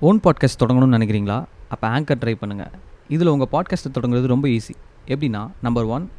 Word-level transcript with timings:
Own 0.00 0.20
podcast 0.24 0.60
தொடங்கணும்னு 0.60 0.96
நினைக்கிறீங்களா? 0.96 1.44
அப்போ 1.68 1.88
anchor 1.88 2.18
try 2.20 2.34
பண்ணுங்கள் 2.40 2.72
இதில் 3.08 3.26
உங்கள் 3.26 3.48
பாட்காஸ்ட்டை 3.52 3.92
தொடங்குறது 3.94 4.26
ரொம்ப 4.26 4.48
ஈஸி 4.48 4.74
எப்படின்னா 5.06 5.50
நம்பர் 5.62 5.84
ஒன் 5.84 6.10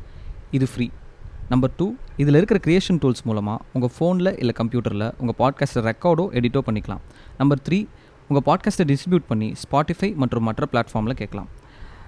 இது 0.51 0.67
ஃப்ரீ 0.67 0.89
நம்பர் 1.49 1.71
டூ 1.77 1.93
இதில் 2.17 2.35
இருக்கிற 2.35 2.59
க்ரியேஷன் 2.67 2.99
டூல்ஸ் 3.01 3.23
மூலமாக 3.23 3.63
உங்கள் 3.73 3.91
ஃபோனில் 3.99 4.37
இல்லை 4.37 4.53
கம்ப்யூட்டரில் 4.59 5.11
உங்கள் 5.17 5.37
பாட்காஸ்ட்டை 5.39 5.83
ரெக்கார்டோ 5.89 6.25
எடிட்டோ 6.39 6.61
பண்ணிக்கலாம். 6.65 7.03
நம்பர் 7.37 7.59
த்ரீ 7.69 7.87
உங்கள் 8.27 8.45
பாட்காஸ்ட்டை 8.47 8.87
டிஸ்ட்ரிபியூட் 8.91 9.27
பண்ணி 9.27 9.53
ஸ்பாட்டிஃபை 9.63 10.15
மற்றும் 10.15 10.43
மற்ற 10.43 10.67
பிளாட்ஃபார்மில் 10.71 11.19
கேட்கலாம். 11.21 11.47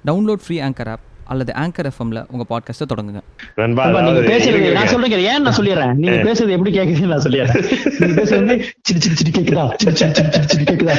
டவுன்லோட் 0.05 0.41
ஃப்ரீ 0.45 0.59
ஆங்கர் 0.59 0.87
ஆப் 0.87 1.05
அல்லது 1.31 1.51
ஆங்கர் 1.63 1.89
எஃப்எம்ல 1.89 2.19
உங்கள் 2.33 2.49
பாட்காஸ்ட்டை 2.51 2.87
தொடங்குங்க. 2.91 3.21
நீங்க 3.59 3.83
அதாவது 3.83 4.21
பேசுறது 4.31 4.71
நான் 4.77 4.91
சொல்றேன் 4.93 5.25
ஏன் 5.31 5.45
நான் 5.47 5.57
சொல்லிடுறேன்? 5.59 5.93
நீங்க 6.01 6.17
பேசுறது 6.27 6.55
எப்படி 6.57 6.71
கேக்குதுன்னு 6.77 7.13
நான் 7.13 7.25
சொல்லிடுறேன். 7.25 7.61
நீங்க 7.99 8.15
பேசுறது 8.21 8.41
வந்து 8.41 8.57
சிடி 8.87 8.99
சிடி 9.05 9.17
சிடி 9.21 9.31
கேக்குதா? 9.37 9.65
CD 9.83 9.95
CD 10.01 10.11
CD 10.17 10.31
CD 10.35 10.47
CD 10.53 10.65
கேக்குதா? 10.71 10.95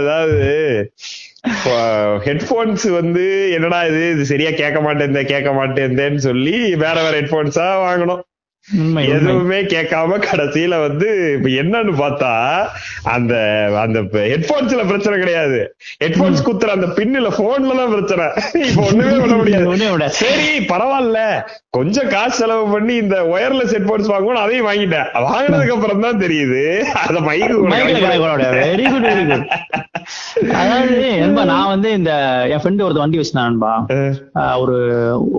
அதாவது 0.00 0.50
ஹெட்போன்ஸ் 2.26 2.86
வந்து 2.98 3.24
என்னடா 3.54 3.80
இது? 3.88 4.02
இது 4.14 4.24
சரியா 4.30 4.50
கேட்க 4.60 4.78
மாட்டேன் 4.86 5.18
கேட்க 5.32 5.50
மாட்டேன்னு 5.58 6.22
சொல்லி 6.28 6.56
வேற 6.84 6.96
வேற 7.06 7.14
ஹெட்போன்ஸா 7.20 7.66
வாங்கணும். 7.86 8.22
எதுவுமே 9.14 9.62
கேட்காம 9.64 10.18
கடைசியில 10.26 10.80
வந்து 10.80 11.08
இப்ப 11.36 11.48
என்னன்னு 11.60 11.92
பார்த்தா 11.94 12.30
அந்த 13.06 13.34
அந்த 13.82 13.98
ஹெட்போன்ஸ்ல 14.30 14.88
பிரச்சனை 14.88 15.18
கிடையாது. 15.18 15.58
ஹெட்போன்ஸ் 16.04 16.44
குத்துற 16.46 16.70
அந்த 16.76 16.86
பின்னுல 16.98 17.30
போன்ல 17.38 17.76
தான் 17.76 17.92
பிரச்சனை. 17.92 18.26
இப்ப 18.68 18.82
ஒண்ணுமே 18.88 19.16
பண்ண 19.18 19.36
முடியாது. 19.36 20.08
சரி 20.20 20.48
பரவாயில்ல. 20.66 21.18
கொஞ்சம் 21.70 22.08
காசு 22.08 22.34
செலவு 22.34 22.72
பண்ணி 22.72 22.94
இந்த 22.94 23.16
ஒயர்லெஸ் 23.34 23.74
ஹெட்போன்ஸ் 23.76 24.10
வாங்கணும் 24.12 24.44
அதையும் 24.44 24.68
வாங்கிட்டேன். 24.68 25.08
வாங்கினதுக்கு 25.26 25.76
அப்புறம் 25.76 26.00
தான் 26.00 26.20
தெரியுது. 26.20 26.62
அத 27.04 27.20
மைக்கு 27.20 27.54
வெரி 28.64 28.84
குட் 28.90 29.08
வெரி 29.08 29.24
குட் 29.30 29.46
அதாவது 30.54 30.96
நான் 31.52 31.66
வந்து 31.66 31.92
இந்த 31.92 32.12
என் 32.48 32.62
ஃப்ரெண்டு 32.62 32.84
ஒருத்த 32.86 33.02
வண்டி 33.02 33.18
வச்சிருந்தான் 33.18 33.50
நண்பா. 33.50 33.72
ஆஹ் 34.40 34.56
ஒரு 34.58 34.76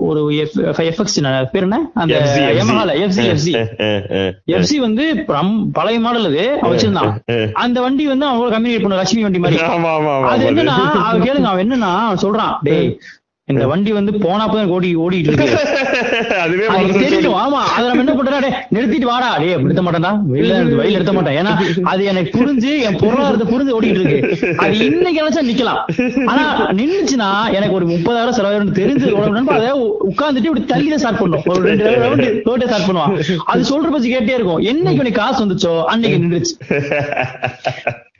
ஒரு 0.06 0.20
எஃப்எக்ஸ் 0.84 1.18
பேர் 1.52 1.62
என்ன? 1.62 1.78
அந்த 1.94 2.14
FC, 2.22 2.38
FC. 3.06 3.15
FC 3.24 3.52
FC 3.52 3.52
FC 4.56 4.76
வந்து 4.76 5.04
பழைய 5.72 5.98
மாடல் 6.00 6.28
அது 6.30 6.44
வச்சிருந்தான். 6.62 7.12
அந்த 7.52 7.80
வண்டி 7.80 8.06
வந்து 8.06 8.26
அவன் 8.26 8.54
கம்யூனிகேட் 8.54 8.82
பண்ண 8.82 8.96
லட்சுமி 8.96 9.22
வண்டி 9.22 9.38
மாதிரி. 9.38 9.60
அது 10.32 10.44
என்னன்னா 10.50 10.76
கேளுங்க 11.26 11.50
அவன் 11.52 11.64
என்னன்னா 11.66 11.92
சொல்றான் 12.24 12.56
டேய் 12.62 12.90
இந்த 13.52 13.64
வண்டி 13.70 13.90
வந்து 13.96 14.12
போனாப்பதான் 14.22 14.70
ஓடி 14.76 14.88
ஓடிட்டு 15.02 15.28
இருக்கு. 15.30 15.50
அதுவே 16.44 16.64
தெரியும். 17.02 17.36
ஆமா 17.42 17.60
அத 17.74 17.82
நம்ம 17.88 18.02
என்ன 18.04 18.14
பண்றா 18.16 18.38
டே 18.44 18.48
நிறுத்திட்டு 18.76 19.08
வாடா. 19.10 19.28
டே 19.42 19.50
நிறுத்த 19.64 19.82
மாட்டேன்டா. 19.86 20.10
வெளியில 20.32 20.54
வயல 20.78 20.94
நிறுத்த 20.96 21.12
மாட்டேன். 21.16 21.36
ஏன்னா 21.40 21.52
அது 21.90 22.08
எனக்கு 22.12 22.30
புரிஞ்சு 22.38 22.70
என் 22.86 22.98
பொருளாதாரத்தை 23.02 23.46
புரிஞ்சு 23.52 23.74
ஓடிட்டு 23.76 24.00
இருக்கு. 24.00 24.56
அது 24.64 24.80
இன்னைக்கு 24.88 25.20
நினைச்சா 25.22 25.44
நிக்கலாம். 25.50 25.80
ஆனா 26.32 26.44
நின்னுச்சுன்னா 26.80 27.28
எனக்கு 27.58 27.78
ஒரு 27.80 27.88
முப்பதாயிரம் 27.92 28.36
செலவாயிரம் 28.38 28.74
தெரிஞ்சு 28.80 29.12
அதை 29.58 29.70
உட்கார்ந்துட்டு 30.10 30.50
இப்படி 30.50 30.64
தள்ளி 30.72 30.90
தான் 30.94 31.02
ஸ்டார்ட் 31.04 31.22
பண்ணும். 31.22 31.46
ஒரு 31.54 31.62
ரெண்டு 31.68 31.92
ரவுண்டு 32.04 32.28
ரோட்டே 32.48 32.68
ஸ்டார்ட் 32.70 32.88
பண்ணுவான். 32.90 33.14
அது 33.52 33.70
சொல்ற 33.72 33.92
பத்தி 33.94 34.10
கேட்டே 34.14 34.36
இருக்கும். 34.38 34.60
என்னைக்கு 34.72 35.04
உனக்கு 35.04 35.20
காசு 35.22 35.40
வந்துச்சோ 35.44 35.74
அன்னைக்கு 35.94 36.20
நின்றுச்சு. 36.24 36.54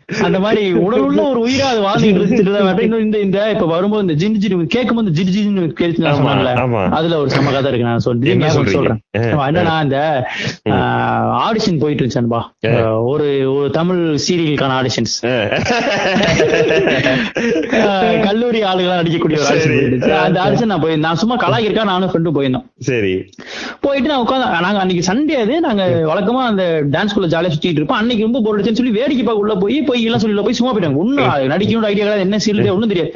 அந்த 0.08 0.38
மாதிரி 0.38 0.60
உடல் 0.82 1.04
உள்ள 1.04 1.20
ஒரு 1.28 1.40
உயிரா 1.44 1.68
அது 1.68 1.80
வாழ்ந்துட்டு 1.84 2.18
இருந்துட்டு 2.20 2.82
இந்த 3.04 3.18
இந்த 3.18 3.38
இப்ப 3.54 3.66
வரும்போது 3.66 4.04
இந்த 4.04 4.14
ஜின் 4.20 4.36
ஜின் 4.42 4.60
கேட்கும் 4.74 4.98
போது 4.98 5.14
ஜின் 5.16 5.32
ஜின் 5.34 5.48
கேட்டு 5.72 6.04
நான் 6.04 6.10
ஆமா, 6.10 6.18
சொன்னேன்ல 6.20 6.50
ஆமா. 6.60 6.82
அதுல 6.96 7.16
ஒரு 7.22 7.30
சம 7.30 7.52
கதை 7.52 7.70
இருக்கு. 7.70 7.86
நான் 7.88 8.04
சொல்றேன்? 8.04 8.68
சொல்றேன். 8.76 9.00
என்னன்னா 9.46 9.74
இந்த 9.86 9.98
ஆடிஷன் 11.40 11.80
போயிட்டு 11.82 12.02
இருந்துச்சான்பா 12.02 12.40
ஒரு 13.10 13.26
ஒரு 13.54 13.70
தமிழ் 13.70 14.02
சீரியலுக்கான 14.26 14.76
ஆடிஷன்ஸ் 14.78 15.16
கல்லூரி 18.26 18.60
ஆளுகளா 18.70 19.00
நடிக்கக்கூடிய 19.00 19.40
ஒரு 19.40 19.48
ஆடிஷன் 19.50 20.14
அந்த 20.20 20.38
ஆடிஷன் 20.44 20.72
நான் 20.72 20.84
போய் 20.84 21.02
நான் 21.06 21.20
சும்மா 21.22 21.38
கலாகிருக்கா 21.44 21.88
நானும் 21.90 22.12
ஃப்ரெண்டும் 22.12 22.36
போயிருந்தோம். 22.36 22.66
சரி. 22.88 23.12
போயிட்டு 23.84 24.10
நான் 24.12 24.24
உட்காந்து 24.24 24.62
நாங்க 24.66 24.80
அன்னைக்கு 24.82 25.04
சண்டே 25.10 25.36
அது 25.42 25.56
நாங்க 25.66 25.82
வழக்கமா 26.10 26.44
அந்த 26.46 26.62
டான்ஸ் 26.94 27.12
ஸ்கூல்ல 27.12 27.32
ஜாலியா 27.34 27.52
சுத்திட்டு 27.52 27.80
இருப்போம். 27.80 28.00
அன்னைக்கு 28.00 28.26
ரொம்ப 28.26 28.40
போர் 28.40 28.56
அடிச்சுன்னு 28.56 28.82
சொல்லி 28.82 28.96
வேடிக்கை 28.98 29.36
உள்ள 29.42 29.54
போய் 29.56 29.78
போய் 29.82 29.95
எல்லாம் 30.04 30.22
சொல்லி 30.22 30.44
போய் 30.46 30.58
சும்மா 30.58 30.72
போயிட்டாங்க. 30.72 31.00
ஒண்ணும் 31.02 31.30
நடிக்கணும் 31.52 31.88
ஐடியா 31.90 32.04
கிடையாது. 32.04 32.26
என்ன 32.26 32.40
சீரியல் 32.44 32.74
ஒண்ணும் 32.74 32.92
தெரியாது. 32.92 33.12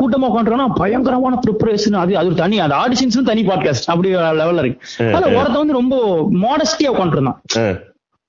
கூட்டமா 0.00 0.28
உட்காந்துருக்கோம்னா 0.30 0.68
பயங்கரமான 0.80 1.38
ப்ரிப்பரேஷன் 1.46 1.96
அது 2.02 2.12
அது 2.22 2.34
தனி 2.42 2.58
அந்த 2.66 2.76
ஆடிஷன்ஸ் 2.82 3.18
தனி 3.30 3.44
பாட்காஸ்ட் 3.46 3.90
அப்படி 3.94 4.10
லெவல்ல 4.40 4.64
இருக்கு. 4.64 5.12
அதுல 5.16 5.32
ஒருத்தன் 5.38 5.62
வந்து 5.64 5.78
ரொம்ப 5.80 5.96
மாடஸ்டியா 6.44 6.92
உட்காந்துருந்தான். 6.94 7.40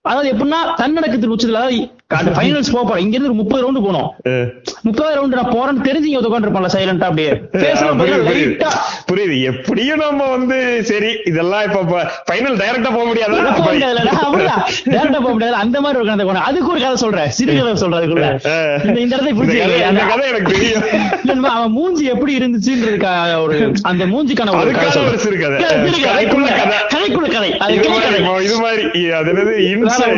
அதாவது 0.06 0.30
எப்படின்னா 0.32 0.62
தன்னடக்கத்தின் 0.80 1.34
உச்சத்துல 1.34 1.60
அதாவது 1.60 1.78
ஃபைனல்ஸ் 2.22 2.74
போறோம். 2.74 2.98
இங்க 2.98 3.18
இருந்து 3.18 3.34
முப்பது 3.34 3.64
ரவுண்டு 3.64 3.84
போனோம். 3.84 4.08
முப்பது 4.82 5.16
ரவுண்டு 5.16 5.32
நான் 5.32 5.52
போறேன்னு 5.52 5.86
தெரிஞ்சு 5.86 6.04
இங்க 6.04 6.28
உட்காந்துருப்பான்ல 6.28 6.70
சைலண்டா 6.74 7.02
அப்படியே. 7.02 7.30
புரியுது, 9.12 9.42
எப்படியும் 9.42 10.00
நம்ம 10.00 10.30
வந்து 10.30 10.84
சரி 10.84 11.18
இதெல்லாம் 11.26 11.64
இப்ப 11.64 11.82
ஃபைனல் 12.32 12.62
டைரக்டா 12.62 12.84
போக 12.84 13.04
முடியாது 13.04 13.32
போக 13.32 13.50
ஆ. 14.48 14.70
போக 15.12 15.30
முடியாது. 15.30 15.56
அந்த 15.56 15.82
மாதிரி 15.82 16.08
ஒரு 16.08 16.18
கதை. 16.18 16.36
அதுக்கு 16.36 16.68
ஒரு 16.68 16.80
கதை 16.80 16.96
சொல்றேன். 16.96 17.30
சிறுகதை 17.30 17.76
சொல்றேன் 17.76 18.00
அதுக்குள்ள. 18.00 18.98
இந்த 18.98 19.16
இடத்தை. 19.16 19.34
கதை- 19.34 19.68
இந்த 19.68 19.88
அந்த- 19.88 20.04
கதை 20.04 20.28
எனக்கு 20.28 20.52
தெரியும். 20.52 20.82
அவன் 21.44 21.72
மூஞ்சி 21.72 22.06
எப்படி 22.06 22.38
இருந்துச்சுன்றதுக்காக 22.38 23.42
ஒரு 23.42 23.74
அந்த 23.82 24.06
மூஞ்சிக்கான 24.06 24.60
ஒரு 24.60 24.72
கதை. 24.72 25.02
கதைக்குள்ள 26.06 26.48
கதை. 26.48 27.14
கதைக்குள்ள 27.64 28.02
கதை. 28.02 28.46
இது 28.46 28.60
மாதிரி 28.60 28.84
கதை. 28.84 29.12
அது 29.12 29.32
என்னது? 29.32 29.72
இம்சை 29.72 30.12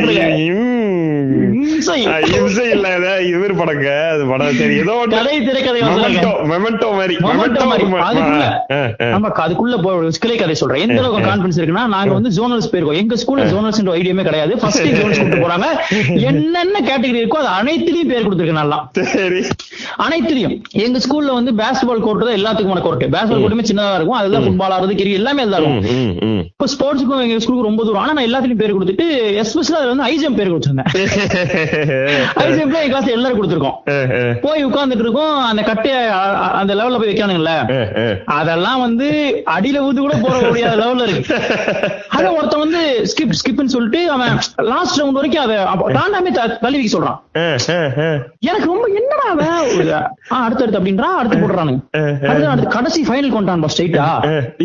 இம்சை. 1.65 1.97
ஆ, 2.07 2.15
இம்சை 2.31 2.65
இல்ல 2.69 2.87
இது 2.97 3.11
இவர் 3.31 3.53
படங்க 3.55 3.87
அது 4.13 4.23
படம் 4.25 4.57
சரி 4.57 4.75
ஏதோ 4.75 4.93
ஒண்ணு. 5.01 5.15
கதை 5.15 5.35
திரைக்கதை 5.41 5.79
மெமெண்டோ 5.81 5.95
சொல்லுங்க. 5.97 6.31
மெமெண்டோ 6.51 6.89
மாதிரி 6.91 7.15
மாதிரி. 7.23 8.03
அதுக்குள்ள. 8.07 8.43
கிளை 10.21 10.35
கதை 10.35 10.55
சொல்றேன். 10.55 10.81
எந்த 10.85 10.99
அளவுக்கு 11.01 11.27
கான்பிடன்ஸ் 11.27 11.59
இருக்குன்னா 11.59 11.85
நாங்க 11.87 12.13
வந்து 12.13 12.31
ஜோனல்ஸ் 12.37 12.69
போயிருக்கோம். 12.71 12.99
எங்க 13.01 13.15
ஸ்கூல்ல 13.15 13.45
ஜோனல்ஸ் 13.51 13.81
ஐடியாமே 13.95 14.23
கிடையாது. 14.23 14.53
ஃபர்ஸ்ட் 14.61 14.87
ஜோனல்ஸ் 14.95 15.21
கூட்டு 15.21 15.41
போறாங்க. 15.43 15.67
என்னென்ன 16.29 16.77
கேட்டகரி 16.81 17.21
இருக்கோ 17.21 17.39
அது 17.43 17.51
அனைத்துலயும் 17.55 18.11
பேர் 18.11 18.25
கொடுத்துருக்கு 18.25 18.59
நல்லா 18.61 18.79
சரி. 19.15 19.41
அனைத்துலயும். 20.05 20.55
எங்க 20.85 20.99
ஸ்கூல்ல 20.99 21.33
வந்து 21.33 21.53
பேஸ்பால் 21.53 22.03
கோர்ட் 22.05 22.25
தான் 22.25 22.37
எல்லாத்துக்குமான 22.39 22.81
கோர்ட் 22.81 23.05
பேஸ்பால் 23.15 23.41
கோர்ட்டுமே 23.41 23.67
சின்னதா 23.69 23.95
இருக்கும். 23.95 24.19
அதுதான் 24.19 24.45
ஃபுட்பால் 24.45 24.75
ஆடுறது 24.75 24.95
கிரிக்கெட் 24.95 25.21
எல்லாமே 25.21 25.43
ம், 25.43 25.53
இருக்கும். 25.53 26.39
இப்போ 26.47 26.67
ஸ்போர்ட்ஸுக்கும் 26.73 27.23
எங்க 27.25 27.39
ஸ்கூலுக்கு 27.39 27.67
ரொம்ப 27.67 27.83
தூரம். 27.83 28.01
ஆனா 28.01 28.13
நான் 28.13 28.27
எல்லாத்துலயும் 28.27 28.61
பேர் 28.61 28.75
கொடுத்துட்டு 28.75 29.05
எஸ்பெஷலா 29.41 29.79
அதுல 29.79 29.93
வந்து 29.93 30.07
ஐஜம் 30.09 30.35
பேர் 30.35 30.51
கொடுத்துருந்தேன். 30.51 30.89
ஐஜம்ல 32.43 32.79
என் 32.83 32.91
கிளாஸ் 32.91 33.09
எல்லாரும் 33.15 33.37
கொடுத்துருக்கோம். 33.39 33.77
போய் 34.45 34.65
உட்கார்ந்துட்டு 34.67 35.05
இருக்கோம் 35.05 35.35
அந்த 35.49 35.61
கட்டைய 35.67 35.95
அந்த 36.59 36.71
லெவல்ல 36.79 36.99
போய் 37.01 37.11
வைக்கானுங்கல்ல. 37.11 37.53
அதெல்லாம் 38.37 38.81
வந்து 38.85 39.07
அடியில 39.55 39.83
ஊத்து 39.87 40.01
கூட 40.05 40.15
போற 40.23 40.35
முடியாத 40.47 40.75
லெவல்ல 40.81 41.07
இருக்கு. 41.07 41.37
அத 42.17 42.25
ஒருத்தன் 42.37 42.63
வந்து 42.65 42.81
ஸ்கிப் 43.11 43.37
ஸ்கிப்னு 43.39 43.73
சொல்லிட்டு 43.75 44.01
அவன் 44.15 44.35
லாஸ்ட் 44.71 44.99
ரவுண்ட் 45.01 45.19
வரைக்கும் 45.19 45.43
அதை 45.45 45.57
தாண்டாமே 45.97 46.31
தள்ளி 46.65 46.77
வைக்க 46.77 46.91
சொல்றான். 46.95 47.19
எனக்கு 48.49 48.69
ரொம்ப 48.73 48.85
என்னடா 48.99 49.27
அவன்? 49.33 49.51
அடுத்து 50.43 50.63
அடுத்து 50.63 50.79
அப்படின்றான் 50.79 51.17
அடுத்து 51.19 51.41
போடுறானுங்க. 51.43 51.81
அடுத்து 52.51 52.75
கடைசி 52.77 53.01
ஃபைனல் 53.09 53.35
கொண்டான்பா 53.35 53.71
ஸ்ட்ரைட்டா 53.73 54.07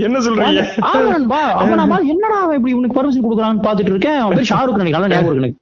என்ன 0.07 0.23
சொல்றீங்க? 0.29 0.65
ஆமான்பா 0.93 1.41
அவன் 1.63 2.09
என்னடா 2.15 2.39
அவன் 2.45 2.59
இப்படி 2.59 2.77
உனக்கு 2.81 2.99
பர்மிஷன் 2.99 3.27
கொடுக்குறான்னு 3.27 3.67
பாத்துட்டு 3.69 3.95
இருக்கேன். 3.95 4.21
அவன் 4.25 4.37
பேர் 4.39 4.51
ஷாருக் 4.53 4.83
நினைக்கலாம் 4.83 5.15
ஞாபகம் 5.15 5.43
இருக்கு 5.43 5.59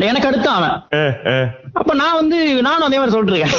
எனக்கு. 0.00 0.28
அடுத்து 0.28 0.48
அவன். 0.48 0.76
அப்ப 1.80 1.94
நான் 1.94 2.16
வந்து 2.20 2.38
நானும் 2.66 2.86
அதே 2.86 2.98
மாதிரி 2.98 3.14
சொல்லிட்டு 3.14 3.34
இருக்கேன். 3.34 3.54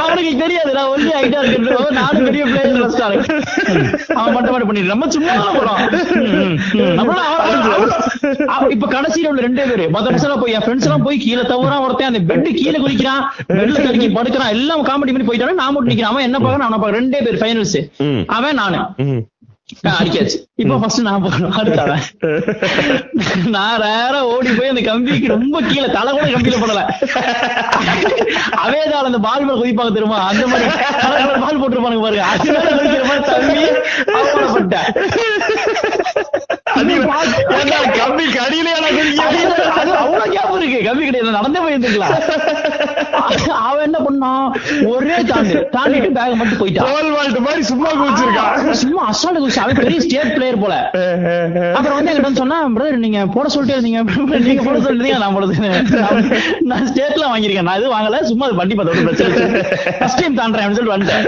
அவனுக்கு 0.00 0.30
தெரியாது 0.42 0.72
நான் 0.78 0.90
ஒன்லி 0.94 1.12
ஐடியா 1.22 1.40
இருக்கு 1.40 1.96
நானும் 2.00 2.24
பெரிய 2.24 2.44
பிளேயர் 2.44 2.78
அவன் 4.20 4.34
மட்டும் 4.34 4.52
மட்டும் 4.52 4.68
பண்ணிட்டு 4.68 4.92
நம்ம 4.92 5.08
சும்மா 5.16 5.34
போறோம். 5.56 5.80
அவன் 7.02 7.16
அவன் 7.30 7.62
அவன். 8.54 8.70
இப்ப 8.70 8.86
கடைசியில 8.94 9.30
உள்ள 9.32 9.42
ரெண்டே 9.48 9.66
பேரு. 9.70 9.86
மத்த 9.96 10.14
பசங்க 10.14 10.40
போய் 10.42 10.56
என் 10.58 10.64
ஃப்ரெண்ட்ஸ் 10.66 10.88
எல்லாம் 10.88 11.06
போய் 11.08 11.22
கீழே 11.24 11.42
தவறான் 11.52 11.84
ஒருத்தன் 11.86 12.10
அந்த 12.12 12.22
பெட் 12.30 12.54
கீழே 12.60 12.78
குதிக்கிறான் 12.78 13.22
பெட்ல 13.48 13.76
தடுக்கி 13.82 14.08
படுக்கிறான் 14.18 14.54
எல்லாம் 14.56 14.86
காமெடி 14.86 15.12
பண்ணி 15.12 15.28
போயிட்டானே 15.28 15.58
நான் 15.60 15.72
மட்டும் 15.72 15.92
நிக்கிறேன். 15.92 16.12
அவன் 16.14 16.26
என்ன 16.28 16.38
பாக்க 16.38 16.62
நான் 16.64 16.80
பாக்க 16.80 17.00
ரெண்டே 17.00 17.20
பேர் 17.26 17.42
ஃபைனல்ஸ். 17.42 17.78
அவன் 18.38 18.58
நானு. 18.62 18.80
அடிக்காச்சு 19.98 20.38
இப்ப 20.62 20.76
ஃபர்ஸ்ட் 20.80 21.02
நான் 21.06 21.22
போகணும் 21.24 21.54
அடுத்து 21.60 22.30
நான் 23.54 23.76
ரேரா 23.82 24.20
ஓடி 24.32 24.50
போய் 24.58 24.72
அந்த 24.72 24.82
கம்பிக்கு 24.88 25.32
ரொம்ப 25.34 25.56
கீழே 25.68 25.88
தலை 25.96 26.10
கூட 26.16 26.26
கம்பியில 26.34 26.58
போடல. 26.62 26.82
அவேதால 28.64 29.08
அந்த 29.10 29.20
பால் 29.26 29.46
மேல 29.46 29.56
குதிப்பாங்க 29.60 29.92
தெரியுமா? 29.96 30.18
அந்த 30.32 30.44
மாதிரி 30.52 30.66
பால் 31.44 31.60
போட்டுருப்பானுங்க 31.62 32.04
பாருங்க. 32.06 32.24
அது 32.32 33.06
மாதிரி 33.08 33.24
தம்பி 33.32 33.62
அவமானப்பட்டேன் 34.16 34.88
கம்பி 38.00 38.24
கடியிலே 38.38 38.72
எனக்கு 38.80 39.02
அவ்வளவு 40.02 40.32
ஞாபகம் 40.34 40.60
இருக்கு. 40.60 40.78
கம்பி 40.88 41.04
கிடையாது. 41.08 41.36
நடந்தே 41.38 41.60
போயிருந்துக்கலாம் 41.64 42.16
அவன் 43.66 43.84
என்ன 43.86 43.98
பண்ணான் 44.06 44.46
ஒரே 44.90 45.16
தாண்டு 45.30 45.56
தாண்டிட்டு 45.74 46.10
பேக் 46.16 46.38
மட்டும் 46.40 46.60
போயிட்டான். 46.60 47.40
மாதிரி 47.46 47.62
சும்மா 47.70 47.90
குதிச்சிருக்கான். 48.00 48.72
சும்மா 48.82 49.02
அசால்ட் 49.10 49.40
குதிச்சு 49.42 49.62
அவன் 49.64 49.80
பெரிய 49.80 49.98
ஸ்டேட் 50.06 50.32
பிளேயர் 50.36 50.60
போல. 50.62 50.74
அப்புறம் 51.76 51.96
வந்து 51.98 52.10
என்கிட்ட 52.12 52.40
சொன்னா 52.42 52.58
பிரதர் 52.76 53.02
நீங்க 53.04 53.20
போட 53.36 53.46
சொல்லிட்டே 53.54 53.76
இருந்தீங்க. 53.76 54.02
நீங்க 54.48 54.62
போட 54.68 54.76
சொல்லிட்டீங்க 54.86 55.18
நான் 55.24 55.36
போட 55.36 55.46
சொன்னேன். 55.52 55.80
நான் 56.70 56.86
ஸ்டேட்ல 56.90 57.24
வாங்கியிருக்கேன். 57.32 57.68
நான் 57.70 57.78
எதுவும் 57.80 57.96
வாங்கல 57.96 58.22
சும்மா 58.30 58.46
அது 58.48 58.58
வண்டி 58.60 58.76
பார்த்தோம் 58.80 59.08
பிரச்சனை 59.08 59.60
ஃபர்ஸ்ட் 60.00 60.20
டைம் 60.22 60.38
தாண்டறேன் 60.40 60.76
சொல்லிட்டு 60.78 60.96
வந்துட்டேன். 60.96 61.24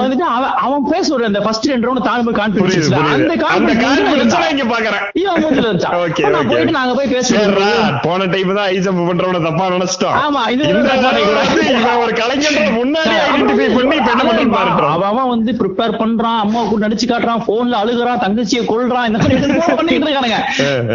வந்துட்டு 0.00 0.26
அவன் 0.36 0.54
அவன் 0.66 0.86
பேச 0.92 1.06
ஒரு 1.18 1.24
அந்த 1.30 1.42
ஃபர்ஸ்ட் 1.46 1.70
ரெண்டு 1.74 1.88
ரவுண்ட் 1.88 2.06
தாண்டி 2.08 2.24
போய் 2.28 2.38
கான்ஃபிடன்ஸ் 2.42 2.92
அந்த 3.16 3.36
கான்ஃபிடன்ஸ் 3.46 4.36
இங்க 4.54 4.66
பாக்குறேன். 4.74 5.04
இவன் 5.22 5.42
மூஞ்சில 5.44 5.66
வச்சான். 5.72 5.96
Okay. 6.08 6.24
போயிட்டு 6.50 6.74
நாங்க 6.78 6.92
போய் 6.98 7.12
பேசுறோம் 7.14 7.96
போன 8.06 8.26
டைம் 8.32 8.50
தான் 8.58 8.68
ஐ 8.74 8.78
ஜம்ப் 8.84 9.02
பண்றவன 9.08 9.40
தப்பா 9.46 9.64
நினைச்சிட்டோம். 9.74 10.16
ஆமா, 10.24 10.42
இது 10.54 10.62
இந்த 10.98 11.08
தப்பா 11.08 11.14
தடவை 11.14 11.24
நினைக்கிறேன். 11.24 11.48
வந்து 11.48 11.64
இவன் 11.80 12.00
ஒரு 12.04 12.12
கலைஞன்ற 12.20 12.62
முன்னாடி 12.78 13.14
ஐடென்டிஃபை 13.24 13.66
பண்ணி 13.76 13.96
இப்ப 14.00 14.10
என்ன 14.14 14.24
பண்ணி 14.28 14.44
பாருட்டோம் 14.56 14.92
அவன் 14.94 15.08
அவன் 15.10 15.30
வந்து 15.34 15.50
ப்ரிப்பேர் 15.60 15.94
பண்றான் 16.00 16.40
அம்மா 16.44 16.60
கூட 16.70 16.80
நடிச்சு 16.86 17.06
காட்டுறான் 17.10 17.44
போன்ல 17.48 17.80
அழுகுறான் 17.82 18.22
தங்கச்சியை 18.24 18.62
கொல்றான் 18.70 19.06
இந்த 19.08 19.18
மாதிரி 19.22 19.36
பண்ணிட்டு 19.80 20.08
இருக்கானுங்க. 20.08 20.38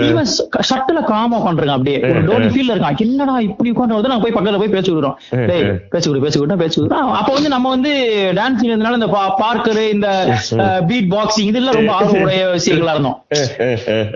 இவன் 0.10 0.30
ஷட்டில 0.70 1.04
காமா 1.12 1.36
உட்காந்துருக்கான் 1.40 1.78
அப்படியே. 1.78 2.00
டோனி 2.30 2.50
இருக்கான். 2.74 3.00
என்னடா 3.06 3.36
இப்படி 3.48 3.72
உட்காந்து 3.74 4.12
நாங்க 4.14 4.24
போய் 4.26 4.36
பக்கத்துல 4.38 4.62
போய் 4.64 4.74
பேசி 4.76 4.92
விடுறோம். 4.94 5.18
டேய் 5.50 5.64
பேசி 5.94 6.08
விடு 6.10 6.24
பேசி 6.26 6.42
பேசி 6.64 6.78
விடுறோம். 6.82 7.12
அப்ப 7.20 7.30
வந்து 7.38 7.50
நம்ம 7.56 7.70
வந்து 7.76 7.92
டான்சிங் 8.40 8.70
இருந்தனால 8.72 9.00
இந்த 9.00 9.10
பார்க்கர் 9.44 9.82
இந்த 9.96 10.10
பீட் 10.90 11.10
பாக்ஸிங் 11.14 11.50
இதெல்லாம் 11.52 11.78
ரொம்ப 11.80 11.94
ஆர்வம் 11.98 12.22
உடைய 12.26 12.44
விஷயங்களா 12.56 12.96
இருந்தோம். 12.96 13.18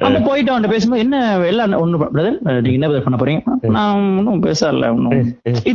அப்ப 0.05 0.19
போயிட்டு 0.29 0.51
அவன்கிட்ட 0.51 0.73
பேசும்போது 0.75 1.03
என்ன 1.05 1.17
எல்லாம் 1.51 1.77
ஒண்ணு 1.83 2.01
பிரதர் 2.15 2.37
நீங்க 2.63 2.77
என்ன 2.77 2.87
brother 2.87 3.03
பண்ண 3.07 3.17
போறீங்க? 3.21 3.41
நான் 3.77 3.93
ஒன்னும் 4.19 4.43
பேசல 4.47 4.89
ஒன்னும் 4.95 5.25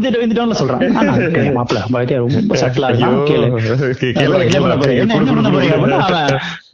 இந்த 0.02 0.34
டவுன்ல 0.36 0.54
சொல்றேன் 0.54 0.82
மாப்பிள்ள 1.56 1.80
பாத்தியா 1.92 2.18
ரொம்ப 2.18 2.56
சட்டிலா 2.56 2.88
கேளு. 3.28 3.48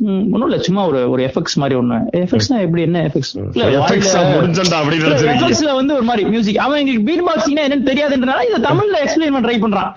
ஒண்ணும் 0.06 0.44
இல்ல 0.48 0.58
சும்மா 0.66 0.82
ஒரு 0.88 0.98
ஒரு 1.12 1.20
எஃபெக்ட்ஸ் 1.28 1.56
மாதிரி 1.60 1.76
ஒண்ணு. 1.78 1.96
எஃபெக்ட்ஸ்னா 2.18 2.56
எப்படி 2.64 2.82
என்ன 2.88 2.98
எஃபெக்ட்ஸ். 3.06 3.32
எஃபெக்ட்ஸ்ல 3.78 5.70
வந்து 5.78 5.92
ஒரு 5.96 6.04
மாதிரி 6.08 6.22
மியூசிக் 6.32 6.58
அவன் 6.64 6.78
எங்களுக்கு 6.80 7.06
பீட் 7.08 7.24
பாக்ஸிங்னா 7.28 7.62
என்னன்னு 7.66 7.88
தெரியாதுன்றனால 7.88 8.44
இத 8.48 8.60
தமிழ்ல 8.66 8.98
எக்ஸ்பிளைன் 9.04 9.34
பண்ண 9.36 9.42
ட்ரை 9.46 9.56
பண்றான். 9.64 9.88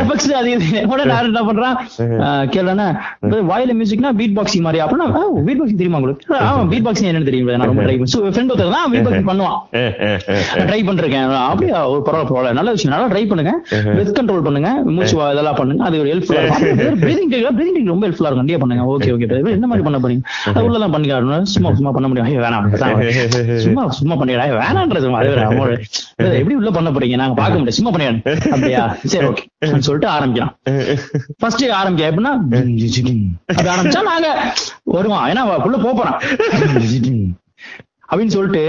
எஃபெக்ட்ஸ் 0.00 0.32
அது 0.38 0.48
உடனே 0.92 1.04
நான் 1.10 1.28
என்ன 1.28 1.42
பண்றான்? 1.50 1.76
கேளுனா 2.54 2.86
வாயில 3.50 3.76
மியூசிக்னா 3.82 4.12
பீட் 4.20 4.34
பாக்ஸிங் 4.38 4.64
மாதிரி. 4.66 4.80
அப்படின்னா 4.86 5.06
பீட் 5.48 5.60
பாக்ஸிங் 5.60 5.80
தெரியுமா 5.82 6.00
உங்களுக்கு? 6.00 6.34
ஆமா 6.48 6.64
பீட் 6.72 6.86
பாக்ஸிங் 6.88 7.08
என்னன்னு 7.12 7.28
தெரியும் 7.30 7.52
நான் 7.52 7.70
ரொம்ப 7.72 7.84
ட்ரை 7.86 7.96
பண்ணி 8.00 8.34
ஃப்ரெண்ட் 8.34 8.52
ஒருத்தர் 8.54 8.74
தான் 8.76 8.90
பீட் 8.94 9.06
பாக்ஸிங் 9.06 9.30
பண்ணுவான். 9.30 9.56
ட்ரை 10.70 10.80
பண்ணிருக்கேன். 10.90 11.36
அப்படியா 11.52 11.78
ஒரு 11.92 12.02
பரவாயில்ல 12.08 12.28
பரவாயில்ல. 12.32 12.56
நல்ல 12.60 12.72
விஷயம். 12.78 12.94
நல்லா 12.96 13.08
ட்ரை 13.14 13.24
பண்ணுங்க. 13.30 13.54
பிரெத் 13.94 14.12
கண்ட்ரோல் 14.18 14.44
பண்ணுங்க. 14.48 14.72
மூச்சு 14.98 15.16
இதெல்லாம் 15.36 15.58
பண்ணுங்க. 15.62 15.82
அது 15.90 16.02
ஒரு 16.04 16.12
ஹெல்ப்ஃபுல்லா 16.14 16.44
இருக்கும். 16.44 17.00
பிரீதிங் 17.06 17.90
ரொம்ப 17.94 18.04
ஹெல்ப்ஃபுல்லா 18.08 18.28
இருக்கும். 18.28 18.44
கண்டிப்பா 18.44 18.62
பண்ணுங்க. 18.66 18.84
ஓகே 18.96 19.10
ஓகே 19.16 19.42
என்ன 19.50 19.66
மாதிரி 19.66 19.84
பண்ண 19.84 19.98
போறீங்க 19.98 20.22
அது 20.44 20.70
உள்ளதான் 20.70 20.90
பண்ணி 20.90 21.12
காட்டணும் 21.12 21.42
சும்மா 21.44 21.74
சும்மா 21.74 21.90
பண்ண 21.90 22.08
முடியும் 22.08 22.28
ஐயோ 22.28 22.40
வேணாம். 22.40 23.58
சும்மா 23.58 23.88
சும்மா 23.88 24.14
பண்ணிடா 24.14 24.46
வேணான்றது 24.56 25.10
அது 25.16 26.38
எப்படி 26.38 26.54
உள்ள 26.54 26.70
பண்ண 26.70 26.90
போறீங்க 26.90 27.16
நாங்க 27.16 27.34
பார்க்க 27.34 27.58
முடியாது 27.58 27.72
சும்மா 27.72 27.90
பண்ணிடாது 27.90 28.20
அப்படியா 28.50 28.96
சரி 29.04 29.26
ஓகே 29.26 29.44
சொல்லிட்டு 29.80 30.08
ஆரம்பிக்கலாம் 30.08 30.54
ஃபர்ஸ்ட் 31.38 31.64
ஆரம்பிக்க 31.70 32.10
எப்படின்னா 32.10 32.34
அப்படி 33.48 33.68
ஆரம்பிச்சா 33.68 34.02
நாங்க 34.02 34.30
வருவோம் 34.84 35.28
ஏன்னா 35.28 35.44
உள்ள 35.62 35.76
போறான் 35.92 36.18
அப்படின்னு 38.08 38.28
சொல்லிட்டு. 38.28 38.62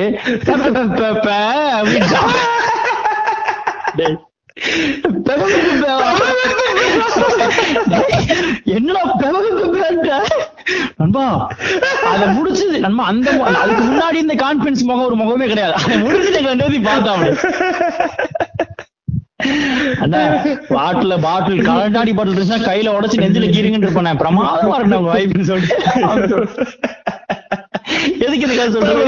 என்னடா 8.68 9.02
நண்பா 10.98 11.26
அத 12.12 12.24
முடிச்சது 12.36 12.78
நண்பா 12.80 13.04
அந்த 13.06 13.30
அதுக்கு 13.56 13.84
முன்னாடி 13.84 14.18
இந்த 14.18 14.36
கான்பிடன்ஸ் 14.36 14.84
முகம் 14.84 15.06
ஒரு 15.06 15.16
முகமே 15.16 15.48
கிடையாது. 15.48 15.74
அதை 15.80 15.98
முடிச்சுட்டு 16.04 16.40
எங்க 16.40 16.54
ரெண்டு 16.54 16.88
பார்த்தா 16.88 17.14
அப்படி 17.14 17.32
அண்ணா 20.04 20.22
பாட்டில 20.70 21.16
பாட்டில் 21.20 21.66
கலண்டாடி 21.66 22.12
பாட்டில் 22.14 22.38
இருந்தா 22.38 22.58
கையில 22.68 22.94
உடச்சு 22.96 23.22
நெஞ்சில 23.24 23.50
கீருங்கன்னு 23.52 23.88
இருப்பேன் 23.88 24.22
பிரமாதமா 24.22 24.78
இருக்கு 24.78 25.00
உங்க 25.00 25.12
வைஃப்னு 25.12 25.50
சொல்லிட்டு. 25.50 25.76
எதுக்கு 28.26 28.46
இதுக்காக 28.46 28.70
சொல்றேன் 28.72 29.02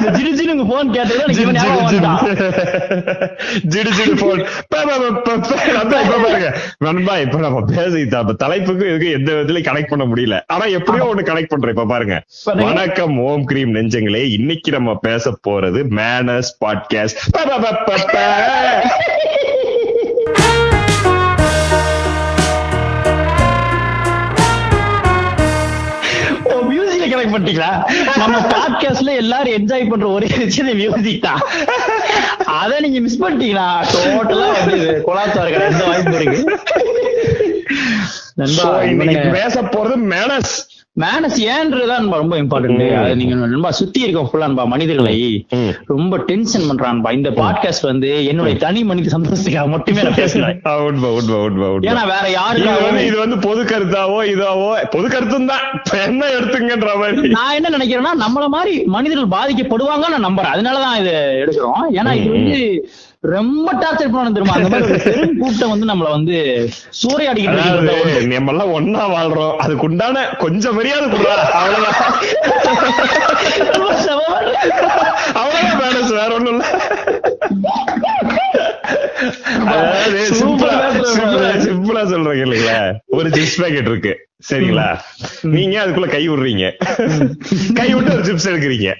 உங்க 0.00 0.64
போன் 0.68 0.92
கேட்டதுல 0.92 1.22
எனக்கு 1.22 1.42
இவன் 1.42 1.54
ஞாபகம் 1.54 1.86
வந்துட்டான். 1.86 2.20
ஜிடு 3.68 3.90
ஜிடு 3.98 4.14
போன் 4.18 4.42
நண்பா 6.78 7.16
இப்ப 7.18 7.38
நம்ம 7.38 7.60
பேசி 7.70 8.00
இப்ப 8.06 8.36
தலைப்புக்கு 8.38 8.86
இதுக்கு 8.88 9.10
எந்த 9.10 9.30
விதத்துலயும் 9.32 9.68
கனெக்ட் 9.68 9.88
பண்ண 9.88 10.04
முடியல 10.04 10.38
ஆனா 10.46 10.64
எப்படியோ 10.76 11.08
ஒண்ணு 11.10 11.28
கனெக்ட் 11.28 11.46
பண்றேன் 11.46 11.74
இப்ப 11.74 11.86
பாருங்க 11.86 12.16
பாருங்க. 12.44 12.66
வணக்கம் 12.66 13.16
ஓம் 13.24 13.44
கிரீம் 13.44 13.74
நெஞ்சங்களே 13.74 14.22
இன்னைக்கு 14.30 14.72
நம்ம 14.72 14.94
பேச 15.00 15.34
போறது 15.48 15.82
மேனஸ் 15.96 16.52
பாட்காஸ்ட் 16.60 17.20
connect 27.28 27.38
பண்ணிட்டீங்களா? 27.38 27.90
நம்ம 28.16 28.40
பாட்காஸ்ட்ல 28.40 29.16
எல்லாரும் 29.16 29.52
என்ஜாய் 29.52 29.88
பண்ற 29.88 30.06
ஒரே 30.06 30.26
விஷயம் 30.36 30.76
மியூசிக் 30.76 31.22
தான். 31.22 31.40
அத 32.44 32.80
நீங்க 32.80 33.00
மிஸ் 33.00 33.22
பண்ணிட்டீங்களா? 33.22 33.84
டோட்டலா 33.94 34.66
வந்து 34.66 35.02
கொலாத்தா 35.06 35.40
இருக்கிற 35.40 35.66
எந்த 35.68 35.84
வாய்ப்பு 35.84 36.20
இருக்கு. 36.20 36.60
பேச 39.32 39.62
போறது 39.62 39.96
மேனஸ் 39.96 40.66
மேனஸ் 41.02 41.38
ஏன்றதுதான் 41.48 42.00
நண்பா 42.02 42.16
ரொம்ப 42.16 42.36
இம்பார்ட்டன்ட் 42.42 42.96
அது 43.00 43.16
நீங்க 43.16 43.34
நண்பா 43.34 43.70
சுத்தி 43.70 44.00
இருக்க 44.00 44.22
ஃபுல்லா 44.22 44.38
நண்பா 44.38 44.64
மனிதர்களை. 44.64 45.44
ரொம்ப 45.86 46.18
டென்ஷன் 46.18 46.66
பண்றான்பா 46.70 47.12
இந்த 47.12 47.30
பாட்காஸ்ட் 47.30 47.82
வந்து 47.82 48.24
என்னுடைய 48.24 48.56
தனி 48.56 48.84
மனித 48.84 49.18
சந்தோஷத்துக்காக 49.18 49.68
மட்டுமே 49.68 50.02
நான் 50.02 50.12
பேசுறேன். 50.12 50.58
உண்மை 50.88 51.10
உண்மை 51.10 51.38
உண்மை 51.38 51.68
உண்மை. 51.68 51.88
ஏன்னா 51.90 52.04
வேற 52.06 52.24
யாருக்காகவும் 52.38 53.06
இது 53.06 53.18
வந்து 53.18 53.38
பொது 53.38 53.64
கருத்தாவோ 53.64 54.18
இதாவோ 54.34 54.70
பொது 54.90 55.08
கருத்தும் 55.08 55.46
தான் 55.46 55.64
என்ன 56.06 56.26
எடுத்துங்கன்ற 56.38 56.92
மாதிரி. 56.98 57.28
நான் 57.28 57.54
என்ன 57.54 57.70
நினைக்கிறேன்னா 57.78 58.14
நம்மள 58.24 58.48
மாதிரி 58.48 58.84
மனிதர்கள் 58.86 59.34
பாதிக்கப்படுவாங்க 59.38 60.08
நான் 60.08 60.26
நம்புறேன். 60.28 60.54
அதனாலதான் 60.56 60.98
இது 61.00 61.14
எடுக்கிறோம். 61.44 61.84
ஏன்னா 61.92 62.14
இது 62.14 62.30
வந்து 62.30 62.58
ரொம்ப 63.34 63.68
டார்ச்சர் 63.82 64.12
பண்ணணும் 64.12 64.36
தெரியுமா? 64.36 64.56
அந்த 64.58 64.68
மாதிரி 64.72 64.98
பெரும் 65.06 65.38
கூட்டம் 65.40 65.72
வந்து 65.72 65.88
நம்மள 65.90 66.08
வந்து 66.16 66.36
சூறையாடிக்கிட்டு 67.00 68.28
நம்ம 68.34 68.52
எல்லாம் 68.54 68.72
ஒன்னா 68.78 69.02
வாழ்றோம். 69.14 69.54
அதுக்கு 69.64 69.86
உண்டான 69.88 70.24
கொஞ்சம் 70.44 70.76
மரியாதை 70.78 71.06
கொடுறா. 71.14 71.36
அவ்வளவுதான். 71.60 71.98
அவ்வளவுதான் 75.40 75.80
மேனஸ் 75.82 76.14
வேற 76.20 76.30
ஒண்ணும் 76.38 76.54
இல்ல. 76.54 76.64
அதாவது 79.72 80.20
சிம்பிளா 81.66 82.02
சொல்றீங்க 82.12 82.44
இல்லைங்களா 82.46 82.78
ஒரு 83.18 83.28
சிப்ஸ் 83.36 83.60
பேக்கெட் 83.62 83.90
இருக்கு. 83.92 84.12
சரிங்களா? 84.48 84.88
நீங்க 85.56 85.76
அதுக்குள்ள 85.84 86.08
கை 86.16 86.24
விடுறீங்க? 86.30 86.66
கை 87.78 87.88
விட்டு 87.94 88.14
ஒரு 88.16 88.24
சிப்ஸ் 88.28 88.50
எடுக்கிறீங்க. 88.50 88.90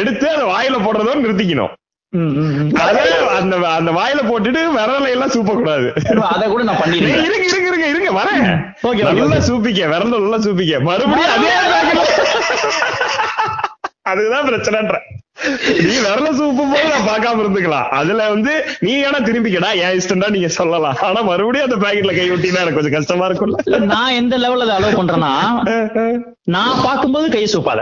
எடுத்து 0.00 0.26
அதை 0.34 0.44
வாயில 0.54 0.76
போடுறதோட 0.86 1.16
நிறுத்திக்கணும். 1.24 1.72
அந்த 2.12 3.54
அந்த 3.76 3.90
வாயில 3.98 4.20
போட்டுட்டு 4.26 4.62
விரலை 4.74 5.10
எல்லாம் 5.14 5.32
சூப்ப 5.34 5.52
கூடாது 5.54 5.86
அத 6.30 6.42
கூட 6.50 6.62
நான் 6.68 6.80
பண்ணிருக்கேன் 6.82 7.22
இருங்க 7.22 7.46
இருங்க 7.48 7.68
இருங்க 7.70 7.86
இருங்க 7.92 8.10
வரேன். 8.18 8.42
okay, 8.88 9.04
நல்லா. 9.10 9.38
சூப்பிக்க 9.48 9.88
விரல 9.92 10.12
நல்லா 10.16 10.40
சூப்பிக்க. 10.46 10.80
மறுபடியும் 10.88 11.32
அதே. 11.36 11.50
அதுதான் 14.10 14.46
பிரச்சனைன்ற. 14.48 14.96
நீ 15.84 15.94
விரல 16.04 16.28
சூப்பும் 16.38 16.72
போது 16.72 16.86
நான் 16.92 17.08
பார்க்காம 17.08 17.42
இருந்துக்கலாம். 17.44 17.88
அதுல 17.98 18.26
வந்து 18.34 18.52
நீ 18.84 18.92
வேணா 19.00 19.20
திரும்பிக்கடா 19.28 19.70
ஏன் 19.84 19.96
இஷ்டம்டா 20.00 20.28
நீங்க 20.34 20.50
சொல்லலாம். 20.58 20.98
ஆனா 21.08 21.20
மறுபடியும் 21.30 21.68
அந்த 21.68 21.78
பாக்கெட்ல 21.84 22.14
கை 22.18 22.26
விட்டீங்கன்னா 22.30 22.64
எனக்கு 22.64 22.78
கொஞ்சம் 22.78 22.96
கஷ்டமா 22.96 23.26
இருக்கும்ல. 23.30 23.58
இல்ல, 23.68 23.78
நான் 23.94 24.16
எந்த 24.20 24.36
லெவல்ல 24.44 24.66
அதை 24.68 24.76
அலோவ் 24.78 24.98
பண்றேன்னா 25.00 25.32
நான் 26.54 26.82
பார்க்கும்போது 26.86 27.26
கை 27.34 27.44
சூப்பாத. 27.54 27.80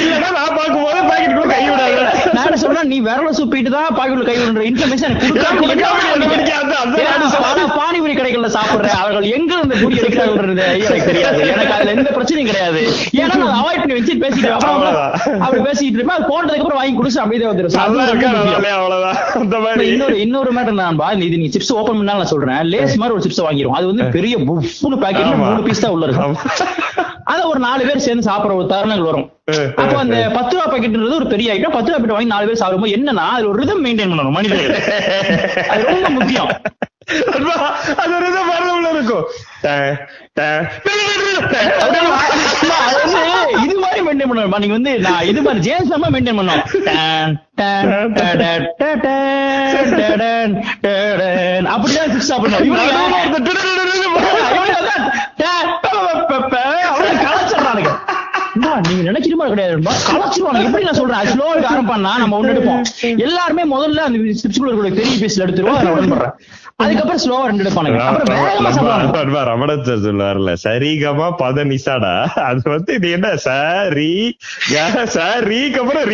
இல்லன்னா 0.00 0.28
நான் 0.38 0.56
பார்க்கும்போது 0.58 1.00
பாக்கெட்டுக்குள்ள 1.10 1.48
கை 1.54 1.62
விடாத. 1.70 2.02
நான் 2.36 2.46
என்ன 2.48 2.58
சொல்றேன் 2.64 2.90
நீ 2.92 2.98
விரல 3.08 3.30
சூப்பிட்டு 3.38 3.70
தான் 3.76 3.88
பாக்கெட்ல 3.98 4.26
கை 4.30 4.36
விடுற 4.40 4.64
இன்ஃபர்மேஷன் 4.70 5.14
கொடுக்காம 5.60 6.00
நீ. 6.20 6.26
பானிபுரி 7.78 8.14
கடைகள்ல 8.18 8.48
சாப்பிடுறேன் 8.56 8.98
அவர்கள் 9.02 9.26
எங்க 9.36 9.50
இருந்து 9.56 9.76
புடி 9.82 9.98
எடுக்கிறாங்கன்றது 10.00 10.64
எனக்கு 10.86 11.08
தெரியாது. 11.10 11.40
எனக்கு 11.54 11.74
அதுல 11.76 11.94
எந்த 11.96 12.10
பிரச்சனையும் 12.16 12.50
கிடையாது. 12.50 12.80
ஏன்னா 13.20 13.34
நான் 13.42 13.58
அவாய்ட் 13.60 13.82
பண்ணி 13.82 13.96
வச்சு 13.98 14.14
பேசிட்டு. 14.24 14.50
அப்படி 15.44 15.60
பேசிட்டு 15.68 15.98
இருப்பேன். 15.98 16.16
அது 16.18 16.30
போனதுக்கு 16.32 16.62
அப்புறம் 16.64 16.80
வாங்கி 16.80 16.94
குடிச்சு 17.00 17.20
அப்படியே 17.24 17.40
மாதிரி. 19.66 19.86
இன்னொரு 19.94 20.16
இன்னொரு 20.26 20.52
மேட்டர் 20.58 20.80
நான்பா 20.82 21.08
இது 21.28 21.38
நீங்க 21.42 21.52
சிப்ஸ் 21.58 21.72
ஓபன் 21.78 21.98
பண்ணாலும் 22.00 22.22
நான் 22.22 22.32
சொல்றேன். 22.34 22.62
லேஸ் 22.74 22.98
மாதிரி 23.02 23.16
ஒரு 23.16 23.24
சிப்ஸ் 23.26 23.44
வாங்கிரும். 23.46 23.76
அது 23.78 23.86
வந்து 23.92 24.06
பெரிய 24.16 24.36
புஃப்னு 24.48 24.98
பாக்கெட்ல 25.04 25.34
ஆமா. 25.36 25.48
மூணு 25.50 25.64
பீஸ் 25.68 25.84
தான் 25.84 25.94
உள்ள 25.96 26.06
இருக்கும். 26.10 26.36
அத 27.26 27.38
ஒரு 27.48 27.60
நாலு 27.60 27.82
பேர் 27.86 28.04
சேர்ந்து 28.04 28.28
சாப்பிடுற 28.28 28.56
ஒரு 28.56 28.66
தருணங்கள் 28.72 29.08
வரும் 29.08 29.28
அப்போ 29.78 29.96
அந்த 30.00 30.16
பத்து 30.34 30.54
ரூபா 30.54 30.66
பாக்கெட்ன்றது 30.66 31.18
ஒரு 31.18 31.28
பெரிய 31.32 31.54
ஐட்டம் 31.54 31.76
பத்து 31.76 31.88
ரூபா 31.88 31.98
பாக்கெட் 31.98 32.16
வாங்கி 32.16 32.34
நாலு 32.34 32.48
பேர் 32.48 32.62
சாப்பிடும்போது 32.62 32.96
என்னன்னா 32.96 33.26
அது 33.36 33.48
ஒரு 33.50 33.60
ரிதம் 33.62 33.84
மெயின்டைன் 33.86 34.12
பண்ணணும் 34.12 34.38
மனிதர்கள் 34.38 34.76
அது 35.72 35.82
ரொம்ப 35.90 36.10
முக்கியம் 36.16 36.52
அன்பா, 37.32 37.54
அது 38.02 38.12
ஒரு 38.12 38.26
இது 38.26 38.38
இருக்கும் 38.92 39.24
மாதிரி 43.84 44.00
மெயின்டைன் 44.06 44.30
பண்ணணும் 44.30 44.62
நீங்க 44.62 44.76
வந்து 44.76 44.92
நான் 45.06 45.26
இது 45.30 45.40
மாதிரி 45.42 45.64
ஜேம்ஸ் 45.66 45.92
நம்ம 45.94 46.08
மெயின்டைன் 46.10 46.38
பண்ணோம். 46.40 46.62
அப்படிதான் 51.74 52.12
சிக்ஸ் 52.14 52.30
சாப்பிடணும் 52.30 52.60
நீங்க 58.56 59.02
நினைக்கிற 59.02 59.36
மாதிரி 59.36 59.54
கிடையாது 59.54 59.76
கலாச்சிருவாங்க 60.08 60.60
எப்படி 60.64 60.84
நான் 60.84 61.00
சொல்றேன் 61.00 61.30
ஸ்லோ 61.32 61.46
ஆரம்பிப்பான்னா 61.52 62.12
நம்ம 62.18 62.36
ஒண்ணு 62.38 62.52
எடுப்போம் 62.54 62.82
எல்லாருமே 63.26 63.64
முதல்ல 63.72 64.04
அந்த 64.08 64.36
சிப்ஸ்குள்ள 64.42 64.90
பெரிய 64.92 65.16
பீஸ்ல 65.22 65.46
எடுத்துருவோம் 65.46 65.78
அதை 65.78 65.92
உடன் 65.94 66.12
பண்றேன் 66.12 66.34
அதுக்கப்புறம் 66.78 67.20
ஸ்லோவா 67.22 67.46
ரெண்டு 67.46 67.64
எடுப்பானுங்க 67.64 68.00
சார் 68.76 70.04
சொல்லுவார்ல 70.04 70.52
சரிகமா 70.64 71.28
பத 71.42 71.64
நிசாடா 71.64 72.14
அது 72.44 72.64
வந்து 72.66 72.92
இது 72.98 73.10
என்ன 73.10 73.28
சரி 73.44 74.12
சரிக்கு 75.16 75.80
அப்புறம் 75.82 76.04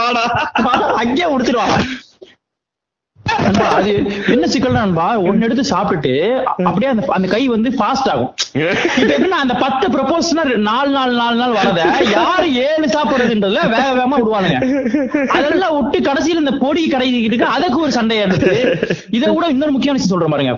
வாடா 0.00 0.24
அங்கேயே 1.02 1.28
உடுத்துருவாங்க 1.34 1.76
அது 3.76 3.92
என்ன 4.34 4.44
சிக்கல் 4.52 4.76
நண்பா 4.78 5.06
ஒன்னு 5.28 5.44
எடுத்து 5.46 5.64
சாப்பிட்டுட்டு 5.70 6.12
அப்படியே 6.68 6.88
அந்த 6.92 7.02
அந்த 7.16 7.26
கை 7.34 7.40
வந்து 7.52 7.68
ஃபாஸ்ட் 7.78 8.08
ஆகும். 8.12 8.30
எப்படின்னா 9.02 9.38
அந்த 9.44 9.54
பத்து 9.62 9.84
ப்ரொபோஸ்னா 9.94 10.42
நாலு 10.68 10.90
நாள் 10.96 11.14
நாலு 11.20 11.36
நாள் 11.40 11.54
வரத 11.58 11.80
யாரு 12.16 12.46
ஏழு 12.66 12.86
சாப்பிடுறதுன்றதுல 12.94 13.62
வேக 13.74 13.86
வேகமா 13.98 14.18
விடுவானுங்க. 14.20 14.58
அதெல்லாம் 15.36 15.74
விட்டு 15.78 16.00
கடைசியில 16.08 16.42
இந்த 16.44 16.54
பொடி 16.64 16.82
கடைக்கிட்டு 16.94 17.48
அதுக்கு 17.56 17.78
ஒரு 17.84 17.92
சண்டை 17.98 18.18
எடுத்து 18.26 18.52
இதை 19.18 19.26
கூட 19.36 19.46
இன்னொரு 19.54 19.74
முக்கியமான 19.76 19.98
விஷயம் 20.00 20.14
சொல்றேன் 20.14 20.34
பாருங்க. 20.34 20.54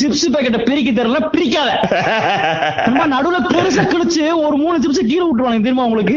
சிப்ஸ் 0.00 0.30
பேக்கெட்டை 0.34 0.62
பிரிக்க 0.68 0.90
தெரியல 1.00 1.20
பிரிக்காத. 1.34 1.70
நம்ம 2.86 3.06
நடுவுல 3.16 3.40
பெருசா 3.50 3.84
கிழிச்சு 3.94 4.24
ஒரு 4.46 4.56
மூணு 4.64 4.78
சிப்ஸ் 4.84 5.02
கீழே 5.10 5.26
விட்டுருவாங்க 5.26 5.66
தெரியுமா 5.66 5.88
உங்களுக்கு? 5.90 6.16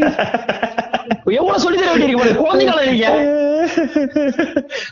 எவ்வளவு 1.38 1.62
சொல்லி 1.64 1.78
தர 1.78 1.90
வேண்டியிருக்கு. 1.92 2.42
குழந்தைங்களா 2.42 2.84
நீங்க 2.88 3.08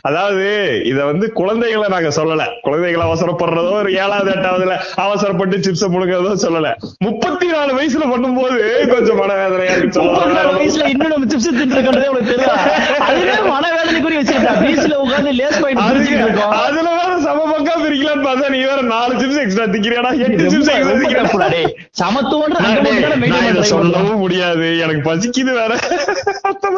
அதாவது 0.07 0.45
இத 0.91 0.99
வந்து 1.09 1.25
குழந்தைகளை 1.39 1.87
நாங்க 1.93 2.09
சொல்லல. 2.17 2.43
குழந்தைகளை 2.65 3.03
அவசரப்படுறதோ 3.07 3.71
ஒரு 3.81 3.91
ஏழாவது 4.03 4.31
எட்டாவதுல 4.35 4.75
அவசரப்பட்டு 5.03 5.57
சிப்ஸ 5.65 5.89
முழுங்கிறதோ 5.95 6.33
சொல்லல. 6.45 6.69
முப்பத்தி 7.07 7.47
நாலு 7.53 7.71
வயசுல 7.77 8.07
பண்ணும்போது 8.13 8.57
கொஞ்சம் 8.93 9.19
மனவேதனையா 9.21 9.75
முப்பத்தி 9.99 10.33
நாலு 10.39 10.53
வயசுல 10.59 10.89
இன்னும் 10.93 11.13
நம்ம 11.13 11.29
சிப்ஸ் 11.33 11.49
தின்றது 11.59 12.09
உங்களுக்கு 12.09 12.31
தெரியும் 12.31 12.59
அதுவே 13.07 13.37
மனவேதனைக்குரிய 13.53 14.21
வச்சிருக்கா 14.21 14.53
பீச்ல 14.63 14.97
உட்கார்ந்து 15.03 15.33
லேஸ் 15.41 15.59
பாயிண்ட் 15.63 16.41
அதுல 16.61 16.89
வேற 16.99 17.12
சம 17.23 17.39
பக்கா 17.51 17.73
பிரிக்கலாம்னு 17.83 18.25
பார்த்தா 18.27 18.47
நீ 18.53 18.59
வேற 18.69 18.81
நாலு 18.91 19.13
சிப்ஸ் 19.21 19.39
எக்ஸ்ட்ரா 19.43 19.65
திக்கிறியாடா? 19.73 20.11
எட்டு 20.25 20.45
சிப்ஸ் 20.53 20.69
எக்ஸ்ட்ரா 20.73 20.89
ரொம்ப 20.89 21.01
திக்கிறா 21.03 21.23
தப்புடா 21.25 21.47
டேய். 21.53 21.67
சமத்துவன்ற 21.99 22.57
அந்த. 22.69 23.63
சொல்லவும் 23.71 24.21
முடியாது. 24.23 24.67
எனக்கு 24.85 25.01
பசிக்குது 25.09 25.53
வேற. 25.59 25.71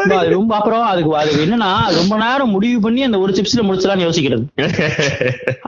அந்த 0.03 0.15
ரொம்ப 0.35 0.51
அப்புறம் 0.59 0.85
அதுக்கு 0.91 1.11
அது 1.21 1.31
என்னன்னா 1.45 1.69
ரொம்ப 1.99 2.13
நேரம் 2.23 2.53
முடிவு 2.55 2.79
பண்ணி 2.85 3.03
அந்த 3.07 3.19
ஒரு 3.23 3.33
சிப்ஸ்ல 3.37 3.63
முடிச்சலாம்னு 3.67 4.07
யோசிக்கிறது. 4.07 4.43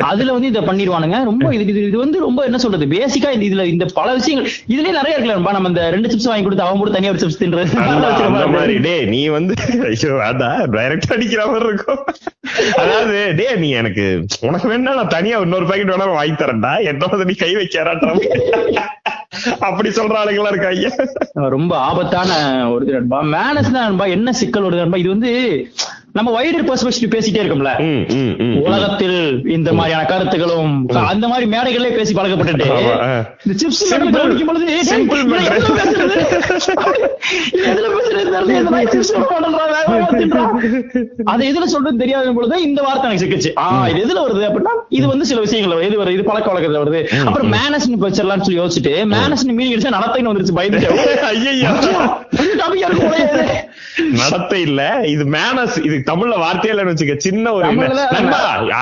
அதுல 0.09 0.29
வந்து 0.35 0.51
இத 0.51 0.61
பண்ணிடுவானுங்க. 0.69 1.19
ரொம்ப 1.29 1.53
இது 1.57 1.73
இது 1.87 1.97
வந்து 2.03 2.17
ரொம்ப 2.27 2.39
என்ன 2.49 2.59
சொல்றது? 2.65 2.87
பேசிக்கா 2.95 3.31
இந்த 3.35 3.45
இதுல 3.49 3.65
இந்த 3.73 3.87
பல 3.99 4.07
விஷயங்கள் 4.19 4.49
இதுலயே 4.73 4.95
நிறைய 4.99 5.15
இருக்குல்ல 5.15 5.55
நம்ம 5.57 5.71
இந்த 5.73 5.83
ரெண்டு 5.95 6.11
சிப்ஸ் 6.13 6.29
வாங்கி 6.31 6.45
கொடுத்து 6.47 6.65
அவன் 6.67 6.81
கூட 6.83 6.91
தனியா 6.97 7.13
ஒரு 7.15 7.23
சிப்ஸ் 7.23 7.41
தின்றது. 7.43 7.65
அந்த 7.87 8.07
அந்த 8.29 8.65
டேய் 8.87 9.05
நீ 9.13 9.21
வந்து 9.37 9.53
ஐயோ 9.91 10.13
அதான் 10.29 10.61
டைரக்ட் 10.77 11.13
அடிக்கிற 11.17 11.41
மாதிரி 11.51 11.67
இருக்கும். 11.71 12.01
அதாவது 12.81 13.17
டேய் 13.39 13.57
நீ 13.63 13.69
எனக்கு 13.81 14.03
உனக்கு 14.47 14.66
வேணா 14.71 14.93
நான் 14.99 15.13
தனியா 15.15 15.37
இன்னொரு 15.45 15.65
பாக்கெட் 15.69 15.93
வேணா 15.93 16.07
வாங்கி 16.19 16.35
தரேன்டா. 16.41 16.71
என்னோட 16.91 17.25
நீ 17.29 17.35
கை 17.43 17.51
வைக்கிறான்ற 17.55 18.09
அப்படி 19.67 19.89
சொல்ற 19.89 20.15
ஆளுங்களா 20.19 20.51
இருக்காங்க. 20.53 20.89
ரொம்ப 21.55 21.73
ஆபத்தான 21.87 22.29
ஒரு 22.73 22.85
நண்பா 22.95 23.17
மேனஸ் 23.35 23.71
தான் 23.75 23.87
நண்பா 23.87 24.05
என்ன 24.15 24.33
சிக்கல் 24.41 24.65
வருது 24.65 24.83
நண்பா 24.83 24.99
இது 25.03 25.09
வந்து 25.15 25.31
நம்ம 26.17 26.31
வைடர் 26.33 26.67
பெர்ஸ்பெக்டிவ் 26.67 27.13
பேசிட்டே 27.13 27.41
இருக்கோம்ல. 27.41 27.71
உலகத்தில் 28.63 29.17
இந்த 29.47 29.73
மாதிரியான 29.73 30.05
கருத்துகளும் 30.05 30.75
அந்த 31.07 31.27
மாதிரி 31.27 31.45
மேடைகளே 31.49 31.95
பேசி 31.95 32.13
ஆ. 33.01 33.09
இந்த 33.45 33.55
சிப்ஸ். 33.61 33.81
கவனிக்கும் 34.11 34.47
பொழுது. 34.47 34.65
அதை 41.25 41.43
எதுல 41.49 41.63
சொல்றது 41.65 41.97
தெரியாத 41.97 42.31
பொழுது 42.31 42.61
இந்த 42.61 42.81
வார்த்தை 42.81 43.09
எனக்கு 43.09 43.25
சிக்கிச்சு. 43.25 43.59
ஆ 43.59 43.87
இது 43.87 44.01
எதுல 44.05 44.21
வருது 44.21 44.45
அப்படின்னா 44.47 44.73
இது 44.89 45.07
வந்து 45.07 45.25
சில 45.25 45.39
விஷயங்கள் 45.39 45.81
எது 45.81 46.03
வருது. 46.03 46.09
இது 46.09 46.23
பழக்க 46.23 46.53
வழக்கத்துல 46.53 46.81
வருது. 46.83 47.01
அப்புறம் 47.25 47.51
மேனஸ் 47.51 47.85
வச்சிடலாம்னு 48.01 48.41
சொல்லி 48.41 48.59
யோசிச்சுட்டு 48.59 48.93
மேனஸ் 49.13 49.45
மீனிங் 49.49 49.75
நடத்தைன்னு 49.89 50.31
வந்துருச்சு 50.31 50.55
பயந்துட்டு 50.55 50.89
ஐயையோ. 51.27 51.69
நடத்தை 54.21 54.61
இல்ல. 54.61 54.81
இது 55.05 55.23
மேனஸ் 55.25 55.77
இது 55.83 55.95
தமிழ்ல 56.09 56.37
வார்த்தையே 56.37 56.71
இல்லைன்னு 56.73 56.93
வச்சுக்க 56.93 57.15
சின்ன 57.17 57.53
ஒரு 57.53 57.67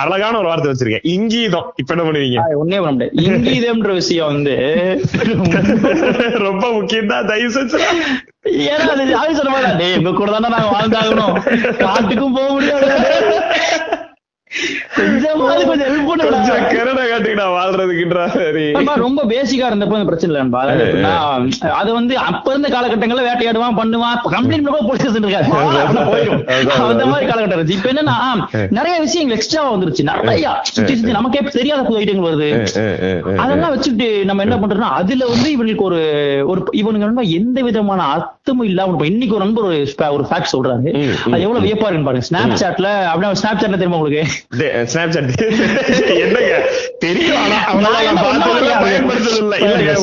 அழகான 0.01 0.38
ஒரு 0.38 0.48
வார்த்தை 0.48 0.72
வச்சிருக்கேன். 0.72 1.05
இங்கீதம். 1.15 1.67
இப்ப 1.75 1.93
என்ன 1.95 2.05
பண்ணுவீங்க? 2.07 2.39
ஒண்ணே 2.63 2.79
பண்ண 2.79 2.91
முடியாது. 2.91 3.24
இங்கீதம்ன்ற 3.27 3.93
விஷயம் 3.93 4.31
வந்து 4.34 4.55
ரொம்ப 6.48 6.72
முக்கியம் 6.72 7.07
தான். 7.07 7.25
தயவு 7.25 7.53
செஞ்சு. 7.57 7.79
ஏன்னா 8.72 8.89
அது 9.22 9.36
சொன்ன 9.36 9.51
மாதிரி 9.51 10.13
கூட 10.13 10.31
தானே 10.31 10.50
நாங்க 10.55 10.72
வாழ்ந்தாகணும். 10.75 11.36
காட்டுக்கும் 11.84 12.38
போக 12.39 12.50
முடியாது. 12.51 12.89
ரொம்ப 18.95 19.24
பேசிக்கா 19.24 19.65
இருந்தப்போ 19.69 20.05
பிரச்சனை 20.05 20.41
எப்படின்னா, 20.41 21.13
அது 21.69 21.93
வந்து 21.93 22.17
அப்ப 22.17 22.53
இருந்த 22.53 22.69
காலகட்டங்கள்ல 22.75 23.25
வேட்டையாடுவான் 23.29 23.77
பண்ணுவான். 23.79 24.19
கம்ப்ளைண்ட் 24.31 24.65
பண்ண 24.65 24.79
போலீஸ் 24.88 25.01
ஸ்டேஷன் 25.01 25.24
இருக்காது. 25.24 25.47
அந்த 26.89 27.05
மாதிரி 27.05 27.31
காலகட்டம் 27.31 27.57
இருந்துச்சு. 27.57 27.77
இப்ப 27.77 27.91
என்னன்னா 27.91 28.15
நிறைய 28.69 29.00
விஷயங்கள் 29.00 29.38
எக்ஸ்ட்ரா 29.38 29.74
வந்துருச்சு. 29.74 30.03
நிறைய. 30.03 30.62
நமக்கே 31.01 31.39
தெரியாத 31.39 31.81
புது 31.81 32.00
ஐட்டங்கள் 32.00 32.27
வருது. 32.29 32.50
அதெல்லாம் 33.35 33.74
வச்சுட்டு 33.75 34.24
நம்ம 34.24 34.41
என்ன 34.41 34.55
பண்றோம்னா 34.55 34.93
அதுல 35.01 35.25
வந்து 35.25 35.51
இவனுக்கு 35.51 35.83
ஒரு 35.83 36.01
ஒரு 36.47 36.69
இவனுங்க 36.74 37.05
நண்பா 37.05 37.21
எந்த 37.21 37.62
விதமான 37.62 38.01
அர்த்தமும் 38.15 38.63
இல்லாம. 38.63 39.05
இன்னைக்கு 39.05 39.35
ஒரு 39.35 39.43
நண்பர் 39.45 39.63
ஒரு 39.63 40.27
ஃபேக்ட் 40.31 40.53
சொல்றாரு. 40.55 40.89
அது 41.31 41.41
எவ்வளவு 41.41 41.65
வியப்பா 41.65 41.85
இருக்குன்னு 41.89 42.07
பாருங்க. 42.09 42.27
ஸ்னாப் 42.29 42.59
சாட்ல 42.63 42.88
அப்படின்னா 43.12 43.35
ஸ்னாப் 43.41 43.62
சாட்ல 43.62 43.69
தெரியுமா 43.69 43.95
உங்களுக்கு? 43.95 44.24
என்னங்க? 46.24 46.56
தெரியும் 47.00 47.44
இல்ல 47.46 47.56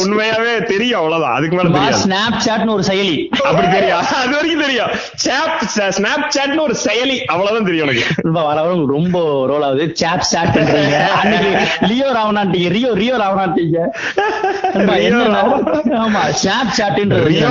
உண்மையாவே 0.01 0.65
தெரியும் 0.71 1.01
அவ்வளவுதான். 1.01 1.37
அதுக்கு 1.37 1.57
மேல 1.57 1.69
ஸ்னாப் 2.01 2.47
சாட்னு 2.47 2.75
ஒரு 2.75 2.83
செயலி. 2.83 3.31
அப்படி 3.49 3.69
தெரியும் 3.69 3.99
அது 4.19 4.37
வரைக்கும் 4.37 4.65
தெரியும். 4.65 4.91
ஸ்னாப் 5.95 6.37
சாட்னு 6.37 6.61
ஒரு 6.61 6.75
செயலி 6.85 7.25
அவ்வளவுதான் 7.33 7.65
தெரியும் 7.65 7.87
எனக்கு. 7.87 8.05
ரொம்ப 8.95 9.19
ரோல் 9.51 9.63
ஆகுது. 9.63 9.95
சாப் 9.95 10.27
சாட்ன்றீங்க 10.33 10.97
அன்னைக்கு 11.21 11.51
லியோ 11.87 12.09
ராவணான்ட்டீங்க 12.19 12.69
ரியோ 12.69 12.95
ரியோ 12.95 13.15
ராவணா. 13.23 13.45
ஆமா 16.03 16.21
ஸ்னாப் 16.43 16.75
சாட்ன்றது 16.79 17.25
ரியோ 17.33 17.49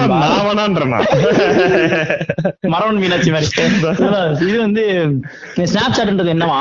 மரவன் 2.74 3.00
மீனாட்சி 3.02 3.32
மாதிரி. 3.32 3.48
இது 4.44 4.60
வந்து 4.60 4.84
ஸ்னாப் 5.72 5.98
சாட்ன்றது 5.98 6.36
என்னவா? 6.36 6.60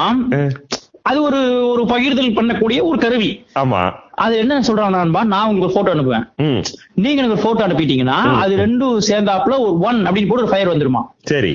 அது 1.11 1.19
ஒரு 1.23 1.39
ஒரு 1.69 1.83
பகிர்தல் 1.93 2.37
பண்ணக்கூடிய 2.39 2.79
ஒரு 2.89 2.99
கருவி. 2.99 3.31
ஆமா. 3.61 3.81
அது 4.25 4.35
என்ன 4.39 4.61
சொல்றாங்க 4.67 4.97
நண்பா? 4.97 5.23
நான் 5.33 5.49
உங்களுக்கு 5.50 5.77
போட்டோ 5.77 5.93
அனுப்புவேன். 5.95 6.27
நீங்க 7.03 7.21
எனக்கு 7.23 7.45
போட்டோ 7.45 7.62
அனுப்பிட்டீங்கன்னா 7.67 8.19
அது 8.43 8.55
ரெண்டும் 8.65 8.99
சேர்ந்தாப்புல 9.09 9.57
ஒரு 9.65 9.73
ஒன் 9.89 10.00
அப்படின்னு 10.07 10.31
போட்டு 10.31 10.45
ஒரு 10.45 10.53
ஃபயர் 10.53 10.73
வந்துருமா? 10.73 11.03
சரி. 11.33 11.53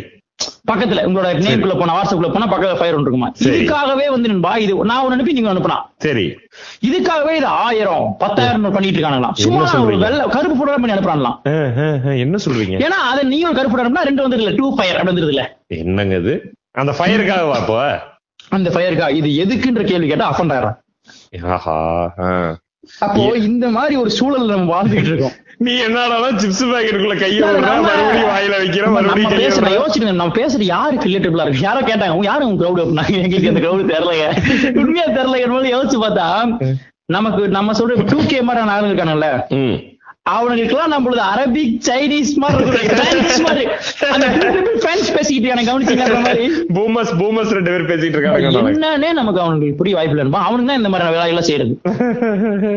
பக்கத்துல 0.69 1.03
உங்களோட 1.07 1.27
நேம்குள்ள 1.43 1.73
போனா 1.79 1.93
வாட்ஸ்அப்ல 1.97 2.29
போனா 2.31 2.47
பக்கத்துல 2.53 2.77
ஃபயர் 2.79 2.95
இருக்குமா. 2.97 3.27
இதுக்காகவே 3.49 4.05
வந்து 4.13 4.31
நண்பா 4.31 4.51
இது 4.63 4.73
நான் 4.89 5.03
ஒன்னு 5.03 5.15
அனுப்பி 5.17 5.35
நீங்க 5.37 5.51
அனுப்பினா. 5.53 5.77
சரி. 6.05 6.25
இதுக்காகவே 6.87 7.33
இது 7.41 7.47
ஆயிரம் 7.65 8.07
பத்தாயிரம் 8.23 8.65
பண்ணிட்டு 8.75 8.97
இருக்காங்களாம் 8.99 9.37
சும்மா 9.43 9.61
ஒரு? 9.83 9.95
வெள்ளை 10.05 10.25
கருப்பு 10.35 10.57
போட 10.61 10.75
பண்ணி 10.77 10.95
அனுப்புறாங்களாம். 10.95 11.37
என்ன 12.25 12.41
சொல்றீங்க? 12.45 12.81
ஏன்னா 12.87 12.99
அதை 13.11 13.23
நீ 13.31 13.39
ஒரு 13.51 13.57
கருப்பு 13.59 13.77
போட 13.77 14.03
ரெண்டு 14.09 14.25
வந்துருல 14.27 14.55
டூ 14.59 14.67
ஃபயர் 14.79 14.97
அப்படி 14.97 15.13
வந்துருதுல 15.13 15.45
என்னங்க 15.81 16.17
இது? 16.23 16.35
அந்த 16.83 16.93
ஃபயருக்காக 16.99 17.45
வாப்போ 17.53 17.77
அந்த 18.49 18.69
ஃபயருக்கா 18.75 19.07
இது 19.19 19.29
எதுக்குன்ற 19.43 19.83
கேள்வி 19.91 20.07
கேட்டா 20.11 20.27
அஃபண்ட். 20.31 20.53
அப்போ 23.05 23.21
இந்த 23.49 23.65
மாதிரி 23.75 23.95
ஒரு 24.01 24.11
சூழல் 24.17 24.51
நம்ம 24.51 24.71
வாழ்ந்துகிட்டு 24.73 25.11
இருக்கோம். 25.11 25.35
நீ 25.65 25.73
என்னடாலும் 25.85 26.37
சிப்ஸ் 26.41 26.63
பாக்கெட்டுக்குள்ள 26.71 27.15
கைய 27.21 27.39
மறுபடியும் 27.65 28.29
வாயில 28.31 28.55
வைக்கிற? 28.61 28.85
மறுபடியும் 28.95 29.35
பேசுற. 29.41 29.71
யோசிச்சுங்க 29.77 30.13
நம்ம 30.21 30.35
பேசுறது 30.39 30.65
யாருக்கு 30.75 31.09
ரிலேட்டபிளா 31.09 31.45
இருக்கு? 31.45 31.65
யாரோ 31.67 31.81
கேட்டாங்க 31.89 32.15
உங்க 32.17 32.27
யாரு 32.31 32.47
உங்க 32.47 32.59
கிரௌட் 32.63 32.81
அப்படின்னாங்க 32.83 33.15
எங்களுக்கு 33.23 33.51
அந்த 33.53 33.63
கிரௌட் 33.65 33.91
தெரியலைங்க 33.93 34.27
உண்மையா 34.81 35.07
தெரியல 35.17 35.73
யோசிச்சு 35.75 35.99
பார்த்தா 36.05 36.27
நமக்கு 37.15 37.41
நம்ம 37.57 37.73
சொல்ற 37.79 38.05
டூ 38.11 38.19
கே 38.31 38.41
மாதிரி 38.41 38.69
ஆளுங்க 38.75 38.91
இருக்கானுல்ல 38.91 39.27
ம். 40.25 40.31
அவனுங்களுக்குலாம் 40.31 40.93
நம்மளது 40.93 41.21
அரபிக் 41.31 41.73
சைனீஸ் 41.87 42.29
மாதிரி 42.37 42.63
பிரெஞ்சு 44.79 45.11
பேசிக்கிட்டு 45.15 45.51
எனக்கு 45.51 45.69
கவனிச்சீங்க 45.69 46.05
பூமர்ஸ் 46.75 47.11
பூமர்ஸ் 47.19 47.53
ரெண்டு 47.53 47.71
பேர் 47.71 47.85
பேசிட்டு 47.91 48.17
இருக்காங்க. 48.17 48.63
என்னன்னே 48.71 49.09
நமக்கு 49.19 49.43
அவனுக்கு 49.43 49.77
புரிய 49.79 49.95
வாய்ப்பு 49.97 50.15
இல்லை 50.17 50.41
அவனுக்கு 50.41 50.69
தான் 50.69 50.81
இந்த 50.81 50.91
மாதிரி 50.93 51.13
வேலையெல்லாம் 51.15 51.47
செய்யறது 51.49 51.75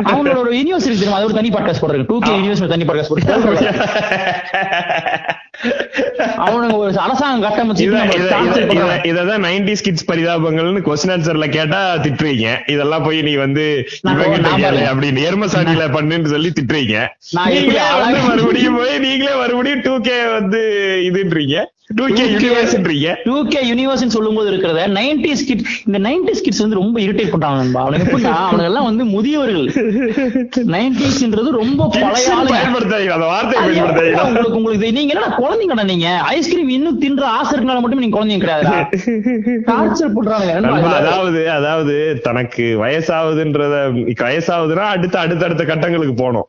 அவங்களோட 0.08 0.38
ஒரு 0.42 0.52
யூனிவர்சிட்டி 0.58 0.96
தெரியும்? 0.96 1.16
அது 1.16 1.28
ஒரு 1.28 1.38
தனி 1.38 1.50
பாட்காஸ்ட் 1.50 1.84
போடுறாங்க 1.84 2.06
டூ 2.10 2.18
கே 2.20 2.34
யூனிவர்சிட்டி 2.38 2.72
தனி 2.74 2.86
பாட்காஸ்ட் 2.86 3.12
போடுறாங்க 3.12 3.74
அவனுங்க 6.42 6.74
ஒரு 6.78 6.90
அரசாங்கம் 7.04 7.44
கட்டமைச்சு 7.44 7.84
இததான் 9.08 9.44
90s 9.46 9.80
kids 9.86 10.02
பரிதாபங்கள்னு 10.08 10.82
கொஸ்டின் 10.86 11.12
ஆன்சர்ல 11.14 11.46
கேட்டா 11.50 11.80
திட்டுறீங்க 12.04 12.44
இதெல்லாம் 12.68 13.04
போய் 13.04 13.18
நீ 13.22 13.32
வந்து. 13.36 13.64
அப்படின்னு. 14.90 15.24
எருமசாணியில 15.28 15.86
பண்ணுன்னு 15.96 16.32
சொல்லி 16.34 16.50
திட்டுறீங்க 16.50 16.94
நீங்களே 17.46 17.84
மறுபடியும் 18.24 18.76
போய் 18.78 18.98
நீங்களே 18.98 19.34
மறுபடியும் 19.36 19.80
டூ 19.80 20.00
கே 20.00 20.26
வந்து 20.28 20.60
இதுன்றீங்க? 21.04 21.56
டூ 21.96 22.06
கே 22.16 22.22
2K 22.22 22.32
யூனிவர்ஸ்ன்றீங்க 22.32 23.10
2K 23.26 23.60
யூனிவர்ஸ்னு 23.68 24.14
சொல்லும்போது 24.14 24.48
இருக்கிறத 24.50 24.80
90s 24.94 25.40
கிட் 25.48 25.62
இந்த 25.86 25.98
90s 25.98 26.40
கிட்ஸ் 26.44 26.60
வந்து 26.64 26.78
ரொம்ப 26.80 26.96
இரிட்டேட் 27.04 27.30
பண்றாங்க 27.34 27.60
நண்பா. 27.62 27.82
அவனுக்கு 27.84 28.66
எல்லாம் 28.70 28.88
வந்து 28.88 29.04
முதியவர்கள். 29.12 29.68
90ஸ்ன்றது 30.72 31.52
ரொம்ப 31.60 31.86
பழைய 31.94 32.34
உங்களுக்கு 34.26 34.58
உங்களுக்கு 34.58 34.90
நீங்க 34.98 35.14
என்ன 35.16 35.30
குழந்தைங்கடா 35.38 35.86
நீங்க? 35.92 36.10
ஐஸ்கிரீம் 36.34 36.74
இன்னும் 36.76 36.98
தின்ற 37.04 37.24
ஆசை 37.38 37.52
இருக்கனால 37.54 37.82
மட்டும் 37.84 38.02
நீங்க 38.04 38.16
குழந்தைங்க 38.18 38.50
நண்பா. 40.58 40.92
அதாவது 41.00 41.40
அதாவது 41.58 41.96
தனக்கு 42.28 42.66
வயசாகுதுன்றத 42.84 43.74
வயசாகுதுன்னா 44.26 44.86
அடுத்த 44.96 45.18
அடுத்தடுத்த 45.24 45.64
கட்டங்களுக்கு 45.72 46.16
போகணும். 46.22 46.48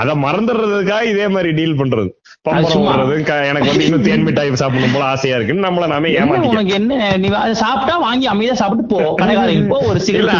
அத 0.00 0.14
மறந்துடுறதுக்காக 0.26 1.12
இதே 1.14 1.28
மாதிரி 1.28 1.52
டீல் 1.60 1.78
பண்றது. 1.82 2.08
எனக்கு 2.46 3.68
வந்து 3.68 3.84
இன்னும் 3.84 4.02
தேன் 4.02 4.22
மிட்டாய் 4.22 4.54
சாப்பிடணும் 4.54 4.92
போல 4.92 5.04
ஆசையா 5.04 5.36
இருக்குன்னு 5.36 5.66
நம்மள 5.68 5.86
நாமே 5.86 6.10
ஏமாத்திக்க 6.18 6.48
உனக்கு 6.48 6.72
என்ன? 6.72 7.16
நீ 7.16 7.28
அதை 7.36 7.54
சாப்பிட்டா 7.54 7.98
வாங்கி 7.98 8.26
அமைதியா 8.26 8.54
சாப்பிட்டு 8.54 8.84
போ. 8.86 8.98
கடைக்காரங்க 9.22 9.68
போ 9.68 9.78
ஒரு 9.86 10.00
சிகரெட் 10.00 10.34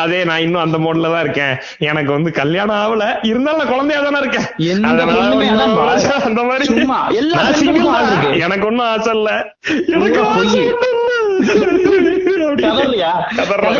அதே 0.00 0.24
நான் 0.24 0.40
இன்னும் 0.40 0.62
அந்த 0.62 0.78
மோட்ல 0.78 1.12
தான் 1.12 1.20
இருக்கேன். 1.20 1.54
எனக்கு 1.82 2.12
வந்து 2.12 2.30
கல்யாணம் 2.32 2.76
ஆகல. 2.76 3.04
இருந்தாலும் 3.22 3.60
நான் 3.60 3.72
குழந்தையா 3.72 4.02
தானே 4.02 4.18
இருக்கேன். 4.18 4.46
அந்த 6.24 6.42
மாதிரி. 6.42 6.66
இருக்கு. 8.06 8.40
எனக்கு 8.40 8.66
ஒண்ணும் 8.66 8.86
ஆசை 8.86 9.14
இல்ல. 9.14 9.30
எனக்கு 9.88 10.20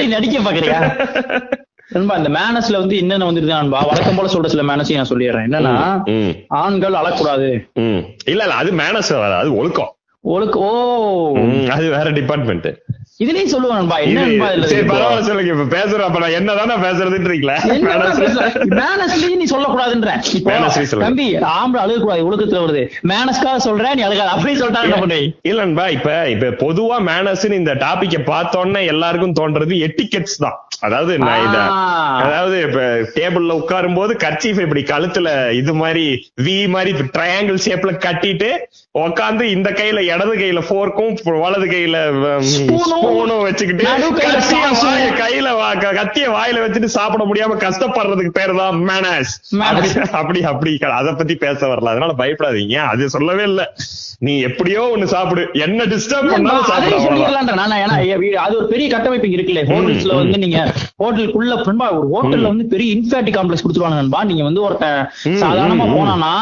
நடிக்க 0.08 0.38
பாக்குறியா? 0.38 0.80
நண்பா 1.90 2.14
இந்த 2.16 2.30
மேனஸ்ல 2.30 2.78
வந்து 2.78 2.96
என்னென்ன 2.96 3.30
வந்துருது 3.30 3.52
நண்பா? 3.52 3.80
வழக்கம் 3.86 4.16
போல 4.16 4.28
சொல்ற 4.32 4.46
சில 4.46 4.62
மேனஸையும் 4.62 4.94
நான் 4.94 5.10
சொல்லிடுறேன். 5.10 5.46
என்னன்னா 5.48 5.74
ஆண்கள் 6.56 6.92
அழக்கூடாது. 6.92 7.48
இல்ல 8.24 8.42
இல்ல 8.42 8.54
அது 8.54 8.72
மேனஸ் 8.72 9.10
அது 9.34 9.56
ஒழுக்கம். 9.56 9.92
ஒழுக்க 10.24 10.58
ஓ! 10.60 10.70
அது 11.70 11.90
வேற 11.90 12.10
டிபார்ட்மெண்ட் 12.10 12.68
இதுலயும் 13.20 13.52
சொல்லுவேன் 13.52 13.78
நண்பா 13.80 13.98
என்ன 14.06 14.22
நண்பா 14.22 14.48
இதுல? 14.52 14.66
சரி 14.70 14.78
இருக்கு? 14.78 14.90
பரவாயில்ல 14.92 15.26
சொல்லுங்க. 15.28 15.52
இப்ப 15.54 15.66
பேசுறேன் 15.76 16.06
அப்ப 16.06 16.18
நான் 16.22 16.34
என்னதானே 16.38 16.74
பேசுறதுன்றீங்களா? 16.84 17.54
மேனஸ்லயும் 18.80 19.40
நீ 19.42 19.46
சொல்லக்கூடாதுன்ற. 19.52 20.10
தம்பி 21.04 21.26
ஆம்பளை 21.52 21.94
ஒழுக்கத்துல 22.26 22.60
வருது. 22.64 22.82
மேனஸ்க்காக 23.12 23.62
சொல்றேன் 23.68 23.96
நீ 24.00 24.04
அழுகாது. 24.08 24.32
அப்படி 24.34 24.54
சொல்லிட்டாங்க 24.60 25.16
இப்ப 25.96 26.10
இப்ப 26.34 26.52
பொதுவா 26.64 26.98
மேனஸ்னு 27.10 27.60
இந்த 27.62 27.74
டாபிக்க 27.84 28.20
பார்த்தோன்னே 28.32 28.82
எல்லாருக்கும் 28.94 29.36
தோன்றது 29.40 29.80
எட்டிகெட்ஸ் 29.88 30.38
தான். 30.44 30.58
அதாவது 30.86 31.12
நான் 31.24 31.42
இத. 31.46 31.58
அதாவது 32.22 32.56
இப்ப 32.66 32.80
டேபிள்ல 33.16 33.52
உட்காரும் 33.60 33.98
போது 33.98 34.12
கர்ச்சீஃப் 34.24 34.60
இப்படி 34.64 34.82
கழுத்துல 34.92 35.28
இது 35.60 35.72
மாதிரி 35.74 36.04
வி 36.46 36.56
மாதிரி 36.74 36.90
ட்ரையாங்கிள் 37.16 37.64
ஷேப்ல 37.66 37.92
கட்டிட்டு 38.06 38.50
உட்காந்து 39.04 39.44
இந்த 39.54 39.68
கையில 39.78 40.02
இடது 40.12 40.34
கையில 40.42 40.60
போர்க்கும் 40.68 41.12
வலது 41.44 41.66
கையில 41.72 41.96
ஸ்பூனும் 43.06 43.42
வச்சுக்கிட்டு 43.42 43.84
கையில 45.22 45.48
கத்திய 45.96 46.26
வாயில 46.28 46.62
வச்சுட்டு 46.64 46.84
சாப்பிட 46.84 47.24
முடியாம 47.24 47.52
கஷ்டப்படுறதுக்கு 47.56 48.28
பேரு 48.28 48.56
தான் 48.56 48.88
மேனஸ். 48.88 49.32
அப்படி 50.12 50.44
அப்படி 50.44 50.78
அத 50.78 51.12
பத்தி 51.12 51.34
பேச 51.34 51.66
வரல. 51.66 51.84
அதனால 51.84 52.12
பயப்படாதீங்க. 52.18 52.74
அது 52.76 53.08
சொல்லவே 53.08 53.42
இல்ல. 53.42 53.72
நீ 54.18 54.40
எப்படியோ 54.40 54.92
ஒண்ணு 54.96 55.04
சாப்பிடு. 55.04 55.48
என்ன 55.52 55.84
டிஸ்டர்ப் 55.84 56.30
பண்ணாலும் 56.30 56.64
சாப்பிடு 56.64 56.96
அதையும் 56.96 57.00
அவ்வளவுதான். 57.00 57.48
சொல்லிடலாம்டா. 57.48 57.54
நானா 57.54 57.76
ஏன்னா 57.76 58.22
ஏ- 58.22 58.34
அது 58.34 58.56
ஒரு 58.56 58.66
பெரிய 58.66 58.88
கட்டமைப்பு 58.88 59.26
இருக்குல்ல. 59.26 59.62
ஹோட்டல்ஸ்ல. 59.66 60.14
வந்து 60.14 60.38
நீங்க 60.38 60.72
ஹோட்டலுக்குள்ள 61.02 61.64
நண்பா 61.64 61.92
ஒரு 61.92 62.08
ஹோட்டல்ல 62.12 62.42
வந்து 62.42 62.64
பெரிய 62.64 62.94
இன்ஃபேட்டி 62.94 63.34
காம்ப்ளெக்ஸ் 63.34 63.64
கொடுத்துருவாங்க 63.66 63.94
நண்பா. 63.94 64.24
நீங்க 64.24 64.42
வந்து 64.42 64.62
ஒருத்தன் 64.62 65.10
ம், 65.24 65.28
சாதாரணமா 65.28 65.84
போனானா. 65.96 66.32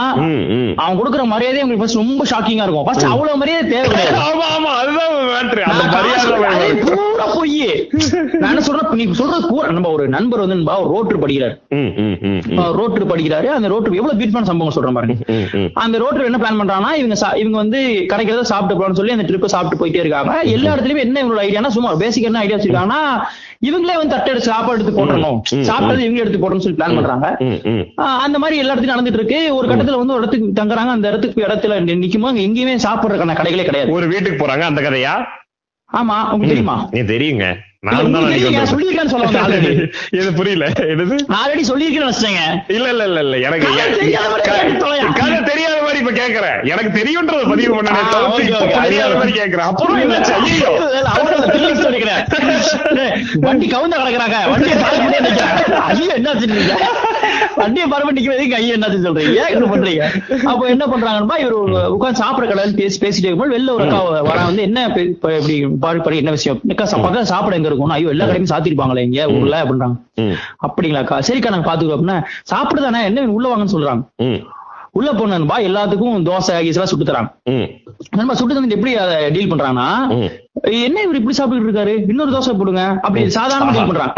அவன் 0.76 0.98
கொடுக்குற 0.98 1.24
மரியாதை 1.24 1.62
உங்களுக்கு 1.62 1.94
ரொம்ப 1.94 2.24
ஷாக்கிங்கா 2.30 2.62
இருக்கும். 2.62 2.84
ஃபர்ஸ்ட் 2.84 3.04
அவ்வளவு 3.04 3.36
மரியாதை 3.38 3.70
தேவை 3.70 3.88
ஆமா 4.06 4.46
ஆமா. 4.56 4.72
அதுதான் 4.80 5.12
மேட்ரு 5.28 5.60
அந்த 5.60 5.84
மரியாதை. 5.84 6.53
அது 6.54 6.66
பூரா 6.84 7.26
பொய். 7.34 7.58
நான் 8.40 8.50
என்ன 8.50 8.62
சொல்றேன்? 8.68 8.88
நீ 9.00 9.04
சொல்றது 9.20 9.46
பூரா. 9.50 9.68
நம்ம 9.76 9.90
ஒரு 9.96 10.04
நண்பர் 10.08 10.42
வந்து 10.44 10.56
ஒரு 10.82 10.90
ரோட்டர் 10.94 11.22
படிக்கிறார். 11.24 11.54
ம், 11.78 11.90
ம், 12.04 12.16
ம், 12.30 12.40
ம். 12.48 12.60
ரோட்டர் 12.78 13.06
படிக்கிறாரு. 13.06 13.48
அந்த 13.56 13.68
ரோட்டர் 13.72 13.98
எவ்வளவு 14.00 14.20
பீட்மான 14.20 14.48
சம்பவம் 14.50 14.76
சொல்றேன் 14.76 14.96
பாருங்க. 14.98 15.70
அந்த 15.84 15.98
ரோட்டர் 15.98 16.24
என்ன 16.24 16.40
பிளான் 16.42 16.60
பண்றாங்கன்னா 16.60 16.92
இவங்க 17.02 17.12
இவங்க 17.42 17.56
வந்து 17.62 17.80
கிடைக்கிறத 18.12 18.44
சாப்பிட்டு 18.52 18.76
போகணும்னு 18.78 19.00
சொல்லி 19.00 19.16
அந்த 19.16 19.26
ட்ரிப்பை 19.28 19.50
சாப்பிட்டு 19.54 19.78
போயிட்டே 19.80 20.02
இருக்காங்க. 20.04 20.34
எல்லா 20.56 20.74
இடத்துலயும் 20.74 21.04
என்ன 21.06 21.22
இவங்களோட 21.24 21.44
ஐடியானா 21.46 21.72
சும்மா 21.76 21.92
பேசிக் 22.04 22.28
என்ன 22.30 22.42
ஐடியா 22.44 22.58
வச்சிருக்காங்கன்னா 22.58 23.00
இவங்களே 23.68 23.94
வந்து 23.98 24.12
தட்டை 24.14 24.30
எடுத்து 24.32 24.50
சாப்பாடு 24.50 24.78
எடுத்து 24.78 24.96
போட்டுறணும். 24.96 25.38
ம், 25.56 25.64
சாப்பிட்டது 25.70 26.04
இவங்க 26.06 26.22
எடுத்து 26.24 26.42
போடணும்னு 26.42 26.64
சொல்லி 26.66 26.78
பிளான் 26.80 26.98
பண்றாங்க. 26.98 27.28
அந்த 28.24 28.38
மாதிரி 28.38 28.58
எல்லா 28.58 28.74
இடத்துலயும் 28.74 28.96
நடந்துட்டு 28.96 29.20
இருக்கு. 29.20 29.54
ஒரு 29.56 29.68
கட்டத்துல 29.68 30.00
வந்து 30.02 30.16
ஒரு 30.16 30.22
இடத்துக்கு 30.22 30.58
தங்குறாங்க. 30.60 30.92
அந்த 30.96 31.08
இடத்துக்கு 31.08 31.46
இடத்துல 31.48 31.78
நிக்கும்போது 32.02 32.32
அங்க 32.32 32.44
எங்கேயுமே 32.48 32.76
சாப்பிடுறதுக்கான 32.86 33.36
கடைகளே 33.40 33.64
கிடையாது. 33.68 33.90
ஒரு 33.92 34.06
வீட்டுக்கு 34.08 34.38
போறாங்க. 34.44 34.64
அந்த 34.70 34.80
கதையா? 34.80 35.14
ஆமா 35.94 36.26
உங்களுக்கு 36.26 36.52
தெரியுமா? 36.52 36.90
நீ 36.92 37.02
தெரியுங்க. 37.08 37.46
இது 40.18 40.32
புரியல. 40.32 40.64
ஆல்ரெடி 41.38 41.62
சொல்லியிருக்கேன்னு 41.62 42.08
வச்சுட்டேங்க 42.08 42.42
இல்ல 42.68 42.88
இல்ல 42.88 43.04
இல்ல 43.04 43.20
இல்ல. 43.20 43.42
எனக்கு 43.42 43.66
தெரியாத 45.50 45.83
இப்ப 46.04 46.14
கேக்குறேன் 46.20 46.56
எனக்கு 46.72 46.90
தெரியும்ன்றத 46.96 47.44
பதிவு 47.50 47.70
பண்ணனே 47.76 48.00
தவிர்த்து 48.14 48.42
இப்ப. 48.46 48.80
தெரியாத 48.86 49.12
மாதிரி 49.20 49.32
கேக்குறேன் 49.38 49.68
அப்புறம் 49.70 50.00
என்னாச்சு 50.04 50.32
ஐயோ 50.38 50.70
சொல்லிக்கிறேன். 51.84 52.20
வண்டி 53.44 53.66
கவுந்த 53.74 53.94
கிடக்குறாங்க. 54.00 54.38
வண்டியை 54.52 54.76
பார்க்க 54.82 55.04
முடியாது 55.04 55.28
நிக்கிறாங்க. 55.28 55.62
ஐயோ 55.90 56.08
என்னாச்சு 56.18 56.48
நீங்க? 56.52 56.74
வண்டியை 57.60 57.86
பார்க்க 57.92 58.14
நிக்க 58.18 58.30
வைக்க 58.32 58.58
ஐயோ 58.60 58.74
என்னாச்சு 58.76 59.00
சொல்றீங்க? 59.06 59.44
இப்படி 59.52 59.68
பண்றீங்க? 59.74 60.04
அப்ப 60.52 60.68
என்ன 60.74 60.84
பண்றாங்கன்னா 60.92 61.38
இவர் 61.44 61.56
உட்கார்ந்து 61.96 62.22
சாப்பிடுற 62.22 62.48
கடையில் 62.50 62.78
பேசி 62.80 62.98
பேசிட்டே 63.04 63.28
இருக்கும்போது 63.28 63.56
வெளில 63.56 63.74
ஒரு 63.76 63.86
அக்கா 63.86 64.00
வர 64.28 64.36
வந்து 64.50 64.64
என்ன 64.68 64.84
இப்படி 64.90 65.56
பாரு 65.84 66.00
பாரு 66.06 66.20
என்ன 66.22 66.34
விஷயம்? 66.38 66.60
பக்கத்துல 66.72 67.24
சாப்பிட 67.32 67.58
எங்க 67.60 67.70
இருக்கும் 67.72 67.94
ஐயோ 67.98 68.12
எல்லா 68.16 68.28
கடையும் 68.30 68.52
சாத்திருப்பாங்களே 68.52 69.06
இங்க 69.08 69.28
ஊர்ல 69.38 69.62
அப்படின்றாங்க. 69.64 69.96
அப்படிங்களாக்கா 70.66 71.16
சரிக்கா 71.30 71.54
நாங்க 71.54 71.68
பாத்துக்கிறோம். 71.70 71.96
அப்படின்னா 71.98 72.18
சாப்பிடுதானே? 72.52 73.02
என்ன 73.10 73.26
உள்ள 73.38 73.46
வாங்கன்னு 73.52 73.74
சொல்றாங்க. 73.76 74.04
உள்ள 74.94 75.10
போனன்பா 75.12 75.56
எல்லாத்துக்கும் 75.68 76.26
தோசை 76.26 76.56
கீசெல்லாம் 76.64 76.92
சுட்டு 76.92 77.06
தராங்க 77.08 77.30
நண்பா 78.18 78.34
சுட்டு 78.34 78.54
தந்துட்டு 78.54 78.78
எப்படி 78.78 78.92
அதை 79.04 79.16
டீல் 79.30 79.50
பண்றாங்கன்னா. 79.52 79.88
என்ன 80.86 80.98
இவர் 81.04 81.16
இப்படி 81.18 81.36
சாப்பிட்டு 81.36 81.66
இருக்காரு? 81.68 81.92
இன்னொரு 82.10 82.30
தோசை 82.34 82.52
போடுங்க. 82.58 82.82
அப்படி 83.06 83.22
சாதாரண 83.36 83.70
டீல் 83.76 83.88
பண்றாங்க 83.88 84.12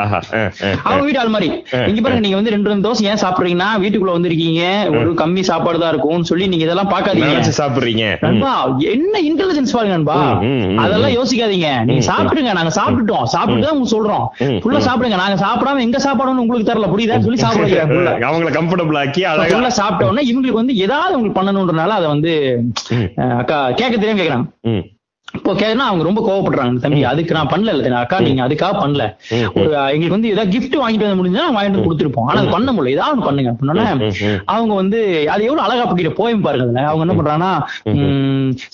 அவங்க 0.86 1.04
வீட்டு 1.06 1.20
ஆள் 1.20 1.32
மாதிரி. 1.34 1.48
இங்க 1.90 2.00
பாருங்க 2.00 2.22
நீங்க 2.24 2.36
வந்து 2.38 2.52
ரெண்டு 2.54 2.70
ரெண்டு 2.70 2.86
தோசை 2.86 3.04
ஏன் 3.10 3.20
சாப்பிடுறீங்கன்னா 3.22 3.68
வீட்டுக்குள்ள 3.82 4.14
வந்திருக்கீங்க. 4.16 4.62
ஒரு 4.98 5.10
கம்மி 5.20 5.42
சாப்பாடு 5.50 5.78
தான் 5.82 5.92
இருக்கும்னு 5.92 6.28
சொல்லி 6.30 6.46
நீங்க 6.52 6.64
இதெல்லாம் 6.66 6.90
பாக்காதீங்க 6.92 7.54
சாப்பிடுறீங்க. 7.60 8.04
நண்பா 8.24 8.52
என்ன 8.94 9.14
இன்டெலிஜென்ஸ் 9.28 9.74
பாருங்க 9.76 9.94
நண்பா. 9.96 10.16
அதெல்லாம். 10.84 11.14
யோசிக்காதீங்க. 11.18 11.70
நீங்க 11.90 12.04
சாப்பிடுங்க 12.10 12.52
நாங்க 12.58 12.72
சாப்பிட்டுட்டோம். 12.78 13.26
சாப்பிட்டு 13.36 13.66
தான் 13.68 13.92
சொல்றோம். 13.94 14.26
ஃபுல்லா. 14.64 14.82
சாப்பிடுங்க. 14.88 15.18
நாங்க 15.22 15.38
சாப்பிடாம 15.44 15.82
எங்க 15.86 16.00
சாப்பாடுன்னு 16.06 16.44
உங்களுக்கு 16.44 16.70
தெரியல. 16.72 16.90
புரியுதா? 16.94 17.18
சொல்லி 17.28 17.40
சாப்பிடுங்க. 17.44 17.80
அவங்கள 18.30 18.52
கம்ஃபர்டபுள் 18.58 19.00
ஆக்கி 19.04 19.24
ஃபுல்லா 19.24 19.46
அழகா 19.54 19.72
சாப்பிட்ட 19.80 20.10
உடனே 20.10 20.26
இவங்களுக்கு 20.30 20.60
வந்து 20.62 20.76
ஏதாவது 20.86 21.16
உங்களுக்கு 21.18 21.40
பண்ணணும்ன்றனால 21.40 21.96
அதை 22.00 22.10
வந்து 22.14 22.34
அக்கா 23.40 23.58
கேட்க 23.80 23.94
தெரியாம 23.96 24.20
கேக்குறாங்க. 24.20 24.46
இப்போ 25.34 25.52
கேக்குறா 25.52 25.84
அவங்க 25.88 26.04
ரொம்ப 26.04 26.20
கோவப்படுறாங்க 26.26 26.80
தம்பி. 26.80 27.00
அதுக்கு 27.04 27.34
நான் 27.34 27.48
பண்ணல 27.48 27.72
இல்ல 27.74 27.96
அக்கா 27.96 28.20
நீங்க 28.20 28.42
அதுக்காக 28.46 28.74
பண்ணல. 28.82 29.04
ஒரு 29.58 29.70
எங்களுக்கு 29.94 30.16
வந்து 30.16 30.30
ஏதாவது 30.30 30.52
கிஃப்ட் 30.54 30.76
வாங்கிட்டு 30.82 31.06
வந்து 31.06 31.20
முடிஞ்சா 31.20 31.44
வாங்கிட்டு 31.56 31.86
கொடுத்துருப்போம். 31.86 32.28
ஆனா 32.28 32.40
அது 32.40 32.50
பண்ண 32.50 32.72
முடியல. 32.72 32.96
ஏதாவது 32.98 33.22
பண்ணுங்க. 33.22 33.50
அப்படின்னா. 33.52 33.86
அவங்க 34.44 34.74
வந்து 34.74 35.00
அது 35.30 35.44
எவ்வளவு 35.44 35.66
அழகா 35.66 35.84
படிக்கிற 35.90 36.12
போயம் 36.20 36.46
பாருங்க. 36.46 36.82
அவங்க 36.92 37.04
என்ன 37.06 37.16
பண்றாங்கன்னா 37.20 37.52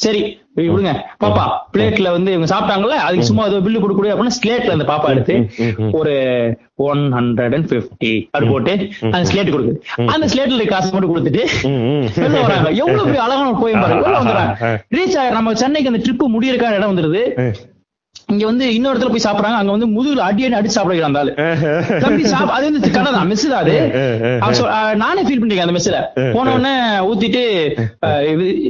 சரி 0.04 0.22
விடுங்க. 0.56 0.92
பாப்பா 1.22 1.44
பிளேட்ல 1.74 2.08
வந்து 2.16 2.30
இவங்க 2.34 2.48
சாப்பிட்டாங்கல்ல? 2.52 2.96
அதுக்கு 3.06 3.28
சும்மா 3.28 3.44
ஏதோ 3.50 3.58
பில்லு 3.66 3.82
கொடுக்கூட 3.82 4.08
அப்படின்னு 4.12 4.36
ஸ்லேட்ல 4.38 4.76
அந்த 4.76 4.86
பாப்பா 4.90 5.08
எடுத்து 5.14 5.34
ஒரு 6.00 6.14
ஒன் 6.88 7.02
ஹண்ட்ரட் 7.16 7.54
அண்ட் 7.56 7.68
பிப்டி 7.72 8.12
அது 8.30 8.46
போட்டு 8.52 8.74
அந்த 9.14 9.24
ஸ்லேட் 9.30 9.52
கொடுக்குது. 9.54 9.76
அந்த 10.14 10.26
ஸ்லேட்ல 10.32 10.66
காசு 10.72 10.92
மட்டும் 10.94 11.12
கொடுத்துட்டு. 11.12 11.44
வெளில 12.22 12.40
வராங்க. 12.46 12.70
எவ்வளவு 12.82 13.04
பெரிய 13.08 13.22
அழகான 13.26 13.52
போய் 13.62 13.80
பாருங்க. 13.82 14.72
ரீச் 14.96 15.18
ஆகிற 15.20 15.34
நம்ம 15.38 15.54
சென்னைக்கு 15.64 15.92
அந்த 15.92 16.02
ட்ரிப் 16.06 16.32
முடியிருக்கான 16.36 16.78
இடம் 16.80 16.92
வந்துருது. 16.92 17.22
இங்க 18.28 18.44
வந்து 18.48 18.64
இன்னொரு 18.74 18.94
இடத்துல 18.94 19.12
போய் 19.14 19.24
சாப்பிடுறாங்க. 19.24 19.58
அங்க 19.60 19.72
வந்து 19.74 19.88
முதுகுல 19.94 20.22
அடி 20.26 20.42
அடி 20.46 20.56
அடிச்சு 20.58 20.76
சாப்பிடுறாங்க 20.76 21.08
அந்த 21.08 21.20
ஆளு. 21.22 21.32
அது 22.56 22.64
வந்து 22.68 22.90
கடை 22.96 23.10
தான். 23.16 23.26
மெஸ் 23.30 23.44
தான் 23.52 23.62
அது. 23.64 23.74
நானே 25.02 25.22
ஃபீல் 25.26 25.40
பண்ணிருக்கேன் 25.42 25.66
அந்த 25.66 25.76
மெஸ்ல 25.76 25.98
போன 26.36 26.52
உடனே 26.56 26.72
ஊத்திட்டு 27.10 27.42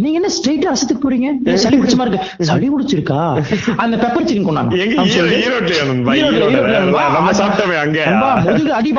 நீங்க 0.05 0.17
என்ன 0.21 0.31
ஸ்ட்ரைட்டா 0.37 0.73
ரசத்துக்கு 0.75 1.05
போறீங்க? 1.05 1.29
சளி 1.65 1.77
பிடிச்ச 1.81 1.97
மாதிரி 2.01 2.13
இருக்கு. 2.15 2.47
சளி 2.51 2.69
பிடிச்சிருக்கா 2.75 3.21
அந்த 3.85 3.95
பெப்பர் 4.03 4.29
சிக்கன் 4.31 4.49
கொண்டாங்க 4.49 4.81
அடி. 8.79 8.91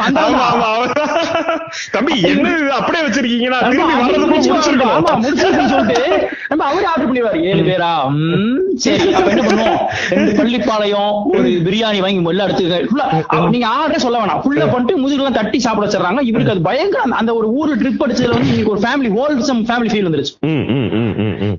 தம்பி 1.96 2.13
என்ன 2.32 2.48
அப்படியே 2.80 3.04
வச்சிருக்கீங்கன்னா 3.08 3.60
அவரே 6.66 6.88
ஆர்டர் 6.89 7.08
பண்ணிடுவாரு. 7.10 7.39
ஏழு 7.52 7.63
பேரா? 7.68 7.92
சரி 8.84 9.08
அப்ப 9.18 9.30
என்ன 9.34 9.44
பண்ணுவோம்? 9.48 9.80
பள்ளிப்பாளையம் 10.43 11.21
ஒரு 11.23 11.49
பிரியாணி 11.49 11.99
வாங்கி 11.99 12.29
எல்லாம் 12.29 12.47
எடுத்து 12.47 12.88
ஃபுல்லா 12.89 13.49
நீங்க 13.49 13.67
ஆர்டரே 13.67 13.95
சொல்ல 13.95 14.17
வேணாம். 14.17 14.41
ஃபுல்லா 14.43 14.71
பண்ணிட்டு 14.71 15.10
முதுகுலாம் 15.10 15.34
தட்டி 15.34 15.60
சாப்பிட 15.60 15.88
வச்சிடறாங்க. 15.88 16.21
இவருக்கு 16.21 16.51
அது 16.51 16.62
பயங்கர 16.62 17.03
அந்த- 17.10 17.34
ஒரு 17.34 17.51
ஊர்ல 17.51 17.75
ட்ரிப் 17.75 17.93
அடிச்சதுல 17.93 18.29
வந்து 18.29 18.47
இன்னைக்கு 18.47 18.69
ஒரு 18.69 18.79
ஃபேமிலி 18.79 19.12
ஹோல்சம் 19.12 19.60
ஃபேமிலி 19.60 19.89
ஃபீல் 19.93 20.08
வந்துருச்சு. 20.08 20.39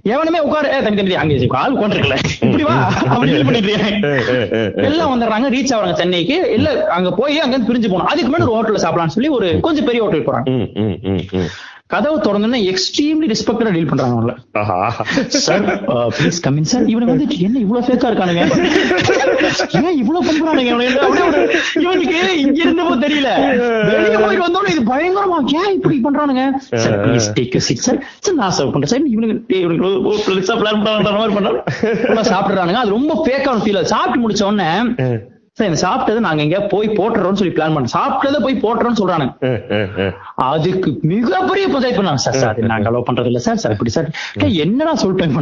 எவனுமே 0.02 0.38
உட்காரு 0.38 0.68
தம்பி 0.68 0.94
தம்பி 0.94 1.14
அங்க 1.14 1.46
கால் 1.46 1.78
கொண்டிருக்கல. 1.78 2.16
இப்படி 2.40 2.62
வா. 2.62 2.92
அப்படி 3.08 3.32
பண்ணிட்டு. 3.32 3.72
எல்லாம் 4.76 5.20
வந்துடுறாங்க. 5.20 5.52
ரீச் 5.54 5.72
ஆகுறாங்க 5.74 5.92
சென்னைக்கு. 5.92 6.52
இல்ல 6.52 6.86
அங்க 6.86 7.10
போய் 7.10 7.40
அங்க 7.40 7.56
இருந்து 7.56 7.72
பிரிஞ்சு 7.72 7.90
போகணும். 7.90 8.06
அதுக்கு 8.06 8.36
முன்னாடி 8.36 8.48
ஒரு 8.48 8.62
ஹோட்டல்ல 8.62 8.78
சாப்பிடலாம்னு 8.78 9.06
சொல்லி 9.06 9.30
ஒரு 9.30 9.60
கொஞ்சம் 9.60 9.84
பெரிய 9.84 10.02
ஹோட்டல் 10.02 10.24
போறாங்க. 10.24 10.60
கதவு 11.94 12.16
திறந்தோன்னே 12.24 12.60
எக்ஸ்ட்ரீம்லி 12.70 13.26
ரெஸ்பெக்டடா 13.32 13.72
டீல் 13.74 13.90
பண்றாங்க 13.90 14.14
அவங்கள. 14.16 14.32
Sir 15.46 15.64
please 16.16 16.38
come 16.44 16.56
in 16.60 16.68
sir 16.72 16.86
இவனுக்கு 16.92 17.14
வந்து 17.14 17.26
என்ன 17.46 17.56
இவ்வளவு 17.64 17.86
ஃபேக்கா 17.86 18.08
இருக்கானுங்க? 18.10 18.44
ஏன் 19.80 19.98
இவ்வளவு 20.02 20.24
பண்றானுங்க 20.28 20.70
இவனுக்கு 21.84 22.16
இங்க 22.44 22.58
இருந்தப்போ 22.64 22.94
தெரியல. 23.04 23.30
வெளிய 23.90 24.16
போயிட்டு 24.24 24.46
வந்தோட 24.46 24.66
இது 24.74 24.82
பயங்கரமா 24.92 25.38
ஏன் 25.60 25.72
இப்படி 25.76 25.98
பண்றானுங்க? 26.06 26.44
Sir 26.84 26.96
please 27.04 27.28
take 27.38 27.58
seat 27.68 27.84
sir 27.88 28.00
sir 28.24 28.38
நான் 28.40 28.56
சர்வ் 28.58 28.72
பண்றேன். 28.74 28.92
சார் 28.94 29.12
இவனுக்கு 29.14 29.60
இவனுக்கு 29.60 30.58
பிளான் 30.62 30.82
பண்றாங்க 30.86 31.18
மாதிரி 31.20 31.36
பண்றாங்க. 31.38 31.60
சாப்பிடுறானுங்க. 32.32 32.82
அது 32.84 32.96
ரொம்ப 32.98 33.14
ஃபேக்கான 33.24 33.62
ஃபீல் 33.64 33.82
சாப்பிட்டு 33.94 34.22
முடிச்ச 34.24 34.44
உடனே 34.50 34.70
சார் 35.58 35.74
சாப்பிட்டது 35.80 36.20
நாங்க 36.20 36.40
எங்க 36.44 36.58
போய் 36.70 36.88
போட்டுறோம்னு 36.90 37.38
சொல்லி 37.40 37.52
பிளான் 37.52 37.74
பண்ணோம். 37.74 37.92
சாப்பிட்டதை 37.92 38.38
போய் 38.42 38.54
போட்டுறோம்னு 38.62 38.98
சொல்றானுங்க. 39.00 39.34
ஏ. 40.00 40.06
அதுக்கு 40.46 40.88
மிகப்பெரிய 41.10 41.64
பஞ்சாயத்து 41.68 41.98
பண்ணாங்க. 41.98 42.22
சார் 42.24 42.38
சார் 42.38 42.50
அது 42.52 42.70
நாங்க 42.72 42.88
அலோவ் 42.90 43.04
பண்றது 43.08 43.28
இல்ல 43.30 43.40
சார் 43.44 43.60
சார் 43.62 43.72
இப்படி 43.72 43.90
சார் 43.90 44.08
என்னடா 44.62 44.92
சொல்லிட்டேன் 45.02 45.36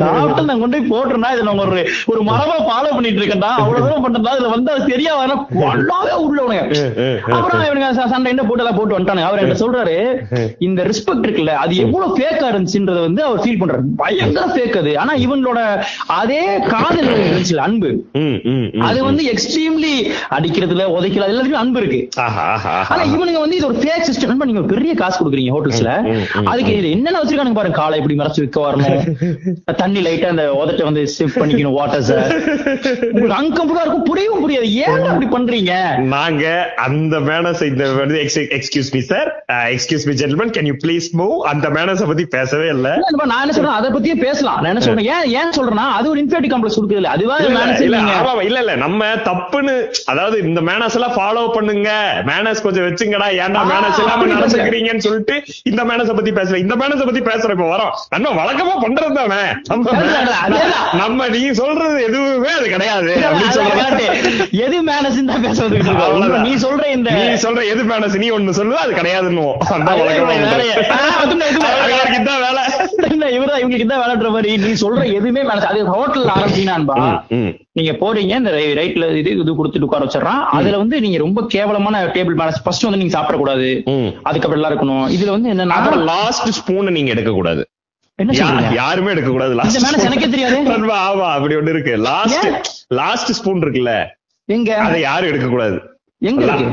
சாப்பிட்டு 0.00 0.46
நான்? 0.48 0.62
கொண்டு 0.62 0.78
போய் 0.78 0.90
போட்டுறேன்னா 0.90 1.30
இதை 1.34 1.44
நான் 1.48 1.62
ஒரு 1.66 1.82
ஒரு 2.12 2.22
மரபா 2.30 2.56
ஃபாலோ 2.66 2.90
பண்ணிட்டு 2.96 3.20
இருக்கேன்டா. 3.22 3.50
அவ்வளவு 3.58 3.84
தூரம் 3.84 4.04
பண்றதா 4.06 4.32
இதுல 4.34 4.50
வந்து 4.54 4.72
அது 4.72 4.90
தெரியா 4.92 5.12
வர 5.16 5.36
கொள்ளாவே 5.54 6.16
உள்ள 6.24 6.40
உனக்கு 6.46 6.80
அப்புறம் 7.36 7.64
இவனுங்க 7.68 7.92
சண்டை 8.06 8.32
என்ன 8.32 8.44
போட்டு 8.44 8.64
எல்லாம் 8.64 8.78
போட்டு 8.78 8.96
வந்துட்டானுங்க 8.96 9.28
அவர் 9.28 9.44
என்ன 9.44 9.56
சொல்றாரு 9.62 9.94
இந்த 10.60 10.80
ரெஸ்பெக்ட் 10.90 11.24
இருக்குல்ல 11.26 11.54
அது 11.62 11.80
எவ்வளவு 11.84 12.18
ஃபேக்கா 12.18 12.48
இருந்துச்சுன்றத 12.52 13.00
வந்து 13.00 13.24
அவர் 13.28 13.42
ஃபீல் 13.44 13.60
பண்றாரு. 13.62 13.86
பயங்கர 14.02 14.46
ஃபேக் 14.52 14.76
அது. 14.82 14.92
ஆனா 14.98 15.14
இவங்களோட 15.24 15.62
அதே 16.18 16.42
காதல் 16.68 17.12
இருந்துச்சுல 17.14 17.64
அன்பு. 17.68 17.92
அது 18.84 19.00
வந்து 19.04 19.22
எக்ஸ்ட்ரீம்லி 19.52 19.94
அடிக்கிறதுல 20.30 20.82
உதைக்கல 20.96 21.26
எல்லாத்துலயும் 21.30 21.62
அன்பு 21.62 21.80
இருக்கு. 21.80 22.00
ஆனா 22.92 23.02
இவனுங்க 23.06 23.40
வந்து 23.40 23.56
இது 23.56 23.66
ஒரு 23.66 23.76
ஃபேக் 23.76 24.06
சிஸ்டம் 24.08 24.44
நீங்க 24.44 24.60
ஒரு 24.60 24.70
பெரிய 24.72 24.94
காசு 24.94 25.18
கொடுக்குறீங்க 25.20 25.52
ஹோட்டல்ஸ்ல. 25.54 25.90
அதுக்கு 26.44 26.76
இது 26.76 26.90
என்னென்ன 26.90 27.20
வச்சிருக்கானுங்க 27.20 27.58
பாருங்க? 27.58 27.76
காலை 27.76 27.98
இப்படி 27.98 28.16
மறைச்சு 28.16 28.42
வைக்க 28.42 28.60
வரணும். 28.60 29.00
தண்ணி 29.82 30.00
லைட்டா 30.00 30.26
அந்த 30.26 30.44
உதட்ட 30.60 30.82
வந்து 30.82 31.08
சிப் 31.08 31.36
பண்ணிக்கணும் 31.36 31.76
வாட்டர்ஸ் 31.78 32.12
உங்களுக்கு 33.08 33.36
அன்கம்ஃபர்டா 33.40 33.82
இருக்கும் 33.84 34.06
புரியவும் 34.10 34.42
புரியாது. 34.44 34.68
ஏன் 34.82 35.06
அப்படி 35.06 35.28
பண்றீங்க? 35.34 35.72
நாங்க 36.14 36.44
அந்த 36.86 37.20
மேனஸ் 37.28 37.62
இந்த 37.62 37.84
excuse 38.56 38.90
me 38.92 39.00
sir 39.10 39.30
excuse 39.74 40.06
me 40.08 40.14
gentleman 40.14 40.54
can 40.56 40.68
you 40.70 40.76
please 40.84 41.08
move 41.16 41.36
அந்த 41.52 41.66
மேனஸ 41.70 42.06
பத்தி 42.06 42.26
பேசவே 42.36 42.68
இல்ல. 42.68 42.88
நான் 43.24 43.42
என்ன 43.42 43.52
சொல்றேன்? 43.52 43.76
அதை 43.78 43.88
பத்தியே 43.90 44.16
பேசலாம். 44.20 44.56
நான் 44.56 44.72
என்ன 44.72 44.80
சொல்றேன்? 44.80 45.08
ஏன் 45.14 45.26
ஏன் 45.34 45.54
சொல்றேன்னா 45.56 45.86
அது 45.98 46.10
ஒரு 46.10 46.20
இன்ஃபேட்டி 46.20 46.50
காம்ப்ளெக்ஸ் 46.52 46.78
கொடுக்குது 46.78 47.00
இல்ல 47.00 47.08
அதுவா 47.08 47.36
manners 47.48 47.80
இல்ல, 47.80 47.96
நீங்க- 47.98 48.42
இல்ல 48.42 48.58
இல்ல 48.58 48.74
நம்ம 48.76 49.00
தப்புன்னு 49.42 49.76
அதாவது 50.10 50.36
இந்த 50.48 50.60
மேனஸ் 50.68 50.96
எல்லாம் 50.98 51.14
ஃபாலோ 51.18 51.42
பண்ணுங்க. 51.56 51.90
மேனஸ் 52.30 52.62
கொஞ்சம் 52.64 52.84
வச்சுங்கடா. 52.86 53.28
ஏன்டா 53.44 53.60
மேனஸ் 53.70 54.00
இல்லாம 54.02 54.26
நடந்துக்கிறீங்கன்னு 54.32 55.04
சொல்லிட்டு 55.06 55.34
இந்த 55.70 55.82
மேனஸ 55.90 56.14
பத்தி 56.18 56.32
பேசுறேன் 56.38 56.62
இந்த 56.64 56.74
மேனஸ 56.82 57.04
பத்தி 57.08 57.22
பேசுறேன் 57.28 57.54
இப்ப 57.56 57.68
வரோம். 57.74 57.92
நம்ம 58.14 58.34
வழக்கமா 58.40 58.74
பண்றது 58.84 59.14
தானே? 59.20 59.40
நம்ம 61.00 61.28
நீ 61.34 61.42
சொல்றது 61.60 61.96
எதுவுமே 62.08 62.52
அது 62.58 62.68
கிடையாது. 62.74 63.12
எது 64.64 64.78
மேனஸ் 64.90 65.18
தான் 65.32 65.44
பேச 65.46 65.58
வந்துட்டு 65.64 65.88
இருக்கோம். 65.90 66.06
அவ்வளவுதான். 66.08 66.46
நீ 66.48 66.54
சொல்ற 66.66 66.84
இந்த 66.96 67.10
நீ 67.18 67.24
சொல்ற 67.46 67.62
எது 67.74 67.84
மேனஸ் 67.92 68.18
நீ 68.24 68.30
ஒண்ணு 68.38 68.58
சொல்லு 68.60 68.76
அது 68.84 68.92
கிடையாதுன்னு 69.00 69.46
இதான் 72.18 72.42
வேலை. 72.46 72.62
இவர்தான் 73.36 73.60
இவங்க 73.62 73.76
கிட்ட 73.80 73.94
விளையாடுற 74.00 74.30
மாதிரி 74.36 74.50
நீ 74.64 74.70
சொல்ற 74.84 75.02
எதுவுமே 75.18 75.42
மேனஸ் 75.50 75.68
அது 75.72 75.80
ஹோட்டல்ல 75.94 76.32
ஆரம்பிச்சீங்கன்னா. 76.36 76.96
நீங்க 77.78 77.92
போறீங்க 78.00 78.32
இந்த 78.40 78.50
ரைட்ல 78.78 79.04
இது 79.20 79.30
இது 79.42 79.52
கொடுத்துட்டு 79.58 79.86
உட்கார 79.86 80.04
வச்சிடறான். 80.06 80.40
அதுல 80.56 80.80
வந்து 80.80 80.96
நீங்க 81.04 81.18
ரொம்ப 81.22 81.40
கேவலமான 81.54 82.02
டேபிள் 82.16 82.36
மேனஸ் 82.40 82.62
ஃபர்ஸ்ட் 82.64 82.86
வந்து 82.86 83.00
நீங்க 83.02 83.14
சாப்பிடக்கூடாது. 83.18 83.68
அதுக்கப்புறம் 84.28 84.58
எல்லாம் 84.58 84.72
இருக்கணும். 84.72 85.06
இதுல 85.16 85.30
வந்து 85.36 85.68
அப்புறம் 85.76 86.02
லாஸ்ட் 86.10 86.50
ஸ்பூன் 86.58 86.96
நீங்க 86.98 87.12
எடுக்க 87.14 87.32
கூடாது 87.38 87.62
என்ன 88.18 88.72
யாருமே 88.80 89.12
எடுக்க 89.14 89.30
கூடாது 89.30 89.54
லாஸ்ட் 89.60 90.04
எனக்கே 90.08 90.28
தெரியாது. 90.34 90.58
ஆமா 90.80 91.28
அப்படி 91.36 91.54
ஒண்ணு 91.60 91.74
இருக்கு. 91.74 91.94
லாஸ்ட்? 92.08 92.46
லாஸ்ட் 93.00 93.32
ஸ்பூன் 93.38 93.64
இருக்குல்ல. 93.64 93.94
எங்க? 94.56 94.70
அதை 94.86 95.00
யாரும் 95.08 95.30
எடுக்க 95.32 95.48
கூடாது 95.48 95.78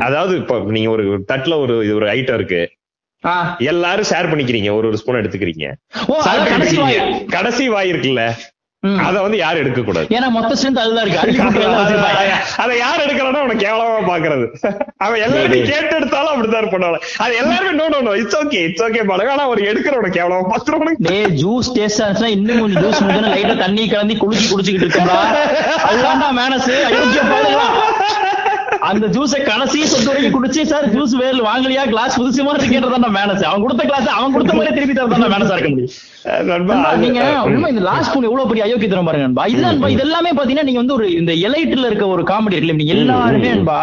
அதாவது 0.07 0.33
இப்ப 0.41 0.59
நீங்க 0.75 0.89
ஒரு 0.95 1.03
தட்டுல 1.31 1.53
ஒரு 1.63 1.75
இது 1.85 1.93
ஒரு 1.99 2.07
ஐட்டம் 2.15 2.38
இருக்கு. 2.39 2.62
எல்லாரும் 3.71 4.09
ஷேர் 4.09 4.29
பண்ணிக்கிறீங்க. 4.31 4.69
ஒரு 4.79 4.88
ஒரு 4.89 4.97
ஸ்பூன் 5.01 5.19
எடுத்துக்கிறீங்க. 5.21 5.67
கடைசி 7.35 7.65
வாய் 7.75 7.91
இருக்குல்ல. 7.93 8.23
அத 9.04 9.15
வந்து 9.24 9.38
யாரும் 9.38 9.62
எடுக்க 9.62 9.82
கூடாது 9.82 10.13
ஏன்னா 10.15 10.28
மொத்த 10.34 10.52
ஸ்ட்ரென்த் 10.56 10.82
அதுதான் 10.82 11.06
இருக்கு. 11.06 11.48
அத 12.60 12.70
யார் 12.78 13.02
எடுக்கிறானோ 13.06 13.39
அவனை 13.42 13.56
கேவலமா 13.63 13.98
பாக்குறது 14.10 14.46
அவன் 15.00 15.24
எல்லாரும் 15.26 15.65
கேட்டு 15.72 15.96
எடுத்தாலும் 15.98 16.32
அப்படித்தான் 16.34 16.70
பண்ணுவாங்க 16.74 17.00
அது 17.20 17.34
எல்லாருமே 17.42 17.74
no 17.80 17.88
no 17.94 18.00
no 18.08 18.13
it's 18.22 18.38
okay 18.39 18.62
it's 18.68 18.84
okay 18.88 19.04
பாருங்க 19.10 19.34
ஆனா 19.36 19.48
ஒரு 19.54 19.63
எடுக்கிறவன 19.70 20.12
கேவலமா 20.15 20.48
பாக்குறவனுக்கு 20.54 21.08
டேய் 21.10 21.36
ஜூஸ் 21.42 21.72
டேஸ்ட் 21.76 22.04
ஆச்சுன்னா 22.06 22.32
இன்னும் 22.38 22.62
கொஞ்சம் 22.63 22.82
ஜூஸ் 22.86 23.04
முடிஞ்சா 23.04 23.34
லைட்டா 23.36 23.58
தண்ணி 23.63 23.86
கலந்து 23.89 24.18
குளிச்சு 24.24 24.48
குடிச்சுக்கிட்டு 24.48 24.88
இருக்கா 24.89 25.20
அதுதான்டா 25.86 26.30
மேனஸ் 26.39 26.70
அந்த 28.88 29.06
ஜூஸ 29.08 29.34
கடைசி 29.44 29.80
சொத்து 29.86 30.10
வரைக்கும் 30.10 30.36
குடிச்சு 30.36 30.62
சார் 30.63 30.86
ஜூஸ் 30.94 31.13
வேறு 31.18 31.42
வாங்கலையா? 31.46 31.84
கிளாஸ் 31.88 32.18
புதுசு 32.20 32.44
மாதிரி 32.44 32.62
இருக்கேன்றதான் 32.62 33.15
மேனஸ் 33.15 33.44
அவன் 33.44 33.63
கொடுத்த 33.63 33.84
கிளாஸ் 33.84 34.08
அவன் 34.13 34.34
கொடுத்த 34.34 34.54
மாதிரி 34.54 34.74
திருப்பி 34.76 34.96
தரதான் 34.96 35.34
மேனஸா 35.34 35.56
இருக்க 35.56 35.70
முடியும். 35.70 35.96
நீங்க 37.04 37.20
உண்மை 37.48 37.70
இந்த 37.70 37.84
லாஸ்ட் 37.86 38.13
பொண்ணு 38.13 38.30
எவ்வளவு 38.30 38.50
பெரிய 38.50 38.65
அயோக்கியத்தனம் 38.65 39.08
பாருங்க 39.08 39.26
நண்பா. 39.28 39.46
இதுதான் 39.46 39.72
நண்பா, 39.72 39.89
இது 39.89 40.04
எல்லாமே 40.06 40.32
பாத்தீங்கன்னா 40.32 40.68
நீங்க 40.70 40.82
வந்து 40.82 40.98
ஒரு 40.98 41.08
இந்த 41.15 41.34
எலைட்ல 41.46 41.89
இருக்க 41.89 42.08
ஒரு 42.08 42.24
காமெடி 42.24 42.56
இருக்குல்ல 42.56 42.76
நீங்க 42.76 42.96
எல்லாருமே 42.98 43.52
நண்பா 43.52 43.80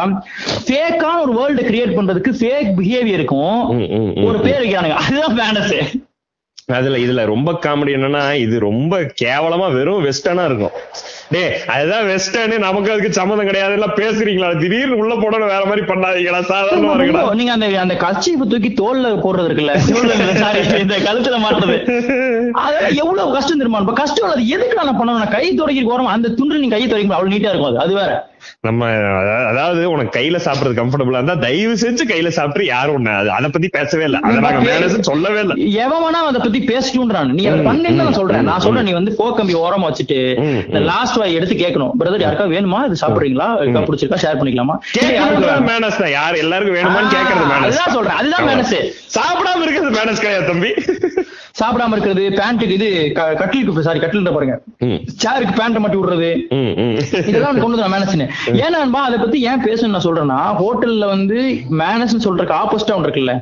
ஃபேக்கான 0.66 1.20
ஒரு 1.24 1.34
வேர்ல்டு 1.38 1.62
கிரியேட் 1.62 1.96
பண்றதுக்கு 1.98 2.32
ஃபேக் 2.40 2.72
பிஹேவியருக்கும் 2.78 3.56
ம், 3.74 3.86
ம், 3.98 4.10
ம், 4.12 4.26
ஒரு 4.26 4.40
பேர் 4.40 4.62
வைக்கிறானுங்க. 4.62 4.98
அதுதான் 5.02 5.38
மேனஸ் 5.40 5.78
அதுல 6.74 6.96
இதுல 6.98 7.24
ரொம்ப 7.26 7.50
காமெடி 7.64 7.92
என்னன்னா 7.96 8.22
இது 8.38 8.56
ரொம்ப 8.60 8.94
கேவலமா 9.20 9.66
வெறும் 9.72 10.04
வெஸ்டர்னா 10.04 10.44
இருக்கும். 10.44 10.72
டேய் 11.34 11.54
அதுதான் 11.74 12.06
வெஸ்டர்ன் 12.06 12.54
நமக்கு 12.64 12.92
அதுக்கு 12.92 13.12
சம்மந்தம் 13.12 13.46
கிடையாது. 13.46 13.72
எல்லாம் 13.72 13.94
பேசுறீங்களா? 13.96 14.48
திடீர்னு 14.60 14.96
உள்ள 14.96 15.14
போடணும் 15.14 15.52
வேற 15.54 15.64
மாதிரி 15.64 15.86
பண்ணாதீங்களா 15.86 16.40
சாதாரணமா 16.50 16.92
இருக்கடா. 16.96 17.22
நீங்க 17.34 17.52
அந்த 17.52 17.68
அந்த 17.80 17.94
கச்சிப்பு 18.04 18.46
தூக்கி 18.52 18.70
தோல்ல 18.82 19.10
போடுறது 19.24 19.48
இருக்குல்ல? 19.50 19.74
சாரி 20.42 20.60
இந்த 20.80 20.98
கழுத்துல 21.08 21.38
மாட்டுறது. 21.44 21.76
அதெல்லாம் 22.52 22.96
எவ்வளவு 23.02 23.34
கஷ்டம் 23.38 23.60
தெரியுமா? 23.62 23.92
கஷ்டம் 24.02 24.30
அது 24.30 24.48
எதுக்கு 24.48 24.78
நான் 24.80 25.00
பண்ணணும்? 25.00 25.34
கை 25.36 25.54
தொடக்கி 25.54 25.84
ஓரம் 25.94 26.14
அந்த 26.16 26.28
துண்டு 26.38 26.62
நீங்க 26.64 26.76
கை 26.76 26.88
தொடக்கி 26.88 27.12
அவ்வளவு 27.12 27.34
நீட்டா 27.34 27.52
இருக்கும் 27.52 27.70
அது. 27.72 27.78
அது 27.78 27.94
வேற. 27.94 28.12
நம்ம 28.60 28.88
அதா- 28.88 29.46
அதாவது 29.46 29.90
உனக்கு 29.90 30.18
கையில 30.18 30.40
சாப்பிடுறது 30.44 30.84
கம்ஃபர்டபுளா 30.84 31.12
இருந்தா 31.12 31.34
தயவு 31.34 31.74
செஞ்சு 31.74 32.00
கையில 32.08 32.28
சாப்பிட்டு 32.28 32.64
யாரும் 32.64 33.04
ஒண்ணு 33.04 33.28
அது 33.28 33.50
பத்தி 33.50 33.68
பேசவே 33.68 34.04
இல்லை. 34.04 34.20
அதை 34.20 34.38
நாங்க 34.38 34.70
மேனேஜ் 34.70 35.00
சொல்லவே 35.00 35.40
இல்லை. 35.40 35.72
எவன் 35.74 35.98
வேணா 35.98 36.16
அதை 36.16 36.40
பத்தி 36.40 36.64
பேசிட்டுன்றான் 36.64 37.26
நீ 37.26 37.46
அதை 37.46 37.60
பண்ணேன்னு 37.60 37.90
நான் 37.90 38.12
சொல்றேன். 38.12 38.42
நான் 38.42 38.60
சொல்றேன் 38.60 38.82
நீ 38.82 38.92
வந்து 38.92 39.14
போக்கம்பி 39.18 39.56
ஓரமா 39.56 39.92
வச்சுட்டு 39.92 40.36
இந்த 40.66 40.78
லாஸ்ட் 40.78 41.16
வாய் 41.16 41.34
எடுத்து 41.34 41.54
கேட்கணும். 41.54 41.90
பிரதர் 42.00 42.24
யாருக்கா 42.24 42.44
வேணுமா? 42.46 42.84
இது 42.84 43.06
சாப்பிடுறீங்களா? 43.06 43.60
இருக்கா? 43.60 43.80
பிடிச்சிருக்கா? 43.80 44.18
ஷேர் 44.22 44.38
பண்ணிக்கலாமா? 44.38 44.78
மேனஸ் 45.66 45.98
தான் 45.98 46.10
யார் 46.10 46.34
எல்லாருக்கும் 46.34 46.76
வேணுமான்னு 46.76 47.12
கேட்கறது 47.12 47.50
மேனஸ் 47.50 47.62
அதுதான் 47.62 47.92
சொல்றேன். 47.92 48.16
அதுதான் 48.16 48.46
மேனஸ் 48.46 48.92
சாப்பிடாம 49.14 49.62
இருக்கிறது 49.62 50.00
மேனஸ் 50.00 50.16
கிடையாது 50.16 50.46
தம்பி. 50.46 50.74
சாப்பிடாம 51.58 51.94
இருக்கிறது 51.94 52.22
பேண்ட்டுக்கு 52.38 52.74
இது 52.78 52.88
கட்டிலுக்கு 53.40 53.84
சாரி 53.86 54.00
கட்டில் 54.02 54.34
பாருங்க. 54.36 54.54
சேருக்கு 55.22 55.54
பேண்ட் 55.58 55.78
மாட்டி 55.82 55.98
விடுறது. 56.00 56.30
இதெல்லாம் 57.30 57.60
கொண்டு 57.62 57.76
வந்து 57.76 57.92
மேனஸ்னு 57.94 58.26
ஏன்னா 58.64 58.80
அதை 59.08 59.16
பத்தி 59.22 59.38
ஏன் 59.50 59.62
பேசணும் 59.66 59.94
நான் 59.96 60.06
சொல்றேன்னா 60.06 60.38
ஹோட்டல்ல 60.60 61.06
வந்து 61.14 61.38
மேனஸ் 61.80 62.14
சொல்றதுக்கு 62.26 62.56
ஆப்போசிட்டா 62.60 62.96
ஒன்று 62.96 63.08
இருக்குல்ல. 63.08 63.34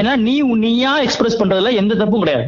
ஏன்னா 0.00 0.14
நீ 0.26 0.34
நீயா 0.64 0.92
எக்ஸ்பிரஸ் 1.06 1.38
பண்றதுல 1.42 1.72
எந்த 1.82 1.98
தப்பும் 2.02 2.24
கிடையாது. 2.24 2.46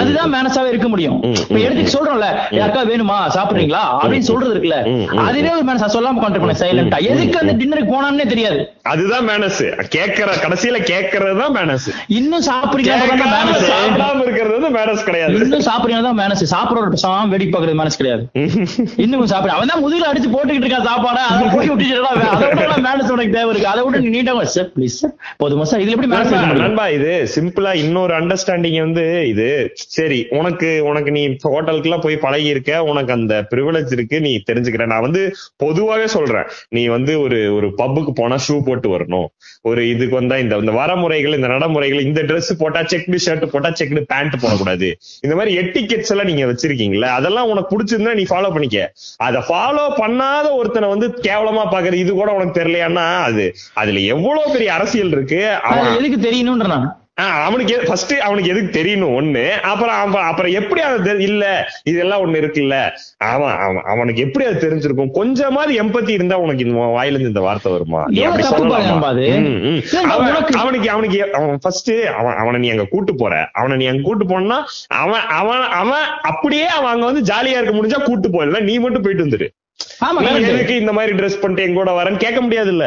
அதுதான் 0.00 0.32
மேனஸாவே 0.34 0.72
இருக்க 0.74 0.88
முடியும். 0.94 1.18
இப்ப 1.44 1.58
எடுத்துக்கு 1.66 1.94
சொல்றோம்ல 1.96 2.30
யாருக்கா 2.58 2.82
வேணுமா? 2.92 3.18
சாப்பிடுறீங்களா? 3.36 3.84
அப்படின்னு 4.00 4.28
சொல்றது 4.30 4.52
இருக்குல்ல. 4.54 4.80
அதுவே 5.26 5.52
ஒரு 5.58 5.66
மேனஸா 5.70 5.90
சொல்லாம 5.96 6.22
கான்டாக்ட் 6.24 6.46
பண்ண 6.46 6.56
சைலண்டா 6.64 7.00
எதுக்கு 7.12 7.42
அந்த 7.42 7.54
டின்னருக்கு 7.62 7.94
போனான்னே 7.94 8.28
தெரியாது. 8.34 8.60
அதுதான் 8.92 9.26
மேனஸ் 9.30 9.62
கேக்குற 9.96 10.30
கடைசியில 10.44 10.80
கேக்குறது 10.92 11.36
தான் 11.42 11.56
மேனஸ் 11.58 11.88
இன்னும் 12.18 12.46
சாப்பிடுறீங்க 12.50 13.30
மேனஸ் 13.36 13.70
சாப்பிடாம 14.24 14.30
இருக்கிறது 14.30 14.56
வந்து 14.58 14.70
மேனஸ் 14.76 15.04
கிடையாது. 15.08 15.32
இன்னும் 15.44 15.64
சாப்பிடுறீங்க 15.68 16.02
தான் 16.06 16.18
மேனஸ் 16.20 16.42
சாப்பிடுற 16.54 16.88
பேசாம 16.94 17.28
வேடிக்கை 17.32 17.52
பாக்குறது 17.54 17.78
மேனஸ் 17.80 17.98
கிடையாது. 18.00 18.22
இன்னும் 19.04 19.30
சாப்பிடு 19.32 19.54
அவன் 19.56 19.70
தான் 19.72 19.82
முதுகுல 19.84 20.08
அடிச்சு 20.10 20.30
போட்டுக்கிட்டு 20.34 20.66
இருக்கான் 20.66 20.88
சாப்பாடு. 20.90 21.22
அதை 21.32 21.42
போய் 21.54 21.70
விட்டுச்சுடா 21.70 22.10
அதை 22.34 22.48
விட 22.60 22.76
மேனஸ் 22.86 23.12
உனக்கு 23.14 23.34
தேவை 23.36 23.50
இருக்கு. 23.52 23.68
அதை 23.72 23.82
விட 23.86 24.00
நீ 24.04 24.10
நீட்டா 24.16 24.34
சார் 24.56 24.70
ப்ளீஸ் 24.76 24.96
சார் 25.02 25.14
போதுமா 25.42 25.66
சார் 25.70 25.82
இதுல 25.84 25.96
எப்படி 25.96 26.10
மேனஸ் 26.14 26.62
நண்பா, 26.64 26.86
இது 26.98 27.10
சிம்பிளா 27.36 27.72
இன்னொரு 27.84 28.14
அண்டர்ஸ்டாண்டிங் 28.20 28.78
வந்து 28.86 29.04
இது 29.32 29.48
சரி 29.98 30.20
உனக்கு 30.38 30.70
உனக்கு 30.90 31.10
நீ 31.18 31.22
ஹோட்டலுக்கு 31.54 31.90
எல்லாம் 31.90 32.04
போய் 32.06 32.22
பழகி 32.24 32.48
இருக்க 32.54 32.72
உனக்கு 32.90 33.14
அந்த 33.18 33.34
ப்ரிவிலேஜ் 33.52 33.94
இருக்கு. 33.98 34.16
நீ 34.26 34.32
தெரிஞ்சுக்கிற. 34.50 34.86
நான் 34.92 35.06
வந்து 35.06 35.22
பொதுவாவே 35.64 36.06
சொல்றேன். 36.16 36.48
நீ 36.76 36.84
வந்து 36.96 37.12
ஒரு 37.24 37.40
ஒரு 37.56 37.70
பப்புக்கு 37.80 38.14
போனா 38.20 38.38
ஷூ 38.46 38.56
போட்டு 38.68 38.88
வரணும். 38.94 39.28
ஒரு 39.70 39.82
இதுக்கு 39.92 40.14
வந்தா 40.20 40.36
இந்த 40.44 40.72
வரமுறைகள் 40.80 41.36
இந்த 41.38 41.48
நடைமுறைகள் 41.54 42.04
இந்த 42.06 42.20
Dress 42.30 42.48
போட்டா 42.60 42.80
செக்டு 42.92 43.18
ஷர்ட் 43.24 43.44
போட்டா 43.52 43.70
செக்டு 43.78 44.00
பேண்ட் 44.14 44.40
போடக்கூடாது. 44.42 44.88
இந்த 45.20 45.36
மாதிரி 45.36 45.58
எட்டிகெட்ஸ் 45.58 46.10
எல்லாம் 46.10 46.26
நீங்க 46.26 46.44
வச்சிருக்கீங்களா 46.44 47.08
அதெல்லாம் 47.08 47.48
உனக்கு 47.48 47.78
பிடிச்சிருந்தா 47.78 48.14
நீ 48.14 48.22
ஃபாலோ 48.22 48.52
பண்ணிக்க. 48.52 48.92
அத 49.16 49.38
ஃபாலோ 49.48 49.86
பண்ணாத 49.96 50.52
ஒருத்தனை 50.52 50.88
வந்து 50.88 51.18
கேவலமா 51.22 51.64
பாக்குறது 51.70 51.92
இது 51.92 52.12
கூட 52.12 52.32
உனக்கு 52.32 52.60
தெரியலையான்னா 52.60 53.22
அது. 53.22 53.54
அதுல 53.74 53.98
எவ்வளவு 53.98 54.52
பெரிய 54.52 54.72
அரசியல் 54.72 55.10
இருக்கு? 55.10 55.54
அவன் 55.62 55.94
எதுக்கு 55.94 56.30
தெரியணும்ன்ற 56.30 56.66
நான். 56.66 56.98
ஆஹ் 56.98 57.03
அவனுக்கு 57.46 57.74
ஃபர்ஸ்ட் 57.88 58.12
அவனுக்கு 58.26 58.50
எதுக்கு 58.52 58.70
தெரியணும் 58.76 59.12
ஒண்ணு. 59.18 59.42
அப்புறம் 59.70 59.98
அப்புறம் 60.30 60.54
எப்படி 60.60 60.80
அது 60.86 61.12
இல்ல 61.26 61.44
இதெல்லாம் 61.90 62.22
ஒண்ணு 62.24 62.40
இருக்குல்ல. 62.42 62.76
அவன் 63.32 63.54
அவன் 63.66 63.84
அவனுக்கு 63.92 64.24
எப்படி 64.26 64.44
அது 64.48 64.64
தெரிஞ்சிருக்கும்? 64.64 65.12
கொஞ்சமாவது 65.18 65.72
எம்பத்தி 65.82 66.12
இருந்தா 66.16 66.38
உனக்கு 66.44 66.64
இந்த 66.66 66.88
வாயில 66.96 67.14
இருந்து 67.16 67.32
இந்த 67.32 67.44
வார்த்தை 67.46 67.72
வருமா? 67.74 68.00
அவனுக்கு 70.60 70.90
அவனுக்கு 70.94 71.20
அவன் 71.38 71.62
ஃபர்ஸ்ட் 71.64 71.92
அவன் 72.18 72.36
அவனை 72.42 72.60
நீ 72.64 72.70
அங்க 72.74 72.88
கூட்டு 72.94 73.14
போற. 73.22 73.34
அவனை 73.60 73.76
நீ 73.76 73.86
அங்க 73.92 74.04
கூட்டு 74.08 74.26
போனா 74.32 74.58
அவன் 75.02 75.24
அவன் 75.40 75.64
அவன் 75.82 76.06
அப்படியே 76.32 76.66
அவன் 76.78 76.92
அங்க 76.94 77.06
வந்து 77.10 77.24
ஜாலியா 77.32 77.58
இருக்க 77.60 77.74
முடிஞ்சா 77.80 78.00
கூட்டு 78.10 78.28
போயிடல 78.28 78.60
நீ 78.70 78.76
மட்டும் 78.78 79.06
போயிட்டு 79.06 79.26
வந்துரு. 79.26 79.48
எதுக்கு 80.50 80.74
இந்த 80.82 80.92
மாதிரி 80.92 81.12
ட்ரெஸ் 81.18 81.40
பண்ணிட்டு 81.40 81.66
எங்க 81.66 81.78
கூட 81.80 81.92
வரேன்னு 82.00 82.24
கேட்க 82.24 82.40
முடியாது 82.40 82.70
இல்ல 82.76 82.86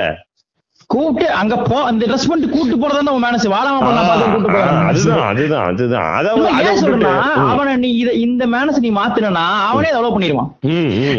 கூப்பிட்டு 0.89 1.25
அங்க 1.31 1.55
போ 1.61 1.77
அந்த 1.81 2.05
ட்ரெஸ் 2.05 2.27
பண்ணிட்டு 2.27 2.53
கூட்டு 2.53 2.75
போறதா 2.75 3.13
உன் 3.13 3.23
மேனஸ் 3.23 3.45
வாழாம 3.47 3.79
பண்ண 3.79 4.01
பார்த்து 4.01 4.27
கூட்டு 4.27 4.49
போறான். 4.49 4.85
அதுதான் 4.87 5.23
அதுதான் 5.25 5.65
அதுதான். 5.65 6.11
அதாவது 6.59 6.93
ம். 6.99 7.47
அவனை 7.47 7.73
நீ 7.75 7.89
இத 7.93 8.11
இந்த 8.19 8.43
மேனஸ் 8.47 8.79
நீ 8.79 8.91
மாத்தினா 8.91 9.41
அவனே 9.67 9.89
அலோவ் 9.89 10.15
பண்ணிடுவான். 10.15 10.49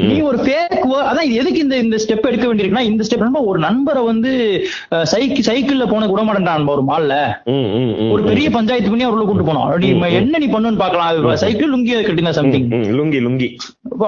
நீ. 0.04 0.14
ஒரு 0.28 0.38
ஃபேக் 0.38 0.76
அதான் 1.02 1.32
எதுக்கு 1.32 1.58
இந்த 1.58 1.76
இந்த 1.76 1.96
ஸ்டெப் 1.96 2.28
எடுக்க 2.28 2.46
வேண்டியிருக்குன்னா 2.46 2.86
இந்த 2.90 3.04
ஸ்டெப் 3.04 3.44
ஒரு 3.44 3.58
நண்பரை 3.58 4.04
வந்து 4.04 4.30
சைக்கிள் 5.04 5.46
சைக்கிள்ல 5.48 5.86
போன 5.88 6.06
விட 6.06 6.22
மாட்டேன்டான் 6.22 6.66
ஒரு 6.68 6.84
மால்ல. 6.84 7.12
ஒரு 8.12 8.22
பெரிய 8.22 8.48
பஞ்சாயத்து 8.50 8.90
பண்ணி 8.90 9.04
அவர் 9.04 9.16
உள்ள 9.16 9.26
கூட்டு 9.26 9.46
போனோம் 9.50 9.68
நீ 9.78 9.90
என்ன 10.20 10.38
நீ 10.38 10.48
பண்ணுன்னு 10.48 10.82
பாக்கலாம் 10.84 11.12
சைக்கிள் 11.44 11.72
லுங்கி 11.72 11.94
கட்டினா 12.00 12.34
சம்திங் 12.38 12.66
லுங்கி 12.98 13.20
லுங்கி. 13.20 13.50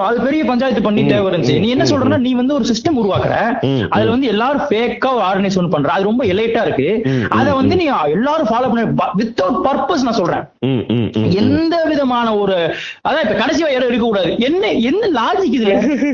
அது 0.01 0.19
பெரிய 0.21 0.41
பஞ்சாயத்து 0.45 0.81
பண்ணிட்டே 0.81 1.15
இருந்துச்சு. 1.21 1.55
நீ 1.59 1.69
என்ன 1.69 1.85
சொல்றன்னா 1.85 2.19
நீ 2.19 2.33
வந்து 2.33 2.53
ஒரு 2.53 2.65
சிஸ்டம் 2.65 2.99
உருவாக்குற. 3.01 3.35
அதுல 3.89 4.09
வந்து 4.09 4.27
எல்லாரும் 4.27 4.67
ஃபேக்கா 4.67 5.13
ஆர்கனைஸ் 5.29 5.50
ஒன்று 5.57 5.69
பண்ற. 5.69 5.89
அது 5.89 6.03
ரொம்ப 6.03 6.23
எலைட்டா 6.23 6.65
இருக்கு. 6.65 7.01
அத 7.29 7.53
வந்து 7.55 7.75
நீ 7.75 7.89
எல்லாரும் 8.05 8.47
ஃபாலோ 8.47 8.73
பண்ண. 8.73 9.11
வித்தவுட் 9.17 9.63
பர்பஸ் 9.63 10.01
நான் 10.01 10.13
சொல்றேன். 10.13 10.43
எந்த 11.31 11.83
விதமான 11.85 12.35
ஒரு 12.35 12.55
அதான் 13.09 13.21
இப்ப 13.21 13.33
கடைசி 13.33 13.63
வயரம் 13.63 13.87
இருக்க 13.87 14.05
கூடாது. 14.05 14.35
என்ன 14.39 14.67
என்ன 14.71 15.07
லாஜிக் 15.07 15.55
இதுல? 15.55 15.69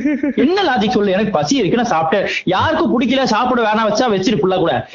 என்ன 0.36 0.64
லாஜிக் 0.64 0.90
சொல்லு? 0.90 1.12
எனக்கு 1.12 1.32
பசி 1.32 1.56
இருக்கு 1.56 1.84
நான் 1.84 1.92
சாப்பிட்டேன். 1.92 2.28
யாருக்கும் 2.44 3.02
பிடிக்கல 3.02 3.24
சாப்பிட 3.24 3.62
வேணாம் 3.62 3.92
வச்சா 3.92 4.06
வச்சிரு 4.12 4.38
ஃபுல்லா 4.42 4.58
கூட. 4.58 4.88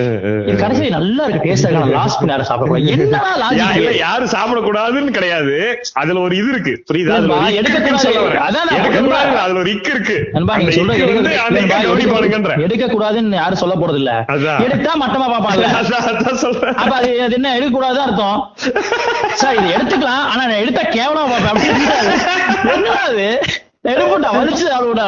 கடைசி 0.57 0.89
நல்லா 0.89 1.25
இருக்கு 1.25 1.49
டேஸ்டா 1.49 1.71
இருக்கு. 1.71 1.91
லாஸ்ட் 1.91 2.25
என்னடா 2.87 3.51
யா- 3.51 3.77
இல்ல, 3.77 3.91
லாஜிக் 3.91 3.97
யாரும் 3.97 4.29
சாப்பிடக்கூடாதுன்னு 4.29 5.11
கிடையாது. 5.11 5.81
அதுல 5.93 6.21
ஒரு 6.21 6.37
இது 6.37 6.49
இருக்கு. 6.49 6.85
புரியுதா? 6.93 7.51
எடுக்க- 12.57 12.81
கூடாதுன்னு 12.83 13.29
யாரும் 13.29 13.57
சொல்ல 13.57 13.75
போறது 13.75 13.95
இல்ல. 13.95 14.25
எடுத்தா 14.67 14.93
மட்டமா 15.03 15.39
சொல்றேன். 16.45 16.75
அப்ப 16.75 16.95
அது 16.97 17.09
என்ன 17.33 17.55
எடுக்க 17.57 17.73
கூடாது 17.73 18.01
அர்த்தம். 18.01 18.55
சார் 19.35 19.57
இது 19.57 19.75
எடுத்துக்கலாம். 19.77 20.25
ஆனா 20.31 20.43
நான் 20.47 20.63
எடுத்தா 20.65 20.83
கேவலமா 20.99 21.37
இருக்காது. 21.39 21.65
என்னடா 22.75 23.03
அது 23.09 23.27
எடுப்பட்டா 23.93 24.31
வலிச்சு 24.39 24.67
ஆளுடா 24.79 25.07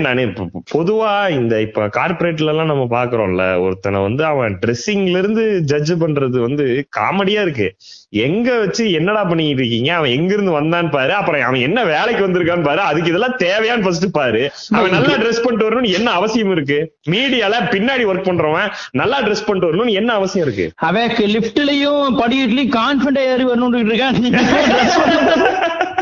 நானு 0.00 0.24
பொதுவா 0.72 1.30
இந்த 1.30 1.60
இப்ப 1.60 1.86
கார்பரேட்ல 1.86 2.52
எல்லாம் 2.52 2.70
நம்ம 2.72 2.84
பாக்குறோம்ல 2.98 3.60
ஒருத்தனை 3.60 4.00
வந்து 4.00 4.24
அவன் 4.24 4.58
ட்ரெஸ்ஸிங்ல 4.66 5.18
இருந்து 5.18 5.60
ஜட்ஜ் 5.64 5.92
பண்றது 5.92 6.38
வந்து 6.40 6.86
காமெடியா 6.98 7.40
இருக்கு. 7.40 7.68
எங்க 8.12 8.58
வச்சு 8.58 8.92
என்னடா 8.92 9.24
பண்ணிட்டு 9.24 9.62
இருக்கீங்க? 9.62 9.94
அவன் 9.94 10.10
எங்க 10.10 10.34
இருந்து 10.34 10.60
வந்தான்னு 10.60 10.90
பாரு. 10.90 11.12
அப்புறம் 11.12 11.42
அவன் 11.42 11.60
என்ன 11.60 11.84
வேலைக்கு 11.84 12.28
வந்திருக்கான்னு 12.28 12.62
பாரு. 12.62 12.80
அதுக்கு 12.80 13.08
இதெல்லாம் 13.08 13.36
தேவையான்னு 13.38 13.82
ஃபர்ஸ்ட் 13.82 14.10
பாரு. 14.12 14.42
அவன் 14.70 14.90
நல்லா 14.90 15.14
ட்ரெஸ் 15.14 15.42
பண்ணிட்டு 15.42 15.68
வரணும்னு 15.68 15.92
என்ன 15.92 16.10
அவசியம் 16.10 16.50
இருக்கு? 16.50 16.78
மீடியால 17.10 17.54
பின்னாடி 17.70 18.06
ஒர்க் 18.06 18.28
பண்றவன் 18.28 18.68
நல்லா 18.92 19.20
ட்ரெஸ் 19.20 19.46
பண்ணிட்டு 19.46 19.72
வரணும்னு 19.72 19.90
என்ன 19.92 20.12
அவசியம் 20.12 20.46
இருக்கு? 20.46 20.72
அவன் 20.76 21.10
லிப்ட்லயும் 21.34 22.18
படிக்கட்டுலயும் 22.20 22.76
கான்பிடண்டா 22.78 23.24
ஏறி 23.32 23.44
வரணும்னு 23.44 23.84
இருக்கான். 23.84 24.20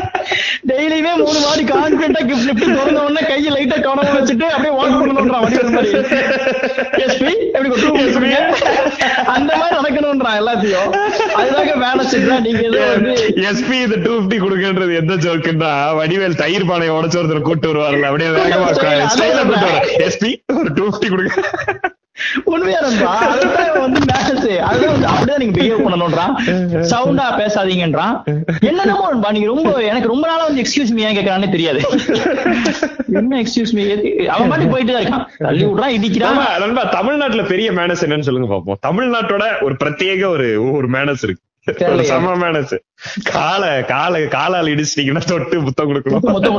டெய்லியுமே 0.69 1.13
மூணு 1.19 1.39
மாடி 1.41 1.63
கான்பிடண்டா 1.69 2.21
கிஃப்ட் 2.27 2.47
லிப்ட் 2.49 2.65
திறந்த 2.71 2.99
உடனே 3.03 3.23
கையை 3.27 3.51
லைட்டா 3.55 3.77
கவனமா 3.81 4.13
வச்சுட்டு 4.17 4.47
அப்படியே 4.49 4.73
வாக் 4.77 4.97
பண்ணணும்ன்றான் 4.97 5.45
மாதிரி 5.71 5.91
எஸ்பி 7.05 7.33
எப்படி 7.49 7.69
கொண்டு 7.71 8.31
அந்த 9.31 9.51
மாதிரி 9.53 9.75
நடக்கணும்ன்றான் 9.77 10.37
எல்லாத்தையும். 10.41 10.89
அதுதாங்க 11.39 11.73
வேலை 11.83 12.03
செஞ்சா 12.11 12.37
நீங்க 12.41 12.63
வந்து 12.85 13.13
எஸ்பி 13.47 13.77
இந்த 13.81 13.97
டூ 14.03 14.13
பிப்டி 14.17 14.39
கொடுக்கன்றது 14.39 14.99
எந்த 15.01 15.15
ஜோக்குன்னா 15.23 15.71
வடிவேல் 15.99 16.39
தயிர் 16.41 16.69
பானையை 16.69 16.93
உடச்சு 16.97 17.19
ஒருத்தர் 17.21 17.47
கூட்டு 17.47 17.71
வருவார்ல 17.71 18.09
அப்படியே 18.09 18.29
வேகமா 18.37 18.69
எஸ்பி 20.07 20.31
ஒரு 20.55 20.71
டூ 20.73 20.85
பிப்டி 20.91 21.09
கொடுக்க 21.09 21.97
உண்மையா 22.51 22.79
நண்பா 22.85 23.11
அதுதான் 23.33 23.67
இவன் 23.69 23.85
வந்து 23.87 24.01
மேனஸ் 24.11 24.47
அதுதான் 24.69 24.93
வந்து 24.95 25.09
அப்படிதான் 25.11 25.41
நீங்க 25.43 25.55
பிஹேவ் 25.57 25.83
பண்ணணும்ன்றான். 25.85 26.33
சவுண்டா 26.93 27.25
பேசாதீங்கன்றான். 27.41 28.15
என்னென்னமோ 28.69 29.05
நண்பா 29.11 29.31
நீங்க 29.37 29.49
ரொம்ப 29.53 29.69
எனக்கு 29.91 30.11
ரொம்ப 30.13 30.25
நாளா 30.31 30.43
வந்து 30.49 30.63
எக்ஸ்கியூஸ் 30.65 30.95
மீ 30.95 31.03
ஏன் 31.09 31.17
கேட்கறானே 31.19 31.51
தெரியாது. 31.57 31.81
என்ன 33.21 33.41
எக்ஸ்கியூஸ் 33.43 33.75
மீ 33.77 33.83
அவன் 34.35 34.49
பாட்டு 34.53 34.71
போயிட்டு 34.73 34.93
தான் 34.93 35.03
இருக்கான். 35.03 35.27
தள்ளி 35.45 35.63
விடுறான் 35.69 35.95
இடிக்கிறான். 35.99 36.41
நண்பா 36.65 36.83
தமிழ்நாட்டுல 36.97 37.45
பெரிய 37.53 37.69
மேனஸ் 37.79 38.03
என்னன்னு 38.07 38.27
சொல்லுங்க 38.29 38.49
பாப்போம். 38.55 38.81
தமிழ்நாட்டோட 38.89 39.45
ஒரு 39.67 39.77
பிரத்யேக 39.83 40.25
ஒரு 40.35 40.49
ஒரு 40.77 40.89
மேனஸ் 40.97 41.25
இருக்கு. 41.27 41.43
ஒரு 41.67 41.75
தெரியலையே. 41.79 42.09
செம 42.11 42.35
மேனஸ் 42.43 42.71
கால 43.33 43.63
கால 43.91 44.21
காலால் 44.35 44.71
இடிச்சிட்டீங்கன்னா 44.73 45.23
தொட்டு 45.31 45.57
புத்தம் 45.67 45.89
கொடுக்கணும். 45.89 46.23
மொத்தம் 46.35 46.55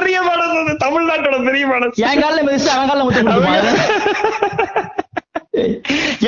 பெரிய 0.00 0.20
மேனஸ் 0.28 0.80
தமிழ்நாட்டோட 0.84 1.36
பெரிய 1.48 1.64
மேனஸ் 1.72 2.00
என் 2.06 2.22
காலில 2.22 2.40
மிதிச்சு 2.46 2.70
அவன் 2.74 2.88
காலில 2.90 3.04
முத்தம் 3.08 3.28
கொடுப்பான். 3.28 4.43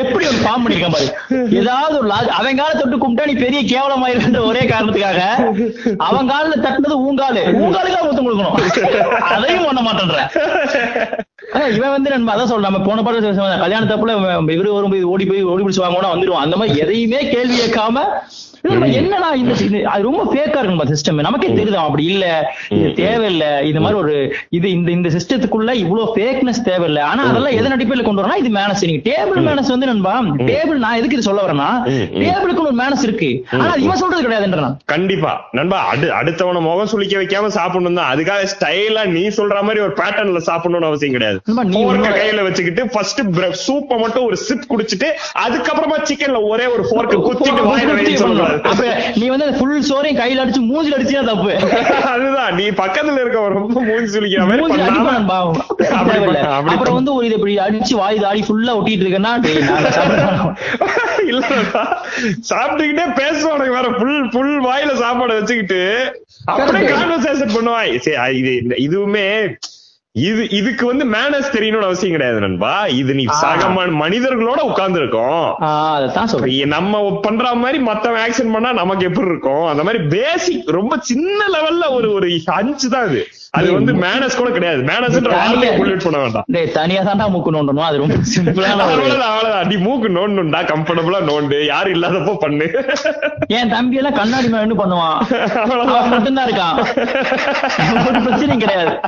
எப்படி 0.01 0.25
ஒரு 0.27 0.39
பாம் 0.43 0.63
பண்ணிருக்கான் 0.63 0.95
பாரு 0.95 1.07
ஏதாவது 1.57 1.95
ஒரு 1.99 2.11
அவன் 2.37 2.59
கால 2.59 2.73
தொட்டு 2.75 2.97
கும்பிட்டா 2.99 3.27
நீ 3.27 3.35
பெரிய 3.41 3.61
கேவலமாயிருக்கின்ற 3.65 4.43
ஒரே 4.47 4.63
காரணத்துக்காக 4.67 5.23
அவன் 6.05 6.29
காலில் 6.29 6.65
தட்டினது 6.65 6.97
ஊங்காலு. 7.07 7.43
ஊங்காலுக்கு 7.59 8.03
முத்தம் 8.03 8.27
கொடுக்கணும். 8.27 8.57
அதையும் 9.31 9.67
பண்ண 9.67 9.83
மாட்டேன்ற. 9.83 10.21
இவன் 11.75 11.93
வந்து 11.93 12.11
நம்ம 12.11 12.33
அதான் 12.33 12.51
சொல்ல 12.51 12.69
நம்ம 12.69 12.81
போன 12.85 13.03
பாட்டு 13.03 13.35
கல்யாணத்தப்புல 13.63 14.15
இவரு 14.55 14.71
வரும்போது 14.73 15.09
ஓடி 15.09 15.25
போய் 15.27 15.49
ஓடி 15.51 15.63
பிடிச்சு 15.63 15.85
வாங்கணும் 15.85 16.15
வந்துருவான் 16.15 16.45
அந்த 16.47 16.57
மாதிரி 16.57 16.83
எதையுமே 16.83 17.21
கேள்வி 17.29 17.57
கேட்காம 17.59 18.05
என்னடா 18.93 19.29
இந்த 19.35 19.53
இது- 19.65 19.83
அது 19.87 20.03
ரொம்ப 20.03 20.23
ஃபேக்கா 20.25 20.61
இருக்கு 20.61 20.87
சிஸ்டம் 20.93 21.21
நமக்கே 21.21 21.49
தெரியுது 21.51 21.79
அப்படி 21.81 22.05
இல்ல 22.05 22.25
இது 22.77 22.89
தேவையில்லை 22.97 23.51
இந்த 23.69 23.81
மாதிரி 23.81 23.99
ஒரு 24.01 24.15
இது 24.51 24.67
இந்த 24.71 24.91
இந்த 24.91 25.09
சிஸ்டத்துக்குள்ள 25.09 25.73
இவ்வளவு 25.77 26.15
ஃபேக்னஸ் 26.15 26.65
தேவையில்லை. 26.65 27.03
ஆனா 27.05 27.23
அதெல்லாம் 27.25 27.57
எதன் 27.57 27.75
அடிப்படையில 27.77 28.05
கொண்டு 28.05 28.23
வரனா 28.23 28.39
இது 28.43 28.51
மேனஸ் 28.51 28.87
நீங்க 28.87 29.03
டேபிள் 29.17 29.41
மேனஸ் 29.47 29.73
வந்து 29.73 29.87
நண்பா 29.87 30.15
டேபிள் 30.49 30.79
நான் 30.81 30.97
எதுக்கு 30.97 31.17
இது 31.17 31.27
சொல்ல 31.27 31.43
வரேன்னா 31.43 31.71
டேபிளுக்கு 32.21 32.65
ஒரு 32.65 32.75
மேனஸ் 32.77 33.05
இருக்கு. 33.05 33.31
ஆனா 33.57 33.73
இவன் 33.85 34.01
சொல்றது 34.01 34.25
கிடையாதுன்ற 34.25 34.69
கண்டிப்பா. 34.87 35.33
நண்பா 35.53 35.79
அடு 35.91 36.07
அடுத்தவன 36.17 36.63
முகம் 36.63 36.91
சுளிக்க 36.93 37.17
வைக்காம 37.17 37.51
சாப்பிடணும் 37.55 37.95
தான் 37.95 38.07
அது 38.07 38.15
அதுக்காக 38.17 38.47
ஸ்டைலா 38.53 39.03
நீ 39.11 39.23
சொல்ற 39.35 39.57
மாதிரி 39.63 39.81
ஒரு 39.83 39.95
பேட்டர்ன்ல 39.97 40.41
சாப்பிடணும்னு 40.47 40.89
அவசியம் 40.89 41.13
கிடையாது. 41.13 41.39
உன்னோட- 41.83 42.13
கையில 42.17 42.45
வச்சுக்கிட்டு 42.47 42.83
ஃபர்ஸ்ட் 42.93 43.21
சூப்ப 43.63 43.99
மட்டும் 44.01 44.25
ஒரு 44.27 44.37
சிப் 44.43 44.67
குடிச்சிட்டு 44.71 45.09
அதுக்கப்புறமா 45.43 45.97
சிக்கன்ல 46.09 46.41
ஒரே 46.49 46.67
ஒரு 46.73 46.85
ஃபோர்க் 46.89 47.15
குத்திட்டு 47.27 47.63
வாயில 47.67 47.93
நீ 49.17 49.27
வந்து 49.29 49.47
ஃபுல் 49.59 49.85
சோறையும் 49.89 50.21
கையில 50.21 50.43
அடிச்சு 50.45 50.63
மூஞ்சில 50.67 50.97
அடிச்சா 50.97 51.23
தப்பு. 51.27 51.53
அதுதான். 52.15 52.51
நீ 52.57 52.67
பக்கத்துல 52.81 53.21
இருக்க 53.21 53.45
ரொம்ப 53.57 53.79
மூஞ்சி 53.83 54.09
சுளிக்கிற 54.15 54.45
மாதிரி 54.47 54.83
அப்புறம் 56.71 56.97
வந்து 56.97 57.15
ஒரு 57.15 57.25
இது 57.27 57.37
இப்படி 57.37 57.55
அடிச்சு 57.61 57.95
வாய் 57.97 58.19
தாடி 58.19 58.43
ஃபுல்லா 58.47 58.75
ஒட்டிட்டு 58.79 59.06
இருக்கேன்னா. 59.07 59.33
இல்லடா 61.31 61.83
சாப்பிட்டுக்கிட்டே 62.49 63.07
பேசுவானுங்க 63.19 63.73
வேற 63.73 63.89
புல் 63.99 64.29
புல் 64.31 64.55
வாயில 64.67 64.93
சாப்பாடு 64.97 65.39
வச்சுக்கிட்டு 65.39 65.81
அப்படியே. 66.47 66.85
கான்வர்சேஷன் 66.91 67.55
பண்ணுவாய் 67.55 67.93
சரி 67.99 68.37
இது 68.41 68.53
இதுவுமே 68.85 69.27
இது 70.17 70.51
இதுக்கு 70.51 70.87
வந்து 70.87 71.05
மேனஸ் 71.05 71.55
தெரியணும்னு 71.55 71.83
அவசியம் 71.83 72.11
கிடையாது 72.11 72.41
நண்பா. 72.41 72.87
இது 72.87 73.15
நீ 73.15 73.25
ஆ. 73.29 73.33
சக 73.33 73.69
ம- 73.69 73.95
மனிதர்களோட 74.01 74.61
உட்கார்ந்து 74.61 74.99
இருக்கோம் 74.99 75.57
நம்ம 76.67 77.19
பண்ற 77.23 77.55
மாதிரி 77.55 77.85
மத்தவன் 77.85 78.19
ஆக்ஷன் 78.29 78.53
பண்ணா 78.53 78.73
நமக்கு 78.73 79.05
எப்படி 79.05 79.27
இருக்கும்? 79.27 79.67
அந்த 79.67 79.83
மாதிரி 79.83 80.05
பேசிக் 80.05 80.71
ரொம்ப 80.71 80.97
சின்ன 81.01 81.45
லெவல்ல 81.53 81.93
ஒரு 81.93 82.13
ஒரு 82.13 82.41
அஞ்சு 82.45 82.89
தான் 82.89 83.03
அது. 83.03 83.27
அது 83.51 83.73
வந்து 83.73 83.93
மேனஸ் 83.93 84.37
கூட 84.37 84.51
கிடையாது. 84.51 84.83
மேனஸ்ன்ற 84.83 85.31
வார்த்தையை 85.31 85.77
புல்லட் 85.77 86.03
பண்ண 86.03 86.19
வேண்டாம். 86.19 86.45
டேய் 86.47 86.73
தனியா 86.73 87.03
தான்டா 87.03 87.31
மூக்கு 87.31 87.53
நோண்டணும். 87.53 87.81
அது 87.81 87.99
ரொம்ப 87.99 88.15
சிம்பிளான 88.15 88.81
அவ்வளவுதான் 88.81 89.31
அவ்வளவுதான். 89.31 89.67
நீ 89.67 89.77
மூக்கு 89.77 90.09
நோண்டுண்டா 90.09 90.65
கம்ஃபர்டபுளா 90.67 91.19
நோண்டு. 91.27 91.65
யாரும் 91.65 92.03
இல்லாதப்போ 92.03 92.37
பண்ணு. 92.37 92.85
என் 93.47 93.69
தம்பி 93.69 93.97
எல்லாம் 93.97 94.15
கண்ணாடி 94.15 94.49
மேல 94.49 94.67
பண்ணுவான். 94.67 96.09
மட்டும்தான் 96.09 96.51
இருக்கான். 96.51 96.81
ஒரு 98.09 98.21
பிரச்சனையும் 98.21 98.59
கிடையாது. 98.59 98.99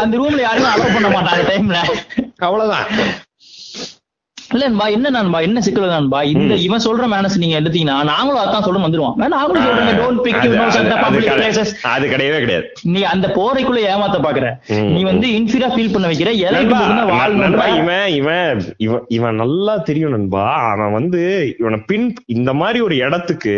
அந்த 0.00 0.16
ரூம்ல 0.16 0.40
யாருமே 0.40 0.68
அலோவ் 0.68 0.94
பண்ண 0.94 1.08
மாட்டாங்க 1.08 1.44
டைம்ல 1.50 1.78
அவ்வளவுதான். 2.38 2.86
இல்ல 4.52 4.64
நண்பா 5.16 5.38
என்ன 5.46 5.60
சிக்கல் 5.66 5.92
நண்பா? 5.94 6.18
இந்த 6.32 6.54
இவன் 6.64 6.82
சொல்ற 6.86 7.04
மேனஸ் 7.12 7.36
நீங்க 7.42 7.54
எடுத்தீங்கன்னா 7.60 7.94
நாங்களும் 8.10 8.40
அதான் 8.42 8.64
சொல்ல 8.66 8.80
வந்துருவோம். 8.84 9.14
நாங்களும் 9.34 9.64
சொல்றேன் 9.66 9.98
டோன்ட் 10.00 10.20
பிக் 10.24 10.40
பப்ளிக். 11.04 11.30
பிளேசஸ் 11.38 11.72
அது 11.92 12.04
கிடையவே 12.12 12.38
கிடையாது. 12.44 12.66
நீ 12.94 13.02
அந்த 13.12 13.26
போரைக்குள்ள 13.36 13.80
ஏமாத்த 13.92 14.18
பாக்குற. 14.26 14.48
நீ 14.96 15.02
வந்து 15.10 15.28
இன்ஃபீரியா 15.38 15.70
ஃபீல் 15.74 15.92
பண்ண 15.94 16.08
வைக்கிற. 16.10 16.32
இவன் 16.34 18.12
இவன் 18.18 18.60
இவன் 18.86 19.04
இவன் 19.18 19.40
நல்லா 19.42 19.76
தெரியும் 19.88 20.14
நண்பா. 20.16 20.44
அவன் 20.72 20.92
வந்து 20.98 21.22
இவனை 21.60 21.78
பின் 21.92 22.06
இந்த 22.36 22.52
மாதிரி 22.60 22.80
ஒரு 22.88 22.96
இடத்துக்கு 23.06 23.56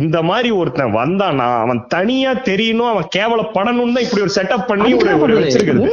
இந்த 0.00 0.16
மாதிரி 0.30 0.50
ஒருத்தன் 0.60 0.96
வந்தானா 0.98 1.48
அவன் 1.64 1.82
தனியா 1.96 2.32
தெரியணும் 2.50 2.90
அவன் 2.94 3.08
கேவலப்படணும்னு 3.18 3.94
தான் 3.96 4.06
இப்படி 4.08 4.24
ஒரு 4.26 4.36
செட்டப் 4.38 4.68
பண்ணி 4.72 4.90
ஒரு 5.22 5.40
வச்சிருக்கிறது. 5.40 5.88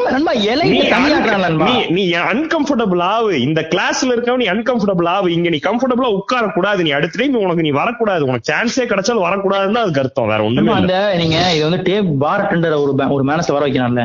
நண்பா 1.46 1.69
நீ 1.98 2.04
அன்கம்ஃபர்டபுள் 2.34 3.04
ஆகு 3.13 3.32
இந்த 3.48 3.62
கிளாஸ்ல 3.74 4.22
இருக்கவன் 4.23 4.43
நீ 4.43 4.49
அன்கம்ஃபர்டபுள் 4.53 5.31
இங்க 5.36 5.49
நீ 5.53 5.59
கம்ஃபர்டபுளா 5.67 6.09
உட்கார 6.19 6.43
கூடாது 6.55 6.79
நீ 6.86 6.91
அடுத்த 6.97 7.19
டைம் 7.19 7.36
உனக்கு 7.45 7.65
நீ 7.65 7.71
வரக்கூடாது. 7.79 8.23
உனக்கு 8.29 8.49
சான்ஸே 8.51 8.86
கிடைச்சாலும் 8.91 9.25
வரக்கூடாதுன்னு 9.27 9.81
அதுக்கு 9.83 10.01
அர்த்தம். 10.03 10.29
வேற 10.33 10.41
ஒண்ணுமே. 10.47 10.71
அந்த 10.79 10.95
நீங்க 11.21 11.38
இது 11.55 11.63
வந்து 11.67 11.81
டேப் 11.89 12.12
பார் 12.23 12.43
டெண்டர் 12.51 12.75
ஒரு 12.83 12.93
ஒரு 13.15 13.23
மேனஸ் 13.29 13.51
வர 13.55 13.63
வைக்கிறான்ல. 13.67 14.03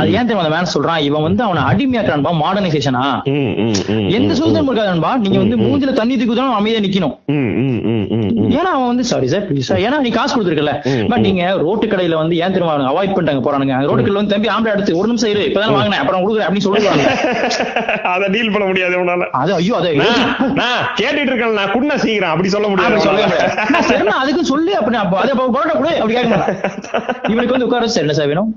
அது 0.00 0.08
ஏன் 0.16 0.26
தெரியுமா 0.28 0.44
அந்த 0.44 0.52
மேனஸ் 0.56 0.74
சொல்றான்? 0.76 1.02
இவன் 1.08 1.26
வந்து 1.28 1.42
அவனை 1.46 1.62
அடிமையாக்குறான்பா 1.70 2.32
மாடர்னைசேஷனா 2.42 3.04
எந்த 4.18 4.30
சுதந்திரம் 4.38 4.68
இருக்காது 4.70 4.90
நண்பா 4.92 5.12
நீங்க 5.24 5.38
வந்து 5.44 5.58
மூஞ்சில 5.64 5.94
தண்ணி 6.00 6.16
தூக்குதான் 6.20 6.56
அமைதியா 6.60 6.82
நிக்கணும். 6.86 7.14
ஏன்னா 8.58 8.70
அவன் 8.76 8.90
வந்து 8.92 9.06
சாரி 9.12 9.28
சார் 9.34 9.46
ப்ளீஸ் 9.50 9.68
சார் 9.70 9.82
ஏன்னா 9.86 10.00
நீ 10.06 10.12
காசு 10.18 10.32
கொடுத்துருக்கல. 10.34 10.74
பட் 11.12 11.24
நீங்க 11.28 11.44
ரோட்டு 11.64 11.86
கடையில 11.92 12.18
வந்து 12.22 12.34
ஏன் 12.42 12.54
தெரியுமா 12.56 12.74
அவாய்ட் 12.92 13.14
பண்ணிட்டாங்க 13.14 13.42
போறானுங்க? 13.46 13.76
ரோட்டு 13.88 14.02
கடையில 14.02 14.20
வந்து 14.22 14.34
தம்பி 14.34 14.52
ஆம்பளை 14.54 14.74
எடுத்து 14.76 14.98
ஒரு 15.00 15.08
நிமிஷம் 15.12 15.32
இரு 15.34 15.48
இப்பதான் 15.50 15.76
வாங்கினேன் 15.78 16.02
அப்புறம் 16.02 16.22
கொடுக்குறேன் 16.24 16.46
அப்படின்னு 16.48 16.66
சொல்லுவாங்க 16.68 17.02
அத 18.14 18.26
டீல் 18.34 18.52
பண்ண 18.54 18.64
முடியாது 18.68 18.94
உன்னால. 19.02 19.26
அது 19.44 19.52
ஐயோ 19.58 19.74
அதை 19.80 19.90
நான் 20.60 20.84
கேட்டுட்டு 20.98 21.30
இருக்கேன் 21.30 21.56
நான் 21.60 21.72
குன்ன 21.74 21.96
சீக்கிரம் 22.02 22.32
அப்படி 22.34 22.48
சொல்ல 22.54 22.66
முடியாது. 22.72 22.98
உன்னால. 23.00 23.24
முடியாது. 23.30 23.82
சரி, 23.88 24.04
நான் 24.10 24.22
அதுக்கு 24.24 24.42
சொல்லு 24.52 24.72
அப்படி 24.80 24.98
அப்ப 25.02 25.18
அதே 25.22 25.32
அப்ப 25.34 25.46
பரோட்டா 25.56 25.74
கொடு 25.78 25.92
அப்படி 26.00 26.14
கேட்க 26.18 26.30
மாட்டேன். 26.34 26.58
இவனுக்கு 27.32 27.54
வந்து 27.54 27.66
உட்கார 27.68 27.82
வச்சு, 27.86 28.00
என்ன 28.04 28.14
சார் 28.18 28.30
வேணும்? 28.32 28.50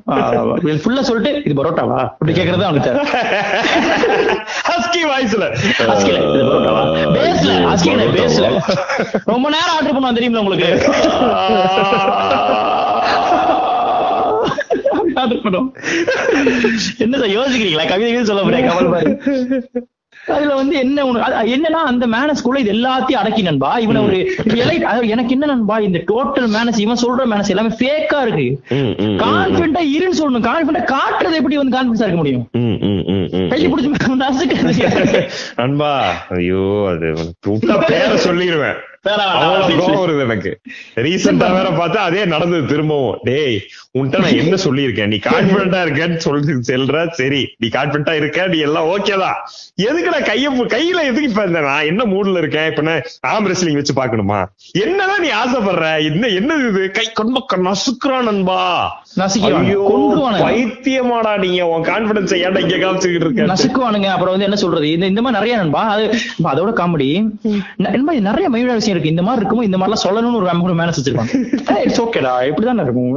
ஃபுல்லா 0.83 1.03
சொல்லிட்டு 1.09 1.31
இது 1.47 1.55
பரோட்டாவா? 1.61 1.99
அப்படி 2.19 2.35
கேக்குறது 2.39 2.67
அவனுக்கு 2.69 2.87
தேவை. 2.89 3.03
ஹஸ்கி 4.69 5.01
வாய்ஸ்ல. 5.11 5.45
அஸ்கில, 5.93 6.17
இது 6.35 6.45
பரோட்டாவா? 6.51 6.83
பேஸ்ல 7.17 7.51
அஸ்கில 7.73 8.07
பேஸ்ல. 8.17 8.47
ரொம்ப 9.33 9.45
நேரம் 9.55 9.75
ஆர்டர் 9.77 9.95
பண்ணுவான் 9.97 10.19
தெரியுமில 10.19 10.43
உங்களுக்கு? 10.45 10.69
ஆர்டர் 15.21 15.43
பண்ணுவோம் 15.45 15.69
என்ன 17.05 17.17
சார் 17.21 17.35
யோசிக்கிறீங்களா? 17.37 17.85
கவிதை 17.93 18.09
கவிதை 18.13 18.25
சொல்ல 18.31 18.43
முடியாது 18.47 18.69
கவலை 18.71 18.89
பாரு 18.95 19.11
அதுல 20.35 20.55
வந்து 20.59 20.75
என்ன 20.83 21.03
என்னன்னா 21.55 21.81
அந்த 21.91 22.05
மேனஸ்குள்ள 22.13 22.61
இது 22.63 22.71
எல்லாத்தையும் 22.75 23.21
அடக்கி 23.21 23.41
நண்பா. 23.47 23.69
இவனை 23.85 24.01
ஒரு 24.07 24.17
எனக்கு 25.13 25.35
என்ன 25.35 25.45
நண்பா 25.53 25.75
இந்த 25.87 25.99
டோட்டல் 26.11 26.49
மேனஸ் 26.55 26.81
இவன் 26.85 27.01
சொல்ற 27.03 27.25
மேனஸ் 27.33 27.51
எல்லாமே 27.53 27.71
ஃபேக்கா 27.79 28.19
இருக்கு. 28.25 28.47
கான்பிடண்டா 29.23 29.83
இருன்னு 29.95 30.19
சொல்லணும். 30.21 30.47
கான்பிடண்டா 30.49 30.83
காட்டுறது 30.95 31.39
எப்படி 31.41 31.59
வந்து 31.61 31.75
கான்பிடன்ஸா 31.77 32.07
இருக்க 32.07 32.21
முடியும். 32.23 32.45
கையை 33.53 33.69
பிடிச்சி 33.71 33.95
நண்பா 35.61 35.91
ஐயோ 36.37 36.63
அது 36.91 37.07
பேரை 37.91 38.15
சொல்லிடுவேன். 38.27 38.77
கோவம் 39.05 40.01
வருது 40.03 40.21
எனக்கு. 40.25 40.51
ரீசெண்டா 41.05 41.47
வேற 41.57 41.67
பார்த்தா 41.79 41.99
அதே 42.09 42.21
நடந்தது 42.33 42.63
திரும்பவும். 42.71 43.19
டேய் 43.27 43.57
உன்கிட்ட 43.97 44.21
நான் 44.23 44.39
என்ன 44.43 44.55
சொல்லியிருக்கேன்? 44.65 45.11
நீ 45.13 45.17
கான்பிடண்டா 45.27 45.79
இருக்கேன்னு 45.85 46.17
சொல்லி 46.25 46.55
செல்ற? 46.71 47.05
சரி 47.19 47.41
நீ 47.63 47.67
கான்பிடண்டா 47.75 48.13
இருக்க? 48.21 48.47
நீ 48.53 48.57
எல்லாம் 48.67 48.87
ஓகேதான் 48.93 49.37
எதுக்குடா 49.87 50.19
கைய 50.29 50.49
கையில 50.75 50.99
எதுக்கு 51.09 51.29
இப்ப 51.29 51.45
இந்த 51.51 51.61
நான்? 51.67 51.87
என்ன 51.91 52.05
மூட்ல 52.13 52.41
இருக்கேன்? 52.43 52.67
இப்ப 52.71 52.83
நான் 52.89 53.03
ஆம் 53.33 53.47
ரெஸ்லிங் 53.51 53.79
வச்சு 53.79 53.95
பாக்கணுமா 53.99 54.39
என்னதான் 54.83 55.23
நீ 55.25 55.31
ஆசைப்படுற? 55.41 55.85
என்ன 56.09 56.23
என்னது 56.39 56.67
இது? 56.71 56.83
கை 56.97 57.05
கொண்பக்க 57.19 57.61
நசுக்குறான் 57.69 58.27
நண்பா. 58.29 58.59
பைத்தியமாடா 60.45 61.31
நீங்க 61.45 61.61
உன் 61.73 61.87
கான்பிடன்ஸ் 61.91 62.33
ஏன்டா 62.43 62.59
இங்க 62.65 62.77
காமிச்சுக்கிட்டு 62.83 63.27
இருக்க? 63.27 63.47
நசுக்குவானுங்க. 63.53 64.09
அப்புறம் 64.15 64.33
வந்து 64.33 64.47
என்ன 64.49 64.59
சொல்றது? 64.63 64.87
இந்த 64.95 65.05
இந்த 65.11 65.21
மாதிரி 65.21 65.37
நிறைய 65.39 65.55
நண்பா 65.61 65.83
அது 65.95 66.05
நண்பா, 66.13 66.51
அதோட 66.53 66.71
காமெடி 66.81 67.09
நிறைய 68.27 68.47
மையோட 68.53 68.75
விஷயம் 68.87 68.89
இருக்கு. 68.89 69.09
இந்த 69.09 69.21
மாதிரி 69.21 69.45
இருக்கும் 69.45 69.65
இந்த 69.65 69.77
மாதிரிலாம் 69.77 70.09
சொல்லணும்னு 70.09 70.35
ஒரு 70.35 70.49
ஒரு 70.61 70.73
மேனஸ் 70.73 70.93
வச்சிருப்பாங்க 71.01 71.79
இட்ஸ் 71.79 72.01
ஓகேடா 72.01 72.49
இப்படிதான் 72.49 72.81
இருக்கும்? 72.81 73.15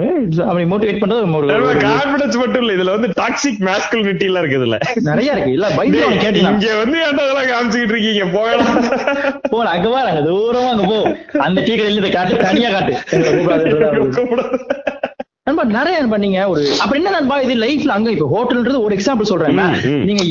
அப்படி 0.48 0.64
மோட்டிவேட் 0.64 0.90
பண்றது 0.90 1.34
ஒரு- 1.34 1.84
கான்பிடன்ஸ் 1.84 2.36
மட்டும் 2.36 2.62
இல்ல. 2.62 2.72
இதுல 2.72 2.90
வந்து 2.90 3.08
டாக்ஸிக் 3.08 3.60
மேஸ்குலினிட்டி 3.60 4.22
எல்லாம் 4.22 4.44
இருக்குது 4.44 4.46
இதுல. 4.46 4.80
நிறைய 5.00 5.32
இருக்கு. 5.32 5.52
இல்ல 5.52 5.70
பைபிள் 5.76 6.02
அவனுக்கு 6.02 6.28
கேட்டீங்க 6.28 6.34
இங்க 6.34 6.76
வந்து 6.76 6.98
ஏன்டா 6.98 7.12
இதெல்லாம் 7.12 7.44
காமிச்சுக்கிட்டு 7.44 7.82
இருக்கீங்க? 7.82 8.26
போகலாம். 8.26 8.84
போ 9.50 9.64
அங்க 9.64 9.88
வா 9.88 10.00
அங்க 10.00 10.30
தூரமா 10.30 10.68
அங்க 10.68 10.82
போ. 10.82 11.16
அந்த 11.38 11.62
டீ 11.62 11.76
கடையில 11.76 12.12
காட்டு 12.12 12.36
தனியா 12.36 12.70
காட்டு. 12.70 12.96
நண்பா 15.48 15.62
நிறைய 15.76 15.98
நண்பா 16.00 16.16
நீங்க 16.22 16.40
ஒரு 16.52 16.62
அப்படி 16.82 16.98
என்ன 17.00 17.12
நண்பா 17.14 17.36
இது 17.44 17.54
லைஃப்ல 17.62 17.92
அங்க 17.94 18.08
இப்ப 18.14 18.26
ஹோட்டல்ன்றது 18.32 18.80
ஒரு 18.86 18.94
எக்ஸாம்பிள் 18.96 19.28
சொல்றேன். 19.30 19.60
நீங்க 20.08 20.22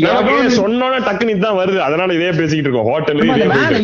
சொன்னோட 0.58 0.98
டக்குனு 1.08 1.34
இதுதான் 1.34 1.58
வருது. 1.60 1.80
அதனால 1.86 2.14
இதே 2.18 2.28
பேசிக்கிட்டு 2.40 2.70
இருக்கோம். 2.70 2.90
ஹோட்டல் 2.92 3.22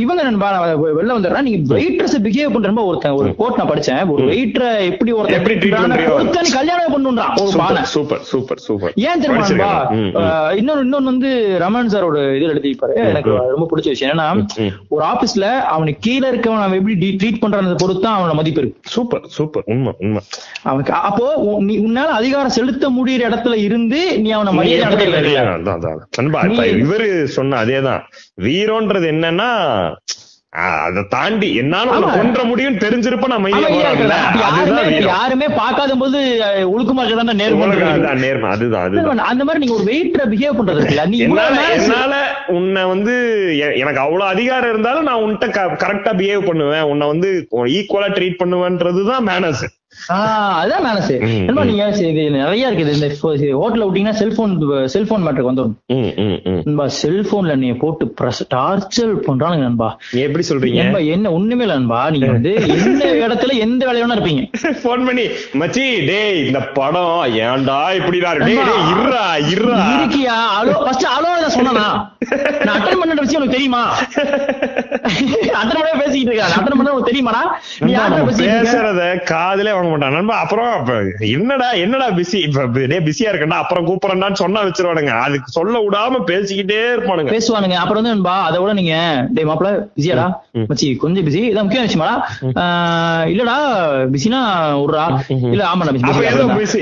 இவங்க 0.04 0.24
நண்பா 0.28 0.50
வெளில 0.98 1.16
வந்துடுறேன். 1.18 1.46
நீங்க 1.48 1.60
வெயிட்ரஸ் 1.78 2.16
பிஹேவ் 2.26 2.52
பண்ற 2.56 2.68
நண்பா 2.68 2.84
ஒருத்தன் 2.90 3.18
ஒரு 3.22 3.32
கோட் 3.40 3.58
நான் 3.60 3.72
படிச்சேன். 3.72 4.02
ஒரு 4.16 4.28
வெயிட்டரை 4.32 4.70
எப்படி 4.92 5.14
ஒருத்தன் 5.18 5.40
எப்படி? 5.40 5.72
ஒருத்தன் 6.18 6.52
கல்யாணம் 6.58 6.94
பண்ணுன்றான் 6.96 7.42
ஒரு 7.46 7.58
பானை. 7.62 7.84
Super 7.96 8.22
super 8.32 8.62
super. 8.68 8.94
ஏன் 9.08 9.24
தெரியுமா 9.26 9.48
நண்பா? 9.50 9.72
இன்னொன்னு 10.62 10.86
இன்னொன்னு 10.88 11.12
வந்து 11.14 11.32
ரமன் 11.66 11.92
சாரோட 11.96 12.22
இதுல 12.38 12.56
எழுதிப்பாரு 12.56 12.96
எனக்கு 13.10 13.34
ரொம்ப 13.56 13.68
பிடிச்ச 13.74 13.96
விஷயம் 13.96 14.14
என்னன்னா. 14.14 14.70
ஒரு 14.94 15.06
ஆபீஸ்ல 15.12 15.48
அவனுக்கு 15.74 16.06
கீழே 16.10 16.30
இருக்கவன் 16.36 16.64
அவன் 16.68 16.80
எப்படி 16.82 17.18
ட்ரீட் 17.24 17.42
பண்றான்னு 17.44 17.82
பொறுத்து 17.86 18.10
அவனோட 18.14 18.38
மதிப்பு 18.44 18.64
இருக்கு. 18.64 18.80
Super 18.96 19.28
super. 19.40 19.68
உண்மை 19.76 19.94
உண்மை. 20.06 20.24
அவனுக்கு 20.70 20.96
அப்போ 21.16 21.62
நீ 21.62 21.80
உன்னால 21.80 22.16
அதிகாரம் 22.16 22.52
செலுத்த 22.52 22.90
முடியிற 22.90 23.30
இடத்துல 23.30 23.62
இருந்து 23.62 24.20
நீ 24.20 24.32
அவனை 24.32 24.54
மரியாதை 24.54 25.08
இவரு 26.84 27.36
சொன்ன 27.36 27.64
அதேதான். 27.64 28.02
வீரோன்றது 28.46 29.14
என்னன்னா 29.14 29.50
அதை 30.82 31.06
தாண்டி 31.10 31.56
என்னால. 31.56 32.12
கொன்ற 32.12 32.44
முடியும் 32.44 32.78
தெரிஞ்சிருப்ப 32.78 33.28
நான் 33.28 33.44
யாருமே 35.08 35.48
பார்க்காத 35.58 35.96
போது 35.96 36.40
ஒழுக்கமா 36.70 37.02
இருக்கதான் 37.02 37.58
உனக்கு 37.58 38.22
நேர்மை. 38.22 38.52
அதுதான் 38.52 38.86
அதுதான். 38.86 39.26
அந்த 39.26 39.44
மாதிரி 39.44 39.64
நீங்க 39.64 39.74
ஒரு 39.74 39.90
வெயிட்டரை 39.90 40.34
பிஹேவ் 40.34 40.60
பண்றது 40.60 40.80
இருக்குல்ல. 40.80 41.08
நீ 41.08 41.18
என்னால 41.78 42.14
உன்னை 42.56 42.86
வந்து 42.86 43.14
எனக்கு 43.82 44.00
அவ்வளவு 44.00 44.30
அதிகாரம் 44.30 44.70
இருந்தாலும் 44.70 45.04
நான் 45.04 45.24
உன்கிட்ட 45.24 45.46
கரெக்டா 45.84 46.18
பிஹேவ் 46.18 46.48
பண்ணுவேன். 46.48 46.92
உன்னை 46.92 47.08
வந்து 47.08 47.48
ஈக்குவலா 47.74 48.16
ட்ரீட் 48.16 48.42
பண்ணுவேன்றதுதான் 48.42 49.30
ஆஹ் 49.30 49.68
அதான் 50.16 50.86
நீங்க 51.70 51.84
இது 52.12 52.24
நிறைய 52.38 52.70
இருக்குது. 52.70 52.92
இந்த 52.98 53.08
ஹோட்டல்ல 53.62 53.86
விட்டீங்கன்னா 53.88 54.16
செல்போன் 54.22 54.54
செல்போன் 54.96 55.24
மேட்டருக்கு 55.26 55.52
வந்துடும். 55.52 55.76
நண்பா 56.68 56.86
செல்போன்ல 57.02 57.56
நீ 57.64 57.70
போட்டு 57.84 58.06
டார்ச்சர் 58.56 59.14
நண்பா. 59.66 59.90
நீ 60.16 60.22
எப்படி 60.28 60.46
சொல்றீங்க? 60.50 60.82
நண்பா 60.84 61.02
என்ன 61.16 61.32
ஒண்ணுமே 61.38 61.64
இல்ல 61.66 61.78
நண்பா. 61.80 62.02
நீங்க 62.16 62.30
வந்து 62.38 62.54
எந்த 62.76 63.06
இடத்துல 63.26 63.58
எந்த 63.66 63.82
வேலையோட 63.90 64.18
இருப்பீங்க. 64.18 64.44
போன் 64.84 65.06
பண்ணி 65.08 65.26
மச்சி 65.62 65.86
டேய் 66.10 66.40
இந்த 66.48 66.62
படம் 66.78 67.16
ஏன்டா 67.46 67.80
இப்படி 68.00 68.20
டேய் 68.26 68.44
டேய் 68.48 68.86
இருடா 68.94 69.26
இருடா. 69.54 69.80
இருக்கியா? 69.96 70.38
அலோ 70.60 70.76
ஃபர்ஸ்ட் 70.86 71.08
அலோ 71.16 71.32
நான் 71.44 71.56
சொன்னா 71.58 71.74
நான் 72.66 72.76
அட்டன் 72.76 73.00
பண்ண 73.02 73.22
விஷயம் 73.22 73.42
உனக்கு 73.42 73.58
தெரியுமா? 73.58 73.84
அட்டன் 75.60 75.80
பண்ண 75.80 75.92
பேசிக்கிட்டு 76.04 76.32
இருக்கேன். 76.32 76.54
அட்டன் 76.58 76.78
பண்ண 76.80 76.94
உனக்கு 76.96 77.10
தெரியுமாடா? 77.12 77.44
நீ? 77.88 77.92
பேசுறத 78.42 79.02
காதுலே 79.32 79.74
வாங்க 79.86 79.96
மாட்டான். 79.96 80.16
நண்பா 80.18 80.36
அப்புறம் 80.44 80.70
அப்ப 80.78 80.92
என்னடா 81.36 81.68
என்னடா 81.84 82.08
பிஸி 82.18 82.38
இப்ப 82.48 82.66
பிஸியா 83.08 83.30
இருக்கேன்டா 83.32 83.60
அப்புறம் 83.64 83.86
கூப்பிடறான்னு 83.88 84.40
சொன்னா 84.42 84.60
வச்சிருவானுங்க. 84.68 85.14
அதுக்கு 85.26 85.50
சொல்ல 85.58 85.76
விடாம 85.86 86.22
பேசிக்கிட்டே 86.30 86.80
இருப்பானுங்க. 86.96 87.32
பேசுவானுங்க. 87.36 87.78
அப்புறம் 87.84 88.00
வந்து 88.02 88.14
நண்பா 88.14 88.36
அதை 88.48 88.60
விட 88.64 88.74
நீங்க 88.80 88.96
டேய் 89.36 89.48
மாப்பிள 89.50 89.70
பிஸியாடா 89.98 90.26
மச்சி 90.72 90.88
கொஞ்சம் 91.04 91.26
பிஸி 91.28 91.42
இதான் 91.52 91.66
முக்கியம் 91.68 91.88
விஷயமாடா. 91.88 92.16
இல்லடா 93.34 93.58
பிஸினா 94.14 94.42
விடுறா. 94.82 95.06
இல்ல 95.54 95.64
ஆமாடா 95.72 95.94
பிஸி 95.96 96.82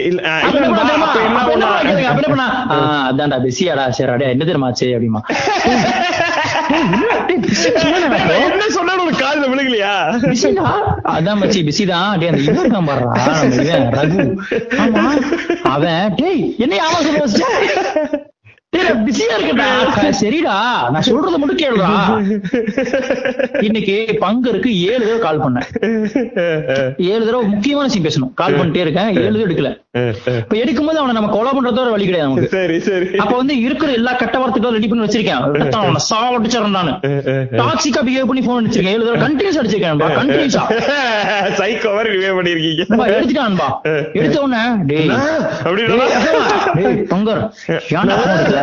அதான்டா 3.10 3.38
பிஸியாடா 3.46 3.86
சரிடா 3.98 4.18
டேய், 4.22 4.34
என்ன 4.36 4.44
தெரியுமாச்சு 4.50 4.88
அப்படிமா? 4.96 5.22
என்ன 8.46 8.66
சொன்னாலும் 8.76 9.03
விழுகலையா? 9.54 9.94
அதான் 11.12 11.40
மச்சி 11.42 11.62
பிஸி 11.64 11.86
தான் 11.86 12.18
டேய் 12.18 12.32
அந்த 12.32 12.42
ரகு. 13.98 14.26
அவன் 15.70 16.14
டேய் 16.16 16.44
என்ன 16.58 16.82
ஆமா 16.84 17.00
பிஸியா 19.06 19.36
சரிடா. 20.22 20.56
நான் 20.94 21.06
சொல்றத 21.08 21.38
மட்டும் 21.42 21.60
கேளுடா. 21.62 21.90
இன்னைக்கு 23.68 23.96
பங்கருக்கு 24.24 24.70
ஏழு 24.90 25.04
தடவை 25.04 25.20
கால் 25.26 25.42
பண்ணேன். 25.44 25.68
ஏழு 27.12 27.24
தடவை 27.28 27.44
முக்கியமான 27.54 27.86
விஷயம் 27.90 28.08
பேசணும். 28.08 28.32
கால் 28.42 28.58
பண்ணிட்டே 28.60 28.84
இருக்கேன். 28.86 29.10
ஏழு 29.24 29.32
தடவை 29.32 29.46
எடுக்கல. 29.48 29.72
இப்ப 30.44 30.56
எடுக்கும்போது 30.64 31.00
அவனை 31.02 31.14
நம்ம 31.18 31.32
கொலை 31.36 31.52
பண்றதோட 31.56 31.90
வழி 31.96 32.06
கிடையாது 32.10 32.30
நமக்கு. 32.30 32.52
சரி 32.56 32.78
சரி. 32.88 33.08
அப்ப 33.24 33.34
வந்து 33.42 33.56
இருக்கிற 33.66 33.90
எல்லா 34.00 34.14
கட்ட 34.22 34.38
வார்த்தைகளும் 34.44 34.78
ரெடி 34.78 34.88
பண்ணி 34.92 35.06
வச்சிருக்கேன். 35.06 35.42
அவனை 35.82 36.02
சாவடிச்சிடறேன் 36.10 36.78
நானு. 36.80 36.94
டாக்ஸிக்கா 37.60 38.04
பிஹேவ் 38.08 38.30
பண்ணி 38.32 38.44
போன் 38.48 38.60
அடிச்சிருக்கேன். 38.62 38.96
ஏழு 38.96 39.06
தடவை 39.08 39.22
கண்டினியூஸ் 39.26 39.60
அடிச்சிருக்கேன் 39.62 40.02
கண்டினியூஸா 40.20 40.64
சைக்கோ 41.60 41.92
மாதிரி 41.98 42.12
ரிவே 42.16 42.32
பண்ணிருக்கீங்க. 42.40 42.84
எடுத்துட்டான்பா 43.18 43.70
எடுத்த 44.20 44.38
உடனே 44.46 44.64
டேய். 44.92 45.12
பங்கர் 47.14 47.44
ஏன்டா 48.00 48.63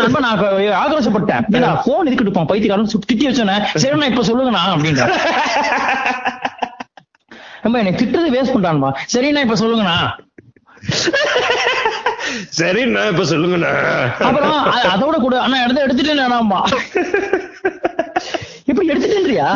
நண்பா 0.00 0.20
நான் 0.26 0.40
ஆக்ரோஷப்பட்டேன். 0.82 1.44
போன் 1.86 2.06
இதுக்கு 2.08 2.24
எடுப்போம் 2.24 2.50
பைத்தியக்காரன் 2.52 2.92
திட்டி 3.10 3.24
வச்சோன்னே 3.28 3.56
சரி 3.82 3.94
நான் 4.02 4.12
இப்ப 4.12 4.26
சொல்லுங்கண்ணா 4.30 4.64
அப்படின்ற 4.74 5.06
நம்ம 7.64 7.80
எனக்கு 7.82 8.00
திட்டுறது 8.02 8.34
வேஸ்ட் 8.36 8.54
பண்றான்பா 8.56 8.90
சரி 9.14 9.28
நான் 9.34 9.46
இப்ப 9.46 9.58
சொல்லுங்கண்ணா. 9.62 9.96
சரி 12.58 12.82
நான் 12.94 13.10
இப்ப 13.12 13.24
சொல்லுங்கண்ணா. 13.30 13.72
அப்புறம் 14.28 14.56
அதோட 14.94 15.16
கூட 15.24 15.34
அண்ணா 15.44 15.58
எடுத்து 15.64 15.84
எடுத்துட்டேன்டாம்பா 15.86 16.60
இப்ப 18.70 18.80
எடுத்துட்டேன்றியா? 18.92 19.48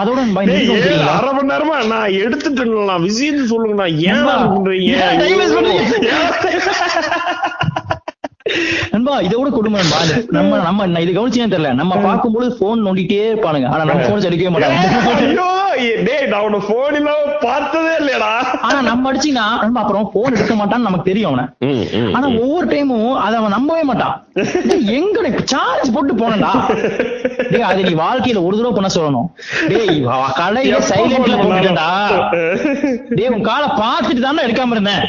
அதோட? 0.00 0.20
அரை 1.14 1.30
மணி 1.36 1.50
நேரமா 1.52 1.76
நான் 1.92 2.16
எடுத்துட்டேன் 2.24 3.04
விஷயத்தை 3.06 3.44
சொல்லுங்கண்ணா. 3.52 3.86
ஏன் 4.10 4.24
பண்றீங்க? 4.54 4.92
நண்பா 8.94 9.12
இதை 9.26 9.34
விட 9.38 9.50
கொடுமை 9.50 9.76
நண்பா. 9.80 9.98
நம்ம 10.36 10.56
நம்ம 10.66 11.00
இது 11.04 11.12
கவனிச்சே 11.18 11.46
தெரியல. 11.52 11.70
நம்ம 11.78 11.92
பார்க்கும்போது 12.06 12.48
போன் 12.58 12.82
நோண்டிட்டே 12.86 13.20
இருப்பானுங்க. 13.30 13.68
ஆனா 13.74 13.84
நம்ம 13.90 14.02
போன் 14.08 14.26
அடிக்கவே 14.30 14.52
மாட்டாங்க. 14.54 14.80
போன் 16.70 16.96
இல்லாம 16.98 17.30
பார்த்ததே 17.44 17.92
இல்லையடா. 18.00 18.28
ஆனா 18.66 18.78
நம்ம 18.88 19.08
அடிச்சீங்கன்னா 19.10 19.46
நண்பா 19.62 19.80
அப்புறம் 19.84 20.10
போன் 20.16 20.34
எடுக்க 20.36 20.54
மாட்டான்னு 20.58 20.88
நமக்கு 20.88 21.08
தெரியும் 21.10 21.30
அவனை. 21.30 21.46
ஆனா 22.16 22.26
ஒவ்வொரு 22.42 22.66
டைமும் 22.72 23.16
அதை 23.22 23.34
அவன் 23.40 23.56
நம்பவே 23.56 23.84
மாட்டான். 23.90 24.14
இப்ப 25.28 25.42
சார்ஜ் 25.52 25.92
போட்டு 25.94 26.12
போனடா 26.20 26.52
டேய் 27.50 27.66
அது 27.70 27.80
நீ 27.88 27.92
வாழ்க்கையில 28.02 28.42
ஒரு 28.46 28.54
தடவை 28.58 28.72
பண்ண 28.76 28.90
சொல்லணும். 28.98 29.28
டேய் 29.70 29.98
கடையில 30.40 30.78
சைலண்ட்ல 30.90 31.36
போட்டுட்டா 31.42 31.88
டேய் 33.16 33.32
உன் 33.34 33.48
காலை 33.50 33.68
பார்த்துட்டு 33.82 34.26
தானே 34.26 34.46
எடுக்காம 34.46 34.76
இருந்தேன். 34.76 35.02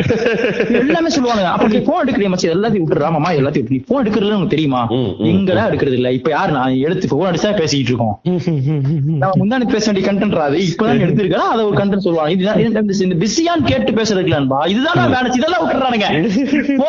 எல்லாமே 0.81 1.13
சொல்லுவாங்க 1.17 1.45
அப்ப 1.53 1.69
நீ 1.75 1.81
போன் 1.91 2.03
எடுக்கிறீ 2.05 2.31
மச்சி 2.33 2.53
எல்லாத்தையும் 2.55 2.87
விட்டுறா 2.87 3.13
மாமா 3.25 3.37
எல்லாத்தையும். 3.37 3.69
நீ 3.69 3.77
போன் 3.87 4.01
எடுக்கிறது 4.01 4.31
உனக்கு 4.31 4.53
தெரியுமா? 4.53 4.81
எங்கடா 5.29 5.63
எடுக்கிறது 5.69 5.97
இல்ல. 5.99 6.09
இப்ப 6.17 6.29
யாரு 6.29 6.51
நான் 6.51 6.75
எடுத்து 6.81 7.05
போன் 7.11 7.29
அடிச்சா 7.29 7.51
பேசிக்கிட்டு 7.59 7.91
இருக்கோம். 7.91 8.15
நம்ம 9.21 9.31
முந்தானி 9.39 9.65
பேச 9.69 9.85
வேண்டிய 9.85 10.05
கண்டென்ட் 10.07 10.35
அது? 10.45 10.57
இப்பதான் 10.65 11.03
எடுத்திருக்கா 11.05 11.39
அதை 11.53 11.61
ஒரு 11.65 11.77
கண்டென்ட் 11.77 12.05
சொல்லுவாங்க. 12.05 12.33
இதுதான் 12.35 12.59
இந்த- 13.01 13.17
பிஸியான்னு 13.23 13.69
கேட்டு 13.69 13.91
பேசுறதுக்குலான்பா 13.99 14.59
இதுதான் 14.73 14.99
வேலை 15.05 15.31
இதெல்லாம் 15.39 15.63
விட்டுறானுங்க. 15.63 16.07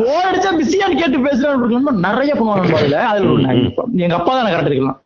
போன் 0.00 0.26
அடிச்சா 0.28 0.50
பிஸியான்னு 0.58 0.98
கேட்டு 1.00 1.18
பேசுறாங்க 1.26 1.56
நிறைய 2.06 2.32
பண்ணுவாங்க 2.34 2.78
அதுல. 2.80 2.98
அதுல 3.10 3.36
நான் 3.44 3.60
எங்க 3.98 4.14
அப்பா 4.18 4.32
தானே 4.34 4.50
கரெக்ட் 4.52 4.70
இருக்கலாம் 4.70 4.98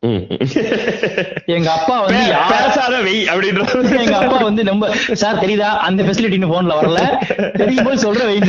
எங்க 1.57 1.69
அப்பா 1.77 1.97
வந்து 2.05 2.23
பேசாத 2.53 2.95
வெய் 3.07 3.23
அப்படின்ற 3.33 3.63
எங்க 4.03 4.17
அப்பா 4.21 4.39
வந்து 4.43 4.63
ரொம்ப 4.65 4.87
சார் 5.23 5.43
தெரியுதா? 5.45 5.71
அந்த 5.89 6.01
ஃபெசிலிட்டி 6.03 6.41
போன்ல 6.53 6.79
வரல. 6.81 7.01
தெரியும் 7.61 7.87
போது 7.87 7.99
சொல்ற 8.05 8.23
வெயிட் 8.31 8.49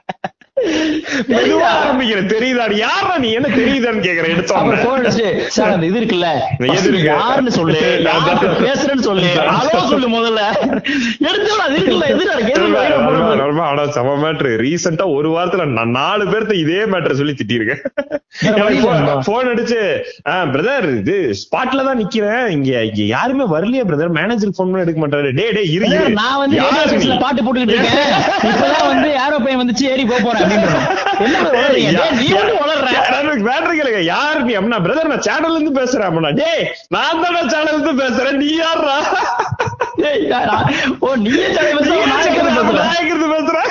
மெதுவா 1.29 1.67
ஆரம்பிக்கிறேன். 1.79 2.29
தெரியுதா 2.33 2.65
யாரா 2.81 3.15
நீ? 3.23 3.29
என்ன 3.37 3.47
தெரியுதான்னு 3.59 4.03
கேக்குறேன் 4.07 4.33
எடுத்தோம். 4.35 5.49
சார் 5.57 5.73
அந்த 5.75 5.85
இது 5.89 5.99
இருக்குல்ல? 6.01 6.29
எது 6.75 6.87
இருக்கு? 6.91 7.07
யாருன்னு 7.07 7.51
சொல்லு. 7.57 7.79
பேசுறேன்னு 8.65 9.05
சொல்லு. 9.09 9.29
ஹலோ 9.57 9.81
சொல்லு 9.93 10.09
முதல்ல. 10.17 10.41
எடுத்து 11.29 11.59
அது 11.65 11.77
இருக்குல்ல? 11.79 12.07
இருக்கு? 12.13 12.53
போடுறது? 14.27 14.57
ரீசெண்டா 14.65 15.05
ஒரு 15.17 15.29
வாரத்துல 15.35 15.65
நான் 15.77 15.95
நாலு 15.99 16.23
பேர்த்த 16.31 16.53
இதே 16.63 16.81
மேட்டர் 16.93 17.19
சொல்லி 17.21 17.35
திட்டிருக்கேன். 17.41 17.83
போன் 19.29 19.49
அடிச்சு 19.53 19.79
பிரதர் 20.53 20.87
இது 20.99 21.15
ஸ்பாட்ல 21.41 21.85
தான் 21.87 21.99
நிக்கிறேன். 22.01 22.43
இங்க 22.57 22.71
இங்க 22.89 23.01
யாருமே 23.15 23.45
வரலையா 23.55 23.85
பிரதர் 23.89 24.15
மேனேஜர் 24.19 24.55
போன் 24.57 24.71
பண்ணி 24.71 24.85
எடுக்க 24.85 25.01
மாட்டாரு. 25.03 25.31
டே 25.39 25.45
டே 25.57 25.63
இரு 25.75 25.85
இரு. 25.95 26.13
நான் 26.21 26.39
வந்து 26.43 26.57
பாட்டு 27.23 27.41
போட்டுக்கிட்டு 27.43 27.77
இருக்கேன். 27.77 28.13
இப்பதான் 28.49 28.87
வந்து 28.91 29.09
ஏரோப்ளேன் 29.25 29.61
வந்துச்சு 29.61 29.85
ஏறி 29.93 30.05
போக 30.11 30.19
போறேன் 30.27 30.43
அப்படின்றான். 30.43 30.87
யாரு 34.11 34.39
நீ 34.43 34.53
பிரதர் 34.85 35.11
நான் 35.13 35.25
சேனல்ல 35.27 35.57
இருந்து 35.57 35.79
பேசுறேன் 35.81 36.07
அப்படின்னா. 36.07 36.31
டேய் 36.41 36.65
நான் 36.95 37.21
தான் 37.23 37.51
சேனல்ல 37.53 37.75
இருந்து 37.77 37.93
பேசுறேன். 38.03 38.37
நீ 38.43 38.49
யாரா 38.55 38.97
ஓ 40.99 41.15
நீயே 41.25 41.47
பேசுறேன்? 43.33 43.69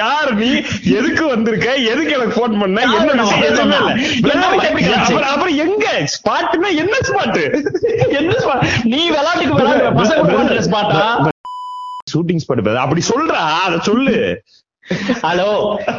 யார் 0.00 0.30
நீ? 0.34 0.50
எதுக்கு 0.98 1.24
வந்திருக்க? 1.28 1.68
எதுக்கு 1.92 2.12
எனக்கு 2.18 2.34
போன் 2.40 2.54
பண்ண? 2.60 2.80
என்ன? 2.98 3.24
அப்புறம் 5.32 5.56
எங்க? 5.64 5.86
ஸ்பாட்னா 6.14 6.68
என்ன 6.82 6.94
ஸ்பாட் 7.08 7.40
என்ன? 8.20 8.32
நீ 8.92 9.00
விளையாட்டுக்கு 9.16 9.58
விளையாடுற 9.58 9.90
பசங்க 10.00 10.22
போன்ற 10.32 10.58
ஸ்பாட்டா 10.68 11.04
ஷூட்டிங் 12.12 12.42
ஸ்பாட் 12.44 12.82
அப்படி 12.84 13.02
சொல்றா. 13.12 13.42
அத 13.64 13.78
சொல்லு. 13.90 14.16
ஹலோ 15.22 15.50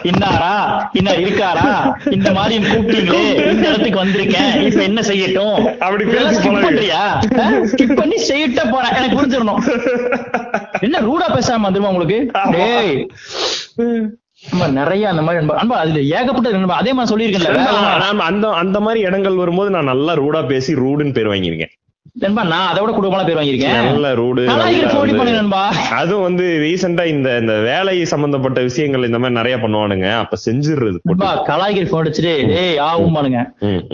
இன்னாரா? 0.03 0.55
இன்னார் 0.93 1.19
இருக்காரா? 1.19 1.67
இந்த 2.11 2.31
மாதிரி 2.31 2.65
கூப்பிட்டீங்களே 2.65 3.51
இந்த 3.51 3.67
இடத்துக்கு 3.69 4.03
வந்திருக்கேன். 4.03 4.61
இப்ப 4.61 4.81
என்ன 4.81 5.01
செய்யட்டும்? 5.01 5.75
அப்படி. 5.75 6.03
பண்றியா? 6.03 7.01
ஸ்கிப் 7.71 7.95
பண்ணி 7.95 8.15
செய்யிட்ட 8.29 8.71
போறேன் 8.71 8.95
எனக்கு 8.95 9.21
புரிஞ்சிடணும். 9.21 9.61
என்ன 10.81 10.99
ரூடா 10.99 11.31
பேசாம 11.31 11.65
வந்துருமா 11.67 11.91
உங்களுக்கு? 11.93 12.31
ஆமா. 12.33 12.51
டேய். 12.51 13.07
அன்பா, 14.51 14.71
நிறைய 14.71 15.09
அந்த 15.09 15.21
மாதிரி 15.21 15.45
அன்பா 15.45 15.77
அதுல 15.83 16.01
ஏகப்பட்ட 16.01 16.73
அதே 16.73 16.93
மாதிரி 16.93 17.37
நாம 17.99 18.23
அந்த 18.23 18.49
அந்த 18.49 18.79
மாதிரி 18.79 19.01
இடங்கள் 19.01 19.35
வரும்போது 19.35 19.69
நான் 19.69 19.83
நல்லா 19.83 20.13
ரூடா 20.13 20.47
பேசி 20.47 20.73
ரூடுன்னு 20.73 21.13
பேர் 21.13 21.27
வாங்கியிருக்கேன் 21.27 21.73
நண்பா 22.15 22.41
நான் 22.43 22.67
அதை 22.67 22.79
விட 22.81 22.91
குடும்பமா 22.91 23.23
பேர் 23.27 23.37
வாங்கியிருக்கேன். 23.37 23.77
நல்ல 23.87 24.09
ரூடு 24.13 24.41
அதுவும் 25.99 26.25
வந்து 26.25 26.45
ரீசெண்டா 26.63 27.03
இந்த 27.13 27.29
இந்த 27.41 27.53
வேலை 27.61 27.95
சம்பந்தப்பட்ட 28.11 28.59
விஷயங்கள் 28.67 29.07
இந்த 29.07 29.19
மாதிரி 29.19 29.37
நிறைய 29.39 29.55
பண்ணுவானுங்க. 29.57 30.07
அப்ப 30.21 30.37
செஞ்சிடுறது 30.45 30.99
கலாய்கிரி 31.49 31.87
போன் 31.89 32.01
அடிச்சுட்டு 32.01 32.33
ஏய் 32.59 32.77
ஆகும்பானுங்க. 32.87 33.39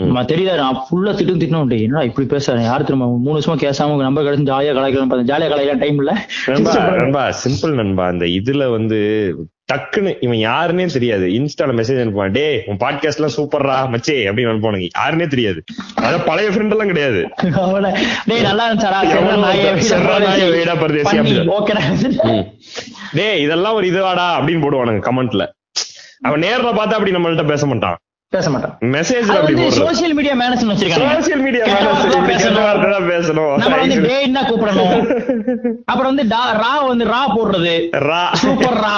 நம்ம 0.00 0.24
நான் 0.60 0.80
ஃபுல்லா 0.82 1.12
திட்டும் 1.12 1.40
திட்டணும் 1.42 1.74
என்னடா 1.78 2.02
இப்படி 2.02 2.26
பேசுறேன் 2.34 2.68
யாரு 2.70 2.84
திரும்ப 2.84 3.08
மூணு 3.24 3.36
வருஷமா 3.38 3.56
கேசாம 3.64 3.96
நம்பர் 4.02 4.26
கிடைச்சு 4.28 4.50
ஜாலியா 4.50 4.74
கலாய்க்கலாம் 4.78 5.26
ஜாலியா 5.32 5.50
கலாய்க்கலாம் 5.52 5.84
டைம் 5.84 6.00
இல்ல. 6.02 6.14
நண்பா 6.50 6.74
நண்பா 7.00 7.24
சிம்பிள் 7.42 7.74
நண்பா. 7.80 8.06
அந்த 8.12 8.26
இதுல 8.38 8.70
வந்து 8.70 9.00
டக்குன்னு 9.70 10.12
இவன் 10.20 10.38
யாருன்னே 10.38 10.86
தெரியாது. 10.86 11.26
இன்ஸ்டால 11.28 11.74
மெசேஜ் 11.78 12.00
அனுப்புவான் 12.04 12.30
டே 12.30 12.62
உன் 12.66 12.76
பாட்காஸ்ட் 12.76 13.20
எல்லாம் 13.20 13.34
சூப்பர்ரா 13.36 13.76
மச்சே 13.94 14.16
அப்படின்னு 14.28 14.52
அனுப்புவானுங்க 14.52 14.88
யாருன்னே 14.98 15.26
தெரியாது. 15.26 15.60
அதான் 16.02 16.26
பழைய 16.26 16.50
ஃப்ரெண்ட் 16.50 16.70
எல்லாம் 16.70 16.92
கிடையாது. 16.92 17.20
டேய் 23.14 23.40
இதெல்லாம் 23.42 23.74
ஒரு 23.74 23.86
இதுவாடா 23.90 24.26
அப்படின்னு 24.38 24.64
போடுவானுங்க 24.66 25.02
கமெண்ட்ல 25.08 25.46
அவன் 26.22 26.42
நேர்ல 26.42 26.70
பார்த்தா 26.70 26.96
அப்படி 26.98 27.12
நம்மள்ட்ட 27.12 27.46
பேச 27.46 27.66
மாட்டான். 27.66 27.98
பேச 28.34 28.48
மாட்டான் 28.50 28.74
மெசேஜ்ல 28.94 29.32
அது 29.36 29.38
அப்படி 29.38 29.62
சோசியல் 29.76 30.12
மீடியா 30.16 30.34
மேனேஜ்மெண்ட் 30.40 30.72
வச்சிருக்காங்க. 30.72 31.06
சோசியல் 31.14 31.40
மீடியா 31.46 31.62
கெட்ட 31.68 31.86
வார்த்தை 31.86 32.18
பேசணும். 32.28 33.06
பேசணும். 33.12 33.54
நம்ம 33.62 33.78
வந்து 33.80 33.96
தான் 34.36 34.46
கூப்பிடணும். 34.50 34.92
அப்புறம் 35.90 36.10
வந்து 36.10 36.24
ரா 36.34 36.70
வந்து 36.90 37.06
ரா 37.14 37.22
போடுறது. 37.36 37.72
ரா. 38.08 38.20
சூப்பர் 38.42 38.76
ரா. 38.84 38.92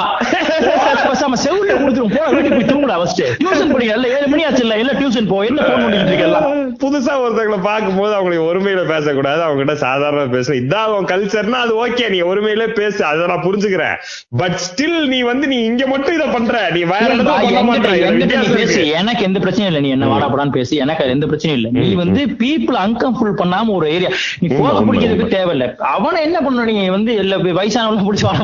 பேசாம 1.06 1.38
செவுல 1.44 1.76
கொடுத்துரும். 1.82 2.12
போட 2.16 2.26
வீட்டுக்கு 2.34 2.58
போய் 2.58 2.68
தூங்குடா 2.72 2.98
ஃபர்ஸ்ட் 3.00 3.22
டியூஷன் 3.44 3.72
படிக்க 3.74 3.96
இல்ல 4.00 4.10
ஏழு 4.16 4.28
மணி 4.32 4.44
ஆச்சு 4.48 4.62
இல்ல. 4.66 4.76
இல்ல 4.82 4.92
டியூஷன் 5.00 5.30
போ. 5.32 5.38
என்ன 5.50 5.62
போன் 5.70 5.82
பண்ணிட்டு 5.84 6.12
இருக்கல 6.12 6.42
புதுசா 6.82 7.14
ஒருத்தவங்களை 7.22 7.60
பார்க்கும்போது 7.70 8.12
அவங்களுக்கு 8.18 8.46
ஒருமையில 8.50 8.84
பேசக்கூடாது. 8.92 9.42
அவங்க 9.46 9.60
கிட்ட 9.62 9.76
சாதாரண 9.86 10.26
பேசணும். 10.36 10.60
இதான் 10.62 10.86
அவன் 10.90 11.10
கல்ச்சர்னா 11.14 11.62
அது 11.66 11.74
ஓகே 11.86 12.06
நீ 12.16 12.20
ஒருமையில 12.32 12.66
பேசு. 12.80 13.00
அதை 13.12 13.26
நான் 13.32 13.44
புரிஞ்சுக்கிறேன். 13.48 13.96
பட் 14.42 14.58
ஸ்டில் 14.68 15.00
நீ 15.14 15.22
வந்து 15.32 15.46
நீ 15.54 15.60
இங்க 15.72 15.86
மட்டும் 15.94 16.16
இத 16.20 16.28
பண்ற. 16.36 16.54
நீ 16.76 16.84
வேற 16.94 17.08
இடத்துல 17.14 17.58
பண்ண 17.72 17.96
இருக்கு. 17.96 19.20
எனக்கு 19.22 19.30
எந்த 19.30 19.40
பிரச்சனையும் 19.44 19.70
இல்ல. 19.70 19.80
நீ 19.84 19.90
என்ன 19.96 20.06
வாடா 20.12 20.26
போடான்னு 20.32 20.56
பேசி 20.58 20.74
எனக்கு 20.84 21.12
எந்த 21.14 21.26
பிரச்சனையும் 21.30 21.58
இல்ல. 21.60 21.68
நீ 21.82 21.88
வந்து 22.02 22.20
பீப்புள் 22.42 22.78
அன்கம்ஃபர்டபுள் 22.84 23.40
பண்ணாம 23.42 23.74
ஒரு 23.78 23.86
ஏரியா 23.94 24.10
நீ 24.40 24.46
போக 24.60 24.80
பிடிக்கிறதுக்கு. 24.88 25.26
தேவையில்ல. 25.36 25.66
அவனை 25.94 26.20
என்ன 26.26 26.38
பண்ணணும்? 26.44 26.70
நீ 26.80 26.86
வந்து 26.96 27.12
இல்ல 27.22 27.36
வயசானவங்க 27.60 28.04
பிடிச்சி 28.08 28.26
வாடா 28.28 28.42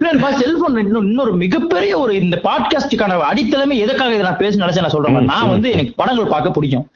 இருக்க 0.00 0.28
செல்போன் 0.40 0.76
இன்னொரு 0.82 1.32
மிகப்பெரிய 1.42 1.92
ஒரு 2.02 2.12
இந்த 2.22 2.36
பாட்காஸ்டுக்கான 2.46 3.16
அடித்தளமே 3.30 3.74
எதுக்காக 3.84 4.10
இதை 4.16 4.24
நான் 4.28 4.40
பேச 4.42 4.52
நினைச்சேன் 4.62 4.84
நான் 4.86 4.94
சொல்றேன். 4.94 5.30
நான் 5.32 5.52
வந்து 5.54 5.68
எனக்கு 5.74 5.92
படங்கள் 6.00 6.32
பார்க்க 6.34 6.56
பிடிக்கும். 6.56 6.86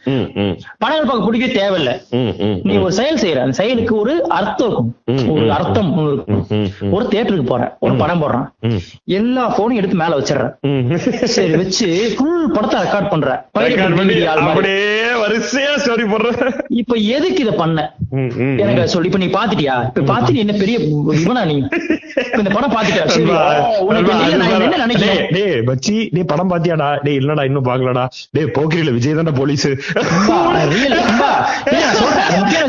படங்கள் 0.83 1.09
பார்க்க 1.11 1.29
பிடிக்க 1.29 1.47
தேவையில்ல. 1.61 1.93
நீ 2.69 2.75
ஒரு 2.85 2.93
செயல் 3.01 3.21
செய்யற 3.25 3.41
அந்த 3.47 3.57
செயலுக்கு 3.61 3.95
ஒரு 4.03 4.15
அர்த்தம் 4.39 4.69
இருக்கும். 4.69 5.35
ஒரு 5.35 5.47
அர்த்தம். 5.59 5.91
ஒரு 6.97 7.05
தியேட்டருக்கு 7.13 7.53
போறேன். 7.53 7.73
ஒரு 7.85 7.95
படம் 8.03 8.23
போடுறான். 8.23 8.47
எல்லா 9.19 9.45
போனையும் 9.59 9.81
எடுத்து 9.83 10.01
மேல 10.03 10.19
வச்சிடுறேன். 10.21 10.53
சரி 11.37 11.53
வச்சு 11.65 11.87
ஃபுல் 12.17 12.47
படத்தை 12.55 12.77
ரெக்கார்ட் 12.85 13.11
பண்ற. 13.13 13.29
அப்படியே 14.47 14.81
வரிசையா 15.23 15.73
ஸ்டோரி 15.83 16.05
போடுற. 16.13 16.49
இப்ப 16.83 16.95
எதுக்கு 17.17 17.41
இத 17.45 17.53
பண்ண? 17.61 17.79
எனக்கு 18.63 18.83
சொல்லி 18.95 19.09
இப்ப 19.11 19.21
நீ 19.23 19.29
பாத்துட்டியா? 19.37 19.77
இப்ப 19.91 20.05
பாத்து 20.13 20.35
நீ 20.35 20.41
என்ன 20.45 20.55
பெரிய 20.63 20.77
இவனா 21.23 21.43
நீ? 21.51 21.57
இந்த 22.39 22.51
படம் 22.57 22.75
பாத்துட்டியா? 22.77 23.05
பச்சி, 25.71 25.97
டேய், 26.15 26.29
படம் 26.33 26.51
பாத்தியாடா? 26.53 26.89
டேய் 27.05 27.19
இல்லடா 27.21 27.45
இன்னும் 27.49 27.69
பாக்கலடா. 27.71 28.05
டேய் 28.37 28.53
போக்கிரியில 28.59 28.93
விஜய் 28.99 29.19
தான்டா 29.19 29.35
போலீஸ் 29.41 29.67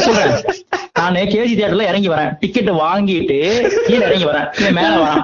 சொல்றேன். 0.06 0.34
நானு 0.98 1.22
கேஜி 1.32 1.54
தியேட்டர்ல 1.58 1.86
இறங்கி 1.92 2.10
வரேன். 2.12 2.30
டிக்கெட் 2.42 2.70
வாங்கிட்டு 2.82 3.38
கீழே 3.88 4.04
இறங்கி 4.10 4.28
வரேன். 4.30 4.46
மேல 4.78 4.92
வரான். 5.02 5.24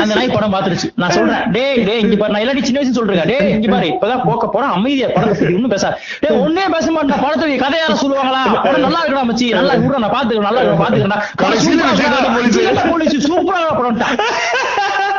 அந்த 0.00 0.12
நாய் 0.18 0.32
படம் 0.34 0.54
பாத்துருச்சு 0.54 0.88
நான் 1.02 1.14
சொல்றேன் 1.16 1.42
டேய் 1.56 1.80
டேய் 1.88 2.00
இங்க 2.04 2.16
பாரு 2.20 2.32
நான் 2.34 2.42
எல்லாத்தையும் 2.44 2.68
சின்ன 2.68 2.80
வயசு 2.80 2.96
சொல்றேன் 2.98 3.28
டேய் 3.32 3.50
இங்க 3.56 3.68
பாரு 3.74 3.88
இப்பதான் 3.92 4.22
போக்க 4.28 4.46
போறேன். 4.54 4.72
அமைதியா 4.76 5.08
படத்தை 5.16 5.48
ஒண்ணும் 5.56 5.74
பேச 5.74 5.90
டேய் 6.22 6.38
ஒண்ணே 6.44 6.64
பேச 6.76 6.86
மாட்டேன் 6.96 7.22
படத்துக்கு 7.24 7.58
கதையார 7.64 7.96
சொல்லுவாங்களா? 8.04 8.42
படம் 8.66 8.86
நல்லா 8.86 9.02
இருக்கடா 9.04 9.24
மச்சி. 9.30 9.48
நல்லா 9.58 9.74
விடுறா 9.82 10.02
நான் 10.04 10.14
பாத்துக்கிறேன் 10.16 10.48
நல்லா 10.48 10.62
இருக்கா 10.62 10.78
பாத்துக்கிறேன். 10.82 11.24
போலீஸ். 12.92 13.18
சூப்பரா 13.28 13.60
படம் 13.80 14.00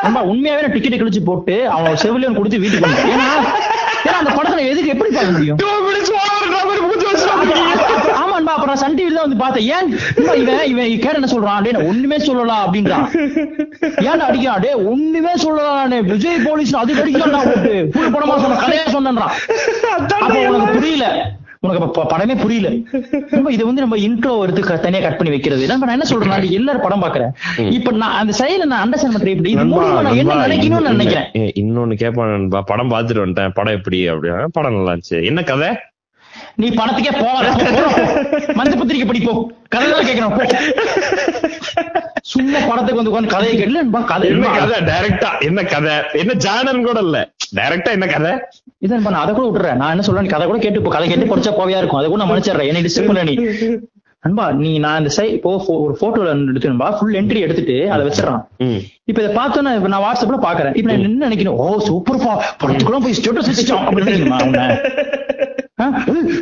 நம்ம 0.06 0.20
உண்மையாவே 0.32 0.70
டிக்கெட் 0.76 0.99
கிழிச்சு 1.02 1.24
போட்டு 1.30 1.56
அவன் 1.76 1.99
செவிலியன் 2.04 2.38
கொடுத்து 2.39 2.62
வீட்டுக்கு 2.64 3.12
ஏன்னா 3.14 4.18
அந்த 4.22 4.32
படத்துல 4.38 4.62
எதுக்கு 4.72 4.93
எப்படி 4.93 5.10
பார்க்க 5.16 5.36
முடியும்? 5.36 5.60
அப்புறம் 8.72 8.95
சன் 8.95 8.95
டிவி 8.95 9.13
தான் 9.13 9.30
வந்து 9.30 9.36
பார்த்தேன். 9.36 9.67
ஏன்? 9.67 9.89
இவன் 10.41 10.65
இவன் 10.65 10.86
கேட 10.86 11.13
என்ன 11.13 11.28
சொல்றான்? 11.32 11.72
நான் 11.72 11.86
ஒண்ணுமே 11.86 12.17
சொல்லலாம் 12.19 12.74
அப்படின்றான் 12.74 13.05
ஏன்டா 13.82 14.26
அடிக்கிறான் 14.30 14.59
டேய் 14.59 14.74
ஒண்ணுமே 14.74 15.36
சொல்லலாம் 15.36 15.76
நானு. 15.76 16.03
விஜய் 16.03 16.39
போலீஸ் 16.45 16.76
அது 16.76 16.93
அடிக்கிறான்டா 16.93 17.43
போட்டு 17.45 17.89
புது 17.93 18.09
படமா 18.09 18.39
சொன்ன 18.89 19.11
கதையா 19.11 19.19
அப்ப 19.89 20.49
உனக்கு 20.49 20.74
புரியல. 20.74 21.32
உனக்கு 21.59 21.84
அப்ப 21.84 22.17
படமே 22.17 22.41
புரியல. 22.41 22.69
நம்ம 23.32 23.51
இது 23.51 23.65
வந்து 23.65 23.82
நம்ம 23.82 23.97
இன்ட்ரோ 23.97 24.41
எடுத்து 24.41 24.61
க- 24.61 24.78
தனியா 24.78 25.01
கட் 25.01 25.17
பண்ணி 25.17 25.30
வைக்கிறது. 25.30 25.67
நம்ம 25.67 25.86
நான் 25.86 25.93
என்ன 25.93 26.05
சொல்றேன் 26.05 26.30
நான் 26.30 26.51
எல்லாரும் 26.51 26.82
படம் 26.82 27.03
பாக்குறேன். 27.03 27.72
இப்ப 27.72 27.91
நான் 27.91 28.11
அந்த 28.11 28.34
செயலை 28.34 28.65
நான் 28.65 28.89
அண்டர்ஸ்டாண்ட் 28.89 29.11
பண்றேன். 29.11 29.36
இப்படி 29.36 29.53
நான் 29.53 30.15
என்ன 30.15 30.47
நினைக்கணும்னு 30.47 30.82
நான் 30.82 30.95
நினைக்கிறேன். 30.95 31.30
இன்னொன்னு 31.34 31.95
கேட்பான் 31.95 32.47
படம் 32.65 32.91
பாத்துட்டு 32.91 33.24
வந்துட்டேன். 33.24 33.53
படம் 33.53 33.74
எப்படி? 33.74 34.09
அப்படின்னா 34.09 34.45
படம் 34.51 34.74
நல்லா 34.74 34.91
இருந்துச்சு. 34.91 35.26
என்ன 35.26 35.43
கதை? 35.43 35.67
நீ 36.56 36.68
பணத்துக்கே 36.70 37.12
போகாத 37.20 37.47
போ, 37.58 37.66
போ. 37.76 37.84
மஞ்ச 38.60 38.74
பத்திரிக்கை 38.80 39.08
படிப்போ 39.10 39.34
கதை 39.74 39.88
தான் 39.91 40.08
கேட்கணும். 40.08 40.36
சும்மா 42.32 42.60
படத்துக்கு 42.70 42.99
வந்து 43.02 43.34
கதையை 43.36 43.54
கேட்கல 43.60 44.04
கதை 44.12 44.30
என்ன 44.34 44.52
கதை? 44.58 44.78
டைரக்டா 44.89 45.30
என்ன 45.47 45.64
கதை? 45.74 45.93
என்ன 46.14 46.34
ஜானன் 46.45 46.86
கூட 46.89 46.99
இல்ல. 46.99 47.18
டைரக்டா 47.60 47.91
என்ன 47.97 48.08
கதை? 48.16 48.34
இதான் 48.86 49.08
நான் 49.08 49.24
அதை 49.24 49.32
கூட 49.36 49.47
விட்டுறேன். 49.47 49.80
நான் 49.82 49.93
என்ன 49.95 50.04
சொல்றேன் 50.08 50.26
நீ 50.28 50.32
கதை 50.36 50.45
கூட 50.47 50.60
கேட்டு 50.66 50.82
போ. 50.82 50.91
கதை 50.97 51.08
கேட்டு 51.08 51.32
படிச்சா 51.32 51.54
போவியா 51.60 51.80
இருக்கும். 51.82 51.99
அதை 52.02 52.10
கூட 52.10 52.24
நான் 52.24 52.32
மன்னிச்சிடுறேன். 52.32 52.70
என்னை 52.72 52.84
டிஸ்டர்ப் 52.86 53.10
பண்ண 53.10 53.24
நீ. 53.24 53.36
அன்பா 54.28 54.43
நீ 54.54 54.72
நான் 54.80 54.99
இந்த 55.02 55.12
சை 55.16 55.28
இப்போ 55.36 55.52
ஒரு 55.84 55.93
போட்டோல 56.02 56.34
எடுத்துன்பா 56.52 56.88
ஃபுல் 56.97 57.16
என்ட்ரி 57.20 57.39
எடுத்துட்டு 57.45 57.91
அதை 57.93 58.02
வச்சிடறான். 58.08 58.43
இப்ப 59.10 59.18
இதை 59.22 59.32
பார்த்தோன்னா 59.36 59.72
இப்ப 59.80 59.91
நான் 59.93 60.04
வாட்ஸ்அப்ல 60.08 60.39
பாக்குறேன். 60.47 60.76
இப்ப 60.80 60.88
நான் 60.91 61.06
என்ன 61.08 61.30
நினைக்கணும்? 61.30 61.58
ஓ 61.64 61.66
சூப்பர்ப்பா 61.88 62.34
படத்துக்குள்ள 62.64 62.99
போய் 63.06 63.18
ஸ்டேட்டஸ் 63.20 63.49
வச்சுட்டான் 63.52 63.88
அப்படி 63.89 64.06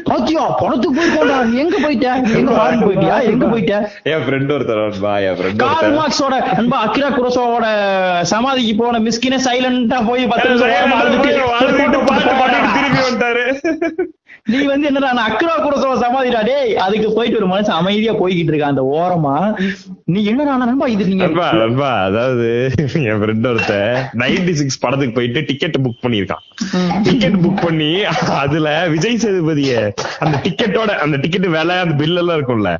பாத்தியா? 0.09 0.43
போயிருக்கோம்டா 0.59 1.37
நீ 1.45 1.57
எங்க 1.63 1.77
போயிட்ட? 1.79 2.07
எங்க 2.39 2.51
ஃபாரின் 2.57 2.83
போயிட்டியா? 2.87 3.15
எங்க 3.31 3.45
போயிட்ட? 3.47 3.75
என் 4.11 4.23
ஃப்ரெண்ட் 4.25 4.53
ஒருத்தர் 4.55 4.81
நண்பா 4.83 5.13
என் 5.27 5.37
ஃப்ரெண்ட் 5.37 5.61
கார்ல் 5.63 5.75
ஒருத்தர். 5.77 5.97
மார்க்ஸோட 5.99 6.35
அன்பா 6.55 6.79
அக்கிரா 6.85 7.09
குரோசோவோட 7.17 7.67
சமாதிக்கு 8.31 8.75
போன 8.75 9.01
மிஸ்கினே 9.07 9.39
சைலண்டா 9.47 9.99
போய் 10.07 10.31
பத்து 10.33 10.47
நிமிஷம் 10.49 10.71
பாட்டு 12.05 12.35
போட்டு. 12.35 12.59
திரும்பி 12.69 13.01
வந்துட்டாரு 13.01 13.45
நீ 14.51 14.59
வந்து 14.67 14.87
என்னடா 14.89 15.09
நான் 15.11 15.27
அக்ரா 15.29 15.53
குரோசோவ 15.59 15.95
சமாதிடா. 16.01 16.39
டேய் 16.47 16.71
அதுக்கு 16.83 17.07
போயிட்டு 17.15 17.39
ஒரு 17.39 17.47
மனுஷன் 17.51 17.77
அமைதியா 17.79 18.13
போய்கிட்டு 18.19 18.51
இருக்கான் 18.51 18.73
அந்த 18.73 18.83
ஓரமா. 18.95 19.33
நீ 20.11 20.19
என்னடா 20.31 20.53
நண்பா 20.63 20.85
இது 20.93 21.07
நீங்க 21.09 21.23
நண்பா 21.25 21.47
நண்பா 21.59 21.89
அதாவது 22.05 22.47
என் 23.03 23.19
ஃப்ரெண்ட் 23.21 23.47
ஒருத்தன் 23.49 23.91
நைன்டி 24.21 24.53
சிக்ஸ் 24.59 24.81
படத்துக்கு 24.83 25.15
போயிட்டு 25.17 25.41
டிக்கெட் 25.49 25.77
புக் 25.85 26.01
பண்ணிருக்கான் 26.03 26.43
டிக்கெட் 27.07 27.37
புக் 27.43 27.63
பண்ணி 27.65 27.91
அதுல 28.39 28.67
விஜய் 28.93 29.21
சேதுபதிய 29.23 29.73
அந்த 30.19 30.35
டிக்கெட்டோட 30.45 30.91
அந்த 31.05 31.17
டிக்கெட் 31.23 31.47
விலை 31.55 31.77
அந்த 31.83 31.95
பில் 32.01 32.17
எல்லாம் 32.17 32.37
இருக்கும்ல 32.39 32.71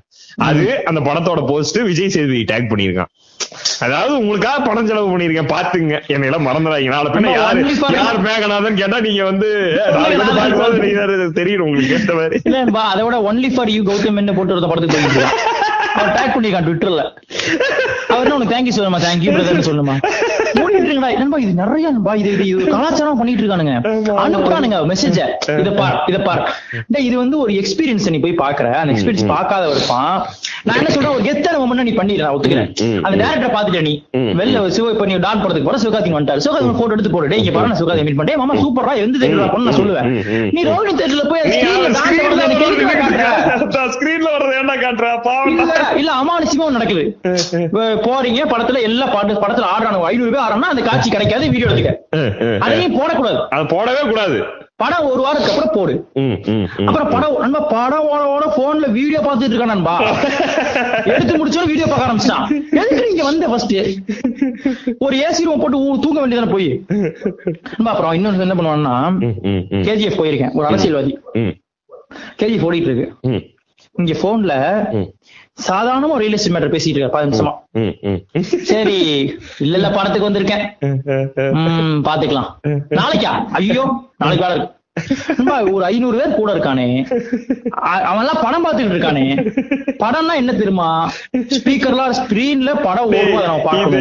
அது 0.48 0.66
அந்த 0.90 1.00
படத்தோட 1.08 1.42
போஸ்ட் 1.50 1.80
விஜய் 1.90 2.14
சேதுபதி 2.16 2.44
டேக் 2.52 2.72
பண்ணிருக்கான் 2.72 3.12
அதாவது 3.80 4.14
உங்களுக்காக 4.18 4.58
பணம் 4.62 4.88
செலவு 4.88 5.10
பண்ணிருக்கேன் 5.10 5.52
பாத்துங்க 5.52 5.94
என்னை 6.08 6.28
எல்லாம் 6.30 6.48
மறந்துடாதீங்க. 6.48 6.92
நாளை 6.92 7.10
பின்ன 7.12 7.34
யாரு 7.36 7.62
யார் 7.98 8.20
மேகநாதன் 8.26 8.80
கேட்டா 8.80 9.00
நீங்க 9.00 9.24
வந்து 9.24 9.50
"ஏய், 9.76 9.94
நாளைக்கு 9.96 10.22
வந்து 10.22 10.40
பார்க்கும்போது 10.40 10.84
நீங்க 10.86 11.00
வேற 11.06 11.30
தெரியும் 11.38 11.66
உங்களுக்கு 11.66 11.96
ஏத்த 11.96 12.16
மாதிரி. 12.16 12.40
அதை 12.88 13.04
விட 13.04 13.18
ஒன்லி 13.30 13.52
ஃபார் 13.54 13.72
யூ 13.72 13.82
கௌதம் 13.84 14.22
என்ன 14.22 14.34
போட்டு 14.34 14.56
ஒருத்த 14.56 14.70
படத்துக்கு 14.70 15.26
அவர் 15.96 16.14
டேக் 16.16 16.34
பண்ணிருக்கான் 16.34 16.68
ட்விட்டர்ல 16.68 17.04
அவர் 18.10 18.34
உனக்கு 18.34 18.54
தேங்க்யூ 18.54 18.74
சொல்லுமா? 18.76 19.00
தேங்க்யூ 19.02 19.32
பிரதர்னு 19.36 19.68
சொல்லுமா? 19.70 19.96
இருக்கா 20.94 21.10
நண்பா 21.22 21.38
இது? 21.44 21.52
நிறைய 21.62 21.86
நண்பா 21.96 22.14
இது 22.22 22.30
இது 22.52 22.66
கலாச்சாரம் 22.74 23.20
பண்ணிட்டு 23.22 23.44
இருக்கானுங்க 23.44 23.74
அனுப்புறானுங்க 24.26 24.78
மெசேஜ 24.92 25.18
இத 25.62 25.70
பார் 25.80 25.98
இத 26.12 26.18
பார். 26.28 26.42
டேய் 26.94 27.06
இது 27.10 27.16
வந்து 27.24 27.36
ஒரு 27.44 27.54
எக்ஸ்பீரியன்ஸ் 27.62 28.08
நீ 28.16 28.20
போய் 28.26 28.36
பாக்குற. 28.44 28.68
அந்த 28.82 28.94
எக்ஸ்பீரியன்ஸ் 28.96 29.32
பார்க்காத 29.34 29.70
இருப்பான் 29.76 30.14
நான் 30.68 30.80
என்ன 30.82 30.90
சொல்றேன்? 30.96 31.14
ஒரு 31.18 31.24
கெத்தான 31.28 31.60
மொமெண்ட் 31.64 31.88
நீ 31.90 31.96
பண்ணிடுற 32.00 32.26
நான் 32.28 32.36
ஒத்துக்கிறேன். 32.38 32.70
அந்த 33.06 33.16
டேரக்டர் 33.24 33.54
பாத்துட்ட 33.58 33.82
நீ 33.90 33.94
வெளில 34.42 34.64
சிவ 34.78 34.92
இப்ப 34.96 35.06
நீ 35.12 35.18
டான் 35.28 35.44
படத்துக்கு 35.44 35.70
போற 35.70 35.80
சிவகார்த்திக் 35.86 36.18
வந்துட்டாரு. 36.18 36.44
சிவகார்த்திக் 36.48 36.82
போட்டோ 36.82 36.96
எடுத்து 36.98 37.14
போடு. 37.16 37.30
டேய் 37.34 37.42
இங்க 37.44 37.54
பாரு 37.58 37.72
நான் 37.72 37.80
சிவகார்த்திக் 37.82 38.10
மீட் 38.10 38.20
பண்ணேன் 38.22 38.42
மாமா 38.44 38.58
சூப்பரா 38.64 38.96
எந்த 39.06 39.16
தேட்டர்ல 39.24 39.48
பண்ண 39.56 39.66
நான் 39.70 39.80
சொல்லுவேன். 39.82 40.10
நீ 40.58 40.64
ரோஹிணி 40.72 40.96
தேட்டர்ல 41.02 41.26
போய்? 41.32 41.46
ஸ்கிரீன்ல 43.96 44.30
வர்றது 44.36 44.56
என்ன 44.62 44.74
காட்டுறா? 44.84 45.12
பாவம். 45.28 45.48
இல்ல 46.02 46.12
ஒண்ணு 46.66 46.78
நடக்குது. 46.78 47.04
போறீங்க 48.08 48.42
படத்துல 48.52 48.80
எல்லா 48.90 49.06
பாட்டு 49.14 49.42
படத்துல 49.44 49.68
ஆடுறாங்க 49.74 50.00
ஐநூறு 50.10 50.32
பேர் 50.34 50.44
ஆடுறாங்கன்னா 50.44 50.72
அந்த 50.80 50.92
காட்சி 50.92 51.10
கிடைக்காது 51.10 51.50
வீடியோ 51.54 51.70
எடுத்துக்க. 51.70 52.58
அதையும் 52.66 52.98
போடக்கூடாது. 53.00 53.40
அது 53.56 53.64
போடவே 53.76 54.02
கூடாது. 54.10 54.38
படம் 54.82 55.08
ஒரு 55.12 55.22
வாரத்துக்கு 55.22 55.54
அப்புறம் 55.54 55.76
போடு. 55.78 55.94
அப்புறம் 56.90 57.10
படம் 57.14 57.36
நண்பா 57.44 57.62
படம் 57.72 58.06
ஓட 58.12 58.22
ஓட 58.34 58.46
போன்ல 58.58 58.86
வீடியோ 58.98 59.20
பார்த்துட்டு 59.20 59.56
இருக்கான் 59.56 59.74
நண்பா. 59.74 59.96
எடுத்து 61.14 61.34
முடிச்சோம் 61.34 61.70
வீடியோ 61.72 61.88
பார்க்க 61.88 62.08
ஆரம்பிச்சிட்டான். 62.08 62.46
எதுக்கு 62.82 63.04
நீங்க 63.08 63.24
வந்த 63.24 63.48
ஃபர்ஸ்ட் 63.52 63.76
ஒரு 65.06 65.16
ஏசி 65.26 65.44
ரூம் 65.44 65.62
போட்டு 65.64 66.00
தூங்க 66.06 66.20
வேண்டியதானே 66.22 66.52
போய்? 66.52 66.70
நண்பா 66.90 67.92
அப்புறம் 67.92 68.16
இன்னொன்னு 68.18 68.46
என்ன 68.48 68.58
பண்ணுவான்னா. 68.60 68.96
கேஜிஎஃப் 69.88 70.20
போயிருக்கேன். 70.20 70.54
ஒரு 70.54 70.66
அரசியல்வாதி. 70.66 71.14
கேஜிஎஃப் 72.40 72.68
ஓடிட்டு 72.68 72.90
இருக்கு. 72.90 73.08
இங்க 74.00 74.14
போன்ல. 74.24 74.54
சாதாரணமா 75.68 76.10
ஒரு 76.10 76.24
ரியலிஸ்டிக் 76.26 76.54
மேட்டர் 76.56 76.74
பேசிட்டு 76.74 76.98
இருக்காரு 76.98 77.16
பதினஞ்சு 77.16 77.32
நிமிஷமா. 77.32 77.54
சரி 78.64 78.98
இல்ல 79.60 79.78
இல்ல 79.78 79.90
படத்துக்கு 79.90 80.30
வந்திருக்கேன். 80.30 80.66
பாத்துக்கலாம். 82.08 82.50
நாளைக்கா? 82.90 83.32
ஐயோ 83.52 83.86
நாளைக்கு 84.18 84.46
வேலை 84.46 84.58
இருக்கு. 84.58 84.76
ஒரு 85.72 85.84
ஐநூறு 85.84 86.18
பேர் 86.18 86.36
கூட 86.36 86.54
இருக்கானே? 86.54 87.12
அ- 87.86 88.06
அவன்லாம் 88.12 88.44
படம் 88.44 88.66
பார்த்துட்டு 88.66 88.94
இருக்கானே? 88.94 89.26
படம்னா 90.00 90.36
என்ன 90.36 90.52
தெரியுமா? 90.52 91.12
ஸ்பீக்கர்லாம் 91.38 92.14
ஸ்கிரீன்ல 92.22 92.84
படம் 92.84 93.06
ஓடும் 93.06 93.58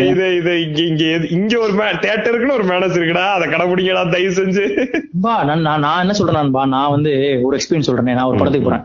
இது 0.07 0.36
இது 0.36 0.66
இங்க 0.66 0.82
இங்க 0.82 1.26
இங்க 1.30 1.59
ஒரு 1.59 1.72
தேட்டருக்குன்னு 1.72 2.53
ஒரு 2.53 2.64
மேனஸ் 2.64 2.99
இருக்குடா 2.99 3.32
அதை 3.32 3.49
கடைபிடிங்கடா 3.49 4.11
தயவு 4.11 4.34
செஞ்சு. 4.34 4.86
பா 5.20 5.44
நான் 5.44 5.80
நான் 5.80 6.01
என்ன 6.01 6.12
சொல்றேன் 6.12 6.36
நண்பா 6.36 6.66
நான் 6.66 6.90
வந்து 6.90 7.40
ஒரு 7.42 7.57
எக்ஸ்பீரியன்ஸ் 7.57 7.80
சொல்றேன் 7.80 8.14
நான் 8.14 8.24
ஒரு 8.24 8.36
படத்துக்கு 8.38 8.70
போறேன். 8.70 8.84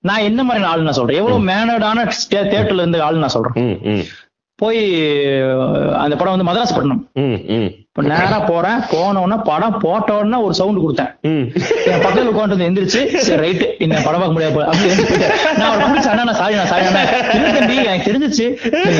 நான் 0.00 0.20
என்ன 0.20 0.42
மாதிரி 0.42 0.64
ஆள் 0.64 0.82
நான் 0.82 0.92
சொல்றேன். 0.92 1.16
எவ்வளவு 1.16 1.42
மேனடான 1.44 2.10
தியேட்டர்ல 2.30 2.74
இருந்து 2.74 3.02
ஆள் 3.02 3.16
நான் 3.16 3.28
சொல்றேன். 3.28 3.80
போய் 4.54 4.78
அந்த 5.94 6.16
படம் 6.16 6.36
வந்து 6.36 6.52
மதராஸ் 6.52 6.74
பட்டணம் 6.74 7.08
இப்ப 7.96 8.02
நேரா 8.08 8.38
போறேன். 8.48 8.80
போன 8.90 9.20
உடனே 9.24 9.36
படம் 9.48 9.76
போட்ட 9.82 10.08
உடனே 10.16 10.38
ஒரு 10.46 10.54
சவுண்ட் 10.58 10.80
கொடுத்தேன். 10.82 11.10
என் 11.90 12.02
பக்கத்துல 12.02 12.32
உட்காந்து 12.32 12.66
எந்திரிச்சு 12.66 13.00
ரைட் 13.42 13.62
இந்த 13.84 13.98
படம் 14.06 14.20
பார்க்க 14.22 14.34
முடியாது. 14.36 14.64
நான் 15.58 15.68
அவரை 15.68 15.86
பிடிச்ச 15.92 16.08
அண்ணா 16.12 16.24
நான் 16.28 16.38
சாரி 16.40 16.54
நான் 16.58 16.68
சாரி 16.72 16.84
அண்ணா. 16.88 17.02
தம்பி 17.56 17.76
எனக்கு 17.84 18.06
தெரிஞ்சிச்சு. 18.08 18.46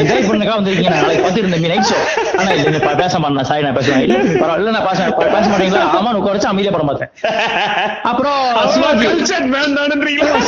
என்ஜாய் 0.02 0.24
பண்ணுக்கா 0.28 0.54
வந்திருக்கீங்க. 0.60 0.92
நான் 0.94 1.02
நாளைக்கு 1.04 1.24
பார்த்துட்டு 1.24 1.44
இருந்தேன் 1.44 1.72
நைட் 1.72 1.90
ஷோ 1.90 1.98
ஆனா 2.40 2.50
இல்ல 2.60 2.94
பேச 3.02 3.18
மாட்டேன் 3.24 3.48
சாரி 3.50 3.64
நான் 3.66 3.76
பேசுவேன் 3.78 4.02
இல்ல 4.06 4.16
பரவாயில்ல 4.42 4.74
நான் 4.78 4.88
பேச 4.88 5.10
பேச 5.34 5.44
மாட்டீங்களா? 5.52 5.82
ஆமா 5.98 6.14
உட்கார 6.20 6.34
வச்சு 6.38 6.50
அமைதியா 6.52 6.72
படம் 6.76 6.90
பார்த்தேன். 6.92 7.12
அப்புறம் 8.12 8.40
சிவாஜி? 8.76 9.06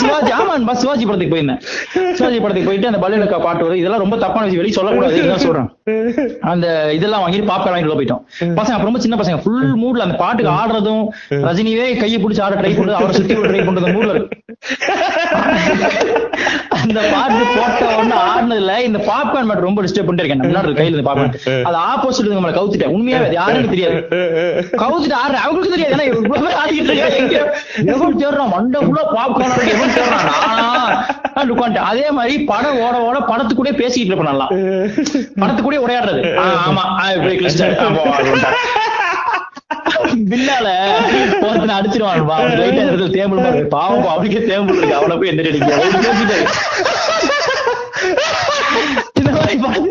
சிவாஜி 0.00 0.32
ஆமா 0.38 0.52
நண்பா, 0.56 0.76
சிவாஜி 0.84 1.04
படத்துக்கு 1.10 1.34
போயிருந்தேன். 1.34 1.60
சிவாஜி 2.16 2.40
படத்துக்கு 2.46 2.70
போயிட்டு 2.70 2.90
அந்த 2.92 3.02
பல்லுக்கா 3.04 3.42
பாட்டு 3.46 3.64
வரும். 3.68 3.80
இதெல்லாம் 3.82 4.04
ரொம்ப 4.06 4.18
தப்பான 4.24 4.44
விஷயம் 4.48 4.62
வெளியே 4.64 4.78
சொல்லக்கூடாது 4.78 5.46
சொல்றேன். 5.46 5.70
அந்த 6.54 6.66
இதெல்லாம் 6.98 7.22
வாங்கிட்டு 7.24 7.50
பாப்கார்ன் 7.52 7.76
வாங்கிட்டு 7.76 8.00
போயிட்டோம். 8.00 8.24
பசங்க 8.40 8.74
அப்ப 8.76 8.88
ரொம்ப 8.88 9.00
சின்ன 9.04 9.16
பசங்க. 9.20 9.38
ஃபுல் 9.44 9.70
மூட்ல 9.82 10.06
அந்த 10.06 10.16
பாட்டுக்கு 10.22 10.52
ஆடுறதும் 10.60 11.04
ரஜினியே 11.48 11.86
கையை 12.02 12.18
பிடிச்சி 12.24 12.42
ஆட 12.46 12.54
ட்ரை 12.60 12.72
பண்றது 12.78 12.98
அவரை 13.00 13.14
சுத்தி 13.18 13.34
ட்ரை 13.34 13.62
பண்றது 13.68 13.94
மூட்ல 13.96 14.14
அந்த 16.78 17.00
பாட்டு 17.12 17.42
போட்ட 17.54 17.84
உடனே 17.96 18.16
ஆடினதுல 18.28 18.74
இந்த 18.88 18.98
பாப்கார்ன் 19.08 19.48
மட்டும் 19.48 19.68
ரொம்ப 19.68 19.82
டிஸ்டர்ப் 19.82 20.08
பண்ணிட்டு 20.08 20.24
இருக்கேன். 20.24 20.44
முன்னாடி 20.44 20.66
இருக்கு 20.66 20.82
கையில 20.82 21.04
பாப்கார்ன் 21.08 21.64
அது 21.68 21.78
ஆப்போசிட் 21.90 22.30
நம்மள 22.36 22.52
கவுத்துட்டேன். 22.58 22.94
உண்மையாவே 22.96 23.28
யாருன்னு 23.32 23.72
தெரியாது. 23.74 23.98
கவுத்துட்டு 24.82 25.18
ஆடுறேன். 25.22 25.44
அவங்களுக்கு 25.46 25.74
தெரியாது. 25.74 25.94
ஏன்னா 25.96 26.06
இவ்வளவு 26.12 26.44
பேர் 26.44 26.60
ஆடிட்டு 26.62 26.90
இருக்காங்க 26.92 27.38
எவன் 27.94 28.20
தேடுறான்? 28.22 28.52
மண்டை 28.56 28.80
ஃபுல்லா 28.86 29.04
பாப்கார்ன் 29.16 29.72
எவன் 29.74 29.94
தேடுறான்? 29.98 30.28
நானா? 30.30 30.68
உட்காந்துட்டேன் 31.38 31.88
அதே 31.90 32.06
மாதிரி 32.10 32.34
படம் 32.44 32.78
ஓட 32.84 32.94
ஓட 33.08 33.18
படத்துக்கூட 33.28 33.70
பேசிக்கிட்டு 33.80 34.10
இருப்பேன் 34.12 34.30
நல்லா. 34.30 34.46
படத்துக்கூட 35.42 35.76
உரையாடுறது. 35.84 36.22
ஆமா. 36.68 36.84
இப்படி 37.16 37.36
பின்னால 40.30 40.66
ஒருத்தனை 41.40 41.74
அடிச்சிருவான் 41.78 42.24
லைட்டா 42.60 43.68
பாவம் 43.74 44.08
அவனுக்கே 44.14 44.40
தேம்பல் 44.50 44.76
இருக்கு. 44.76 44.98
அவனை 44.98 45.16
போய் 45.16 45.30
எந்த 45.32 45.42
அடிக்க 45.50 45.74
அவன் 45.76 46.04
பேசிட்டாரு. 46.06 46.46
இந்த 49.18 49.30
மாதிரி 49.36 49.56
பார்த்து, 49.64 49.88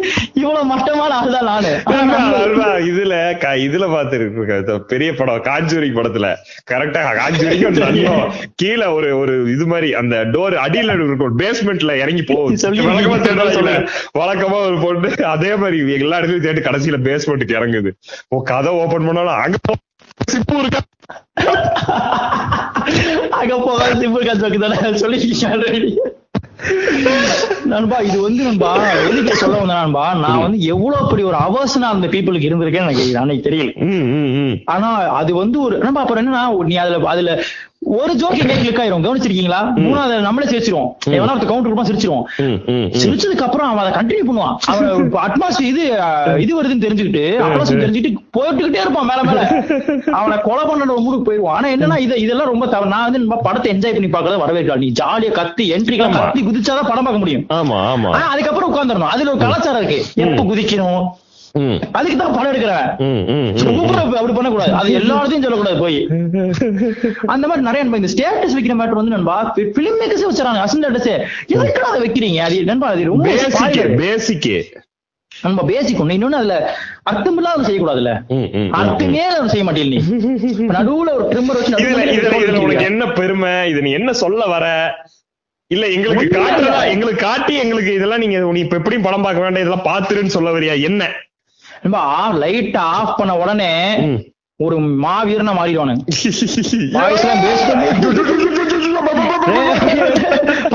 இவ்வளவு 0.47 0.65
மட்டமான 0.65 1.41
நானு. 1.41 1.81
அல்வா, 1.85 2.03
நம்ம- 2.03 2.35
அல்வா, 2.35 2.67
இதுல 2.73 3.13
இதுல 3.57 3.91
பாத்து 3.91 4.79
பெரிய 4.87 5.13
படம் 5.13 5.43
காஞ்சூரி 5.43 5.89
படத்துல. 5.95 6.35
கரெக்டா 6.71 7.03
காஞ்சூரிக்கும் 7.19 7.77
நன்னும் 7.77 8.31
கீழே 8.55 8.85
ஒரு 8.85 9.17
ஒரு 9.17 9.51
இது 9.51 9.65
மாதிரி 9.65 9.93
அந்த 9.93 10.15
டோர் 10.15 10.55
அடியில 10.65 10.93
இருக்கும் 10.93 11.39
பேஸ்மெண்ட்ல 11.39 11.95
இறங்கி 11.97 12.23
போகும். 12.23 12.55
வழக்கமா 12.55 13.51
சொல்லி. 13.51 13.71
வழக்கமா 14.19 14.65
ஒரு 14.65 14.79
பொண்ணு 14.81 15.25
அதே 15.25 15.55
மாதிரி 15.55 15.93
எல்லா 15.93 16.17
இடத்துலயும் 16.17 16.47
தேட்டு 16.47 16.65
கடைசியில 16.67 16.97
பேஸ்மெண்ட்டுக்கு 17.03 17.57
இறங்குது. 17.59 17.91
ஓ 18.27 18.41
கதை 18.41 18.73
ஓபன் 18.73 19.05
பண்ணாலும் 19.05 19.43
அங்க 19.43 19.57
சிப்பு 20.25 20.57
இருக்கா? 20.57 20.79
அங்க 23.29 23.55
போக 23.57 23.93
சிம்பிள் 23.93 24.25
காசு 24.25 24.59
தானே 24.59 24.97
சொல்லி 24.97 25.99
நண்பா 27.65 27.97
இது 27.99 28.17
வந்து 28.21 28.41
நண்பா 28.43 28.69
எதுக்கு 29.01 29.35
சொல்ல 29.35 29.57
வந்தேன் 29.57 29.81
நண்பா 29.81 30.13
நான் 30.15 30.41
வந்து 30.41 30.59
எவ்வளவு 30.65 31.09
பெரிய 31.09 31.25
ஒரு 31.25 31.37
அவசனா 31.37 31.87
அந்த 31.89 32.07
பீப்புளுக்கு 32.07 32.49
இருந்திருக்கேன்னு 32.49 32.87
எனக்கு 32.87 33.19
அன்னைக்கு 33.19 33.47
தெரியல. 33.49 33.71
ஆனா 34.65 34.89
அது 35.11 35.33
வந்து 35.35 35.59
ஒரு 35.61 35.77
நண்பா 35.77 36.01
அப்புறம் 36.01 36.23
என்னன்னா 36.23 36.43
நீ 36.65 36.75
அதுல 36.75 36.99
அதுல 37.07 37.33
ஒரு 37.81 38.13
ஜோக் 38.19 38.39
எங்கே 38.43 38.55
கிளிக் 38.61 38.79
ஆயிரும். 38.83 39.03
கவனிச்சிருக்கீங்களா? 39.05 39.59
மூணாவது 39.83 40.15
நம்மளே 40.25 40.47
சிரிச்சிருவோம். 40.51 40.87
எவனா 41.17 41.33
ஒருத்த 41.33 41.47
கவுண்டர் 41.49 41.69
கொடுப்பா 41.71 41.85
சிரிச்சிருவோம். 41.89 42.23
சிரிச்சதுக்கு 43.01 43.45
அப்புறம் 43.47 43.69
அவன் 43.71 43.81
அதை 43.83 43.91
கண்டினியூ 43.97 44.23
பண்ணுவான். 44.29 44.55
அவன் 44.71 45.11
அட்மாஸ்பியர் 45.25 45.69
இது 45.71 45.83
இது 46.43 46.51
வருதுன்னு 46.57 46.85
தெரிஞ்சுக்கிட்டு 46.85 47.23
அப்ளாஸ் 47.47 47.71
தெரிஞ்சுக்கிட்டு 47.83 48.23
போட்டுக்கிட்டே 48.37 48.81
இருப்பான் 48.83 49.09
மேல 49.11 49.21
மேல. 49.29 49.41
அவனை 50.19 50.37
கொலை 50.47 50.63
பண்ண 50.69 50.97
மூடுக்கு 51.05 51.27
போயிருவான் 51.29 51.57
ஆனா 51.59 51.69
என்னன்னா 51.75 51.99
இது 52.05 52.21
இதெல்லாம் 52.25 52.51
ரொம்ப 52.53 52.67
தவறு. 52.73 52.93
நான் 52.95 53.05
வந்து 53.07 53.23
நம்ம 53.23 53.37
படத்தை 53.47 53.71
என்ஜாய் 53.75 53.95
பண்ணி 53.97 54.11
பார்க்கறத 54.15 54.41
வரவேற்கலாம் 54.45 54.83
நீ 54.85 54.89
ஜாலியா 55.01 55.31
கத்தி 55.39 55.67
என்ட்ரிக்கெல்லாம் 55.77 56.17
கத்தி 56.19 56.43
குதிச்சாதான் 56.49 56.89
படம் 56.91 57.07
பார்க்க 57.09 57.23
முடியும். 57.23 57.45
ஆமா 57.59 57.79
ஆமா. 57.93 58.11
அதுக்கப்புறம் 58.33 58.71
உட்காந்துடணும் 58.73 59.13
அதுல 59.13 59.31
ஒரு 59.35 59.41
கலாச்சாரம் 59.45 59.81
இருக்கு. 59.83 60.01
எப்ப 60.25 60.43
குதிக்கணும்? 60.51 61.07
அதுக்கு 61.97 62.17
தான் 62.21 62.33
படம் 62.37 62.51
எடுக்கிறேன் 62.51 62.87
அப்படி 64.19 64.33
பண்ணக்கூடாது. 64.37 64.73
அது 64.79 64.89
எல்லா 64.99 65.19
இடத்தையும் 65.19 65.45
சொல்லக்கூடாது 65.45 65.79
போய். 65.83 65.99
அந்த 67.35 67.45
மாதிரி 67.49 67.67
நிறைய 67.69 67.99
இந்த 68.01 68.11
ஸ்டேட்டஸ் 68.15 68.57
வைக்கிற 68.57 68.75
மேட்டர் 68.81 68.99
வந்து 69.01 69.15
நண்பா 69.15 69.37
பிலிம் 69.77 69.99
மேக்கர்ஸே 70.01 70.27
வச்சுறாங்க 70.31 70.65
அசன் 70.65 70.83
ஸ்டேட்டஸ் 70.83 71.11
எதுக்கு 71.55 71.87
அதை 71.91 71.99
வைக்கிறீங்க? 72.05 72.41
அது 72.49 72.59
நண்பா 72.71 72.89
அது 72.95 73.09
ரொம்ப 73.13 73.25
பேசிக் 73.29 73.57
spoiler. 73.57 73.87
பேசிக் 75.71 75.99
ஒண்ணு. 76.01 76.15
இன்னொன்னு 76.17 76.39
அதுல 76.41 76.55
அர்த்தம் 77.09 77.37
இல்லாத 77.39 77.65
செய்யக்கூடாதுல்ல. 77.67 78.11
அர்த்தமே 78.79 79.21
அதை 79.31 79.49
செய்ய 79.53 79.65
மாட்டேன் 79.67 79.91
நீ. 79.93 79.99
நடுவுல 80.75 81.11
ஒரு 81.17 81.25
ட்ரிம்மர் 81.31 81.59
வச்சு 81.59 82.63
உனக்கு. 82.65 82.87
என்ன 82.91 83.05
பெருமை? 83.19 83.53
இது 83.71 83.85
நீ 83.87 83.91
என்ன 83.99 84.13
சொல்ல 84.23 84.45
வர? 84.55 84.65
இல்ல 85.71 85.85
எங்களுக்கு 85.95 86.25
காட்டுறதா 86.33 86.67
இல்ல. 86.81 86.91
எங்களுக்கு 86.95 87.21
காட்டி 87.27 87.53
எங்களுக்கு 87.63 87.91
இதெல்லாம் 87.99 88.21
நீங்க 88.23 88.37
நீ 88.57 88.61
இப்ப 88.65 88.77
எப்படியும் 88.79 89.07
படம் 89.07 89.25
பார்க்க 89.25 89.43
வேண்டாம் 89.45 89.63
இதெல்லாம் 89.63 89.87
பாத்துருன்னு 89.89 90.35
சொல்ல 90.35 90.51
வரியா? 90.57 90.75
என்ன? 90.89 91.09
நண்பா 91.81 92.03
லைட் 92.43 92.77
ஆஃப் 92.91 93.17
பண்ண 93.17 93.33
உடனே. 93.37 93.71
ஒரு 94.59 94.77
மாவீரனா 95.03 95.53
மாறிடுவானு 95.57 95.95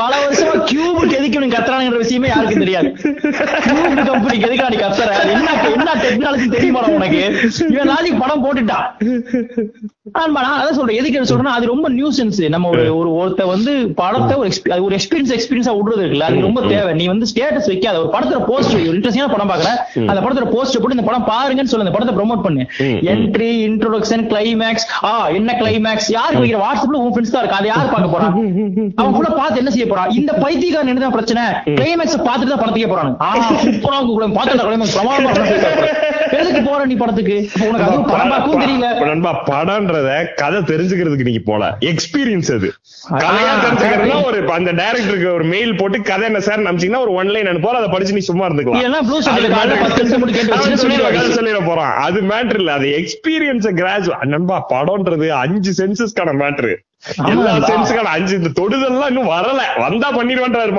பல 0.01 0.13
வருஷமா 0.23 0.55
கியூபுக்கு 0.71 1.17
எதுக்கு 1.19 1.37
இவனுக்கு 1.37 1.57
கத்துறானுங்கிற 1.57 2.01
விஷயமே 2.03 2.29
யாருக்கும் 2.33 2.65
தெரியாது. 2.65 2.89
கியூபு 3.67 4.05
கம்பெனிக்கு 4.11 4.47
எதுக்கு 4.49 4.71
நீ 4.75 4.79
கத்துற. 4.83 5.11
என்ன 5.35 5.49
என்ன 5.77 5.91
டெக்னாலஜி 6.05 6.47
தெரியுமா 6.57 6.83
உனக்கு? 6.99 7.23
இவன் 7.75 7.91
நாளைக்கு 7.93 8.21
படம் 8.23 8.45
போட்டுட்டான் 8.45 8.87
நான் 10.37 10.47
அதான் 10.61 10.77
சொல்றேன். 10.79 10.99
எதுக்கு 11.01 11.19
இதை 11.19 11.27
சொல்றேன்னா 11.31 11.55
அது 11.59 11.73
ரொம்ப 11.73 11.87
நியூசன்ஸ் 11.99 12.41
நம்ம 12.55 12.69
ஒரு 12.75 12.85
ஒரு 13.01 13.11
ஒருத்த 13.21 13.43
வந்து 13.53 13.73
படத்தை 14.01 14.35
ஒரு 14.43 14.51
ஒரு 14.87 14.95
எக்ஸ்பீரியன்ஸ் 14.99 15.35
எக்ஸ்பீரியன்ஸா 15.37 15.75
விடுறது 15.79 16.03
இருக்குல்ல 16.05 16.29
அது 16.29 16.47
ரொம்ப 16.49 16.61
தேவை. 16.73 16.93
நீ 17.01 17.05
வந்து 17.13 17.29
ஸ்டேட்டஸ் 17.33 17.69
வைக்காத. 17.73 17.97
ஒரு 18.03 18.11
படத்துல 18.15 18.41
போஸ்ட் 18.51 18.75
ஒரு 18.89 18.97
இன்ட்ரெஸ்டிங்கான 18.99 19.33
படம் 19.35 19.53
பாக்குறேன். 19.53 19.79
அந்த 20.11 20.21
படத்துல 20.25 20.47
போஸ்ட் 20.55 20.79
போட்டு 20.81 20.99
இந்த 20.99 21.07
படம் 21.11 21.29
பாருங்கன்னு 21.33 21.73
சொல்லு 21.73 21.87
அந்த 21.87 21.95
படத்தை 21.97 22.15
ப்ரோமோட் 22.19 22.45
பண்ணு. 22.47 22.65
என்ட்ரி 23.15 23.51
இன்ட்ரோடக்ஷன் 23.69 24.25
கிளைமேக்ஸ் 24.33 24.87
ஆ 25.11 25.15
என்ன 25.39 25.57
கிளைமேக்ஸ் 25.61 26.11
யார் 26.19 26.41
வைக்கிற 26.43 26.61
வாட்ஸ்அப்ல 26.65 27.01
உன் 27.05 27.15
ஃப்ரெண்ட்ஸ் 27.15 27.35
தான் 27.35 27.43
இருக்கு 27.45 27.61
அதை 27.61 27.71
யார் 27.73 27.93
பார்க்க 27.95 28.15
போறான் 28.17 28.35
அவன் 29.01 29.17
கூட 29.19 29.29
பார்த்து 29.39 29.61
என்ன 29.63 29.71
செய்ய 29.75 29.82
போறான் 29.87 30.11
இந்த 30.13 30.33
பைத்தியக்காரன் 30.43 30.89
என்னதான் 30.89 31.13
பிரச்சனை? 31.13 31.43
கிளைமேக்ஸ் 31.73 32.17
பார்த்துட்டு 32.21 32.53
தான் 32.53 32.63
படத்துக்கே 32.63 32.89
போறான். 32.89 33.13
ஆ. 33.21 33.31
சூப்பரா 33.65 33.99
இருக்கு 33.99 34.37
பார்த்துட்டு 34.37 34.67
கிளைமேக்ஸ் 34.67 34.97
பிரமாதமா 34.97 35.31
இருக்கு. 35.33 36.01
எதுக்கு 36.37 36.61
போற 36.63 36.85
நீ 36.85 36.95
படத்துக்கு? 36.95 37.37
உனக்கு 37.63 37.85
அதுவும் 37.87 38.07
படம் 38.07 38.61
தெரியல. 38.63 38.87
நண்பா 39.05 39.33
படம்ன்றத 39.49 40.11
கதை 40.35 40.61
தெரிஞ்சுக்கிறதுக்கு 40.71 41.23
நீங்க 41.23 41.43
போல. 41.45 41.65
எக்ஸ்பீரியன்ஸ் 41.91 42.51
அது. 42.55 42.69
கதையா 43.17 43.51
ஆ, 43.51 43.63
தெரிஞ்சுக்கிறதுனா 43.65 44.19
ஒரு 44.25 44.39
அந்த 44.53 44.73
டைரக்டருக்கு 44.73 45.29
ஒரு 45.33 45.47
மெயில் 45.47 45.77
போட்டு 45.77 46.01
கதை 46.03 46.27
என்ன 46.27 46.41
சார் 46.41 46.67
நம்பிச்சீங்கன்னா 46.67 47.03
ஒரு 47.03 47.15
ஒன் 47.15 47.27
லைன் 47.27 47.51
அனுப்புவோம் 47.53 47.81
அதை 47.81 47.91
படிச்சு 47.91 48.15
நீ 48.15 48.23
சும்மா 48.23 48.47
இருந்துக்கலாம். 48.47 49.07
ப்ளூ 49.07 49.19
சொல்லிட 51.33 51.61
போறான். 51.67 51.93
அது 52.03 52.21
மேட்டர் 52.23 52.59
இல்ல. 52.59 52.73
அது 52.73 52.89
எக்ஸ்பீரியன்ஸ் 52.99 53.69
கிராஜ் 53.79 54.09
நண்பா 54.27 54.67
படம்ன்றது 54.71 55.29
அஞ்சு 55.39 55.73
சென்சஸ்க்கான 55.79 56.35
மேட்ரு 56.37 56.73
எல்லா. 57.33 57.53
சென்ஸுக்கான 57.69 58.11
அஞ்சு 58.17 58.35
இந்த 58.41 58.51
தொடுதல்லாம் 58.59 59.11
இன்னும் 59.13 59.31
வரல 59.31 59.61
வந்தா 59.85 60.09
பண்ணிடுவான்றாரு. 60.19 60.73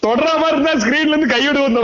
தொடர 0.00 0.28
மாதிரி 0.42 0.54
இருந்தா 0.54 0.72
ஸ்கிரீன்ல 0.84 1.14
இருந்து 1.14 1.32
கையோடு 1.34 1.60
வந்து. 1.66 1.80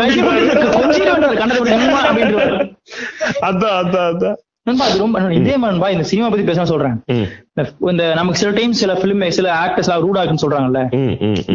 அதான் 3.48 3.76
அதான் 3.80 4.36
நண்பா, 4.66 4.84
அது 4.84 4.98
ரொம்ப 4.98 5.16
இதே 5.38 5.56
நண்பா, 5.56 5.88
இந்த 5.90 6.04
சினிமா 6.10 6.28
பத்தி 6.28 6.44
பேச 6.44 6.64
சொல்றேன். 6.64 6.96
இந்த 7.90 8.04
நமக்கு 8.18 8.38
சில 8.40 8.52
டைம் 8.54 8.72
சில 8.78 8.92
பிலிம் 9.00 9.20
சில 9.36 9.48
ஆக்டர்ஸ் 9.64 9.90
ரூட் 10.04 10.16
ஆக்குன்னு 10.20 10.42
சொல்றாங்கல்ல. 10.44 10.80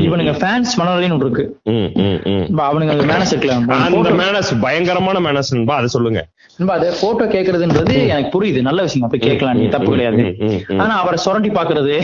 இவனுங்க 0.03 0.33
ஃபேன்ஸ் 0.41 0.75
மனநிலைன்னு 0.79 1.15
ஒன்று 1.15 1.27
இருக்கு. 1.27 1.43
அவனுங்க 2.67 2.93
மேனஸ் 3.09 3.33
அந்த 3.33 3.33
இருக்கலாம் 3.33 3.65
மேனஸ் 4.21 4.51
பயங்கரமான 4.65 5.17
மேனஸ்ன்பா 5.25 5.75
அதை 5.79 5.89
சொல்லுங்க. 5.95 6.21
அது 6.75 6.87
போட்டோ 7.01 7.25
கேக்குறதுன்றது 7.33 7.95
எனக்கு 8.13 8.31
புரியுது. 8.35 8.61
நல்ல 8.67 8.85
விஷயம் 8.85 9.05
அப்படி 9.07 9.21
கேட்கலாம் 9.25 9.59
நீ 9.61 9.65
தப்பு 9.75 9.89
கிடையாது. 9.91 10.23
ஆனா 10.83 10.93
அவரை 11.01 11.19
சுரண்டி 11.25 11.51
பாக்குறது. 11.57 11.97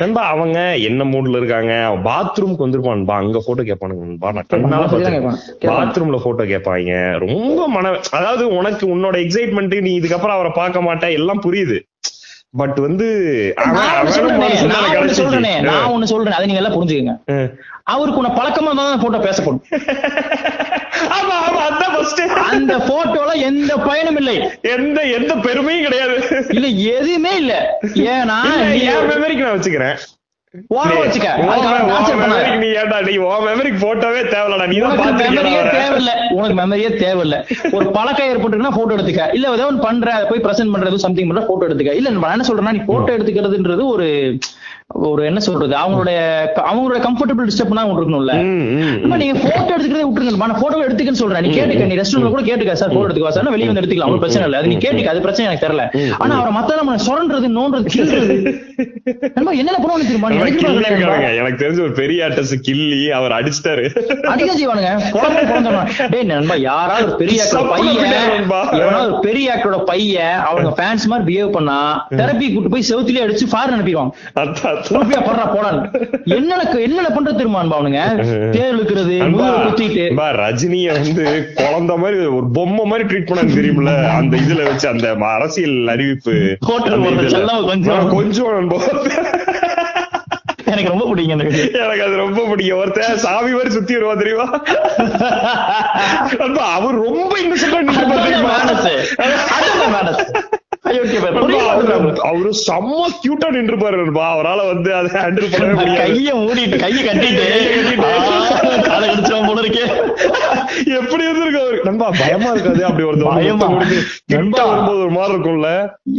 நண்பா 0.00 0.24
அவங்க 0.34 0.58
என்ன 0.88 1.06
மூட்ல 1.12 1.40
இருக்காங்க? 1.42 1.72
பாத்ரூம்க்கு 2.08 2.66
வந்துருப்பான்பா 2.66 3.16
அங்க 3.22 3.44
போட்டோ 3.46 3.64
கேட்பானுங்கன்பா 3.70 4.34
நான் 4.38 4.50
கண்ணால 4.54 4.82
அப்படிதான் 4.88 5.16
கேட்பான். 5.18 5.40
கேட்பான். 5.62 5.78
பாத்ரூம்ல 5.78 6.20
போட்டோ 6.26 6.46
கேட்பாங்க. 6.52 6.98
ரொம்ப 7.26 7.68
மன 7.76 7.94
அதாவது 8.18 8.44
உனக்கு 8.58 8.84
உன்னோட 8.96 9.16
எக்ஸைட்மெண்ட் 9.24 9.80
நீ 9.88 9.94
இதுக்கப்புறம் 10.02 10.36
அவரை 10.38 10.52
பார்க்க 10.60 10.86
மாட்ட 10.90 11.16
எல்லாம் 11.20 11.44
புரியுது. 11.46 11.78
பட் 12.56 12.78
வந்து 12.78 13.06
நான் 13.56 14.06
சொல்றேனே, 14.06 15.60
நான் 15.60 15.90
ஒண்ணு. 15.90 16.10
சொல்றேனே, 16.12 16.36
அதை 16.38 16.46
நீங்க 16.46 16.60
எல்லாம் 16.62 16.76
புரிஞ்சுக்கங்க. 16.76 17.14
அவருக்கு 17.84 18.20
உன்ன 18.20 18.32
பழக்கமா 18.34 18.74
தான் 18.74 19.00
போட்டோ 19.00 19.18
பேசப்படும். 19.18 19.62
அந்த 22.50 22.76
போட்டோல 22.78 23.34
எந்த 23.40 23.76
பயனும் 23.76 24.16
இல்லை. 24.16 24.36
எந்த 24.62 25.02
எந்த 25.02 25.34
பெருமையும் 25.36 25.82
கிடையாது. 25.82 26.46
இல்ல 26.48 26.66
எதுவுமே 26.66 27.36
இல்ல. 27.36 27.78
ஏன்னா 27.94 28.38
என் 28.80 29.08
மெமரிக்கு 29.10 29.44
நான் 29.44 29.58
வச்சுக்கிறேன். 29.58 29.96
நீ 32.62 32.66
ஏன்டா 32.80 32.96
நீ 33.06 33.12
உன் 33.26 33.44
மெமரிக்கு 33.48 33.78
போட்டோவே 33.84 34.22
தேவையில்லடா. 34.32 34.66
நீ 34.72 34.78
தான் 34.78 34.98
மெமரியே 35.20 35.62
தேவையில்ல. 35.76 36.10
உனக்கு 36.30 36.56
மெமரியே 36.58 36.90
தேவையில்ல. 37.04 37.36
ஒரு 37.72 37.86
பழக்கம் 37.90 38.28
ஏற்பட்டுருக்குன்னா 38.30 38.74
போட்டோ 38.76 38.96
எடுத்துக்க. 38.96 39.24
இல்ல 39.32 39.52
ஏதோ 39.52 39.66
ஒன்று 39.66 39.82
பண்ற 39.82 40.26
போய் 40.30 40.44
பிரசன்ட் 40.46 40.74
பண்றது 40.74 40.98
சம்திங் 41.06 41.30
பண்ற 41.30 41.44
போட்டோ 41.46 41.66
எடுத்துக்க. 41.68 41.94
இல்ல 42.00 42.10
நான் 42.10 42.34
என்ன 42.36 42.46
சொல்றேன்னா 42.48 42.76
நீ 42.78 42.82
போட்டோ 42.90 43.10
எடுத்துக்கிறதுன்றது 43.16 43.86
ஒரு 43.86 44.08
ஒரு 45.08 45.24
என்ன 45.24 45.40
சொல்றது 45.40 45.74
அவங்களுடைய 45.82 46.18
அவங்களுடைய 46.70 47.00
கம்ஃபர்டபிள் 47.06 47.46
டிஸ்டர்ப் 47.48 47.70
பண்ணா 47.70 47.84
ஒன்று 47.88 48.00
இருக்கணும்ல. 48.00 48.34
நீங்க 49.22 49.34
போட்டோ 49.44 49.72
எடுத்துக்கிறதே 49.76 50.06
விட்டுருங்க. 50.08 50.40
நான் 50.42 50.60
போட்டோ 50.62 50.78
எடுத்துக்கன்னு 50.86 51.20
சொல்றேன். 51.22 51.42
நீ 51.44 51.50
கேட்டுக்க 51.58 51.86
நீ 51.90 51.96
ரெஸ்ட் 52.00 52.16
ரூம்ல 52.16 52.30
கூட 52.34 52.42
கேட்டுக்க. 52.48 52.72
சார் 52.72 52.94
போட்டோ 52.94 53.06
எடுத்துக்கா 53.08 53.34
சார் 53.36 53.50
வெளிய 53.54 53.70
வந்து 53.70 53.82
எடுத்துக்கலாம். 53.82 54.12
ஒரு 54.14 54.22
பிரச்சனை 54.24 54.46
இல்ல. 54.48 54.58
அது 54.60 54.70
நீ 54.72 54.76
கேட்டுக்க 54.84 55.12
அது 55.14 55.24
பிரச்சனை 55.26 55.46
எனக்கு 55.48 55.66
தெரியல. 55.66 56.14
ஆனா 56.22 56.32
அவரை 56.40 56.52
மத்த 56.58 56.76
நம்ம 56.80 56.96
சுரண்டுறது 57.06 57.50
நோன்றது 57.58 57.92
கிள்றது. 57.94 58.36
நண்பா, 59.36 59.52
என்னென்ன 59.60 59.78
பண்ணுவானு 59.82 60.08
தெரியுமா. 60.10 60.30
எனக்கு 61.40 61.62
தெரிஞ்ச 61.64 61.80
ஒரு 61.86 61.94
பெரிய 62.00 62.28
ஆர்டிஸ்ட் 62.28 62.64
கிள்ளி 62.68 63.00
அவர் 63.18 63.36
அடிச்சிட்டாரு. 63.38 63.84
அடிக்க 64.32 64.50
செய்வானுங்க. 64.58 64.92
டேய் 66.12 66.28
நண்பா 66.32 66.54
யாராவது 66.54 67.06
ஒரு 67.08 67.16
பெரிய 67.22 67.38
ஆக்டரோட 67.44 67.68
பையன் 67.74 69.04
ஒரு 69.06 69.18
பெரிய 69.28 69.46
ஆக்டரோட 69.54 69.78
பையன் 69.92 70.38
அவங்க 70.50 70.70
ஃபேன்ஸ் 70.78 71.06
மாதிரி 71.12 71.24
பிஹேவ் 71.30 71.54
பண்ணா 71.56 71.78
தெரப்பி 72.20 72.46
கூட்டு 72.54 72.72
போய் 72.74 72.88
செவுத்திலே 72.90 73.24
அடிச்சு 73.26 73.46
ஃபாரின் 73.52 73.76
அனுப்பிடுவாங்க 73.76 74.80
உருப்பியா 74.90 75.20
படுறா 75.22 75.46
போடான்னு 75.48 75.86
என்னென்ன 76.24 76.78
என்னென்ன 76.78 77.08
பண்றது 77.08 77.32
தெரியுமா 77.32 77.60
அன்பா 77.62 77.76
அவனுங்க? 77.78 78.02
தேர் 78.50 78.74
இழுக்கிறது 78.74 79.16
குத்திட்டு 79.64 80.04
ரஜினிய 80.38 80.92
வந்து 80.92 81.24
குழந்தை 81.54 81.96
மாதிரி 81.96 82.26
ஒரு 82.30 82.50
பொம்மை 82.52 82.84
மாதிரி 82.84 83.08
ட்ரீட் 83.08 83.28
பண்ணாங்க 83.28 83.52
தெரியுமில்ல? 83.52 83.92
அந்த 84.12 84.36
இதுல 84.36 84.64
வச்சு 84.64 84.88
அந்த 84.88 85.14
அரசியல் 85.28 85.88
அறிவிப்பு 85.88 86.34
கொஞ்சம். 86.66 88.08
கொஞ்சம். 88.10 88.50
எனக்கு 90.66 90.90
ரொம்ப 90.90 91.06
பிடிக்கும் 91.06 91.38
அந்த. 91.38 91.46
எனக்கு 91.78 92.04
அது 92.04 92.16
ரொம்ப 92.16 92.44
பிடிக்கும். 92.48 92.78
ஒருத்தன் 92.78 93.16
சாமி 93.16 93.50
மாதிரி 93.50 93.70
சுத்தி 93.70 93.96
வருவா 93.96 94.16
தெரியுமா? 94.16 94.46
அவர் 96.76 96.98
ரொம்ப 97.04 97.32
இன்னசென்ட் 97.38 97.90
அவரு 100.84 102.50
செம்ம 102.60 102.86
கியூட்டா 103.18 103.48
நின்று 103.54 103.76
பாருப்பா 103.82 104.24
அவரால 104.32 104.60
வந்து 104.70 104.90
அதை 104.98 105.10
ஹேண்டில் 105.16 105.46
பண்ணவே 105.52 105.74
முடியாது. 105.76 105.98
கைய 106.02 106.30
மூடிட்டு 106.40 106.76
கைய 106.82 106.98
கட்டிட்டு. 107.08 107.44
காலை 108.88 109.04
கடிச்சிருவான் 109.04 109.46
போல 109.48 109.60
இருக்கே. 109.64 109.84
எப்படி 110.98 111.22
இருந்திருக்கு 111.26 111.60
அவருக்கு 111.62 111.88
நண்பா 111.88 112.06
பயமா 112.20 112.48
இருக்காது 112.54 112.82
அப்படி 112.88 113.04
ஒரு 113.10 113.18
பயமா? 113.28 113.68
கிட்ட 113.74 114.36
நண்பா. 114.36 114.62
வரும்போது 114.70 114.98
ஒரு 115.04 115.12
மாதிரி 115.16 115.34
இருக்கும்ல. 115.36 115.70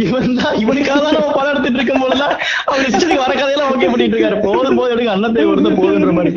இவன் 0.03 0.37
தான் 0.39 0.55
இவனுக்காக 0.63 0.99
தான் 1.05 1.15
நம்ம 1.17 1.33
படம் 1.37 1.51
எடுத்துட்டு 1.53 1.79
இருக்கும் 1.79 2.03
போதுதான் 2.05 2.33
அவர் 2.67 2.85
இஷ்டத்துக்கு 2.87 3.23
வர 3.23 3.33
கதையெல்லாம் 3.33 3.71
ஓகே 3.73 3.89
பண்ணிட்டு 3.91 4.17
இருக்காரு. 4.17 4.39
போதும் 4.47 4.79
போது 4.79 4.93
எடுங்க 4.95 5.13
அண்ணன் 5.15 5.37
வருது 5.51 5.73
போதுன்ற 5.79 6.13
மாதிரி. 6.19 6.33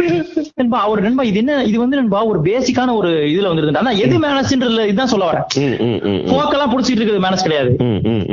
நண்பா 0.61 0.81
அவர் 0.87 1.05
நண்பா 1.07 1.25
இது 1.31 1.41
என்ன 1.43 1.61
இது 1.71 1.79
வந்து 1.85 2.01
நண்பா 2.01 2.21
ஒரு 2.33 2.41
பேசிக்கான 2.49 2.95
ஒரு 3.01 3.13
இதுல 3.33 3.51
வந்துருது 3.53 3.83
ஆனா 3.83 3.95
எது 4.05 4.19
மேனஸ்ன்றதுல 4.25 4.87
இதுதான் 4.91 5.13
சொல்ல 5.15 5.31
வரேன். 5.31 5.47
போக்கெல்லாம் 6.31 6.73
புடிச்சிட்டு 6.75 7.01
இருக்கிறது 7.01 7.25
மேனஸ் 7.27 7.47
கிடையாது. 7.47 7.73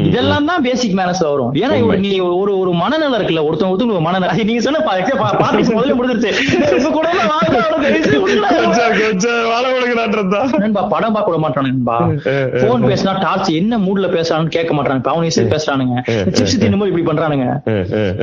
இதெல்லாம் 0.07 0.49
தான் 0.51 0.63
பேசிக் 0.67 0.97
மேனஸ்ல 0.99 1.29
வரும். 1.33 1.51
ஏன்னா 1.61 1.75
நீ 2.05 2.11
ஒரு 2.41 2.53
ஒரு 2.61 2.71
மனநலம் 2.83 3.17
இருக்குல்ல 3.19 3.43
ஒருத்தவங்க 3.47 3.73
ஒருத்தவங்க 3.73 3.97
ஒரு 3.99 4.05
மனநலம் 4.07 4.49
நீங்க 4.51 4.63
சொன்ன 4.67 4.83
பாலிடிக்ஸ் 4.89 5.75
முதல்ல 5.77 5.95
முடிஞ்சிருச்சு. 5.99 6.31
கூட 6.97 7.07
படம் 10.91 11.13
பார்க்க 11.15 11.31
விட 11.31 11.39
மாட்டானுங்க 11.43 11.93
ஏ, 12.27 12.33
போன் 12.63 12.85
பேசினா 12.89 13.13
டார்ச் 13.25 13.49
என்ன 13.59 13.77
மூட்ல 13.85 14.07
பேசுறான்னு 14.15 14.53
கேட்க 14.55 14.71
மாட்டாங்க 14.77 15.01
இப்ப 15.01 15.11
அவன் 15.13 15.27
இசை 15.29 15.43
பேசுறானுங்க. 15.53 15.95
சிப்ஸ் 16.37 16.57
தின்னும் 16.63 16.85
இப்படி 16.91 17.05
பண்றானுங்க. 17.09 17.45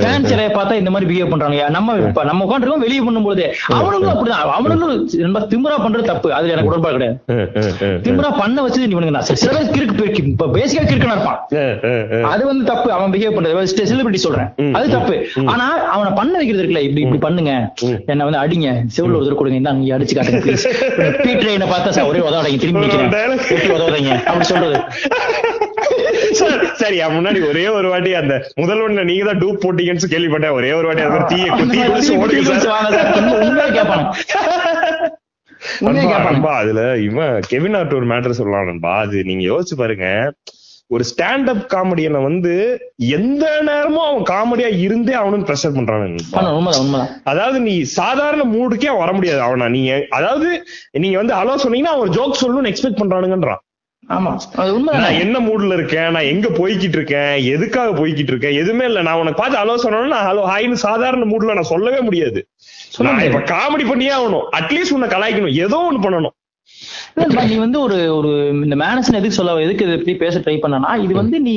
ஃபேன் 0.00 0.26
சிலையை 0.30 0.50
பார்த்தா 0.56 0.78
இந்த 0.82 0.90
மாதிரி 0.94 1.08
பிஹேவ் 1.10 1.32
பண்றாங்க 1.32 1.68
நம்ம 1.76 1.96
நம்ம 2.30 2.44
உட்காந்துருக்கோம் 2.46 2.84
வெளியே 2.86 3.02
பண்ணும்போது. 3.06 3.44
அவனுங்களும் 3.78 4.12
அப்படிதான். 4.14 4.44
அவனுங்களும் 4.58 4.94
நண்பா 5.24 5.42
திமிரா 5.52 5.78
பண்றது 5.84 6.10
தப்பு. 6.12 6.28
அதுல 6.38 6.54
எனக்கு 6.54 6.70
உடன்பாடு 6.72 6.96
கிடையாது. 6.98 7.18
திமிரா 8.06 8.30
பண்ண 8.42 8.58
வச்சது 8.66 8.92
இவனுங்க 8.94 9.14
நான் 9.18 9.28
சில 9.42 9.50
பேர் 9.56 9.72
கிறுக்கு 9.76 10.22
இப்ப 10.32 10.48
பேசிக்கா 10.56 10.84
கிறுக்கனா 10.90 11.16
இருப்பான். 11.16 11.40
அது 12.32 12.42
வந்து 12.46 12.64
தப்பு. 12.64 12.92
அவன் 12.92 13.12
பிஹேவ் 13.12 13.36
பண்றது. 13.36 13.64
செலிபிரிட்டி 13.90 14.20
சொல்றேன். 14.26 14.50
அது 14.78 14.88
தப்பு. 14.88 15.14
ஆனா 15.52 15.66
அவனை 15.94 16.10
பண்ண 16.12 16.32
வைக்கிறது 16.36 16.62
இருக்குல்ல. 16.62 16.82
இப்படி 16.86 17.04
இப்படி 17.06 17.22
பண்ணுங்க. 17.26 17.52
என்ன 18.12 18.28
வந்து 18.28 18.42
அடிங்க. 18.42 18.68
செவுல 18.96 19.18
ஒருத்தர் 19.18 19.40
கொடுங்க. 19.40 19.60
இந்தா 19.62 19.72
நீங்க 19.72 19.96
அடிச்சு 19.98 20.16
காட்டுங்க 20.18 20.42
ப்ளீஸ் 20.46 20.66
பீட்டர் 21.24 21.56
என்ன 21.56 21.68
பார்த்தா 21.74 21.94
சார் 21.98 22.08
ஒரே 22.12 22.22
உதவாடைங்க 22.28 22.60
திரும்பி 22.64 22.82
நிக்கிறேன். 22.84 23.12
Dialogue. 23.16 23.44
எப்படி 23.56 23.74
உதவாதைங்க. 23.78 24.14
அப்படி 24.30 24.44
சொல்றது. 24.44 24.78
சரி, 26.80 26.96
முன்னாடி 27.16 27.48
ஒரே 27.48 27.68
ஒரு 27.68 27.88
வாட்டி 27.88 28.14
அந்த 28.14 28.34
முதல் 28.54 28.82
ஒண்ணு 28.86 29.04
நீங்க 29.04 29.24
தான் 29.24 29.40
டூப் 29.40 29.62
போட்டீங்கன்னு 29.64 30.12
கேள்விப்பட்டேன். 30.14 30.56
ஒரே 30.58 30.72
ஒரு 30.72 30.86
வாட்டி 30.86 31.02
மாதிரி 31.06 31.28
தீய 31.34 31.50
அந்த 31.52 31.62
குத்தி 31.62 31.78
குடிச்சு 31.82 32.14
ஓடுங்க 35.82 36.50
அதுல 36.60 36.82
இவன் 36.98 37.40
கெவின் 37.48 37.74
ஆர்ட் 37.74 37.94
ஒரு 37.94 38.06
மேட்டர் 38.06 38.38
சொல்லலாம் 38.38 38.66
நண்பா 38.66 38.92
அது 39.00 39.24
நீங்க 39.24 39.44
யோசிச்சு 39.50 39.76
பாருங்க. 39.78 40.06
ஒரு 40.90 41.04
ஸ்டாண்ட் 41.10 41.48
அப் 41.52 41.64
காமெடியனை 41.74 42.20
வந்து 42.22 42.52
எந்த 42.96 43.44
நேரமும் 43.62 44.06
அவன் 44.06 44.24
காமெடியா 44.30 44.68
இருந்தே 44.78 45.12
அவனும் 45.12 45.44
ப்ரெஷர் 45.46 45.76
பண்றான் 45.76 46.16
அதாவது 47.24 47.58
நீ 47.60 47.74
சாதாரண 47.82 48.44
மூடுக்கே 48.54 48.92
வர 48.98 49.10
முடியாது 49.12 49.40
அவனா. 49.40 49.68
நீங்க 49.68 49.92
அதாவது 50.10 50.48
நீங்க 51.04 51.16
வந்து 51.22 51.34
ஹலோ 51.34 51.54
சொன்னீங்கன்னா 51.64 51.96
அவன் 51.96 52.14
ஜோக் 52.18 52.40
சொல்லணும்னு 52.42 52.72
எக்ஸ்பெக்ட் 52.72 53.00
பண்றானுங்கன்றான். 53.02 53.62
ஆமா 54.08 54.30
அது 54.54 54.70
உண்மைதான்? 54.74 55.02
நான் 55.04 55.20
என்ன 55.24 55.36
மூட்ல 55.38 55.72
இருக்கேன்? 55.72 56.08
நான் 56.10 56.30
எங்க 56.32 56.48
போய்கிட்டு 56.48 56.98
இருக்கேன்? 56.98 57.32
எதுக்காக 57.54 57.90
போய்கிட்டு 58.00 58.32
இருக்கேன்? 58.34 58.56
எதுவுமே 58.62 58.84
இல்ல. 58.84 59.02
நான் 59.02 59.18
உனக்கு 59.18 59.40
பார்த்து 59.42 59.60
ஹலோ 59.60 59.76
சொன்னோம்னா 59.84 60.12
நான் 60.16 60.28
ஹலோ 60.30 60.44
ஹாய்னு 60.52 60.78
சாதாரண 60.86 61.24
மூட்ல 61.24 61.54
நான் 61.54 61.72
சொல்லவே 61.74 62.00
முடியாது. 62.00 62.40
இப்ப 63.28 63.42
காமெடி 63.54 63.86
பண்ணியே 63.88 64.12
ஆகணும். 64.18 64.46
அட்லீஸ்ட் 64.60 64.96
உன்னை 64.96 65.08
கலாய்க்கணும். 65.08 65.56
ஏதோ 65.64 65.78
ஒண்ணு 65.88 66.04
பண்ணணும். 66.06 66.34
நீ 67.42 67.56
வந்து 67.62 67.78
ஒரு 67.86 67.96
ஒரு 68.16 68.30
இந்த 68.64 68.76
மேனசன் 68.82 69.18
எதுக்கு 69.18 69.38
சொல்ல 69.38 69.54
எதுக்கு 69.66 69.84
இது 69.86 69.96
இப்படி 69.98 70.14
பேச 70.22 70.38
ட்ரை 70.38 70.54
பண்ணனா? 70.62 70.90
இது 71.04 71.14
வந்து 71.20 71.38
நீ 71.46 71.54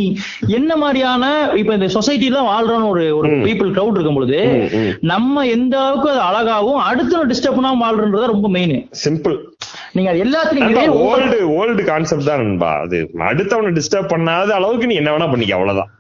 என்ன 0.58 0.76
மாதிரியான 0.76 1.24
இப்ப 1.62 1.74
இந்த 1.78 1.90
சொசைட்டில 1.96 2.42
வாழ்றோம்னு 2.50 2.90
ஒரு 2.94 3.04
ஒரு 3.18 3.30
பீப்புள் 3.46 3.74
கிரவுட் 3.76 3.98
இருக்கும் 3.98 4.20
பொழுது. 4.20 4.40
நம்ம 5.12 5.46
எந்த 5.56 5.76
அளவுக்கு 5.84 6.12
அது 6.14 6.22
அழகாவும் 6.30 6.82
அடுத்த 6.90 7.24
டிஸ்டர்ப் 7.32 7.58
பண்ணாம 7.60 7.82
வாழ்றதுதான் 7.86 8.34
ரொம்ப 8.36 8.50
மெயின் 8.58 8.76
சிம்பிள் 9.06 9.38
நீங்க 9.98 10.10
அது 10.14 10.24
எல்லாத்துலயும் 10.26 11.02
ஓல்டு 11.10 11.40
ஓல்டு 11.60 11.84
கான்செப்ட் 11.92 12.30
தான் 12.30 12.42
நண்பா. 12.44 12.72
அது 12.86 13.00
அடுத்தவனை 13.32 13.74
டிஸ்டர்ப் 13.80 14.14
பண்ணாத 14.16 14.50
அளவுக்கு 14.60 14.90
நீ 14.92 14.98
என்ன 15.02 15.12
வேணா 15.16 15.30
பண்ணிக்க 15.34 15.60
அவ்வளவுதான். 15.60 15.92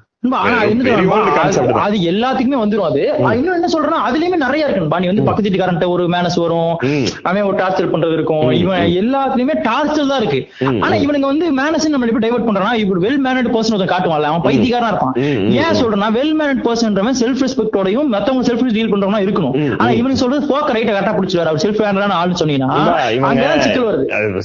அது 1.86 1.98
எல்லாத்துக்குமே 2.12 2.58
வந்துரும் 2.64 2.88
அது. 2.90 3.02
இன்னும் 3.38 3.54
என்ன 3.54 3.68
சொல்றேன்னா 3.74 3.98
அதுலயுமே 4.08 4.36
நிறைய 4.36 4.66
இருக்கு. 4.66 5.00
நீ 5.00 5.06
வந்து 5.06 5.24
பக்கத்து 5.24 5.50
வீட்டுக்காரன்ட்ட 5.50 5.88
ஒரு 5.88 6.08
மேனஸ் 6.08 6.40
வரும். 6.40 6.78
அவன் 7.24 7.42
ஒரு 7.42 7.58
டார்ச்சர் 7.58 7.92
பண்றது 7.94 8.14
இருக்கும். 8.14 8.52
இவன் 8.52 8.82
எல்லாத்துலயுமே 8.82 9.56
டார்ச்சர் 9.70 10.08
தான் 10.08 10.22
இருக்கு. 10.22 10.40
ஆனா 10.82 10.96
இவனுங்க 10.96 11.20
வந்து 11.20 11.48
மேனஸ் 11.52 11.88
நம்ம 11.88 12.06
எப்படி 12.06 12.28
டைவர்ட் 12.28 12.48
பண்றானா 12.48 12.74
இப்ப 12.74 12.96
வெல் 12.96 13.20
மேனட் 13.26 13.52
பர்சன் 13.56 13.76
ஒருத்தன் 13.76 13.94
காட்டுவான்ல 13.94 14.32
அவன் 14.32 14.46
பைத்தியக்காரனா 14.48 14.92
இருப்பான். 14.94 15.14
ஏன் 15.62 15.78
சொல்றேன்னா 15.82 16.10
வெல் 16.20 16.34
மேனட் 16.42 16.64
பர்சன்றவன் 16.68 17.20
செல்ஃப் 17.22 17.44
ரெஸ்பெக்டோடையும் 17.46 18.06
மத்தவங்க 18.06 18.54
செல்ஃப் 18.54 18.74
டீல் 18.74 18.94
பண்றவனா 18.96 19.22
இருக்கணும். 19.26 19.78
ஆனா 19.78 19.90
இவனுக்கு 19.92 20.24
சொல்றது 20.24 20.48
போக்க 20.48 20.74
ரைட்ட 20.74 20.92
கரெக்டா 20.98 21.16
பிடிச்சிருவாரு. 21.20 21.52
அவர் 21.54 21.64
செல்ஃப் 21.66 21.84
ஹேண்டரான 21.88 22.20
ஆள்னு 22.22 22.42
சொன்னீங்கன்னா 22.44 22.82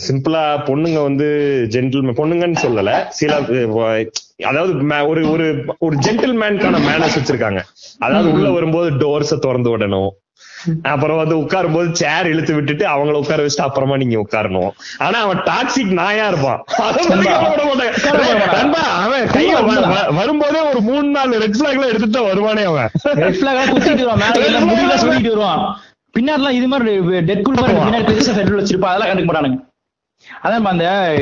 சிம்பிளா 0.09 0.45
பொண்ணுங்க 0.71 1.03
வந்து 1.03 1.29
ஜென்டில் 1.71 2.19
பொண்ணுங்கன்னு 2.23 2.65
சொல்லல. 2.67 3.09
சில 3.09 3.33
அதாவது 4.45 5.07
ஒரு 5.09 5.31
ஒரு 5.31 5.65
ஒரு 5.79 5.97
ஜென்டில்மேனுக்கான 5.97 6.79
மேனஸ் 6.79 7.19
வச்சிருக்காங்க. 7.21 7.61
அதாவது 7.99 8.33
உள்ள 8.33 8.51
வரும்போது 8.51 8.91
டோர்ஸ 8.91 9.39
திறந்து 9.39 9.79
விடணும். 9.79 10.09
அப்புறம் 10.83 11.17
வந்து 11.17 11.37
உட்காரும் 11.37 11.73
போது 11.73 11.95
சேர் 11.97 12.27
இழுத்து 12.27 12.55
விட்டுட்டு 12.55 12.87
அவங்கள 12.87 13.13
உட்கார 13.13 13.47
வச்சுட்டு 13.47 13.61
அப்புறமா 13.61 13.97
நீங்க 13.97 14.27
உட்காரணும். 14.27 14.71
ஆனா 14.99 15.21
அவன் 15.21 15.37
டாக்ஸிக் 15.37 15.93
நாயா 15.93 16.29
இருப்பான். 16.29 16.65
அவன் 19.05 19.29
வ- 19.29 20.15
வரும்போதே 20.15 20.61
ஒரு 20.61 20.81
மூணு 20.81 21.09
நாலு 21.09 21.39
ரெட் 21.39 21.57
பிளாக் 21.59 21.73
எல்லாம் 21.73 21.89
எடுத்துட்டு 21.89 22.27
வருவானே 22.27 22.65
அவன். 22.65 22.89
ரெட் 23.03 23.39
பிளாக் 23.39 23.65
சொல்லிட்டு 24.97 25.37
வருவான். 25.37 25.81
பின்னாடிலாம் 26.19 26.51
இது 26.51 26.69
மாதிரி 26.69 27.21
டெட் 27.21 27.43
கூல் 27.43 27.55
மாதிரி 27.55 27.79
பின்னாடி 27.79 28.07
பெருசா 28.07 28.39
ஃபெடரல் 28.39 28.65
வச்சிருப்பா 28.65 28.85
அதெல்லாம் 28.85 29.19
கண்டுக்க 29.19 29.31
மாட்டானுங்க. 29.31 29.67
அதான் 30.43 30.63
அந்த 30.63 31.13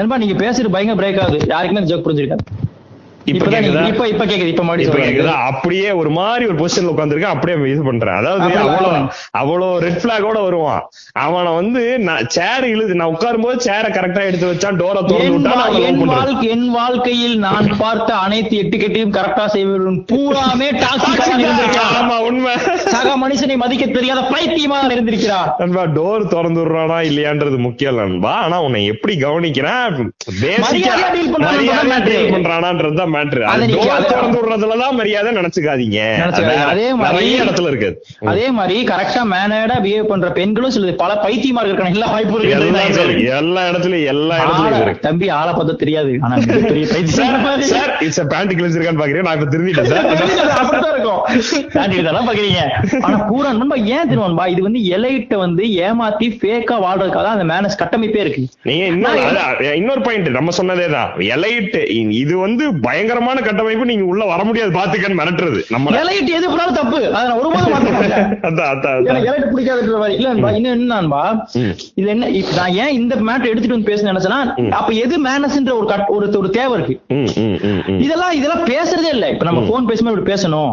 நண்பா 0.00 0.16
நீங்க 0.22 0.36
பேசுறது 0.42 0.74
பயங்கர 0.76 0.98
பிரேக் 1.00 1.22
ஆகுது. 1.24 1.46
யாருக்குமே 1.54 1.86
ஜோக் 1.90 2.06
புரிஞ்சிருக்காது. 2.06 2.44
அப்படியே 5.48 5.88
ஒரு 6.00 6.10
மாதிரி 6.10 6.44
ஒரு 6.50 6.56
பொசிஷன்ல 6.60 6.92
உட்காந்துருக்கேன் 6.92 7.34
அப்படியே 7.34 7.56
இது 7.72 7.82
பண்றேன். 7.88 8.16
அதாவது 8.20 8.42
அவ்வளவு 8.62 9.00
அவ்வளவு 9.40 9.80
ரெட் 9.84 10.00
பிளாகோட 10.04 10.38
வருவான். 10.46 10.82
அவனை 11.24 11.50
வந்து 11.58 11.82
நான் 12.06 12.28
சேர் 12.36 12.66
இழுது 12.70 12.94
நான் 13.00 13.12
உட்காரும் 13.14 13.44
போது 13.46 13.56
சேரை 13.66 13.90
கரெக்டா 13.96 14.22
எடுத்து 14.28 14.50
வச்சான் 14.50 14.78
டோரை 14.80 15.02
திறந்து 15.10 16.48
என் 16.54 16.66
வாழ்க்கையில் 16.78 17.36
நான் 17.46 17.68
பார்த்த 17.82 18.10
அனைத்து 18.24 18.56
எட்டுக்கெட்டையும் 18.62 19.14
கரெக்டா 19.18 19.44
செய்வதும் 19.56 20.00
பூராமே 20.12 20.68
இருந்திருக்கிறான். 20.70 21.94
ஆமா 22.00 22.16
உண்மை. 22.28 22.54
சக 22.94 23.14
மனுஷனை 23.24 23.56
மதிக்க 23.64 23.86
தெரியாத 23.98 24.20
பைத்தியமாக 24.32 24.92
இருந்திருக்கிறார் 24.96 25.50
நண்பா 25.62 25.84
டோர் 25.98 26.26
திறந்து 26.34 26.60
விடுறானா 26.62 26.98
இல்லையான்றது 27.10 27.58
முக்கியம் 27.68 28.00
நண்பா. 28.02 28.34
ஆனா 28.46 28.56
உன்னை 28.66 28.82
எப்படி 28.94 29.16
கவனிக்கிறான்? 29.26 29.98
மரியாதையா 30.66 30.98
பண்றானான்றதுதான் 33.14 33.58
மேட்ரு 33.60 34.04
திறந்து 34.04 34.38
விடுறதுலதான் 34.40 34.92
மரியாதை 34.92 35.32
நினைச்சுக்காதீங்க. 35.32 35.98
அதே 36.64 36.96
மாதிரி- 36.96 37.38
இடத்துல 37.40 37.66
இருக்கு. 37.66 37.90
அதே 38.26 38.50
மாதிரி 38.50 38.84
கரெக்டா 38.86 39.22
மேனேடா 39.30 39.76
பிஹேவ் 39.84 40.02
பண்ற 40.02 40.30
பெண்களும் 40.32 40.70
சில 40.70 40.92
பல 40.92 41.14
பைத்தியமா 41.22 41.62
இருக்காங்க 41.64 41.88
எல்லா 41.88 42.10
வாய்ப்பு 42.10 42.38
இருக்கு 42.38 42.66
எல்லா 43.30 43.60
இடத்துலயும் 43.62 44.06
எல்லா 44.06 44.36
இடத்துலயும் 44.38 44.82
இருக்கு. 44.82 44.98
தம்பி 45.00 45.28
ஆளை 45.28 45.52
பார்த்தா 45.54 45.76
தெரியாது. 45.76 46.18
ஆனா 46.20 46.34
பெரிய 46.68 46.86
பைத்தியம் 46.92 47.40
மாதிரி. 47.40 47.68
சார் 47.68 47.96
இட்ஸ் 48.00 48.22
பேண்ட் 48.28 48.52
கிழிச்சிருக்கான்னு 48.52 49.00
பாக்குறேன் 49.02 49.22
நான் 49.22 49.40
இப்ப 49.40 49.56
திரும்பிட்டேன் 49.56 49.84
சார் 49.84 50.92
இருக்கும். 50.92 51.20
தாண்டி 51.72 51.96
இதெல்லாம் 51.96 52.28
பாக்குறீங்க. 52.28 52.60
ஆனா 53.00 53.16
பூரா 53.16 53.52
நண்பா 53.52 53.76
ஏன் 53.76 54.08
திருவன்பா 54.10 54.46
இது 54.48 54.62
வந்து 54.62 54.78
எலைட்ட 54.78 55.34
வந்து 55.36 55.62
ஏமாத்தி 55.62 56.26
ஃபேக்கா 56.40 56.76
வாழ்றதுக்காக 56.80 57.22
தான் 57.22 57.38
அந்த 57.38 57.54
மேனஸ் 57.54 57.78
கட்டமைப்பே 57.78 58.16
இருக்கு. 58.16 58.42
நீங்க 58.62 58.84
இன்னொரு 59.74 60.00
பாயிண்ட் 60.00 60.28
நம்ம 60.28 60.50
சொன்னதேதான். 60.56 61.10
எலைட் 61.34 61.76
இது 62.12 62.38
வந்து 62.38 62.64
பயங்கரமான 63.00 63.40
கட்டமைப்பு 63.40 63.84
நீங்க 63.84 64.04
உள்ள 64.04 64.22
வர 64.24 64.40
முடியாது. 64.44 64.70
பாத்துக்கன்னு 64.72 65.18
மிரட்டுறது 65.18 65.60
நம்ம 65.68 65.90
எலைட் 66.00 66.30
எது 66.30 66.46
பண்ணாலும் 66.46 66.74
தப்பு. 66.74 66.98
அதை 67.14 67.28
நான் 67.28 67.38
ஒருபோதும் 67.38 67.72
மாத்த 67.74 67.92
மாட்டேன். 67.92 68.26
அதான் 68.40 68.68
அதான் 68.72 68.96
எனக்கு 69.04 69.28
அதான் 69.28 69.30
எலைட் 69.30 69.48
பிடிக்காதுன்ற 69.54 69.98
மாதிரி. 69.98 70.14
இல்ல 70.16 70.50
இன்னும் 70.50 70.74
என்னன்பா. 70.76 71.22
இது 71.94 72.08
என்ன 72.08 72.26
நான் 72.56 72.72
ஏன் 72.74 72.92
இந்த 72.92 73.14
மேட்டர் 73.26 73.50
எடுத்துட்டு 73.50 73.76
வந்து 73.76 73.90
பேச 73.90 74.12
நினைச்சேன்னா 74.12 74.40
அப்ப 74.70 74.92
எது 75.04 75.16
மேனஸ்ன்ற 75.24 75.72
ஒரு 75.78 75.86
கட்- 75.86 76.08
ஒரு 76.08 76.26
ஒரு 76.38 76.50
தேவை 76.50 76.74
இருக்கு. 76.78 76.94
இதெல்லாம் 78.00 78.32
இதெல்லாம் 78.32 78.64
பேசுறதே 78.66 79.08
இல்ல. 79.12 79.28
இப்ப 79.28 79.44
நம்ம 79.44 79.60
போன் 79.70 79.86
பேசும்போது 79.86 80.18
இப்படி 80.18 80.28
பேசணும். 80.34 80.70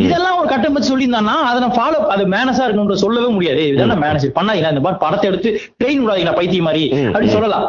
இதெல்லாம் 0.00 0.38
ஒரு 0.38 0.48
கட்டம் 0.48 0.72
வச்சு 0.72 0.92
சொல்லியிருந்தான்னா 0.92 1.36
அதை 1.48 1.58
நான் 1.60 1.76
ஃபாலோ 1.76 1.98
அது 2.14 2.24
மேனஸா 2.26 2.64
இருக்கணும்ன்ற 2.66 2.98
சொல்லவே 3.04 3.26
முடியாது. 3.28 3.68
இதெல்லாம் 3.68 4.02
மேனஸ் 4.02 4.30
பண்ணாதீங்க 4.36 4.68
இந்த 4.68 4.82
மாதிரி 4.84 5.00
படத்தை 5.00 5.26
எடுத்து 5.30 5.50
ட்ரெயின் 5.78 6.02
விடாதீங்க 6.02 6.34
பைத்தியம் 6.34 6.64
மாதிரி. 6.64 6.84
ம், 6.94 7.06
அப்படி 7.06 7.26
ம். 7.26 7.30
சொல்லலாம். 7.30 7.66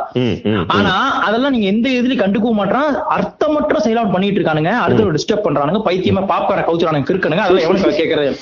ஆனா 0.68 0.94
அதெல்லாம் 1.22 1.52
நீங்க 1.52 1.68
எந்த 1.68 1.88
இதுலயும் 1.90 2.24
கண்டுக்கவும் 2.24 2.60
மாட்டான் 2.62 2.92
அர்த்தமற்ற 3.10 3.80
அவுட் 3.94 4.12
பண்ணிட்டு 4.12 4.40
இருக்கானுங்க 4.40 4.72
அடுத்த 4.72 5.04
டிஸ்டர்ப் 5.04 5.46
பண்றானுங்க. 5.46 5.82
பைத்தியமா 5.86 6.24
பாப்கார 6.32 6.62
கவுச்சுறானுங்க 6.68 7.08
கிறுக்கனுங்க. 7.10 7.44
அதெல்லாம் 7.46 7.68
எவ்வளவு 7.68 7.98
கேக்குறது? 8.02 8.36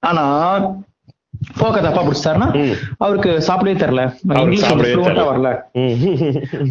ஆனா 0.00 0.24
போக்க 1.60 1.80
தப்பா 1.80 2.02
பிடிச்சாருன்னா. 2.02 2.48
அவருக்கு 2.98 3.30
சாப்பிடவே 3.46 3.74
தெரியல. 3.76 4.02
இங்கிலீஷ். 4.40 4.64
வரல. 5.30 5.50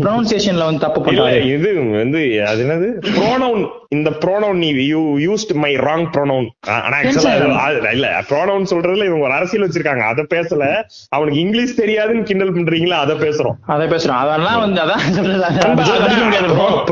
ப்ரொனன்சியேஷன்ல 0.02 0.66
வந்து 0.66 0.80
தப்பு 0.80 1.00
பண்றாரு 1.02 1.40
இது 1.54 1.70
வந்து 1.94 2.22
அது 2.44 2.64
என்னது? 2.66 2.88
ப்ரோனவுன் 3.10 3.64
இந்த 3.90 4.10
ப்ரோனவுன் 4.24 4.56
நீ 4.56 4.70
you 4.84 5.02
used 5.18 5.54
my 5.56 5.72
wrong 5.78 6.06
pronoun 6.14 6.48
ஆனா 6.78 6.96
ஆக்சுவலா 7.00 7.64
இல்ல 7.92 8.08
ப்ரோனவுன் 8.30 8.70
சொல்றதுல 8.74 9.06
இவங்க 9.06 9.26
ஒரு 9.26 9.34
அரசியல் 9.34 9.66
வச்சிருக்காங்க. 9.66 10.04
அத 10.12 10.26
பேசல. 10.36 10.64
அவனுக்கு 11.10 11.40
இங்கிலீஷ் 11.40 11.80
தெரியாதுன்னு 11.82 12.24
கிண்டல் 12.24 12.54
பண்றீங்களா 12.54 13.00
அத 13.00 13.14
பேசுறோம். 13.16 13.58
அதை 13.68 13.88
பேசுறோம். 13.88 14.20
அதெல்லாம் 14.24 14.60
வந்து 14.60 14.82
அதான். 14.82 15.04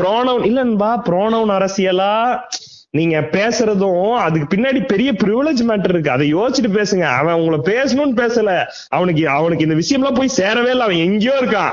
ப்ரோனவுன் 0.00 0.46
இல்லன்பா 0.50 0.90
ப்ரோனவுன் 1.08 1.54
அரசியலா 1.58 2.12
நீங்க 2.90 3.20
பேசுறதும் 3.20 4.14
அதுக்கு 4.14 4.56
பின்னாடி 4.56 4.86
பெரிய 4.86 5.12
ப்ரிவிலேஜ் 5.12 5.62
மேட்டர் 5.68 5.88
இருக்கு. 5.88 6.10
அதை 6.10 6.34
யோசிச்சுட்டு 6.34 6.76
பேசுங்க. 6.76 7.00
அவன் 7.00 7.34
உங்களை 7.34 7.58
பேசணும்னு 7.58 8.16
பேசல. 8.20 8.64
அவனுக்கு 8.88 9.28
அவனுக்கு 9.28 9.64
இந்த 9.64 9.76
விஷயம் 9.76 10.02
எல்லாம் 10.02 10.18
போய் 10.18 10.36
சேரவே 10.36 10.68
இல்லை. 10.68 10.80
அவன் 10.80 10.96
எங்கேயோ 10.96 11.34
இருக்கான். 11.40 11.72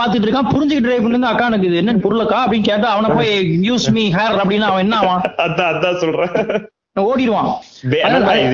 பாத்துட்டு 0.00 0.26
இருக்கான். 0.26 0.50
புரிஞ்சுக்கிட்டு 0.52 0.88
ட்ரை 0.88 1.02
பண்ணி 1.02 1.26
அக்கா 1.26 1.46
எனக்கு 1.46 1.66
இது 1.66 1.76
என்ன 1.76 1.92
பொருளக்கா 1.92 2.38
அப்படின்னு 2.46 2.62
கேட்டா 2.62 2.88
அவனை 2.90 3.10
போய் 3.16 3.58
யூஸ் 3.70 3.90
மீ 3.90 4.12
ஹேர் 4.12 4.38
அப்படின்னு 4.42 4.68
அவன் 4.70 4.82
என்ன 4.82 4.96
ஆவான்? 4.96 5.22
அதான் 5.36 5.72
அதான் 5.72 5.96
சொல்றேன். 5.96 6.68
ஓடிடுவான். 6.96 7.50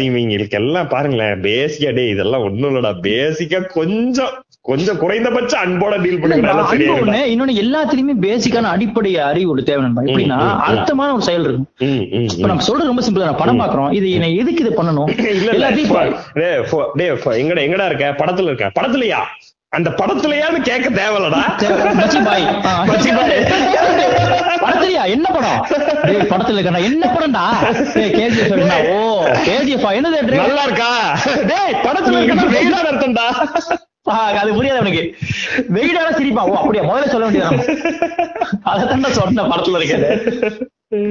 இவங்களுக்கு 0.07 0.51
எல்லாம் 0.51 0.89
பாருங்களேன் 0.89 1.41
பேசிக்கா 1.41 1.95
டே 1.95 2.09
இதெல்லாம் 2.09 2.43
ஒண்ணும் 2.43 2.70
இல்லடா. 2.70 2.93
பேசிக்கா 3.03 3.66
கொஞ்சம் 3.66 4.34
கொஞ்சம் 4.61 4.99
குறைந்தபட்ச 4.99 5.55
அன்போட 5.64 6.03
டீல் 6.03 6.22
ஒண்ணு 6.22 7.18
இன்னொன்னு 7.32 7.55
எல்லாத்துலயுமே 7.62 8.14
பேசிக்கான 8.26 8.70
அடிப்படை 8.70 9.18
அறிவு 9.18 9.51
ஒரு 9.51 9.62
தேவை 9.62 9.82
நண்பா. 9.82 10.03
எப்படின்னா. 10.03 10.39
அர்த்தமான 10.68 11.12
ஒரு 11.12 11.22
செயல் 11.22 11.45
இருக்கும். 11.45 11.68
இப்ப 12.32 12.47
நம்ம 12.47 12.62
சொல்றது 12.62 12.91
ரொம்ப 12.93 13.05
சிம்பிள் 13.07 13.26
தான் 13.26 13.37
படம் 13.37 13.61
பாக்குறோம். 13.61 13.93
இது 13.93 14.11
என்ன 14.11 14.28
எதுக்கு 14.28 14.64
இது 14.64 14.82
பண்ணணும்? 14.82 15.11
இல்ல 15.37 16.51
எங்கடா 17.43 17.62
எங்கடா 17.66 17.87
இருக்க? 17.87 18.14
படத்துல 18.22 18.51
இருக்க? 18.53 18.70
படத்துலயா? 18.80 19.20
அந்த 19.73 19.91
படத்துலயான்னு 19.91 20.61
கேட்க 20.62 20.89
பாய். 22.29 22.45
படத்துலயா? 24.62 25.03
என்ன 25.07 25.27
படம்? 25.31 25.61
படத்துல 26.31 26.59
இருக்கா 26.59 26.83
என்ன 26.83 27.07
படம்டா? 27.07 27.45
கேஜிஎஃப் 28.14 28.55
ஓ 28.91 29.01
கேஜிஎஃப் 29.47 29.89
என்னது? 29.93 30.21
நல்லா 30.39 30.62
இருக்கா 30.62 30.91
டேய் 31.45 31.81
படத்துல 31.85 32.21
இருக்க 32.21 32.47
வெயிலா 32.55 32.81
அர்த்தம்டா. 32.85 33.27
அது 34.41 34.53
புரியாது 34.53 34.79
அவனுக்கு. 34.79 35.05
வெயிடான 35.73 36.12
சிரிப்பா 36.17 36.45
ஓ 36.45 36.55
அப்படியா? 36.55 36.85
முதல்ல 36.85 37.09
சொல்ல 37.09 37.27
வேண்டியது 37.27 37.77
அதான் 38.64 39.12
சொன்ன 39.12 39.43
படத்துல 39.45 39.79
இருக்கிறது. 39.79 40.09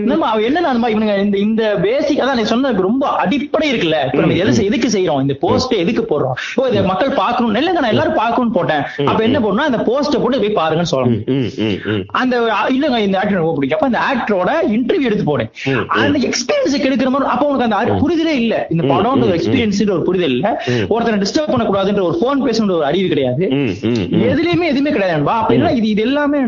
நம்ம 0.09 0.25
அவன் 0.31 0.45
என்ன 0.47 0.59
நண்பா 0.65 0.87
இவனுங்க 0.91 1.13
இந்த 1.23 1.37
இந்த 1.45 1.63
பேசிக் 1.85 2.19
அதான் 2.23 2.49
சொன்ன 2.51 2.69
ரொம்ப 2.85 3.05
அடிப்படை 3.21 3.65
இருக்குல்ல. 3.71 3.97
இப்ப 4.07 4.19
நம்ம 4.21 4.35
எது 4.43 4.67
எதுக்கு 4.67 4.89
செய்யறோம் 4.93 5.23
இந்த 5.23 5.35
போஸ்ட் 5.41 5.73
எதுக்கு 5.81 6.03
போடுறோம்? 6.11 6.37
ஓ 6.59 6.67
இதை 6.69 6.81
மக்கள் 6.89 7.11
பாக்கணும் 7.17 7.57
இல்லங்க 7.61 7.81
நான் 7.83 7.93
எல்லாரும் 7.93 8.17
பாக்கணும்னு 8.19 8.55
போட்டேன். 8.57 8.83
அப்ப 9.09 9.23
என்ன 9.25 9.39
பண்ணணும் 9.45 9.69
அந்த 9.69 9.79
போஸ்ட 9.87 10.21
போட்டு 10.21 10.39
போய் 10.43 10.55
பாருங்கன்னு 10.59 10.91
சொல்லணும். 10.93 12.05
அந்த 12.19 12.37
இல்லங்க 12.75 12.99
இந்த 13.07 13.19
ஆக்டர் 13.21 13.41
ரொம்ப 13.41 13.55
பிடிக்கும். 13.57 13.79
அப்ப 13.79 13.89
அந்த 13.91 14.01
ஆக்டரோட 14.11 14.53
இன்டர்வியூ 14.77 15.09
எடுத்து 15.09 15.25
போனேன். 15.31 15.51
அந்த 15.97 16.21
எக்ஸ்பீரியன்ஸ் 16.29 16.77
கெடுக்கிற 16.85 17.11
மாதிரி 17.15 17.29
அப்ப 17.33 17.49
உனக்கு 17.49 17.67
அந்த 17.67 17.97
புரிதலே 18.05 18.37
இல்ல. 18.43 18.53
இந்த 18.75 18.85
படம் 18.93 19.27
எக்ஸ்பீரியன்ஸ் 19.39 19.83
ஒரு 19.97 20.07
புரிதல் 20.11 20.37
இல்ல. 20.37 20.47
ஒருத்தனை 20.93 21.19
டிஸ்டர்ப் 21.25 21.53
பண்ணக்கூடாதுன்ற 21.55 22.05
ஒரு 22.11 22.17
போன் 22.23 22.45
பேசணுன்ற 22.47 22.77
ஒரு 22.79 22.89
அறிவு 22.91 23.11
கிடையாது. 23.15 23.43
எதுலயுமே 24.31 24.71
எதுவுமே 24.71 24.95
கிடையாது 24.97 25.29
அப்ப 25.35 25.75
இது 25.81 25.91
இது 25.93 26.07
எல்லாமே 26.07 26.41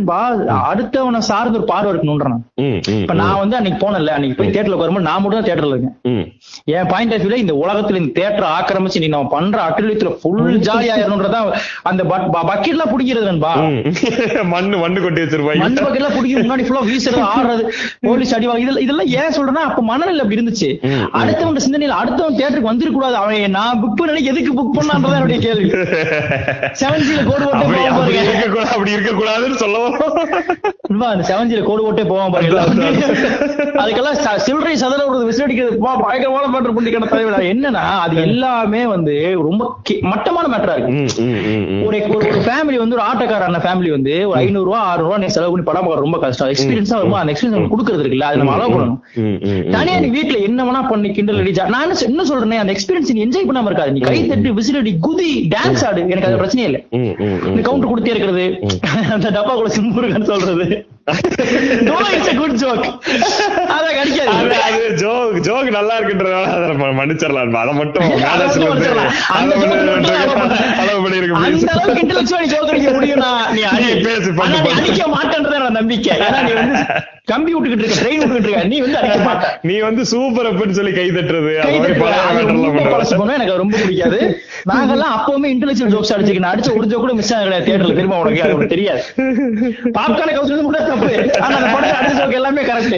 அடுத்தவனை 0.71 1.23
சார்ந்த 1.32 1.55
ஒரு 1.61 1.69
பார்வை 1.75 1.91
இருக்கணும்ன்ற 1.93 3.15
நான் 3.20 3.39
வந்து 3.41 3.55
அன்னைக்கு 3.57 3.80
போனேன்ல 3.84 4.13
அன்னைக்கு 4.15 4.38
போய் 4.39 4.51
தியேட்டர்ல 4.53 4.78
வரும்போது 4.82 5.05
நான் 5.07 5.22
மட்டும் 5.22 5.39
தான் 5.39 5.47
தியேட்டர்ல 5.47 5.76
இருக்கேன். 5.76 6.24
என் 6.74 6.89
பாயிண்ட் 6.91 7.13
ஆஃப் 7.15 7.22
வியூல 7.24 7.38
இந்த 7.43 7.53
உலகத்துல 7.63 7.99
இந்த 8.01 8.11
தியேட்டர் 8.18 8.47
ஆக்கிரமிச்சு 8.55 9.01
நீ 9.03 9.09
நம்ம 9.13 9.30
பண்ற 9.36 9.57
அட்டுலியத்துல 9.68 10.11
ஃபுல் 10.22 10.36
ஜாலியா 10.68 10.95
இருக்கணும்ன்றதான் 10.95 11.49
அந்த 11.89 12.01
பக்கெட் 12.38 12.74
எல்லாம் 12.76 12.91
பிடிக்கிறது 12.93 13.30
நண்பா. 13.32 13.51
மண்ணு 14.53 14.76
மண்ணு 14.84 14.99
கொட்டி 15.05 15.22
வச்சிருப்பாங்க. 15.24 15.63
பக்கெட் 15.80 15.99
எல்லாம் 16.01 16.15
பிடிக்கும் 16.18 16.45
முன்னாடி 16.45 16.65
ஃபுல்லா 16.68 16.84
வீசுறது 16.89 17.24
ஆடுறது 17.32 17.63
போலீஸ் 18.07 18.36
அடிவாங்க 18.38 18.61
இதெல்லாம் 18.65 18.86
இதெல்லாம் 18.88 19.11
ஏன் 19.20 19.36
சொல்றேன்னா 19.38 19.63
அப்ப 19.70 19.82
மனநிலை 19.91 20.22
அப்படி 20.24 20.39
இருந்துச்சு. 20.39 20.70
அடுத்தவன் 21.20 21.63
சிந்தனையில 21.65 21.97
அடுத்தவன் 22.01 22.38
தியேட்டருக்கு 22.39 22.72
வந்துடக்கூடாது 22.72 23.18
அவன் 23.22 23.55
நான் 23.57 23.82
புக் 23.84 23.97
பண்ணி 23.99 24.30
எதுக்கு 24.32 24.53
புக் 24.59 24.76
பண்ணான்றதான் 24.78 25.20
என்னுடைய 25.20 25.39
கேள்வி. 25.45 25.70
செவன் 26.82 27.05
ஜில 27.07 27.22
கோடு 27.30 27.45
போட்டே 27.47 27.84
அப்படி 27.91 28.18
அப்படி 28.74 28.95
இருக்கக்கூடாதுன்னு 28.95 29.59
சொல்லவும். 29.63 29.95
அந்த 31.11 31.24
செவன் 31.30 31.49
ஜில 31.51 31.61
கோடு 31.68 31.86
போட்டே 31.86 32.05
போவான் 32.11 32.34
பாருங்க. 32.34 32.61
அதுக்கெல்லாம் 33.74 34.36
சில்லறை 34.36 34.76
சதற 34.76 35.05
ஒரு 35.05 35.26
விசில் 35.26 35.43
அடிக்கிறது. 35.43 35.80
பயங்கரமான 35.80 36.60
மேட்டர் 36.60 36.72
பண்ணிக்கிற 36.72 37.08
தலைவர். 37.08 37.43
என்னன்னா 37.43 37.74
அது 37.74 38.16
எல்லாமே 38.22 38.86
வந்து 38.86 39.34
ரொம்ப 39.34 39.76
மட்டமான 40.01 40.58
மேட்டரா 40.58 40.74
இருக்கு. 40.78 41.26
ஒரு 41.86 41.97
ஒரு- 41.97 42.45
ஃபேமிலி 42.45 42.78
வந்து 42.78 42.95
ஒரு 42.95 43.01
ஆட்டோக்காரான 43.01 43.60
ஃபேமிலி 43.60 43.89
வந்து 43.89 44.30
ஒரு 44.30 44.38
ஐநூறு 44.38 44.66
ரூபா 44.66 44.80
ஆறு 44.80 45.01
ரூபா 45.01 45.18
நீ 45.18 45.26
செலவு 45.26 45.51
பண்ணி 45.51 45.66
படம் 45.66 45.82
பார்க்க 45.82 46.01
ரொம்ப 46.01 46.20
கஷ்டம். 46.20 46.47
எக்ஸ்பீரியன்ஸா 46.47 46.99
ரொம்ப 46.99 47.20
அந்த 47.20 47.34
எக்ஸ்பீரியன்ஸ் 47.34 47.70
கொடுக்கறது 47.70 48.03
இருக்குல்ல 48.03 48.22
அது 48.22 48.38
நம்ம 48.38 48.55
அலோவ் 48.55 48.70
பண்ணணும். 48.70 49.70
தனியா 49.70 49.99
நீ 49.99 50.08
வீட்ல 50.08 50.38
என்ன 50.38 50.64
வேணா 50.64 50.88
பண்ணி 50.89 51.12
கிண்டல் 51.12 51.38
அடி 51.38 51.51
ஜா- 51.51 51.68
நான் 51.68 51.95
என்ன 51.99 52.24
சொல்றேனே 52.24 52.58
அந்த 52.58 52.74
எக்ஸ்பீரியன்ஸ் 52.74 53.12
நீ 53.12 53.26
என்ஜாய் 53.26 53.49
பண்ணாம 53.49 53.66
இருக்காது. 53.66 53.91
நீ 53.91 53.99
கை 53.99 54.28
தட்டி 54.28 54.51
விசில் 54.51 54.76
அடி 54.76 54.97
குதி 55.01 55.49
டான்ஸ் 55.49 55.86
ஆடு. 55.86 56.10
எனக்கு 56.10 56.28
அது 56.28 56.38
பிரச்சனையே 56.38 56.58
இல்ல. 56.58 56.80
கவுண்டர் 57.62 57.89
கொடுத்தே 57.89 58.08
இருக்கிறது. 58.08 58.60
அந்த 59.12 59.30
டப்பா 59.30 59.53
கூட 59.53 59.70
சிம்புருகன்னு 59.70 60.24
சொல்றது. 60.24 60.88
ஜோக் 65.41 65.70
நல்லா 65.70 65.99
இருக்குன்றதால 65.99 66.45
அதை 66.55 66.70
மன்னிச்சிடலாம். 66.99 67.53
அதை 67.53 67.74
மட்டும் 67.74 68.03
அளவு 70.78 70.99
பண்ணி- 71.03 71.26
பேசு. 74.08 74.30
அடிக்க 74.76 75.03
மாட்டேன்றத 75.08 75.58
நான் 75.58 75.72
நம்பிக்கை. 75.72 76.18
கம்பி 77.26 77.55
விட்டுக்கிட்டு 77.55 77.78
இருக்க 77.78 78.01
ட்ரெயின் 78.01 78.20
விட்டுக்கிட்டு 78.20 78.49
இருக்க. 78.49 78.64
நீ 78.64 78.80
வந்து 78.80 78.97
அடிக்க 78.97 79.18
மாட்ட. 79.18 79.45
நீ 79.62 79.80
வந்து 79.80 80.05
சூப்பர் 80.05 80.47
அப்னு 80.49 80.70
சொல்லி 80.70 80.91
கை 80.93 81.10
தட்டுறது 81.10 81.51
எனக்கு 83.34 83.58
ரொம்ப 83.58 83.78
பிடிக்காது. 83.78 84.20
நாங்கெல்லாம் 84.70 85.14
அப்பவுமே 85.18 85.47
இன்டெலிஜென்ட் 85.53 85.93
ஜோக்ஸ் 85.93 86.14
அடிச்சுக்க 86.14 86.39
நான் 86.39 86.55
அடிச்ச 86.55 86.78
ஒரு 86.78 86.88
ஜோக் 86.88 86.99
கூட 86.99 87.14
மிஸ் 87.14 87.34
ஆக 87.34 87.43
கிடையாது 87.43 87.68
தியேட்டர்ல 87.68 87.95
திரும்ப 87.95 88.20
உனக்கு 88.20 88.68
தெரியாது. 88.68 89.03
பாப்கார்ன 89.97 90.34
கவுசல் 90.34 90.66
தப்பு 90.97 91.13
ஆனா 91.45 91.55
அந்த 91.59 91.69
படத்துல 91.73 91.97
அடிச்ச 91.99 92.15
ஜோக் 92.19 92.37
எல்லாமே 92.39 92.63
கரெக்ட் 92.69 92.95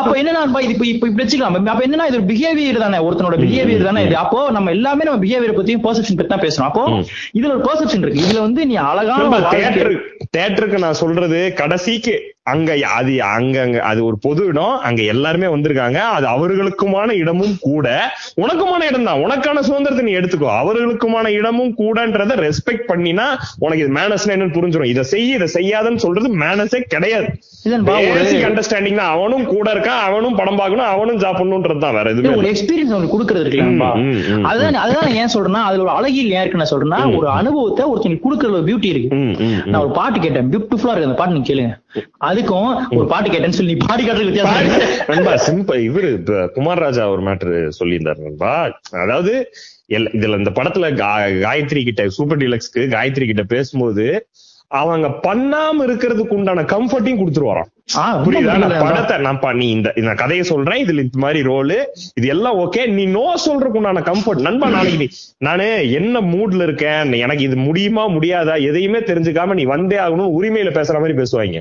அப்ப 0.00 0.12
என்னன்னா 0.20 0.42
இது 0.64 0.74
இப்ப 0.74 0.86
இப்ப 0.92 1.06
இப்படி 1.08 1.22
வச்சுக்கலாம். 1.24 1.56
அப்ப 1.72 1.82
என்னன்னா 1.86 2.06
இது 2.10 2.18
பிஹேவியர் 2.30 2.82
தானே 2.84 2.98
ஒருத்தனோட 3.06 3.36
பிஹேவியர் 3.44 3.88
தானே 3.88 4.02
இது. 4.06 4.16
அப்போ 4.24 4.40
நம்ம 4.56 4.70
எல்லாமே 4.76 5.06
நம்ம 5.08 5.20
பிஹேவியர் 5.24 5.56
பத்தியும் 5.58 5.84
பெர்செப்ஷன் 5.86 6.18
பத்தி 6.20 6.32
தான் 6.34 6.44
பேசுறோம். 6.46 6.68
அப்போ 6.70 6.84
இதுல 7.38 7.52
ஒரு 7.56 7.64
பெர்செப்ஷன் 7.68 8.04
இருக்கு. 8.04 8.24
இதுல 8.26 8.40
வந்து 8.46 8.66
நீ 8.72 8.76
அழகான 8.90 9.40
தேட்டருக்கு 10.36 10.84
நான் 10.86 11.00
சொல்றது 11.04 11.40
கடைசிக்கு. 11.60 12.14
அங்க 12.50 12.70
அது 12.98 13.14
அங்க 13.34 13.58
அது 13.90 14.00
ஒரு 14.08 14.16
பொது 14.26 14.42
இடம். 14.50 14.76
அங்க 14.88 15.00
எல்லாருமே 15.14 15.48
வந்திருக்காங்க. 15.54 15.98
அது 16.16 16.26
அவர்களுக்குமான 16.34 17.16
இடமும் 17.22 17.56
கூட. 17.68 17.86
உனக்குமான 18.42 18.82
இடம் 18.90 19.06
தான் 19.08 19.22
உனக்கான 19.26 19.62
சுதந்திரத்தை 19.68 20.04
நீ 20.08 20.14
எடுத்துக்கோ. 20.20 20.50
அவர்களுக்குமான 20.62 21.30
இடமும் 21.38 21.72
கூடன்றத 21.80 22.38
ரெஸ்பெக்ட் 22.46 22.88
பண்ணினா 22.90 23.26
உனக்கு 23.64 23.84
இது 23.84 23.92
மேனஸ்னா 23.98 24.34
என்னன்னு 24.36 24.56
புரிஞ்சிடும் 24.58 24.92
இதை 24.94 25.04
செய்ய 25.14 25.38
இதை 25.40 25.48
செய்யாதன்னு 25.58 26.04
சொல்றது 26.06 26.30
மேனஸே 26.44 26.80
கிடையாது. 26.94 27.28
அண்டர்ஸ்டாண்டிங் 28.48 28.98
தான். 29.00 29.12
அவனும் 29.16 29.44
கூட 29.52 29.66
இருக்கான் 29.74 30.02
அவனும் 30.08 30.36
படம் 30.40 30.58
பார்க்கணும் 30.60 30.90
அவனும் 30.94 31.20
ஜாப் 31.22 31.38
பண்ணணும்ன்றது 31.40 31.82
தான் 31.84 31.96
வேற 31.98 32.06
எதுவுமே 32.12 32.34
ஒரு. 32.38 32.50
எக்ஸ்பீரியன்ஸ் 32.52 32.92
அவங்களுக்கு 32.92 33.16
கொடுக்கறது 33.16 33.44
இருக்குல்லப்பா 33.44 33.90
அதுதான் 34.50 34.80
அதுதான் 34.84 35.16
ஏன் 35.22 35.32
சொல்றேன்னா 35.34 35.62
அதுல 35.68 35.84
ஒரு 35.86 35.92
அழகில் 35.98 36.32
ஏன் 36.36 36.42
இருக்கு 36.42 36.62
நான் 36.62 36.72
சொல்றேன்னா 36.72 37.00
ஒரு 37.18 37.28
அனுபவத்தை 37.38 37.84
ஒருத்தங்களுக்கு 37.90 38.26
கொடுக்கற 38.26 38.50
ஒரு 38.58 38.66
பியூட்டி 38.68 38.88
இருக்கு. 38.92 39.10
நான் 39.70 39.82
ஒரு 39.84 39.92
பாட்டு 39.98 40.18
கேட்டேன். 40.24 40.48
பியூட்டிஃபுல்லா 40.52 40.94
இருக்கு 40.94 41.08
அந்த 41.10 41.18
பாட்டு 41.20 41.36
நீங்க 41.36 41.48
கேளுங்க. 41.50 41.74
அதுக்கும் 42.28 42.68
ஒரு 42.98 43.06
பாட்டு 43.12 43.30
கேட்டேன்னு 43.30 43.58
சொல்லி 43.60 43.74
பாடி 43.84 44.02
வித்தியாசம் 44.08 44.60
இருக்கு. 44.60 44.88
நண்பா 45.10 45.34
சிம்பிள் 45.46 45.80
இவரு 45.88 46.10
குமார் 46.56 46.82
ராஜா 46.86 47.06
ஒரு 47.14 47.24
மேட்ரு 47.28 47.56
சொல்லியிருந்தாரு 47.80 48.26
நண்பா. 48.28 48.52
அதாவது 49.04 49.34
இதுல 50.16 50.38
இந்த 50.42 50.52
படத்துல 50.58 50.88
காயத்ரி 51.44 51.82
கிட்ட 51.88 52.08
சூப்பர் 52.18 52.40
டீலக்ஸ்க்கு 52.42 52.84
காயத்ரி 52.96 53.26
கிட்ட 53.30 53.44
பேசும்போது 53.56 54.06
அவங்க 54.80 55.06
பண்ணாம 55.24 55.84
இருக்கிறதுக்கு 55.86 56.36
உண்டான 56.36 56.64
கம்ஃபர்ட்டையும் 56.72 57.20
கொடுத்துருவாராம். 57.20 57.70
புரியுதா? 58.26 58.52
நான். 58.62 58.74
படத்தை 58.84 59.14
நான் 59.26 59.56
நீ 59.60 59.66
இந்த 59.76 59.88
இந்த 60.00 60.12
கதையை 60.20 60.44
சொல்றேன் 60.50 60.82
இதுல 60.84 61.04
இந்த 61.06 61.18
மாதிரி 61.24 61.40
ரோலு 61.48 61.78
இது 62.18 62.26
எல்லாம் 62.34 62.58
ஓகே 62.64 62.82
நீ 62.98 63.04
நோ 63.16 63.24
சொல்றதுக்கு 63.46 63.80
உண்டான 63.80 64.04
கம்ஃபர்ட் 64.10 64.44
நண்பா 64.46 64.68
நாளைக்கு 64.76 65.08
நானு 65.48 65.66
என்ன 65.98 66.20
மூட்ல 66.34 66.62
இருக்கேன்? 66.68 67.12
எனக்கு 67.24 67.44
இது 67.48 67.58
முடியுமா 67.68 68.04
முடியாதா? 68.08 68.56
எதையுமே 68.68 69.00
தெரிஞ்சுக்காம 69.10 69.54
நீ 69.60 69.64
வந்தே 69.74 69.98
ஆகணும் 70.06 70.34
உரிமையில 70.38 70.72
பேசுற 70.78 71.00
மாதிரி 71.02 71.18
பேசுவாங்க. 71.22 71.60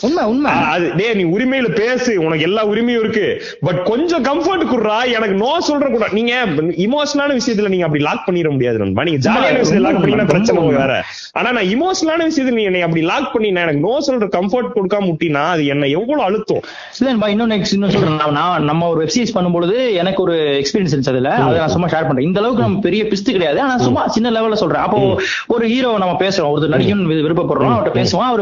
உண்மை 0.00 0.24
உண்மை. 0.24 0.52
அது 0.52 0.92
டேய் 0.96 1.22
நீ 1.22 1.24
உரிமையில 1.24 1.74
பேசு. 1.74 2.20
உனக்கு 2.20 2.40
எல்லா 2.40 2.66
உரிமையும் 2.66 2.98
இருக்கு. 2.98 3.42
பட் 3.60 3.84
கொஞ்சம் 3.84 4.24
கம்ஃபர்ட் 4.24 4.74
குடுறா. 4.74 5.04
எனக்கு 5.06 5.34
நோ 5.34 5.58
சொல்ற 5.68 5.90
கூட. 5.90 6.06
நீங்க 6.10 6.44
இமோஷனலான 6.56 7.38
விஷயத்துல 7.38 7.68
நீங்க 7.68 7.84
அப்படி 7.84 8.02
லாக் 8.02 8.28
பண்ணிட 8.28 8.50
முடியாது 8.50 8.78
நண்பா. 8.78 9.02
நீங்க 9.02 9.30
ஜாலியான 9.30 9.34
விஷயத்துல 9.34 9.80
லாக் 9.80 9.92
பண்ணீங்கன்னா 9.92 10.24
பிரச்சனை 10.24 10.62
வேற. 10.62 11.04
ஆனா 11.32 11.52
நான் 11.52 11.64
இமோஷனலான 11.64 12.20
விஷயத்துல 12.20 12.50
நீ 12.50 12.62
என்னை 12.62 12.82
அப்படி 12.82 13.02
லாக் 13.02 13.36
பண்ணினா 13.36 13.60
எனக்கு 13.60 13.78
நோ 13.78 13.98
சொல்ற 14.06 14.20
கம்ஃபர்ட் 14.20 14.70
கொடுக்காம 14.74 15.12
முட்டினா 15.12 15.32
அது 15.32 15.66
என்ன 15.66 15.86
எவ்வளவு 15.86 16.22
அழுத்தம். 16.22 16.60
இல்ல 16.98 17.14
பா 17.14 17.26
இன்னொன்னு 17.26 17.30
next 17.30 17.72
இன்னும் 17.72 17.90
சொல்றேன். 17.90 18.32
நான் 18.32 18.64
நம்ம 18.64 18.88
ஒரு 18.88 18.98
வெப் 18.98 19.10
சீரிஸ் 19.14 19.38
பண்ணும்பொழுது 19.38 19.92
எனக்கு 19.92 20.22
ஒரு 20.22 20.34
எக்ஸ்பீரியன்ஸ் 20.34 20.92
இருந்துச்சு 20.92 21.08
அதுல. 21.08 21.34
அதை 21.34 21.58
நான் 21.58 21.68
சும்மா 21.68 21.86
ஷேர் 21.86 22.06
பண்றேன். 22.06 22.26
இந்த 22.26 22.38
அளவுக்கு 22.38 22.64
நம்ம 22.64 22.78
பெரிய 22.78 23.06
பிஸ்து 23.06 23.32
கிடையாது. 23.32 23.60
ஆனா 23.60 23.78
சும்மா 23.78 24.06
சின்ன 24.08 24.30
லெவல்ல 24.30 24.52
சொல்றேன். 24.52 24.82
அப்போ 24.82 25.20
ஒரு 25.46 25.66
ஹீரோ 25.66 25.98
நம்ம 25.98 26.16
பேசுறோம். 26.18 26.56
நடிக்கணும்னு 26.72 27.06
வி- 27.06 27.26
விருப்பப்படுறோம் 27.26 27.68
அவர்கிட்ட 27.68 28.06
பேசுவோம். 28.06 28.16
அவர் 28.16 28.40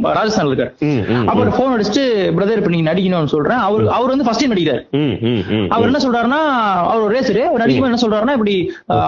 ராஜஸ்தான் 0.00 0.56
இருக்காரு 0.58 1.26
அப்ப 1.30 1.46
போன் 1.58 1.74
அடிச்சுட்டு 1.76 2.04
பிரதர் 2.36 2.60
இப்ப 2.60 2.72
நீங்க 2.74 2.86
நடிக்கணும்னு 2.90 3.32
சொல்றேன். 3.34 3.62
அவர் 3.68 3.84
அவர் 3.96 4.12
வந்து 4.12 4.26
ஃபர்ஸ்ட் 4.26 4.42
டைம் 4.42 4.54
நடிக்கிறார். 4.54 4.82
அவர் 5.74 5.88
என்ன 5.90 6.00
சொல்றாருன்னா 6.04 6.40
அவர் 6.92 7.12
ரேசரு 7.14 7.42
அவர் 7.48 7.62
நடிக்கும் 7.64 7.88
என்ன 7.90 8.00
சொல்றாருன்னா 8.04 8.36
இப்படி 8.38 8.56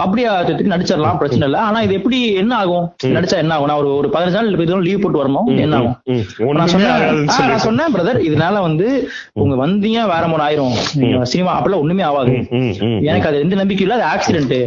அப்படியா 0.03 0.31
நடிச்சிடலாம் 0.73 1.19
பிரச்சனை 1.21 1.45
இல்ல. 1.49 1.59
ஆனா 1.67 1.81
இது 1.87 1.93
எப்படி 1.99 2.19
என்ன 2.43 2.53
ஆகும்? 2.63 2.85
நடிச்சா 3.17 3.37
என்ன 3.43 3.53
ஆகும்? 3.55 3.69
நான் 3.71 3.81
ஒரு 3.83 3.91
ஒரு 3.99 4.09
பதினஞ்சு 4.15 4.37
நாள் 4.71 4.87
லீவ் 4.87 5.03
போட்டு 5.03 5.21
வரணும்? 5.23 5.47
என்ன 5.65 5.77
ஆகும்? 5.79 5.95
நான் 6.59 6.73
சொன்னேன். 6.75 7.79
நான் 7.81 7.95
பிரதர் 7.95 8.19
இதனால 8.29 8.61
வந்து 8.67 8.87
உங்க 9.41 9.55
வந்தீங்க 9.63 9.99
வேற 10.13 10.23
மூணு 10.31 10.43
ஆயிரும். 10.47 10.75
சினிமா 11.31 11.51
அப்பெல்லாம் 11.57 11.83
ஒண்ணுமே 11.83 12.03
ஆகாது. 12.09 12.33
எனக்கு 13.09 13.29
அது 13.29 13.43
எந்த 13.45 13.55
நம்பிக்கை 13.61 13.83
இல்ல 13.85 13.97
அது 13.99 14.05
ஆக்சிடென்ட். 14.13 14.57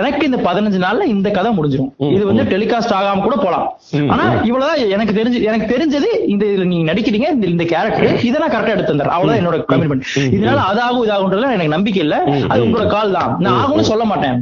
எனக்கு 0.00 0.22
இந்த 0.28 0.40
பதினஞ்சு 0.48 0.80
நாள்ல 0.86 1.06
இந்த 1.14 1.28
கதை 1.38 1.52
முடிஞ்சிடும் 1.58 1.90
இது 2.16 2.24
வந்து 2.30 2.44
டெலிகாஸ்ட் 2.52 2.96
ஆகாம 2.98 3.22
கூட 3.26 3.36
போலாம். 3.44 3.66
ஆனா 4.14 4.24
இவ்வளவுதான் 4.48 4.82
எனக்கு 4.96 5.14
தெரிஞ்சு 5.20 5.40
எனக்கு 5.50 5.66
தெரிஞ்சது 5.96 6.26
இந்த 6.26 6.44
இதுல 6.44 6.64
நீங்க 6.64 6.92
நடிக்கிறீங்க 6.92 7.26
இந்த 7.36 7.46
இந்த 7.46 7.64
கேரக்டர் 7.64 8.24
இதை 8.28 8.36
நான் 8.42 8.54
கரெக்டா 8.54 8.72
எடுத்து 8.74 8.92
தந்துறேன் 8.92 9.14
அவ்வளவுதான் 9.16 9.40
என்னோட 9.42 9.58
கமிட்மெண்ட் 9.72 10.04
இதனால 10.36 10.60
அதாகும் 10.70 11.04
இதாகும்ன்றதுல 11.06 11.50
எனக்கு 11.56 11.74
நம்பிக்கை 11.76 12.02
இல்ல. 12.02 12.16
அது 12.48 12.60
உங்களோட 12.66 12.86
கால் 12.86 13.12
தான். 13.12 13.30
நான் 13.38 13.58
ஆகும்னு 13.62 13.86
சொல்ல 13.90 14.04
மாட்டேன். 14.04 14.36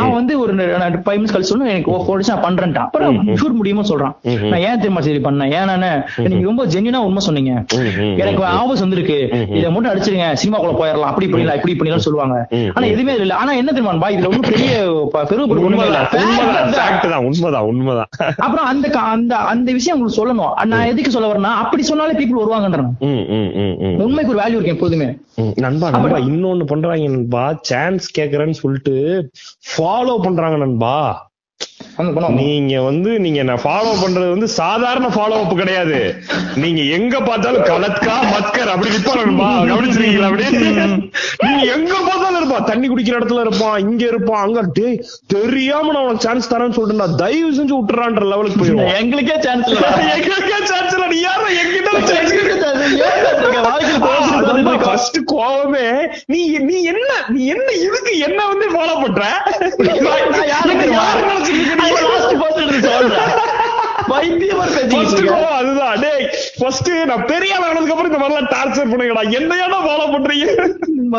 அவன் 0.00 0.16
வந்து 0.18 0.32
ஒரு 0.40 0.52
ஃபைவ் 0.54 1.18
மினிட்ஸ் 1.20 1.34
கழிச்சு 1.34 1.52
சொன்னா 1.52 1.70
எனக்கு 1.74 1.92
ஃபோர் 2.06 2.22
நான் 2.32 2.44
பண்றேன்ட்டான். 2.46 2.88
அப்புறம் 2.88 3.18
ஷூட் 3.40 3.58
முடியுமோ 3.60 3.84
சொல்றான். 3.90 4.14
நான் 4.50 4.64
ஏன் 4.68 4.80
திரும்ப 4.84 5.02
சரி 5.08 5.20
பண்ணேன்? 5.28 5.52
ஏன் 5.58 5.68
நானு? 5.72 5.90
நீங்க 6.30 6.44
ரொம்ப 6.50 6.64
ஜென்யூனா 6.66 7.00
உண்மை 7.08 7.22
சொன்னீங்க. 7.28 7.52
எனக்கு 8.22 8.42
ஆபஸ் 8.60 8.84
வந்திருக்கு. 8.84 9.18
இதை 9.58 9.70
மட்டும் 9.70 9.92
அடிச்சிருங்க. 9.92 10.28
சினிமாக்குள்ள 10.42 10.74
போயிடலாம். 10.80 11.10
அப்படி 11.12 11.28
பண்ணிடலாம் 11.32 11.58
இப்படி 11.60 11.76
பண்ணிடலாம் 11.78 12.06
சொல்லுவாங்க. 12.08 12.36
ஆனா 12.76 12.84
எதுவுமே 12.86 13.14
இல்ல. 13.24 13.34
ஆனா 13.42 13.52
என்ன 13.62 13.72
தெரியுமா 13.72 14.10
இதுல 14.14 14.30
ஒண்ணும் 14.32 14.48
பெரிய 14.52 14.70
பெரும். 15.30 15.50
உண்மைதான். 15.68 16.08
உண்மைதான். 17.28 17.66
உண்மைதான். 17.70 18.10
அப்புறம் 18.46 18.66
அந்த 18.72 18.86
அந்த 19.14 19.34
அந்த 19.52 19.68
விஷயம் 19.78 19.96
உங்களுக்கு 19.96 20.20
சொல்லணும். 20.20 20.52
நான் 20.72 20.83
எதுக்கு 20.90 21.10
சொல்ல 21.10 21.28
வரேன்னா 21.30 21.52
அப்படி 21.62 21.82
சொன்னாலே 21.82 22.14
பீப்புள் 22.18 22.42
வருவாங்கன்றேன். 22.42 22.90
உண்மைக்கு 24.06 24.32
ஒரு 24.34 24.40
வேல்யூ 24.42 24.58
இருக்கு 24.58 24.74
எப்போதுமே 24.76 25.08
நண்பா 25.64 25.90
நண்பா 25.90 26.18
இன்னொன்னு 26.30 26.64
பண்றாங்க 26.72 27.08
நண்பா 27.08 27.44
சான்ஸ் 27.70 28.06
கேக்குறேன்னு 28.18 28.56
சொல்லிட்டு 28.62 28.96
ஃபாலோ 29.70 30.16
பண்றாங்க 30.26 30.58
நண்பா. 30.64 30.96
நீங்க 32.38 32.74
வந்து 32.84 33.10
நீங்க 33.24 33.38
என்ன 33.40 33.54
ஃபாலோ 33.62 33.90
பண்றது 34.00 34.28
வந்து 34.30 34.48
சாதாரண 34.56 35.06
ஃபாலோ 35.14 35.36
அப் 35.40 35.52
கிடையாது. 35.60 35.98
நீங்க 36.62 36.80
எங்க 36.96 37.14
பார்த்தாலும் 37.20 37.66
கலத்கா 37.68 38.14
மத்கர் 38.30 38.72
அப்படி 38.72 38.90
நண்பா 39.20 39.48
கவனிச்சிருக்கீங்களா 39.68 40.28
அப்படி? 40.30 40.46
நீங்க 41.44 41.62
எங்க 41.74 41.92
பார்த்தாலும் 42.00 42.38
இருப்பான் 42.40 42.68
தண்ணி 42.70 42.86
குடிக்கிற 42.88 43.18
இடத்துல 43.18 43.44
இருப்பான் 43.46 43.76
இங்க 43.84 44.02
இருப்பான் 44.06 44.42
அங்க 44.44 44.62
டேய் 44.78 44.98
தெரியாம 45.34 45.92
நான் 45.94 46.06
உனக்கு 46.06 46.26
சான்ஸ் 46.26 46.50
தரேன்னு 46.52 46.76
சொல்லிட்டு 46.78 47.20
தயவு 47.22 47.52
செஞ்சு 47.58 47.74
விட்டுறான்ற 47.76 48.24
லெவலுக்கு 48.32 48.60
போயிடும் 48.60 48.92
எங்களுக்கே 48.98 49.38
சான்ஸ் 49.46 49.70
இல்ல. 49.70 49.86
எங்களுக்கே 50.16 50.58
சான்ஸ் 50.70 50.94
இல்ல. 50.96 51.06
நீ 51.06 51.20
யாரா 51.22 51.48
எங்கிட்ட 51.56 51.92
சான்ஸ் 52.10 52.34
வாழ்க்கையில 53.66 54.00
ஃபர்ஸ்ட் 54.62 55.18
கோவமே. 55.32 55.86
நீ 56.26 56.58
நீ 56.58 56.82
என்ன 56.82 57.10
நீ 57.28 57.46
என்ன 57.46 57.72
இதுக்கு 57.72 58.18
என்ன 58.18 58.46
வந்து 58.46 58.66
ஃபாலோ 58.70 58.94
பண்ற? 59.02 59.22
யாரு 60.46 61.22
நினைச்சிட்டு 61.22 61.94
அதுதான். 65.58 65.94
டேய் 66.02 66.24
ஃபர்ஸ்ட் 66.58 66.90
நான் 67.10 67.26
பெரிய 67.26 67.52
ஆனதுக்கு 67.60 67.94
அப்புறம் 67.94 68.10
இந்த 68.10 68.20
மாதிரிலாம் 68.22 68.50
டார்ச்சர் 68.54 68.90
பண்ணுங்கடா. 68.92 69.24
ஃபாலோ 69.86 70.06
பண்றீங்க? 70.14 70.46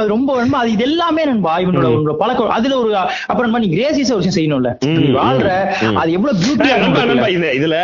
ரொம்ப 0.10 0.30
நண்பா 0.38 0.60
அது 0.62 0.72
இது 0.72 0.84
எல்லாமே 0.84 1.24
நண்பா 1.26 1.52
இவனோட 1.60 1.88
உன்னோட 1.96 2.14
பழக்கம் 2.18 2.56
அதுல 2.56 2.78
ஒரு 2.78 2.90
அப்புறம் 3.28 3.58
நீ 3.58 3.70
கிரேசியஸ் 3.74 4.12
ஒரு 4.12 4.22
விஷயம் 4.22 4.38
செய்யணும்ல. 4.38 4.72
நீ 4.96 5.10
வாழ்ற 5.18 5.50
அது 6.02 6.10
எவ்வளவு 6.12 6.40
பியூட்டியா 6.42 6.78
நண்பா, 6.78 7.28
இதுல 7.54 7.78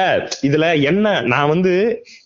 இதுல 0.44 0.66
என்ன 0.84 1.06
நான் 1.32 1.50
வந்து 1.50 1.74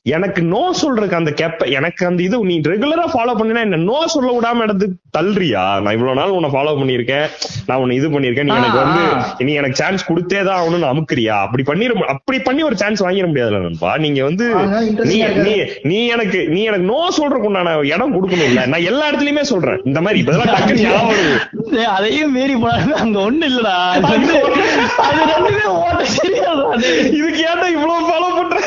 எனக்கு 0.07 0.41
நோ 0.45 0.63
சொல்றதுக்கு 0.81 1.19
அந்த 1.19 1.31
கெப்ப 1.33 1.67
எனக்கு 1.77 2.03
அந்த 2.05 2.21
இது 2.23 2.39
நீ 2.45 2.57
ரெகுலரா 2.71 3.05
ஃபாலோ 3.13 3.35
பண்ணினா 3.39 3.63
என்ன 3.67 3.81
நோ 3.83 3.99
சொல்ல 4.07 4.31
விடாம 4.31 4.63
எடுத்து 4.63 4.87
தள்ளுறியா? 5.15 5.63
நான் 5.83 5.95
இவ்வளவு 5.95 6.17
நாள் 6.19 6.35
உன்னை 6.35 6.49
ஃபாலோ 6.53 6.73
பண்ணிருக்கேன் 6.79 7.25
நான் 7.67 7.81
உன்னை 7.81 7.95
இது 7.99 8.07
பண்ணிருக்கேன் 8.13 8.47
நீ 8.49 8.55
எனக்கு 8.57 8.79
வந்து 8.83 9.03
நீ 9.45 9.53
எனக்கு 9.61 9.79
சான்ஸ் 9.79 10.07
கொடுத்தே 10.07 10.41
தான் 10.41 10.57
ஆகணும்னு 10.59 10.89
அமுக்குறியா? 10.91 11.35
அப்படி 11.45 11.63
பண்ணிர 11.69 11.83
அப்படி 12.13 12.37
பண்ணி 12.47 12.63
ஒரு 12.69 12.77
சான்ஸ் 12.81 13.03
வாங்கிட 13.05 13.27
முடியாதுல 13.29 13.61
நண்பா. 13.65 13.91
நீங்க 14.05 14.21
வந்து 14.27 14.45
நீ. 15.05 15.17
நீ 15.45 15.53
நீ 15.89 15.99
எனக்கு 16.15 16.39
நீ 16.53 16.61
எனக்கு 16.63 16.89
நோ 16.91 16.99
சொல்றதுக்கு 17.17 17.49
உண்டான 17.49 17.63
இடம் 17.93 18.15
கொடுக்கணும்ல 18.15 18.65
நான் 18.73 18.87
எல்லா 18.91 19.05
இடத்துலயுமே 19.09 19.45
சொல்றேன். 19.51 19.79
இந்த 19.89 20.01
மாதிரி 20.01 20.21
இப்பதான் 20.23 20.51
டக்குன்னு 20.51 20.83
ஞாபகம் 20.87 21.93
அதையும் 21.95 22.33
மீறி 22.35 22.55
போனாலும் 22.57 22.99
அங்க 23.01 23.17
ஒண்ணு 23.27 23.45
இல்லடா. 23.51 23.75
அது 25.05 25.23
ரெண்டுமே 25.31 25.65
ஓட்ட. 25.77 26.03
இதுக்கு 27.17 27.41
ஏன்டா 27.49 27.67
இவ்வளவு 27.75 28.07
ஃபாலோ 28.09 28.29
பண்ற? 28.37 28.57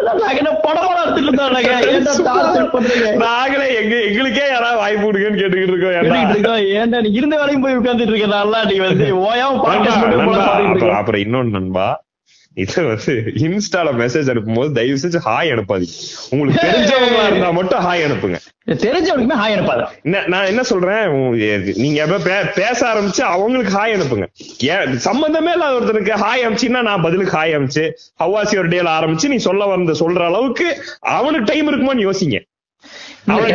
நாங்களே 3.22 3.74
எங்க 3.74 4.04
எங்களுக்கே 4.04 4.48
யாராவது 4.48 4.78
வாய்ப்பு 4.78 5.06
கொடுங்கன்னு 5.06 5.40
கேட்டுக்கிட்டு 5.40 5.72
இருக்கோம் 5.72 5.96
ஏன்டா? 5.96 6.14
இருந்த 7.12 7.36
வேலையும் 7.36 7.60
போய் 7.60 7.74
உட்கார்ந்துட்டு 7.74 8.12
இருக்க 8.12 8.34
நல்லா 8.34 8.64
நீ 8.64 8.80
வந்து 8.80 9.22
ஓயாம. 9.22 9.58
அப்புறம் 10.94 11.20
இன்னொன்னு 11.20 11.50
நண்பா 11.50 12.00
இது 12.56 12.82
வந்து 12.86 13.12
இன்ஸ்டால 13.46 13.88
மெசேஜ் 14.00 14.30
அனுப்பும்போது 14.32 14.70
தயவு 14.78 14.98
செஞ்சு 15.02 15.18
ஹாய் 15.26 15.50
அனுப்பாதீங்க. 15.54 15.94
உங்களுக்கு 16.30 16.60
தெரிஞ்சவங்களா 16.66 17.26
இருந்தா 17.26 17.50
மட்டும் 17.50 17.82
ஹாய் 17.86 18.02
அனுப்புங்க. 18.06 18.38
தெரிஞ்சவனுக்குமே 18.84 19.36
ஹாய் 19.42 19.54
அனுப்பாத. 19.56 19.84
நான் 20.32 20.48
என்ன 20.50 20.62
சொல்றேன்? 20.62 21.04
நீங்க 21.84 22.18
பேச 22.58 22.80
ஆரம்பிச்சு 22.92 23.22
அவங்களுக்கு 23.34 23.72
ஹாய் 23.78 23.94
அனுப்புங்க. 23.96 24.26
சம்பந்தமே 25.08 25.52
இல்லாத 25.52 25.78
ஒருத்தருக்கு 25.78 26.20
ஹாய் 26.24 26.44
அனுப்பிச்சீங்கன்னா 26.46 26.84
நான் 26.90 27.06
பதிலுக்கு 27.06 27.36
ஹாய் 27.38 27.56
அனுப்பிச்சு 27.58 27.86
ஹவாசி 28.24 28.58
ஒரு 28.58 28.68
டேல 28.68 28.92
ஆரம்பிச்சு 28.98 29.32
நீ 29.34 29.36
சொல்ல 29.48 29.64
வந்த 29.74 29.92
சொல்ற 29.92 30.24
அளவுக்கு 30.30 30.68
அவனுக்கு 31.00 31.52
டைம் 31.52 31.70
இருக்குமான்னு 31.70 32.08
யோசிங்க. 32.10 32.38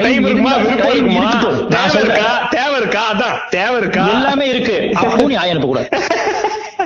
டைம் 0.04 0.26
இருக்குமா? 0.26 0.52
விருப்பம் 0.58 0.92
இருக்குமா? 0.96 1.30
தேவை 1.70 2.02
இருக்கா. 2.04 2.28
தேவை 2.50 2.76
இருக்கா? 2.82 3.04
அதான் 3.14 3.38
தேவை 3.50 3.78
இருக்கா? 3.82 4.04
எல்லாமே 4.16 4.46
இருக்கு. 4.50 4.76
அப்பவும் 5.00 5.32
நீ 5.32 5.36
ஹாய் 5.36 5.54
அனுப்ப 5.54 5.68
கூடாது 5.68 5.90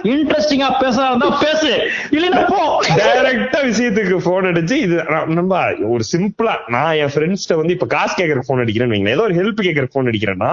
இன்ட்ரெஸ்டிங்கா 0.03 0.69
பேசுறா 0.81 1.07
இருந்தா 1.07 1.29
பேசு. 1.41 1.71
இல்லைன்னா 2.11 2.43
போ. 2.45 2.59
டைரக்டா 2.99 3.59
விஷயத்துக்கு 3.65 4.17
போன் 4.23 4.45
அடிச்சு 4.45 4.73
இது 4.77 4.97
நம்ம 5.33 5.61
ஒரு 5.87 6.03
சிம்பிளா 6.11 6.55
நான் 6.67 6.95
என் 6.95 7.13
ஃப்ரெண்ட்ஸ்ட 7.13 7.55
வந்து 7.55 7.73
இப்ப 7.73 7.85
காசு 7.87 8.23
கேக்குற 8.23 8.41
போன் 8.47 8.59
அடிக்கிறேன்னு 8.59 9.09
ஏதோ 9.09 9.21
ஒரு 9.21 9.33
ஹெல்ப் 9.33 9.61
கேக்குற 9.61 9.87
போன் 9.91 10.05
அடிக்கிறேன்னா 10.05 10.51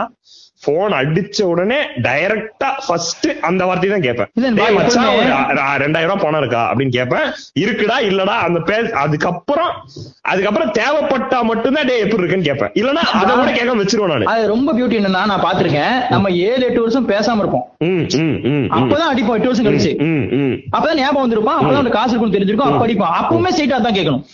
போன் 0.65 0.95
அடிச்ச 0.99 1.39
உடனே 1.53 1.79
டைரக்டா 2.07 2.69
ஃபர்ஸ்ட் 2.85 3.27
அந்த 3.49 3.63
வார்த்தை 3.69 3.89
தான் 3.93 4.05
கேட்பேன். 4.07 4.29
ரெண்டாயிரம் 5.83 6.11
ரூபாய் 6.11 6.23
பணம் 6.25 6.41
இருக்கா? 6.43 6.63
அப்படின்னு 6.71 6.95
கேட்பேன். 6.97 7.27
இருக்குடா 7.63 7.97
இல்லடா. 8.11 8.37
அந்த 8.47 8.61
பே 8.69 8.77
அதுக்கப்புறம் 9.03 9.73
அதுக்கப்புறம் 10.33 10.71
தேவைப்பட்டா 10.79 11.39
மட்டும்தான் 11.51 11.89
டே 11.91 11.97
எப்படி 12.05 12.21
இருக்குன்னு 12.23 12.49
கேட்பேன். 12.49 12.73
இல்லனா 12.81 13.03
அதை 13.21 13.33
கூட 13.41 13.51
கேட்க 13.59 13.75
வச்சிருவேன் 13.83 14.13
நானு. 14.15 14.29
அது 14.33 14.47
ரொம்ப 14.55 14.75
பியூட்டி 14.79 14.99
என்னன்னா 15.01 15.23
நான் 15.33 15.45
பாத்திருக்கேன் 15.47 15.95
நம்ம 16.15 16.33
ஏழு 16.49 16.63
எட்டு 16.69 16.83
வருஷம் 16.85 17.09
பேசாம 17.13 17.45
இருப்போம். 17.45 17.67
அப்பதான் 18.79 19.11
அடிப்போம் 19.13 19.37
எட்டு 19.39 19.51
வருஷம் 19.51 19.69
கழிச்சு. 19.69 19.93
அப்பதான் 20.75 21.01
ஞாபகம் 21.03 21.25
வந்திருப்பான் 21.25 21.59
அப்பதான் 21.59 21.81
அவனுக்கு 21.81 21.99
காசு 21.99 22.13
இருக்குன்னு 22.13 22.37
தெரிஞ்சிருக்கும். 22.39 22.73
அப்ப 22.73 22.87
அடிப்பான் 22.89 23.15
அப்பவுமே 23.21 23.53
ஸ்ட்ரைட்டா 23.55 23.81
தான் 23.87 23.99
கேட்கணும். 23.99 24.25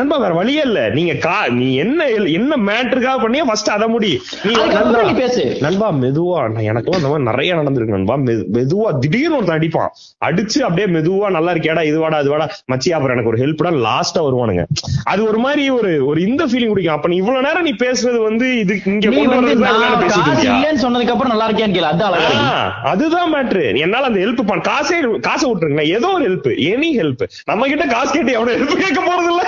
நண்பா 0.00 0.18
வேற 0.24 0.32
வழியே 0.40 0.62
இல்ல. 0.68 0.80
நீங்க 0.98 1.14
கா 1.26 1.36
நீ 1.58 1.68
என்ன 1.86 2.08
என்ன 2.38 2.60
மேட்டருக்காக 2.68 3.18
பண்ணியா 3.24 3.46
ஃபர்ஸ்ட் 3.50 3.74
அத 3.78 3.88
முடி. 3.96 4.12
நீ 4.46 5.12
பேசு. 5.24 5.44
நண்பா 5.70 5.92
மெதுவா 5.92 6.52
நான் 6.52 6.62
எனக்கும் 6.62 6.94
அந்த 6.94 7.06
மாதிரி 7.06 7.24
நிறைய 7.24 7.54
நடந்திருக்கு 7.54 7.96
நண்பா. 7.96 8.14
மெது- 8.14 8.46
மெதுவா 8.52 8.98
திடீர்னு 8.98 9.36
ஒருத்தன் 9.36 9.58
அடிப்பான். 9.58 9.88
அடிச்சு 10.24 10.58
அப்படியே 10.58 10.98
மெதுவா 10.98 11.30
நல்லா 11.30 11.52
இருக்கியாடா 11.52 11.84
இதுவாடா 11.84 12.18
இதுவாடா. 12.20 12.48
மச்சி 12.72 12.90
அப்புறம் 12.90 13.16
எனக்கு 13.16 13.28
ஒரு 13.28 13.38
ஹெல்ப்டா 13.38 13.84
லாஸ்டா 13.86 14.18
வருவானுங்க. 14.18 14.64
அது 15.04 15.24
ஒரு 15.24 15.38
மாதிரி 15.38 15.70
ஒரு 15.70 16.06
ஒரு 16.06 16.20
இந்த 16.26 16.46
ஃபீலிங் 16.46 16.68
குடிக்கும். 16.68 16.94
அப்ப 16.94 17.08
நீ 17.08 17.16
இவ்வளவு 17.16 17.44
நேரம் 17.44 17.62
நீ 17.62 17.72
பேசுறது 17.72 18.22
வந்து 18.22 18.58
இது 18.58 18.80
இங்க 18.84 19.08
இல்லைன்னு 19.08 20.82
சொன்னதுக்கு 20.82 21.10
அப்புறம் 21.10 21.36
நல்லா 21.36 21.50
இருக்கியான்னு 21.50 21.70
கேளு. 21.70 21.88
அதான் 21.90 22.82
அதுதான் 22.84 23.34
மேட்ரு 23.34 23.78
என்னால 23.78 24.04
அந்த 24.04 24.20
ஹெல்ப் 24.20 24.46
பண்ண 24.46 24.62
காசே 24.62 25.20
காசை 25.20 25.52
விட்டுருங்களேன் 25.52 25.86
ஏதோ 25.86 26.08
ஒரு 26.08 26.30
ஹெல்ப் 26.30 26.48
எனி 26.48 26.98
ஹெல்ப் 26.98 27.28
நம்ம 27.44 27.66
கிட்ட 27.66 27.86
காசு 27.86 28.12
கேட்டு 28.12 28.32
எவ்வளவு 28.32 28.64
ஹெல்ப் 28.64 28.76
கேட்க 28.76 29.00
போறது 29.02 29.24
இல்ல 29.24 29.42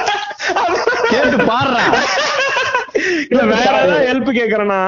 கேட்டு 1.08 1.36
பாடுறா. 1.36 1.80
இல்ல 3.30 3.42
வேற 3.42 3.60
ஏதாவது 3.60 4.12
ஹெல்ப் 4.12 4.36
கேக்குறேன்னா 4.36 4.80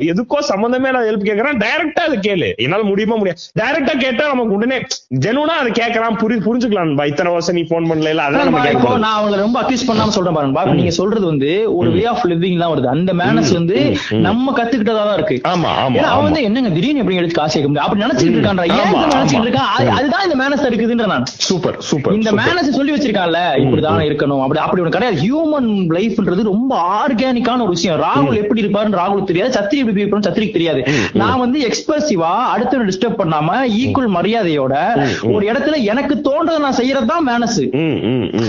எதுக்கோ 0.00 0.38
சம்பந்தமே 0.38 0.88
இல்லாத 0.88 1.10
ஹெல்ப் 1.10 1.20
கேக்குறேன். 1.20 1.58
டைரக்டா 1.58 2.00
அது 2.00 2.16
கேளு. 2.16 2.56
என்னால 2.56 2.82
முடியுமா 2.82 3.16
முடியாது. 3.16 3.40
டைரக்டா 3.58 3.96
கேட்டா 3.98 4.26
நமக்கு 4.26 4.54
உடனே 4.54 4.76
ஜெனுனா 5.20 5.52
அது 5.60 5.70
கேக்குறான் 5.70 6.16
புரி 6.16 6.36
புரிஞ்சுக்கலாம். 6.46 7.06
இத்தனை 7.06 7.32
வருஷம் 7.32 7.54
நீ 7.54 7.62
போன் 7.62 7.84
பண்ணல 7.84 8.08
இல்ல 8.08 8.22
அதான் 8.22 8.72
இப்போ 8.72 8.98
நான் 8.98 9.22
அவங்களை 9.22 9.36
ரொம்ப 9.36 9.60
அக்யூஸ் 9.60 9.88
பண்ணாம 9.88 10.08
சொல்றேன் 10.08 10.34
பாருங்க. 10.34 10.72
நீங்க 10.72 10.90
சொல்றது 10.90 11.26
வந்து 11.26 11.76
ஒரு 11.76 11.90
வே 11.90 12.04
ஆஃப் 12.04 12.26
லிவிங் 12.26 12.58
தான் 12.58 12.70
வருது. 12.70 12.86
அந்த 12.86 13.12
மேனஸ் 13.12 13.52
வந்து 13.52 13.96
நம்ம 14.10 14.52
கத்துக்கிட்டதா 14.52 14.94
தான் 14.94 15.14
இருக்கு. 15.14 15.40
ஆமா 15.48 15.68
ஆமா 15.84 15.96
அவன் 15.96 16.22
வந்து 16.22 16.42
என்னங்க 16.42 16.70
திடீர்னு 16.70 16.98
எப்படி 16.98 17.16
எடுத்து 17.16 17.34
காசு 17.34 17.60
கேட்க 17.60 17.80
அப்படி 17.80 18.02
நினைச்சிட்டு 18.02 18.36
இப்படி 18.36 18.70
நினைச்சிட்டு. 18.70 19.46
இருக்கான்? 19.46 19.70
அது- 19.78 19.86
அதுதான் 19.86 20.30
இந்த 20.30 20.44
மேனஸ் 20.44 20.72
இருக்குதுன்ற 20.72 21.06
நான். 21.06 21.24
சூப்பர் 21.26 21.76
சூப்பர் 21.78 22.14
இந்த 22.14 22.32
மேனஸ் 22.32 22.68
சொல்லி 22.68 22.92
வச்சிருக்கான்ல 22.92 23.38
இப்படிதான் 23.56 24.00
இருக்கணும். 24.10 24.42
அப்படி 24.42 24.60
அப்படி 24.60 24.82
ஒண்ணு 24.82 24.88
கிடையாது. 24.88 25.20
ஹியூமன் 25.22 25.68
லைஃப்ன்றது 25.68 26.42
ரொம்ப 26.42 26.76
ஆர்கானிக்கான 27.52 27.60
ஒரு 27.60 27.68
விஷயம். 27.68 28.00
ராகுல் 28.00 28.36
எப்படி 28.36 28.62
இருப்பாருன்னு 28.62 28.98
ராகுல் 28.98 29.24
தெரியாது. 29.24 29.60
சத்திரி 29.60 29.76
எப்படி 29.76 30.04
இருப்பாருன்னு 30.04 30.30
சத்திரிக்கு 30.30 30.52
தெரியாது. 30.52 30.84
நான் 31.12 31.38
வந்து 31.38 31.60
எக்ஸ்பிரசிவா 31.60 32.30
அடுத்தவனை 32.56 32.92
டிஸ்டர்ப் 32.92 33.18
பண்ணாம 33.18 33.50
ஈக்குவல் 33.78 34.08
மரியாதையோட 34.08 34.74
ஒரு 35.32 35.52
இடத்துல 35.52 35.82
எனக்கு 35.82 36.14
தோன்றதை 36.14 36.58
நான் 36.58 36.74
செய்யறதுதான் 36.74 37.28
மேனஸ் 37.28 37.70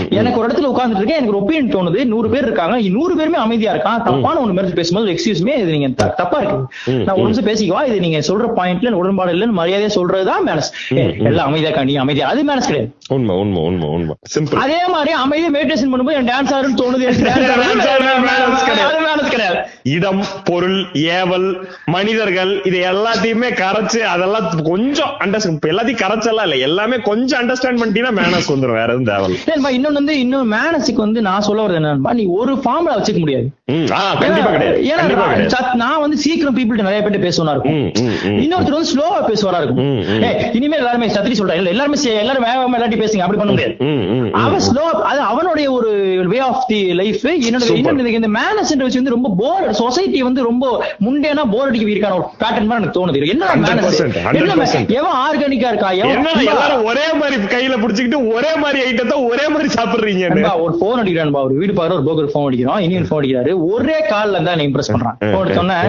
எனக்கு 0.09 0.39
ஒரு 0.39 0.47
இடத்துல 0.47 0.75
உட்கார்ந்துட்டு 0.75 0.95
இருக்கேன். 0.95 1.17
எனக்கு 1.17 1.35
ஒரு 1.35 1.39
ஒப்பீனியன் 1.39 1.75
தோணுது. 1.75 2.05
நூறு 2.05 2.29
பேர் 2.29 2.41
இருக்காங்க. 2.41 2.89
நூறு 2.89 3.15
பேருமே 3.15 3.37
அமைதியா 3.37 3.73
இருக்கான். 3.73 4.03
தப்பான 4.03 4.39
ஒண்ணு 4.39 4.53
மாதிரி 4.53 4.73
பேசும்போது 4.73 5.11
எக்ஸ்கியூஸ் 5.11 5.41
மீ 5.41 5.51
இது 5.51 5.71
நீங்க 5.71 5.87
தப்பா 5.87 6.37
இருக்கு. 6.37 6.57
நான் 7.03 7.15
ஒரு 7.15 7.29
நிமிஷம் 7.29 7.45
பேசிக்குவா? 7.45 7.87
இது 7.87 7.99
நீங்க 7.99 8.17
சொல்ற 8.17 8.47
பாயிண்ட்ல 8.55 8.89
உடன்பாடு 8.91 9.33
இல்லைன்னு 9.33 9.57
மரியாதையா 9.57 9.89
சொல்றதுதான் 9.95 10.41
மேனஸ் 10.45 11.17
எல்லாம் 11.23 11.47
அமைதியா 11.47 11.83
நீ 11.83 11.95
அமைதியா? 11.95 12.27
அது 12.27 12.41
மேனஸ் 12.41 12.65
கிடையாது. 12.65 12.95
உண்மை 13.09 13.35
உண்மை 13.35 13.61
உண்மை 13.61 13.87
உண்மை. 13.87 14.15
சிம்பிள் 14.35 14.55
அதே 14.55 14.87
மாதிரி 14.87 15.11
அமைதியா 15.11 15.49
மெடிடேஷன் 15.49 15.93
பண்ணும்போது 15.93 16.11
எனக்கு 16.11 16.31
டான்ஸ் 16.33 16.57
ஆடுன்னு 16.57 16.81
தோணுது. 16.81 17.01
அருமையானது 18.93 19.29
கிடையாது 19.29 19.59
இடம் 19.83 20.21
பொருள் 20.43 20.77
ஏவல் 20.93 21.47
மனிதர்கள் 21.85 22.61
இது 22.63 22.77
எல்லாத்தையுமே 22.91 23.49
கரைச்சு 23.61 23.99
அதெல்லாம் 24.13 24.63
கொஞ்சம் 24.63 25.13
அண்டர்ஸ்டாண்ட் 25.19 25.69
எல்லாத்தையும் 25.73 26.01
கரைச்செல்லாம் 26.03 26.43
இல்ல. 26.43 26.55
எல்லாமே 26.55 26.97
கொஞ்சம் 26.99 27.39
அண்டர்ஸ்டாண்ட் 27.41 27.81
பண்ணிட்டீங்கன்னா 27.81 28.13
மேனஸ் 28.19 28.51
வந்துரும். 28.53 28.77
வேற 28.81 28.93
எதுவும் 28.93 29.09
தேவை 29.45 29.77
இன்னொன்னு 29.77 29.99
வந்து 30.01 30.19
இன்னும் 30.19 30.51
மேனஸுக்கு 30.51 31.01
வந்து 31.05 31.21
நான் 31.21 31.41
சொல்ல 31.41 31.67
வரது 31.67 31.79
என்னன்னா 31.81 32.13
நீ 32.13 32.25
ஒரு 32.25 32.53
ஃபார்ம்ல 32.53 32.95
வச்சுக்க 32.97 33.19
முடியாது. 33.19 33.47
ஏன்னா 34.91 35.73
நான் 35.73 35.99
வந்து 35.99 36.17
சீக்கிரம் 36.17 36.57
பீப்புள்கிட்ட 36.57 36.87
நிறைய 36.89 37.01
பேர் 37.01 37.25
பேசுவனா 37.27 37.51
இருக்கும். 37.51 37.79
இன்னொருத்தர் 38.43 38.77
வந்து 38.77 38.91
ஸ்லோவா 38.93 39.19
பேசுவாரா 39.27 39.61
இருக்கும். 39.61 39.81
ம், 39.85 40.03
ம். 40.09 40.23
ஏய், 40.23 40.49
இனிமே 40.53 40.77
எல்லாருமே 40.77 41.07
சத்திரி 41.07 41.35
இல்ல 41.55 41.69
எல்லாருமே 41.69 41.97
எல்லாரும் 42.03 42.43
வேகமா 42.43 42.77
எல்லாத்தையும் 42.77 43.03
பேசுங்க. 43.03 43.23
அப்படி 43.27 43.39
பண்ண 43.39 43.51
முடியாது. 43.51 43.75
அவன் 44.33 44.59
ஸ்லோ 44.59 44.83
அது 45.11 45.19
அவனுடைய 45.19 45.71
ஒரு 45.71 45.91
வே 46.27 46.37
ஆஃப் 46.39 46.63
தி 46.67 46.93
லைஃப் 46.93 47.25
என்னோட 47.27 48.07
இந்த 48.13 48.29
மேனஸ் 48.39 48.61
விஷயம் 48.61 48.89
வந்து 48.93 49.09
ரொம்ப 49.09 49.33
போர் 49.37 49.71
சொசைட்டி 49.81 50.19
வந்து 50.27 50.41
ரொம்ப 50.49 50.65
முண்டேனா 51.05 51.43
போர் 51.53 51.69
அடிக்க 51.69 51.93
இருக்கான 51.93 52.17
ஒரு 52.19 52.27
பேட்டர்ன் 52.41 52.69
மாதிரி 52.69 52.81
எனக்கு 52.81 52.97
தோணுது. 52.97 53.31
என்ன 53.33 53.49
100%, 53.53 54.17
100%. 54.27 54.91
எவன் 54.99 55.17
ஆர்கானிக்கா 55.25 55.71
இருக்கா? 55.73 55.91
எவன் 56.01 56.85
ஒரே 56.91 57.07
மாதிரி 57.21 57.37
கையில 57.55 57.77
புடிச்சுக்கிட்டு 57.83 58.19
ஒரே 58.35 58.51
மாதிரி 58.63 58.81
ஐட்டத்தை 58.89 59.17
ஒரே 59.31 59.47
மாதிரி 59.53 59.69
சாப்பிடுறீங்கன்னு 59.77 60.41
நண்பா, 60.41 60.53
ஒரு 60.65 60.75
போன் 60.83 61.01
அடிக்கிறான்பா 61.03 61.43
ஒரு 61.47 61.55
வீடு 61.61 61.73
பாரு 61.79 61.97
ஒரு 61.97 62.05
போக்கர் 62.09 62.33
போன் 62.35 62.47
அடிக்கிறோம் 62.49 62.83
இனியன் 62.87 63.09
போன் 63.09 63.21
அடிக்கிறாரு. 63.21 63.53
ஒரே 63.73 63.97
கால்ல 64.11 64.43
தான் 64.49 64.65
இம்ப்ரெஸ் 64.67 64.93
பண்றான். 64.93 65.17
போன் 65.33 65.43
எடுத்தோன்னே 65.45 65.79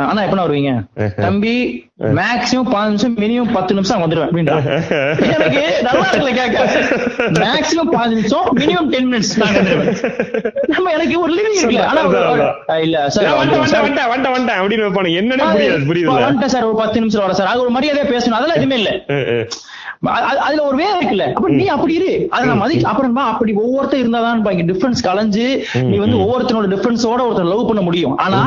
ஆனா 0.00 0.20
எப்ப 0.24 0.36
வருவீங்க? 0.36 0.70
தம்பி 1.24 1.54
மேக்ஸிமம் 2.18 2.68
பாஞ்சு 2.74 2.90
நிமிஷம் 2.90 3.16
மினிமம் 3.22 3.50
பத்து 3.56 3.72
நிமிஷம் 3.74 4.02
வந்துடுவேன் 4.02 4.28
அப்படின்றான் 4.28 4.64
எனக்கு 5.34 5.62
நல்லா 5.86 6.06
இருக்குல்ல 6.10 6.32
கேட்க. 6.38 6.60
மேக்ஸிமம் 7.42 7.90
பாஞ்சு 7.96 8.14
நிமிஷம் 8.18 8.46
மினிமம் 8.60 8.88
டென் 8.94 9.08
மினிட்ஸ் 9.10 9.34
நம்ம 10.74 10.92
எனக்கு 10.96 11.16
ஒரு 11.24 11.32
லிவிங் 11.38 11.58
இருக்குல்ல 11.58 11.84
ஆனா 11.90 12.78
இல்ல 12.86 13.02
சார் 13.16 13.28
அப்படின்னு. 14.62 15.18
என்னன்னே 15.20 15.46
புரியாது, 15.56 15.84
புரியுதுல்ல? 15.90 16.24
வந்துட்டேன் 16.28 16.54
சார். 16.54 16.68
ஒரு 16.70 16.78
பத்து 16.82 17.04
நிமிஷம் 17.04 17.24
வர 17.26 17.36
சார். 17.40 17.52
அது 17.52 17.62
ஒரு 17.66 17.74
மரியாதையா 17.78 18.08
பேசணும். 18.14 18.38
அதெல்லாம் 18.38 18.60
எதுவுமே 18.60 18.78
இல்ல. 18.82 18.90
அதுல 20.42 20.62
ஒரு 20.62 20.76
வே 20.76 20.86
இருக்குல்ல. 20.92 21.26
அப்ப 21.32 21.48
நீ 21.50 21.66
அப்படி 21.68 21.94
இரு. 21.94 22.12
அதை 22.30 22.44
நான் 22.46 22.58
மதி 22.58 22.76
அப்புறம் 22.84 23.16
அப்படி 23.24 23.52
ஒவ்வொருத்தர் 23.56 24.00
இருந்தாதான் 24.00 24.52
இங்க 24.52 24.66
டிஃபரன்ஸ் 24.70 25.02
கலைஞ்சு 25.04 25.44
நீ 25.84 25.96
வந்து 25.96 26.16
ஒவ்வொருத்தனோட 26.18 26.68
டிஃபரன்ஸோட 26.72 27.20
ஒருத்தர் 27.26 27.50
லவ் 27.50 27.68
பண்ண 27.68 27.82
முடியும். 27.82 28.14
ஆனா. 28.16 28.40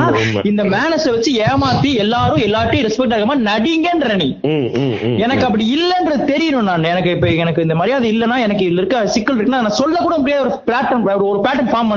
இந்த 0.44 0.62
மேனஸ 0.72 1.06
வச்சு 1.10 1.30
ஏமாத்தி 1.44 1.92
எல்லாரும் 1.96 2.42
எல்லாத்தையும் 2.46 2.86
ரெஸ்பெக்ட் 2.86 3.16
ஆகாம 3.16 3.38
நடிங்கன்ற 3.46 4.10
நீ. 4.16 4.28
எனக்கு 5.18 5.44
அப்படி 5.44 5.66
இல்லன்றது 5.76 6.24
தெரியணும் 6.32 6.68
நான். 6.68 6.84
எனக்கு 6.84 7.10
இப்ப 7.10 7.30
எனக்கு 7.36 7.62
இந்த 7.62 7.74
மரியாதை 7.74 8.10
இல்லைன்னா 8.12 8.38
எனக்கு 8.40 8.64
இதுல 8.66 8.82
இருக்க 8.82 9.06
சிக்கல் 9.08 9.36
இருக்குன்னா 9.36 9.62
நான் 9.62 9.78
சொல்ல 9.78 9.96
கூட 9.98 10.14
முடியாத 10.18 10.42
ஒரு 10.42 10.54
பேட்டர்ன் 10.68 11.02
ஒரு 11.26 11.40
பேட்டர்ன் 11.40 11.72
ஃபார்ம் 11.72 11.92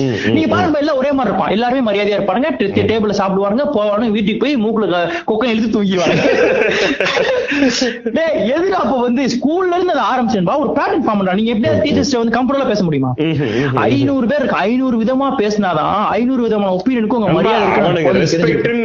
ம், 0.00 0.14
நீங்க 0.34 0.48
பாருங்க 0.48 0.78
எல்லாம் 0.78 0.96
ஒரே 0.96 1.10
மாதிரி 1.12 1.30
இருப்பான் 1.30 1.50
எல்லாருமே 1.50 1.82
மரியாதையா 1.88 2.18
இருப்பாங்க. 2.18 2.48
டேபிள்ல 2.90 3.14
சாப்பிடுவாங்க. 3.14 3.42
போவாங்க. 3.74 4.10
வீட்டுக்கு 4.10 4.42
போய் 4.42 4.56
மூக்குல 4.56 4.98
கொக்கை 5.26 5.48
எழுதி 5.48 5.68
தூங்கிடுவாங்க. 5.68 6.18
எதுக்கு 8.54 8.76
அப்ப 8.94 9.06
வந்து 9.06 9.22
ஸ்கூல்ல 9.34 9.76
இருந்து 9.76 9.94
அதை 9.94 10.02
ஆரம்பிச்சேன்பா. 10.10 10.54
ஒரு 10.62 10.70
பேட்டர்ன் 10.76 11.04
ஃபார்ம் 11.04 11.18
பண்றான் 11.20 11.38
நீங்க 11.40 11.52
எப்படி 11.54 11.70
டீச்சர்ஸ் 11.84 12.12
வந்து 12.18 12.34
கம்ஃபர்டபுளா 12.36 12.68
பேச 12.68 12.82
முடியுமா. 12.86 13.10
ஐநூறு 13.86 14.26
பேர் 14.32 14.44
ஐநூறு 14.64 14.96
விதமா 15.02 15.28
பேசினாதான் 15.40 15.96
ஐநூறு 16.16 16.42
விதமான 16.42 16.74
ஒப்பீனியனுக்கும் 16.78 17.20
உங்க 17.20 17.32
மரியாதை 17.32 18.04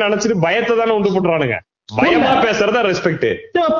நினைச்சிட்டு 0.05 0.37
பயத்தை 0.45 0.75
தானே 0.77 0.95
உண்டு 0.97 1.15
பண்றானுங்க 1.17 1.57
பயமா 1.97 2.31
பேசுறதா 2.45 2.81
ரெஸ்பெக்ட் 2.87 3.25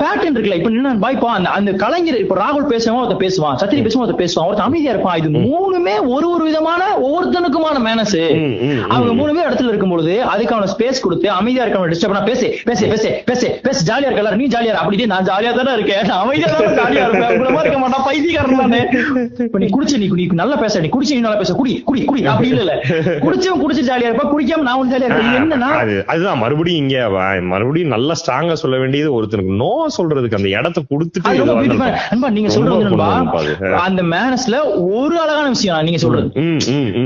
பேட்டர்ன் 0.02 0.34
இருக்குல்ல. 0.34 0.56
இப்ப 0.60 0.70
என்ன 0.70 0.92
பாய்ப்பா 1.02 1.28
அந்த 1.38 1.48
அந்த 1.58 1.70
கலைஞர் 1.82 2.18
இப்ப 2.22 2.36
ராகுல் 2.40 2.66
பேசுவான் 2.72 3.00
ஒருத்தர் 3.02 3.20
பேசுவான் 3.24 3.58
சத்திரி 3.60 3.82
பேசுவான் 3.86 4.04
ஒருத்தர் 4.04 4.22
பேசுவான் 4.22 4.46
ஒருத்தர் 4.48 4.68
அமைதியா 4.68 4.92
இருப்பான். 4.94 5.18
இது 5.20 5.28
மூணுமே 5.34 5.94
ஒரு 6.14 6.26
ஒரு 6.34 6.44
விதமான 6.48 6.82
ஒவ்வொருத்தனுக்குமான 7.06 7.82
மேனஸ் 7.86 8.16
அவங்க 8.94 9.12
மூணு 9.20 9.30
பேர் 9.36 9.48
இடத்துல 9.48 9.70
இருக்கும் 9.72 9.92
பொழுது 9.94 10.14
அதுக்கு 10.32 10.54
அவன 10.56 10.70
ஸ்பேஸ் 10.74 11.02
கொடுத்து 11.04 11.28
அமைதியா 11.38 11.64
இருக்க 11.64 11.92
டிஸ்டர்ப் 11.92 12.12
பண்ணா 12.12 12.28
பேசு 12.30 12.48
பேசு 12.70 12.88
பேசு 12.94 13.10
பேசு 13.30 13.48
பேசு 13.66 13.80
ஜாலியா 13.90 14.10
இருக்கல 14.10 14.32
நீ 14.42 14.48
ஜாலியா. 14.54 14.74
அப்படி 14.82 15.06
நான் 15.14 15.28
ஜாலியா 15.30 15.52
தானே 15.60 15.74
இருக்கேன். 15.78 16.02
நான் 16.10 16.22
அமைதியா 16.24 16.50
தான் 16.54 16.76
ஜாலியா 16.80 17.04
இருப்பேன். 17.06 17.32
உங்களை 17.38 17.62
இருக்க 17.64 17.78
மாட்டான் 17.84 18.04
பைத்தியக்காரன் 18.08 18.60
நானு. 18.62 18.80
இப்ப 19.46 19.62
நீ 19.64 19.68
குடிச்சு 19.76 20.00
நீ 20.02 20.08
நல்லா 20.42 20.58
பேச 20.64 20.80
நீ 20.84 20.90
குடிச்சு 20.96 21.16
நீ 21.18 21.22
நல்லா 21.28 21.40
பேச. 21.42 21.54
குடி 21.60 21.74
குடி 21.90 22.02
குடி 22.10 22.26
அப்படி 22.34 22.50
இல்ல 22.56 22.74
குடிச்சவன் 23.26 23.62
குடிச்சு 23.64 23.86
ஜாலியா 23.90 24.10
இருப்பா 24.10 24.26
குடிக்காம 24.34 24.66
நான் 24.70 24.92
ஜாலியா 24.94 25.10
இது 25.22 25.38
என்னன்னா 25.42 25.70
அது 25.84 25.96
அதுதான் 26.12 26.42
மறுபடியும் 26.44 26.82
இங்க 26.84 27.08
மறுபடியும் 27.54 27.94
நல்லா 28.00 28.16
ஸ்ட்ராங்கா 28.20 28.56
சொல்ல 28.62 28.76
வேண்டியது 28.82 29.10
ஒருத்தனுக்கு. 29.16 29.56
நோ 29.62 29.72
சொல்றதுக்கு 29.98 30.38
அந்த 30.40 30.50
இடத்த 30.58 30.82
கொடுத்துட்டு 30.92 32.28
நீங்க 32.38 32.50
சொல்றது. 32.56 32.78
அந்த 33.86 34.02
மேனஸ்ல 34.14 34.56
ஒரு 34.98 35.14
அழகான 35.22 35.46
விஷயம் 35.54 35.84
நீங்க 35.88 36.00
சொல்றது. 36.04 36.28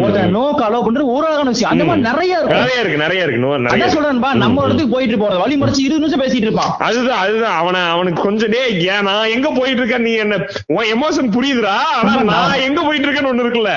ஒருத்தன். 0.05 0.35
நோக்கு 0.37 0.63
அலோவ் 0.67 0.85
பண்றது 0.87 1.07
ஒரு 1.17 1.25
அழகான 1.29 1.49
விஷயம். 1.55 1.73
அந்த 1.75 1.85
மாதிரி 1.89 2.05
நிறைய 2.09 2.33
இருக்கும். 2.39 2.61
நிறைய 2.61 2.81
இருக்கு 2.83 3.01
நிறைய 3.05 3.25
இருக்கு 3.27 3.43
நோ 3.45 3.51
நிறைய 3.67 3.81
இருக்கு. 3.81 3.97
சொல்றேன்பா 3.97 4.31
நம்ம 4.43 4.65
இடத்துக்கு 4.67 4.95
போயிட்டு 4.95 5.21
போறது. 5.23 5.43
வழி 5.45 5.57
மறைச்சு 5.63 5.85
இருபது 5.87 6.03
நிமிஷம் 6.03 6.23
பேசிட்டு 6.25 6.49
இருப்பான். 6.49 6.73
அதுதான் 6.89 7.23
அதுதான். 7.25 7.57
அவன 7.63 7.83
அவனுக்கு 7.95 8.21
கொஞ்சம் 8.29 8.53
டே 8.55 8.63
ஏன் 8.95 9.07
நான் 9.09 9.33
எங்க 9.37 9.49
போயிட்டு 9.59 9.81
இருக்கேன்? 9.83 10.07
நீ 10.09 10.13
என்ன 10.25 10.41
உன் 10.77 10.91
எமோஷன் 10.95 11.33
புரியுதுடா? 11.37 11.77
ஆனா 11.99 12.15
நான் 12.33 12.63
எங்க 12.69 12.81
போயிட்டு 12.87 13.09
இருக்கேன்னு 13.09 13.33
ஒண்ணு 13.33 13.45
இருக்குல்ல? 13.47 13.73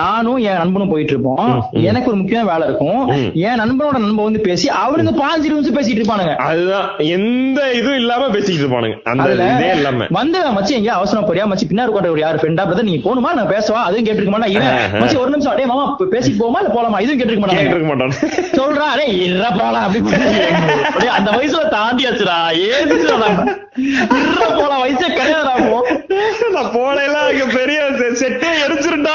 நானும் 0.00 0.40
என் 0.48 0.60
நண்பனும் 0.62 0.92
போயிட்டு 0.92 1.14
இருப்போம். 1.14 1.52
எனக்கு 1.90 2.10
ஒரு 2.12 2.18
முக்கியமான 2.20 2.48
வேலை 2.52 2.66
இருக்கும். 2.68 3.00
என் 3.48 3.60
நண்பனோட 3.62 3.96
நண்பன் 4.04 4.28
வந்து 4.28 4.42
பேசி 4.48 4.66
அவனுங்க 4.84 5.12
பாஞ்சு 5.22 5.48
நிமிஷம் 5.52 5.76
பேசிட்டு 5.78 6.00
இருப்பானுங்க. 6.00 6.34
அதுதான் 6.62 6.86
எந்த 7.14 7.58
இதுவும் 7.72 8.00
இல்லாம 8.00 8.26
பேசிக்கிட்டு 8.28 8.64
இருப்பானுங்க. 8.64 8.96
அந்த 9.12 9.26
இதே 9.48 9.68
இல்லாம. 9.76 10.06
வந்து 10.16 10.38
மச்சி 10.56 10.72
எங்க 10.72 10.90
அவசரம் 10.96 11.26
போறியா 11.28 11.44
மச்சி 11.50 11.66
பின்னாடி 11.66 11.90
உட்காந்து 11.92 12.12
ஒரு 12.14 12.22
யாரு? 12.22 12.40
ஃப்ரெண்டா 12.42 12.64
பிரதர் 12.68 12.88
நீங்க 12.88 13.02
போகணுமா 13.06 13.30
நான் 13.38 13.52
பேசவா? 13.52 13.80
அதுவும் 13.82 14.06
கேட்டிருக்க 14.06 14.34
மாட்டா 14.34 14.50
இவன் 14.52 14.68
ஆஹா. 14.74 15.00
மச்சி 15.02 15.16
ஒரு 15.22 15.32
நிமிஷம் 15.34 15.52
அடே 15.52 15.66
மாமா 15.66 15.84
பேசிட்டு 16.12 16.40
போமா 16.42 16.60
இல்ல 16.62 16.72
போலாமா? 16.74 17.00
இதுவும் 17.04 17.20
கேட்டிருக்க 17.20 17.40
கேட்டு 17.42 17.46
மாட்டாங்க 17.46 17.74
இருக்க 17.74 17.90
மாட்டான். 17.92 18.14
சொல்றா 18.58 18.86
அடே 18.94 19.06
இற 19.26 19.46
போலாம் 19.58 19.86
அப்படி 19.86 21.08
அந்த 21.18 21.30
வயசுல 21.32 21.64
தாண்டியாச்சுடா. 21.74 22.38
ஏதுடா 22.68 23.18
போலாம் 24.58 24.80
வயசே 24.82 25.06
கிடையாதுடா 25.18 25.52
போ 26.74 26.80
நான் 26.96 27.14
அங்க 27.28 27.44
பெரிய 27.58 27.78
செட்டே 28.20 28.50
எரிச்சிருந்தா 28.64 29.12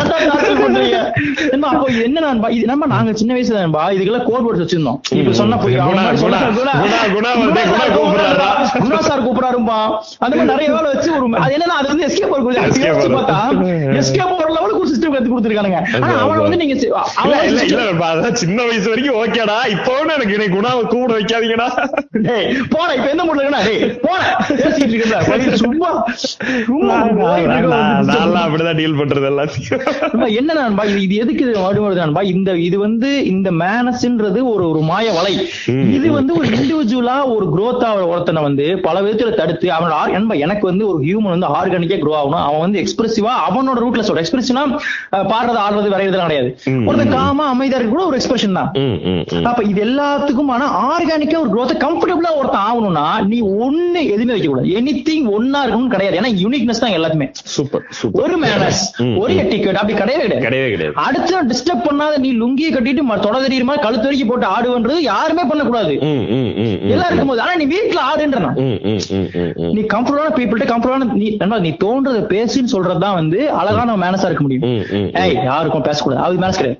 ஏன்டா 0.00 0.16
பண்றீங்க? 0.60 0.98
ஏம்மா, 1.54 1.68
அப்போ 1.74 1.86
என்ன 2.06 2.18
நண்பா? 2.24 2.48
இது 2.56 2.64
நம்ம 2.70 2.86
நாங்க 2.92 3.10
சின்ன 3.20 3.30
வயசுல 3.36 3.60
நண்பா, 3.64 3.82
இதுக்கெல்லாம் 3.94 4.26
code 4.28 4.44
words 4.46 4.60
வச்சிருந்தோம். 4.62 4.98
இப்ப 5.20 5.32
சொன்னா. 5.40 5.56
குணா, 5.56 5.62
சார் 9.08 9.24
கூப்பிடுறாரும்பா. 9.26 9.78
அந்த 10.24 10.32
மாதிரி 10.36 10.50
நிறைய 10.52 10.68
வேலை 10.76 10.88
வச்சு 10.94 11.08
ஒரு 11.16 11.26
அது 11.44 11.54
என்னன்னா 11.56 11.76
அது 11.80 11.88
வந்து 11.92 12.04
யோசிச்சு 12.06 12.30
word. 12.32 12.44
பார்த்தா, 13.16 13.38
level 14.56 14.72
ஒரு 14.78 14.88
system 14.92 15.10
கத்து 15.14 15.30
கொடுத்திருக்கானுங்க. 15.32 15.80
ஆனா 16.02 16.14
அவனை 16.24 16.40
வந்து 16.46 16.60
நீங்க 16.62 16.74
இல்ல 17.50 18.30
சின்ன 18.42 18.58
வயசு 18.70 18.88
வரைக்கும் 18.92 19.18
ஓகேடா 19.22 19.58
இப்பவும் 19.76 20.14
எனக்கு 20.16 20.36
என்னை 20.38 20.48
குணாவை 20.56 20.82
கூட 20.94 21.10
வைக்காதீங்கடா 21.18 21.68
போடா, 22.74 22.92
இப்ப 23.00 23.10
எந்த 23.14 23.24
மூட்ல 23.26 23.62
டேய், 23.66 23.82
பேசிட்டு 24.60 25.56
சும்மா 25.62 25.90
அப்படிதான் 28.44 28.78
டீல் 28.80 28.96
பண்றது 29.00 29.26
எல்லாத்தையும். 29.30 29.80
நண்பா, 30.12 30.26
என்ன 30.40 30.50
நண்பா 30.58 30.82
இது 30.90 31.00
இது 31.06 31.14
எதுக்கு 31.22 31.42
இது 31.46 31.60
வருது 31.84 32.24
இந்த 32.34 32.50
இது 32.68 32.76
வந்து 32.84 33.08
இந்த 33.32 33.48
மேனஸ்ன்றது 33.62 34.40
ஒரு 34.52 34.64
ஒரு 34.70 34.80
மாய 34.90 35.06
வலை. 35.18 35.32
இது 35.96 36.08
வந்து 36.18 36.32
ஒரு 36.38 36.46
இண்டிவிஜுவலா 36.56 37.16
ஒரு 37.34 37.46
growth 37.54 37.82
ஆகிற 37.88 38.04
ஒருத்தனை 38.12 38.40
வந்து 38.48 38.66
பல 38.86 38.96
விதத்துல 39.06 39.30
தடுத்து 39.40 39.66
அவனோட 39.76 40.12
நண்பா 40.16 40.36
எனக்கு 40.46 40.64
வந்து 40.70 40.84
ஒரு 40.90 40.98
ஹியூமன் 41.06 41.34
வந்து 41.34 41.50
ஆர்கானிக்கா 41.58 41.98
க்ரோ 42.02 42.14
ஆகணும். 42.20 42.44
அவன் 42.48 42.64
வந்து 42.66 42.80
எக்ஸ்பிரசிவா 42.82 43.32
அவனோட 43.48 43.76
ரூட்ல 43.84 44.04
சொல்ற 44.08 44.24
எக்ஸ்பிரசிவா 44.24 44.64
பாடுறது 45.32 45.60
ஆடுறது 45.64 45.94
வரைகிறதுலாம் 45.94 46.30
கிடையாது. 46.30 46.50
ஒருத்தன் 46.88 47.14
காமா 47.18 47.46
அமைதியா 47.54 47.78
இருக்க 47.80 47.94
கூட 47.96 48.04
ஒரு 48.10 48.18
எக்ஸ்பிரஷன் 48.20 48.58
தான். 48.60 48.70
அப்ப 49.52 49.60
இது 49.72 49.80
எல்லாத்துக்கும் 49.88 50.52
ஆனா 50.56 50.68
ஆர்கானிக்கா 50.90 51.38
ஒரு 51.44 51.52
growth 51.56 51.74
கம்ஃபர்டபுளா 51.86 52.32
ஒருத்தன் 52.40 52.64
ஆகணும்னா 52.90 53.26
நீ 53.32 53.38
ஒண்ணு 53.64 54.00
எதுவுமே 54.14 54.32
வைக்க 54.34 54.48
கூடாது 54.48 54.74
எனி 54.78 54.92
திங் 55.08 55.26
ஒன்னா 55.36 55.60
இருக்கணும்னு 55.64 55.92
கிடையாது 55.94 56.18
ஏன்னா 56.20 56.30
யூனிக்னஸ் 56.42 56.82
தான் 56.84 56.94
எல்லாத்துமே 56.98 57.26
சூப்பர் 57.54 57.84
சூப்பர் 57.98 58.22
ஒரு 58.24 58.36
மேனஸ் 58.44 58.82
ஒரு 59.22 59.32
எட்டிக்கெட் 59.42 59.80
அப்படி 59.80 59.96
கிடையவே 60.00 60.24
கிடையாது 60.26 60.46
கிடையவே 60.46 60.68
கிடையாது 60.74 60.96
அடுத்து 61.06 61.42
டிஸ்டர்ப் 61.52 61.86
பண்ணாத 61.88 62.18
நீ 62.24 62.30
லுங்கியை 62.42 62.70
கட்டிட்டு 62.76 63.06
தொட 63.26 63.36
தெரியுற 63.46 63.66
மாதிரி 63.68 63.84
கழுத்து 63.86 64.08
வரைக்கும் 64.08 64.30
போட்டு 64.30 64.46
ஆடுவன்றது 64.54 64.98
யாருமே 65.12 65.44
பண்ணக்கூடாது. 65.50 65.94
எல்லாம் 66.94 67.08
இருக்கும்போது 67.10 67.42
ஆனா 67.44 67.54
நீ 67.60 67.66
வீட்டுல 67.74 68.00
ஆடுன்றா. 68.10 68.50
நீ 69.76 69.82
கம்ஃபர்டான 69.94 70.32
பீப்புள்கிட்ட 70.38 70.68
கம்ஃபர்டான 70.72 71.08
நீ 71.22 71.28
நீ 71.66 71.72
தோன்றத 71.84 72.20
பேசுன்னு 72.34 72.72
சொல்றதுதான் 72.74 73.18
வந்து 73.20 73.38
அழகான 73.60 73.96
மேனஸா 74.04 74.28
இருக்க 74.30 74.44
முடியும். 74.46 74.64
ஏய் 75.22 75.36
யாருக்கும் 75.50 75.86
பேசக்கூடாது 75.88 76.22
அது 76.26 76.42
மேனஸ் 76.44 76.60
கிடையாது. 76.60 76.78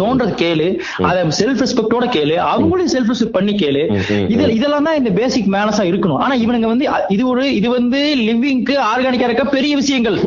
தோன்றது 0.00 0.34
கேளு 0.42 0.68
அத 1.10 1.24
செல்ஃப் 1.40 1.62
ரெஸ்பெக்டோட 1.64 2.06
கேளு 2.16 2.36
அவங்களையும் 2.50 2.92
செல்ஃப் 2.96 3.10
ரெஸ்பெக்ட் 3.12 3.36
பண்ணி 3.38 3.54
கேளு 3.62 3.82
இது 4.34 4.42
இதெல்லாம் 4.58 4.86
தான் 4.88 4.98
இந்த 5.00 5.10
பேசிக் 5.10 5.52
மேனஸா 5.52 5.84
இருக்கணும். 5.84 6.16
ஆனா 6.16 6.34
இவனுங்க 6.34 6.66
வந்து 6.72 6.88
இது 7.08 7.28
ஒரு 7.28 7.54
இது 7.54 7.70
வந்து 7.70 8.14
லிவிங்க்கு 8.18 8.74
ஆர்கானிக்கா 8.92 9.20
இருக்க 9.20 9.44
பெரிய 9.44 9.76
விஷயங்கள். 9.76 10.18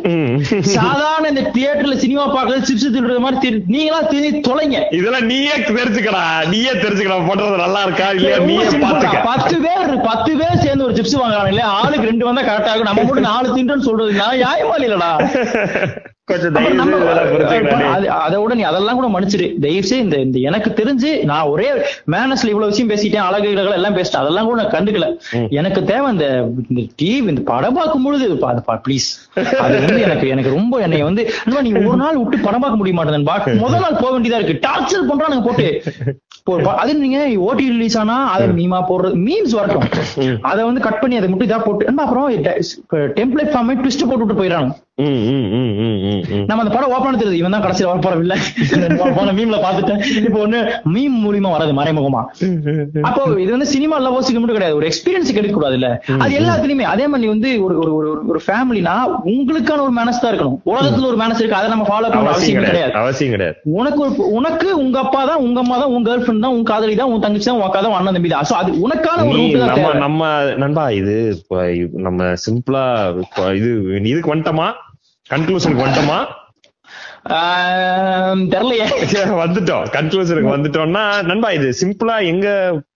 சாதாரண 0.60 1.28
இந்த 1.28 1.50
தியேட்டர்ல 1.54 1.96
சினிமா 1.96 2.24
பார்க்கறது 2.36 2.62
சிப்ஸ் 2.62 2.90
திடுற 2.92 3.18
மாதிரி 3.18 3.48
திரு- 3.48 3.62
நீங்களா 3.66 4.00
திரும்பி 4.00 4.52
தொலைங்க. 4.52 4.94
இதெல்லாம் 4.94 5.26
நீயே 5.26 5.54
தெரிஞ்சுக்கடா. 5.56 6.48
நீயே 6.48 6.70
தெரிஞ்சுக்கடா. 6.70 7.12
போடுறது 7.28 7.56
நல்லா 7.56 7.82
இருக்கா? 7.82 8.08
இல்லையா? 8.10 8.38
நீயே 8.38 8.64
பாத்துக்க. 8.64 9.24
பத்து 9.24 9.60
பேர் 9.60 10.00
பத்து 10.00 10.36
பேர் 10.36 10.58
சேர்ந்து 10.58 10.84
ஒரு 10.84 10.94
சிப்ஸ் 10.94 11.18
வாங்குறாங்க 11.18 11.48
இல்லையா? 11.48 11.66
ஆளுக்கு 11.66 12.06
ரெண்டு 12.06 12.24
வந்தா 12.24 12.42
கரெக்டா 12.42 12.76
இருக்கும். 12.76 12.82
நம்ம 12.82 13.02
மட்டும் 13.02 13.20
நாலு 13.20 13.56
தின்றன்னு 13.56 13.80
சொல்றது 13.80 14.12
நான் 14.12 14.36
நியாயமா 14.36 14.82
இல்லடா 14.82 15.12
கொஞ்சம் 16.28 16.48
அப்புறம் 16.48 16.54
தயவு 16.56 16.74
நம்ம- 16.74 16.92
செய்து 16.92 17.06
இதெல்லாம் 17.06 17.26
புரிஞ்சுக்கடா 17.30 17.78
டேய். 17.78 17.88
அது- 17.94 18.12
அதை 18.18 18.40
விட 18.40 18.54
நீ 18.54 18.62
அதெல்லாம் 18.62 18.94
கூட 18.94 19.08
மன்னிச்சிரு 19.08 19.58
தயவு 19.60 19.82
செய்து 19.82 20.04
இந்த 20.04 20.16
இந்த 20.18 20.38
எனக்கு 20.40 20.70
தெரிஞ்சு 20.76 21.24
நான் 21.24 21.46
ஒரே 21.46 21.66
மேனஸ்ல 22.10 22.44
இவ்வளவு 22.44 22.66
விஷயம் 22.66 22.90
பேசிட்டேன் 22.90 23.24
அழகு 23.24 23.50
இழகு 23.50 23.70
எல்லாம் 23.70 23.96
பேசிட்டேன் 23.96 24.22
அதெல்லாம் 24.22 24.44
கூட 24.44 24.62
நான் 24.62 24.70
கண்டுக்கல. 24.70 25.08
எனக்கு 25.50 25.84
தேவை 25.84 26.10
இந்த 26.10 26.26
டிவி 26.98 27.28
இந்த 27.28 27.40
படம் 27.44 27.74
பார்க்கும் 27.74 28.02
பொழுது 28.02 28.28
ப்ளீஸ் 28.84 29.08
அது 29.60 29.74
வந்து 29.78 30.00
எனக்கு 30.00 30.28
எனக்கு 30.28 30.50
ரொம்ப 30.50 30.78
என்னை 30.78 31.02
வந்து 31.02 31.24
நீ 31.62 31.72
ஒரு 31.82 31.96
நாள் 31.96 32.16
விட்டு 32.16 32.38
படம் 32.38 32.60
பார்க்க 32.60 32.76
முடிய 32.76 32.94
மாட்டேன் 32.94 33.26
முதல் 33.58 33.80
நாள் 33.80 34.00
போக 34.00 34.18
வேண்டியதா 34.18 34.40
இருக்கு. 34.40 34.68
டார்ச்சர் 34.68 35.08
பண்றானுங்க 35.08 35.44
போட்டு. 35.44 35.68
அது 36.76 36.94
நீங்க 36.94 37.18
ஓடி 37.40 37.68
ரிலீஸ் 37.68 37.98
ஆனா 37.98 38.30
அதை 38.30 38.48
மீமா 38.58 38.80
போடுறது 38.88 39.18
மீம்ஸ் 39.26 39.54
வரட்டும். 39.54 39.86
அதை 40.42 40.64
வந்து 40.64 40.80
கட் 40.80 41.00
பண்ணி 41.00 41.16
அதை 41.16 41.28
மட்டும் 41.28 41.48
இதா 41.48 41.64
போட்டு 41.64 41.86
அப்புறம் 41.96 42.30
டெம்ப்ளேட் 43.16 43.52
ஃபார்மே 43.52 43.76
ட்விஸ்ட் 43.78 44.06
போட்டு 44.06 44.24
விட்டு 44.24 44.42
போயிடறாங்க. 44.42 44.72
நம்ம 46.48 46.60
அந்த 46.62 46.72
படம் 46.74 46.92
ஓப்பன் 46.96 47.16
தெரியுது. 47.20 47.38
இவன் 47.38 47.54
தான் 47.54 47.62
கடைசியில் 47.64 47.88
வர 47.90 47.98
போற 48.04 48.18
இல்ல. 48.24 48.34
போன 49.16 49.32
மீம்ல 49.38 49.56
பாத்துட்டேன் 49.64 50.00
இப்போ 50.26 50.40
ஒண்ணு 50.44 50.58
மீம் 50.94 51.16
மூலியமா 51.22 51.50
வராது 51.54 51.72
மறைமுகமா. 51.78 52.20
அப்போ 53.08 53.22
இது 53.44 53.50
வந்து 53.54 53.68
சினிமா 53.72 53.96
லவர்ஸுக்கு 54.04 54.40
மட்டும் 54.42 54.58
கிடையாது. 54.58 54.76
ஒரு 54.80 54.86
எக்ஸ்பீரியன்ஸ் 54.90 55.34
கிடைக்க 55.38 55.54
கூடாது 55.56 55.76
இல்ல. 55.78 55.88
அது 56.24 56.36
எல்லாத்துலயுமே. 56.40 56.86
அதே 56.92 57.08
மாதிரி 57.14 57.30
வந்து 57.32 57.50
ஒரு 57.64 57.74
ஒரு 57.82 57.92
ஒரு 57.98 58.12
ஒரு 58.34 58.42
ஃபேமிலினா 58.46 58.94
உங்களுக்கான 59.32 59.84
ஒரு 59.86 59.94
மேனஸ் 59.98 60.22
தான் 60.24 60.32
இருக்கணும். 60.32 60.58
உலகத்துல 60.72 61.10
ஒரு 61.10 61.20
மேனஸ் 61.22 61.42
இருக்கு. 61.42 61.58
அதை 61.60 61.70
நம்ம 61.74 61.88
ஃபாலோ 61.90 62.12
பண்ண 62.14 62.32
அவசியம் 62.34 62.68
கிடையாது. 62.68 62.94
அவசியம் 63.02 63.34
கிடையாது. 63.36 63.58
உனக்கு 63.80 64.00
ஒரு 64.06 64.30
உனக்கு 64.38 64.70
உங்க 64.84 64.96
அப்பா 65.04 65.24
தான் 65.32 65.42
உங்க 65.48 65.60
அம்மா 65.64 65.78
தான் 65.82 65.92
உங்க 65.96 66.06
கேர்ள் 66.10 66.24
ஃபிரெண்ட் 66.24 66.46
தான் 66.46 66.56
உங்க 66.56 66.68
காதலி 66.72 66.96
தான் 67.02 67.10
உங்க 67.10 67.20
தங்கச்சி 67.26 67.48
தான் 67.50 67.58
உங்க 67.58 67.68
அக்கா 67.68 67.82
தான் 67.86 67.98
அண்ணன் 68.00 68.18
தம்பி 68.18 68.32
தான். 68.36 68.48
So 68.52 68.56
அது 68.62 68.72
உனக்கான 68.86 69.26
ஒரு 69.32 69.42
நம்ம. 69.74 69.92
நம்ம 70.06 70.22
நண்பா 70.64 70.86
இது 71.02 71.18
நம்ம 72.08 72.32
சிம்பிளா 72.46 72.86
இது 73.60 73.70
இதுக்கு 74.12 74.34
வந்துட்டோமா? 74.34 74.70
கன்க்ளூஷனுக்கு 75.30 75.84
வந்துட்டோமா? 75.84 76.18
தெரியலையே. 78.52 78.86
வந்துட்டோம். 79.42 79.84
கன்க்ளூஷனுக்கு 79.92 80.54
வந்துட்டோம்னா 80.56 81.24
நண்பா 81.24 81.50
இது 81.50 81.68
சிம்பிளா 81.80 82.16
எங்க 82.24 82.48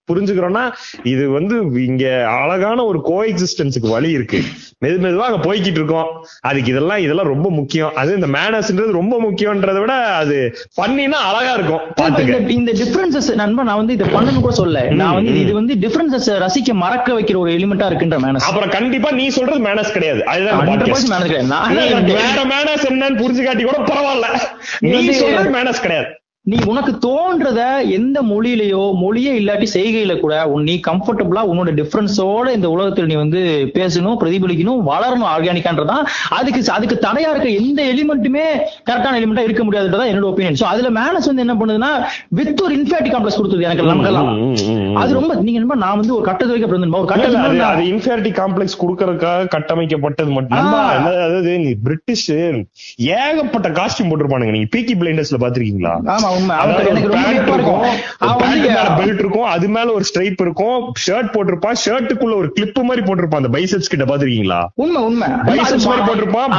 புரிஞ்சுக்கிறோம்னா 0.09 0.71
இது 1.03 1.29
வந்து 1.29 1.85
இங்க 1.85 2.27
அழகான 2.27 2.83
ஒரு 2.83 3.01
கோ 3.01 3.25
எக்ஸிஸ்டன்ஸுக்கு 3.25 3.89
வழி 3.89 4.09
இருக்கு. 4.09 4.41
மெது 4.85 4.87
மெதுவா 4.87 5.17
அங்க 5.17 5.53
போய்கிட்டு 5.53 5.71
இருக்கோம். 5.71 6.07
அதுக்கு 6.41 6.71
இதெல்லாம் 6.71 6.97
இதெல்லாம் 6.97 7.25
ரொம்ப 7.25 7.49
முக்கியம். 7.49 7.95
அது 7.95 8.13
இந்த 8.13 8.27
மேனஸ்ன்றது 8.27 8.91
ரொம்ப 8.91 9.21
முக்கியம்ன்றதை 9.21 9.79
விட 9.79 9.93
அது 9.93 10.55
பண்ணினா 10.81 11.07
அழகா 11.07 11.53
இருக்கும். 11.53 11.79
பாத்துக்க 12.01 12.49
இந்த- 12.49 12.71
டிஃபரன்சஸ் 12.71 13.33
நண்பா 13.33 13.63
நான் 13.63 13.75
வந்து 13.75 13.93
இதை 13.93 14.07
பண்ணணும் 14.07 14.41
கூட 14.41 14.53
சொல்ல 14.53 14.81
நான் 14.81 15.13
வந்து 15.13 15.31
இது- 15.31 15.51
வந்து 15.51 15.73
டிஃபரன்சஸ் 15.73 16.29
ரசிக்க 16.29 16.73
மறக்க 16.73 17.21
வைக்கிற 17.21 17.37
ஒரு 17.37 17.51
எலிமெண்டா 17.51 17.89
இருக்குன்ற 17.89 18.17
மேனஸ் 18.19 18.39
அப்புறம் 18.39 18.69
கண்டிப்பா 18.69 19.11
நீ 19.11 19.27
சொல்றது 19.27 19.63
மேனஸ் 19.63 19.91
கிடையாது. 19.91 20.25
அதுதான். 20.25 20.67
மேனஸ் 22.49 22.85
என்னன்னு 22.85 23.17
புரிஞ்சு 23.17 23.43
காட்டி 23.43 23.63
கூட 23.63 23.77
பரவாயில்ல. 23.77 24.37
நீ 24.79 25.09
சொல்றது 25.09 25.49
மேனஸ் 25.49 25.81
கிடையாது. 25.81 26.18
நீ 26.49 26.57
உனக்கு 26.71 26.91
தோன்றத 27.05 27.61
எந்த 27.97 28.17
மொழியிலயோ 28.29 28.83
மொழியே 29.01 29.31
இல்லாட்டி 29.39 29.67
செய்கையில 29.73 30.13
கூட 30.19 30.33
நீ 30.67 30.75
கம்ஃபர்டபுளா 30.87 31.41
உன்னோட 31.51 31.71
டிஃபரன்ஸோட 31.79 32.47
இந்த 32.57 32.67
உலகத்தில் 32.75 33.09
நீ 33.11 33.15
வந்து 33.21 33.41
பேசணும் 33.77 34.19
பிரதிபலிக்கணும் 34.21 34.81
வளரணும் 34.91 35.29
ஆர்கானிக்கான்றதான் 35.33 36.03
அதுக்கு 36.37 36.61
அதுக்கு 36.77 36.97
தடையா 37.07 37.31
இருக்க 37.33 37.49
எந்த 37.61 37.79
எலிமெண்ட்டுமே 37.93 38.45
கரெக்டான 38.89 39.17
எலிமெண்டா 39.19 39.45
இருக்க 39.47 39.63
முடியாதுன்றதான் 39.67 40.11
என்னோட 40.11 40.29
ஒப்பீனியன் 40.31 40.59
சோ 40.61 40.67
அதுல 40.73 40.91
மேனஸ் 40.99 41.29
வந்து 41.31 41.45
என்ன 41.45 41.55
பண்ணுதுன்னா 41.61 41.91
வித் 42.39 42.63
ஒரு 42.65 42.73
இன்ஃபேட்டி 42.79 43.11
காம்ப்ளெக்ஸ் 43.15 43.39
கொடுத்தது 43.39 43.67
எனக்கு 43.67 43.89
நமக்கெல்லாம். 43.91 44.31
அது 45.01 45.17
ரொம்ப 45.19 45.31
நீங்க 45.45 45.59
என்ன 45.61 45.79
நான் 45.85 45.99
வந்து 46.01 46.15
ஒரு 46.17 46.25
கட்டத்து 46.29 46.51
வரைக்கும் 46.53 46.73
இருந்தேன். 46.73 46.95
ஒரு 47.01 47.51
இல்ல, 47.53 47.65
அது 47.73 47.83
இன்ஃபியாரிட்டி 47.91 48.33
காம்ப்ளெக்ஸ் 48.41 48.79
குடுக்கறதுக்காக 48.83 49.49
கட்டமைக்கப்பட்டது 49.55 50.31
மட்டும். 50.37 50.73
அதாவது 50.95 51.51
நீ 51.65 51.71
பிரிட்டிஷ் 51.85 52.27
ஏகப்பட்ட 53.19 53.69
காஸ்டியூம் 53.79 54.11
போட்டிருப்பானுங்க. 54.11 54.55
நீங்க 54.57 54.71
பீக்கி 54.75 54.95
பிளைண்டர்ஸ்ல 55.03 55.39
பாத்திருக்கீங்களா 55.45 55.93
ஆமா 56.15 56.27
உண்மை. 56.39 56.57
எனக்கு 56.91 57.11
ரொம்ப 57.15 57.29
இருக்கும். 57.57 57.81
பெல்ட் 58.99 59.21
இருக்கும். 59.23 59.47
அது 59.55 59.67
மேல 59.75 59.87
ஒரு 59.97 60.05
ஸ்ட்ரைப் 60.09 60.41
இருக்கும். 60.45 60.77
ஷர்ட் 61.05 61.31
போட்டிருப்பான். 61.35 61.79
ஷர்ட்டுக்குள்ள 61.85 62.35
ஒரு 62.41 62.49
கிளிப் 62.57 62.81
மாதிரி 62.89 63.05
போட்டிருப்பான். 63.07 63.41
அந்த 63.41 63.51
பைசெப்ஸ் 63.57 63.91
கிட்ட 63.93 64.05
பாத்துருக்கீங்களா 64.11 64.59
உண்மை 64.83 65.01
உண்மை. 65.09 65.27
biceps 65.49 65.85
மாதிரி 65.89 66.05
போட்டிருப்பான். 66.07 66.51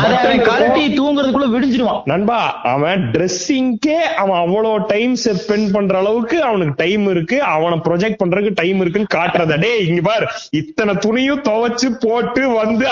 கழட்டி 0.49 0.85
தூங்குறதுக்குள்ள 0.99 1.49
விடிஞ்சிருவான் 1.55 2.01
நண்பா 2.13 2.41
அவன் 2.75 3.01
ட்ரெஸ்ஸிங்கே 3.15 3.99
அவன் 4.23 4.39
அவ்வளவு 4.45 4.79
டைம் 4.93 5.15
ஸ்பெண்ட் 5.25 5.69
பண்ற 5.77 5.99
அளவுக்கு 6.03 6.37
அவனுக்கு 6.49 6.75
டைம் 6.85 7.05
இருக்கு. 7.15 7.37
அவனை 7.55 7.79
ப்ரொஜெக்ட் 7.89 8.21
பண்றதுக்கு 8.23 8.53
டைம் 8.63 8.81
இருக்குன்னு 8.85 9.15
காட்டுறத. 9.17 9.59
டேய் 9.65 9.87
இங்க 9.91 10.03
பார். 10.09 10.27
இத்தனை 10.61 10.95
துணியும் 11.07 11.45
துவைச்சு 11.49 11.89
போட்டு 12.05 12.43
வந்து? 12.61 12.87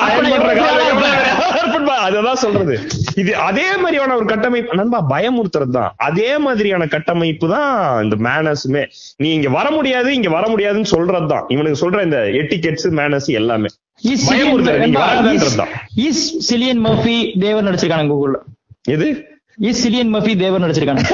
அததான் 2.07 2.43
சொல்றது. 2.43 2.75
இது 3.21 3.33
அதே 3.49 3.67
மாதிரியான 3.83 4.15
ஒரு 4.19 4.27
கட்டமைப்பு 4.33 4.77
நண்பா 4.81 4.99
பயமுறுத்துறது 5.15 5.75
தான் 5.79 5.93
அதே 6.09 6.31
மாதிரியான 6.71 6.89
கட்டமைப்பு 6.95 7.47
தான் 7.49 7.71
இந்த 8.05 8.17
மேனர்ஸுமே 8.27 8.83
நீ 9.21 9.29
இங்க 9.37 9.49
வர 9.51 9.67
முடியாது 9.71 10.09
இங்க 10.19 10.31
வர 10.31 10.45
முடியாதுன்னு 10.53 10.91
சொல்றதுதான். 10.93 11.45
இவனுக்கு 11.55 11.79
சொல்ற 11.83 11.99
இந்த 12.07 12.19
எட்டிகெட்ஸ் 12.41 12.89
மேனர்ஸ் 12.99 13.29
எல்லாமே. 13.41 13.69
Is 16.05 16.19
சிலியன் 16.49 16.83
மர்ஃபி 16.85 17.15
தேவர் 17.45 17.67
நடிச்சிருக்காங்க 17.69 18.07
கூகுள்ல 18.13 18.39
எது? 18.95 19.07
இஸ் 19.69 19.81
சிலியன் 19.85 20.13
மர்ஃபி 20.15 20.35
தேவர் 20.43 20.65
நடிச்சிருக்காங்க 20.65 21.05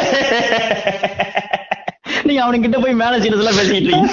நீங்க 2.26 2.40
அவனுக்கு 2.42 2.66
கிட்ட 2.66 2.78
போய் 2.82 3.00
மேல 3.00 3.14
சீனஸ் 3.22 3.46
பேசிட்டு 3.50 3.74
இருக்கீங்க 3.78 4.08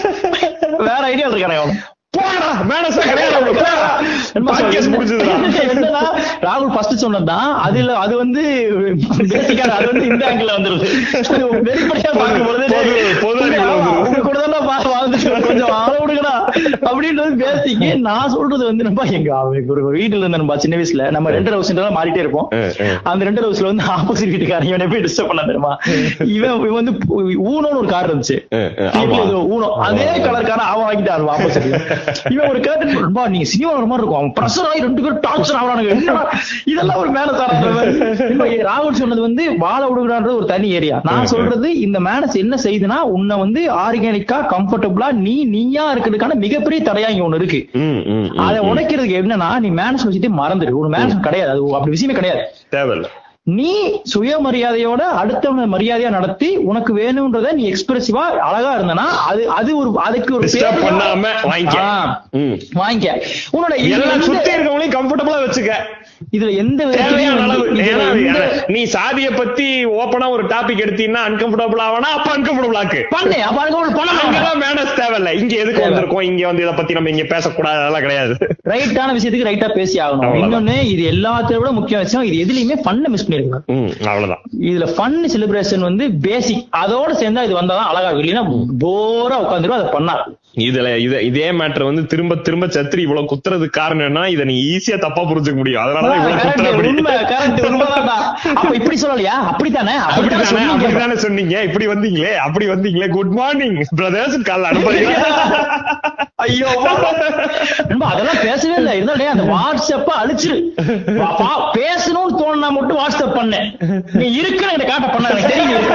வேற 0.88 1.02
ஐடியா 1.12 1.28
இருக்கானே 1.28 1.58
அவன். 1.60 1.76
ராகுல் 6.44 6.72
ஃபர்ஸ்ட் 6.74 6.96
சொன்னதுதான். 6.96 7.48
அதுல 7.58 7.94
அது 7.98 8.14
வந்து 8.18 8.44
அது 9.72 9.86
வந்து 9.86 10.06
இந்த 10.06 10.24
ஆங்கிள் 10.26 10.56
வந்துருது. 10.56 10.88
வெளிப்படையா 11.68 12.12
பார்க்கும்போது 12.14 12.66
கூட 14.22 14.40
தான் 14.48 14.68
வாழ்ந்துட்டு 14.94 15.31
அப்படின்றது 16.90 17.34
பேசிக்கு 17.44 17.90
நான் 18.07 18.34
சொல்றது 18.36 18.64
வந்து 18.69 18.86
நம்ம 18.88 19.06
எங்க 19.18 19.32
ஒரு 19.76 19.84
வீட்டுல 19.98 20.22
இருந்த 20.23 20.40
நம்ம 20.41 20.57
சின்ன 20.64 20.78
வயசுல 20.82 21.10
நம்ம 21.18 21.32
ரெண்டு 21.38 21.53
ஹவுஸ் 21.56 21.72
மாறிட்டே 21.98 22.22
இருப்போம். 22.23 22.48
அந்த 23.11 23.22
ரெண்டு 23.28 23.44
ஹவுஸ்ல 23.45 23.69
வந்து 23.72 23.86
ஆப்போசிட் 23.95 24.32
வீட்டுக்காரன் 24.34 24.69
இவனை 24.72 24.88
போய் 24.91 25.03
டிஸ்டர்ப் 25.06 25.30
பண்ண 25.32 25.45
தெரியுமா? 25.49 25.73
இவன் 26.36 26.57
இவன் 26.69 26.80
வந்து 26.80 26.94
ஊனோன்னு 27.52 27.80
ஒரு 27.82 27.90
கார் 27.94 28.10
இருந்துச்சு. 28.10 28.38
ஊனோ. 29.56 29.69
அதே 29.88 30.07
கலர் 30.26 30.49
கார 30.49 30.61
அவன் 30.72 30.88
வாங்கிட்டான் 30.88 31.30
ஆப்போசிட் 31.36 31.69
இவன் 32.36 32.49
ஒரு 32.52 32.61
கேட்டு 32.68 33.10
பா 33.18 33.23
நீங்க 33.36 33.48
சினிமா 33.53 33.72
வர 33.78 33.86
மாதிரி 33.91 34.03
இருக்கும். 34.03 34.22
அவன் 34.22 34.36
பிரஷர் 34.40 34.69
ஆகி 34.69 34.86
ரெண்டு 34.88 35.03
பேரும் 35.06 35.22
டார்ச்சர் 35.28 35.60
ஆகுறானுங்க 35.61 35.94
இதெல்லாம் 36.72 36.99
ஒரு 37.03 37.11
மேல 37.18 37.30
சார் 37.40 37.53
ராகுல் 38.69 38.99
சொன்னது 39.02 39.22
வந்து 39.28 39.44
வாழ 39.65 39.82
விடுகிறான்றது 39.90 40.38
ஒரு 40.41 40.48
தனி 40.53 40.68
ஏரியா 40.80 40.98
நான் 41.10 41.32
சொல்றது 41.34 41.68
இந்த 41.86 41.98
மேனஸ் 42.07 42.38
என்ன 42.44 42.57
செய்யுதுன்னா 42.65 42.99
உன்னை 43.15 43.38
வந்து 43.44 43.61
ஆர்கானிக்கா 43.86 44.38
கம்ஃபர்டபுளா 44.53 45.07
நீ 45.26 45.36
நீயா 45.56 45.86
இருக்கிறதுக்கான 45.94 46.38
மிகப்பெரிய 46.46 46.80
தடையா 46.90 47.10
இங்க 47.14 47.26
ஒண்ணு 47.28 47.40
இருக்கு. 47.42 47.62
அதை. 48.46 48.60
உடைக்கிறதுக்கு 48.72 49.18
என்னன்னா 49.22 49.50
நீ 49.60 49.70
மேனஸ் 49.82 50.06
வச்சுட்டு 50.08 50.30
மறந்துடு 50.42 50.80
ஒரு 50.82 50.90
மேனஸ் 50.90 51.26
கிடையாது. 51.30 51.52
அது 51.54 51.74
அப்படி 51.74 51.96
விஷயமே 51.96 52.18
கிடையாது. 52.20 52.44
தேவையில்ல. 52.76 53.10
நீ 53.58 53.70
சுயமரியாதையோட 54.14 55.04
அடுத்தவன 55.22 55.64
மரியாதையா 55.72 56.10
நடத்தி 56.10 56.50
உனக்கு 56.70 56.92
வேணும்ன்றத 56.98 57.52
நீ 57.52 57.64
எக்ஸ்பிரசிவா 57.72 58.24
அழகா 58.48 58.72
இருந்தனா 58.78 59.06
அது 59.30 59.42
அது 59.50 59.70
ஒரு 59.78 59.90
அதுக்கு 60.00 60.32
ஒரு 60.36 60.50
பண்ணாம 60.84 61.32
வாங்கிக்க. 61.44 61.80
வாங்கிக்க. 62.82 63.16
உன்னோட 63.56 63.74
சுத்தி 64.20 64.52
இருக்கவங்களையும் 64.52 64.96
கம்ஃபர்டபுளா 64.98 65.40
வச்சுக்க. 65.46 65.74
இதுல 66.35 66.52
எந்த 66.56 66.81
நீ 68.76 68.81
சாதிய 68.95 69.30
பத்தி 69.35 69.68
ஓப்பனா 70.02 70.27
ஒரு 70.35 70.43
டாபிக் 70.53 70.84
எடுத்தீங்கன்னா 70.85 71.23
அன்கம்ஃபர்டபுள் 71.30 71.81
ஆவனா? 71.88 72.10
அப்ப 72.18 72.27
அன்கம்ஃபர்டபுள் 72.38 72.80
ஆக்கு. 72.81 72.99
பண்ணு 73.15 73.38
அப்ப 73.48 73.80
ஒரு 73.81 73.91
பணம் 73.98 74.19
அங்கதான் 74.23 74.60
மேனஸ் 74.64 74.93
தேவையில்ல. 74.99 75.31
இங்க 75.41 75.56
எதுக்கு. 75.56 75.81
வந்திருக்கோம்? 75.85 76.26
இங்க 76.30 76.45
வந்து 76.48 76.64
இத 76.65 76.73
பத்தி 76.80 76.93
நம்ம 76.98 77.10
இங்க 77.10 77.26
பேசக்கூடாது 77.34 77.80
அதெல்லாம் 77.81 78.06
கிடையாது. 78.06 78.34
ரைட்டான 78.72 79.15
விஷயத்துக்கு 79.18 79.49
ரைட்டா 79.49 79.69
பேசி 79.80 79.98
ஆகணும். 80.06 80.35
இன்னொன்னு 80.43 80.76
இது 80.93 81.03
எல்லாத்தையும் 81.14 81.61
விட 81.64 81.72
முக்கிய 81.80 81.99
விஷயம் 82.03 82.27
இது 82.30 82.38
எதுலயுமே 82.43 82.77
பண்ண 82.88 83.10
மிஸ் 83.15 83.26
பண்ணிருக்காங்க 83.27 84.07
அவ்வளவுதான். 84.11 84.43
இதுல 84.69 84.88
ஃபன் 84.95 85.19
செலிப்ரேஷன் 85.34 85.88
வந்து 85.89 86.07
பேசிக் 86.27 86.64
அதோட 86.84 87.11
சேர்ந்தா 87.22 87.43
இது 87.49 87.60
வந்தாதான் 87.61 87.89
அழகா 87.91 88.11
இல்லைன்னா 88.22 88.45
போரா 88.85 89.38
உட்காந்துரும் 89.45 89.80
அதை 89.80 89.89
பண்ணா 89.98 90.15
இதுல 90.56 90.88
இத 90.98 91.22
இதே 91.22 91.52
மேட்டர் 91.52 91.84
வந்து 91.84 92.02
திரும்ப 92.11 92.36
திரும்ப 92.36 92.65
சத்திரி 92.65 93.02
இவ்வளவு 93.03 93.30
குத்துறதுக்கு 93.32 93.78
காரணம் 93.78 94.06
என்ன 94.06 94.30
இதை 94.30 94.45
நீ 94.45 94.56
ஈஸியா 94.72 94.98
தப்பா 94.99 95.22
புரிஞ்சுக்க 95.22 95.56
முடியும். 95.56 95.82
அதனாலதான் 95.84 96.19
இவ்வளவு 96.19 96.41
குத்துற 96.41 96.72
இப்படி 98.80 98.98
சொல்லலையா? 99.02 99.36
அப்படித்தானே? 99.52 99.95
அப்படித்தானே 100.07 100.65
அப்படித்தானே 100.73 101.15
சொன்னீங்க. 101.26 101.56
இப்படி 101.68 101.88
வந்தீங்களே 101.88 102.34
அப்படி 102.48 102.68
வந்தீங்களே. 102.73 103.10
குட் 103.10 103.34
மார்னிங் 103.40 103.78
பிரதர்ஸ் 103.95 104.38
கால் 104.49 104.68
அனுப்புறீங்க 104.72 105.15
ஐயோ. 106.45 106.69
அதெல்லாம் 108.11 108.41
பேசவே 108.44 108.76
இல்லை. 108.76 108.94
இருந்தாலும் 108.95 109.22
டேய், 109.22 109.34
அந்த 109.36 109.45
வாட்ஸ்அப்ப 109.56 110.11
அழிச்சிரு. 110.22 110.60
பேசணும்னு 111.80 112.38
தோணுனா 112.41 112.69
மட்டும் 112.78 112.99
வாட்ஸ்அப் 113.02 113.36
பண்ணு. 113.36 113.61
நீ 114.14 114.28
இருக்குன்னு 114.41 114.76
எனக்கு 114.78 114.94
காட்ட 114.94 115.07
பண்ண 115.07 115.30
எனக்கு 115.30 115.53
தெரியும். 115.56 115.88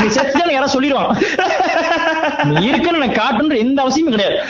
நீ 0.00 0.06
செத்துதான் 0.16 0.54
யாராவது 0.56 0.74
சொல்லிடுவான். 0.74 1.10
நீ 2.50 2.64
இருக்குன்னு 2.66 3.00
எனக்கு 3.00 3.20
காட்டுன்ற 3.22 3.56
எந்த 3.68 3.82
அவசியமும் 3.82 4.14
கிடையாது. 4.14 4.46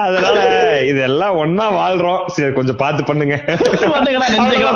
அதனால 0.00 0.38
இதெல்லாம் 0.84 1.36
ஒன்னா 1.36 1.62
வாழ்றோம். 1.62 2.26
சரி 2.26 2.52
கொஞ்சம் 2.52 2.76
பார்த்து 2.76 3.04
பண்ணுங்க. 3.04 3.42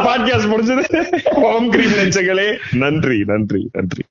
பாட்காஸ்ட் 0.09 0.51
முடிஞ்சது. 0.53 1.05
ஹோம் 1.25 1.71
கிரீம் 1.71 1.93
நெஞ்சங்களே. 1.93 2.59
நன்றி 2.73 3.23
நன்றி 3.27 3.71
நன்றி. 3.73 4.03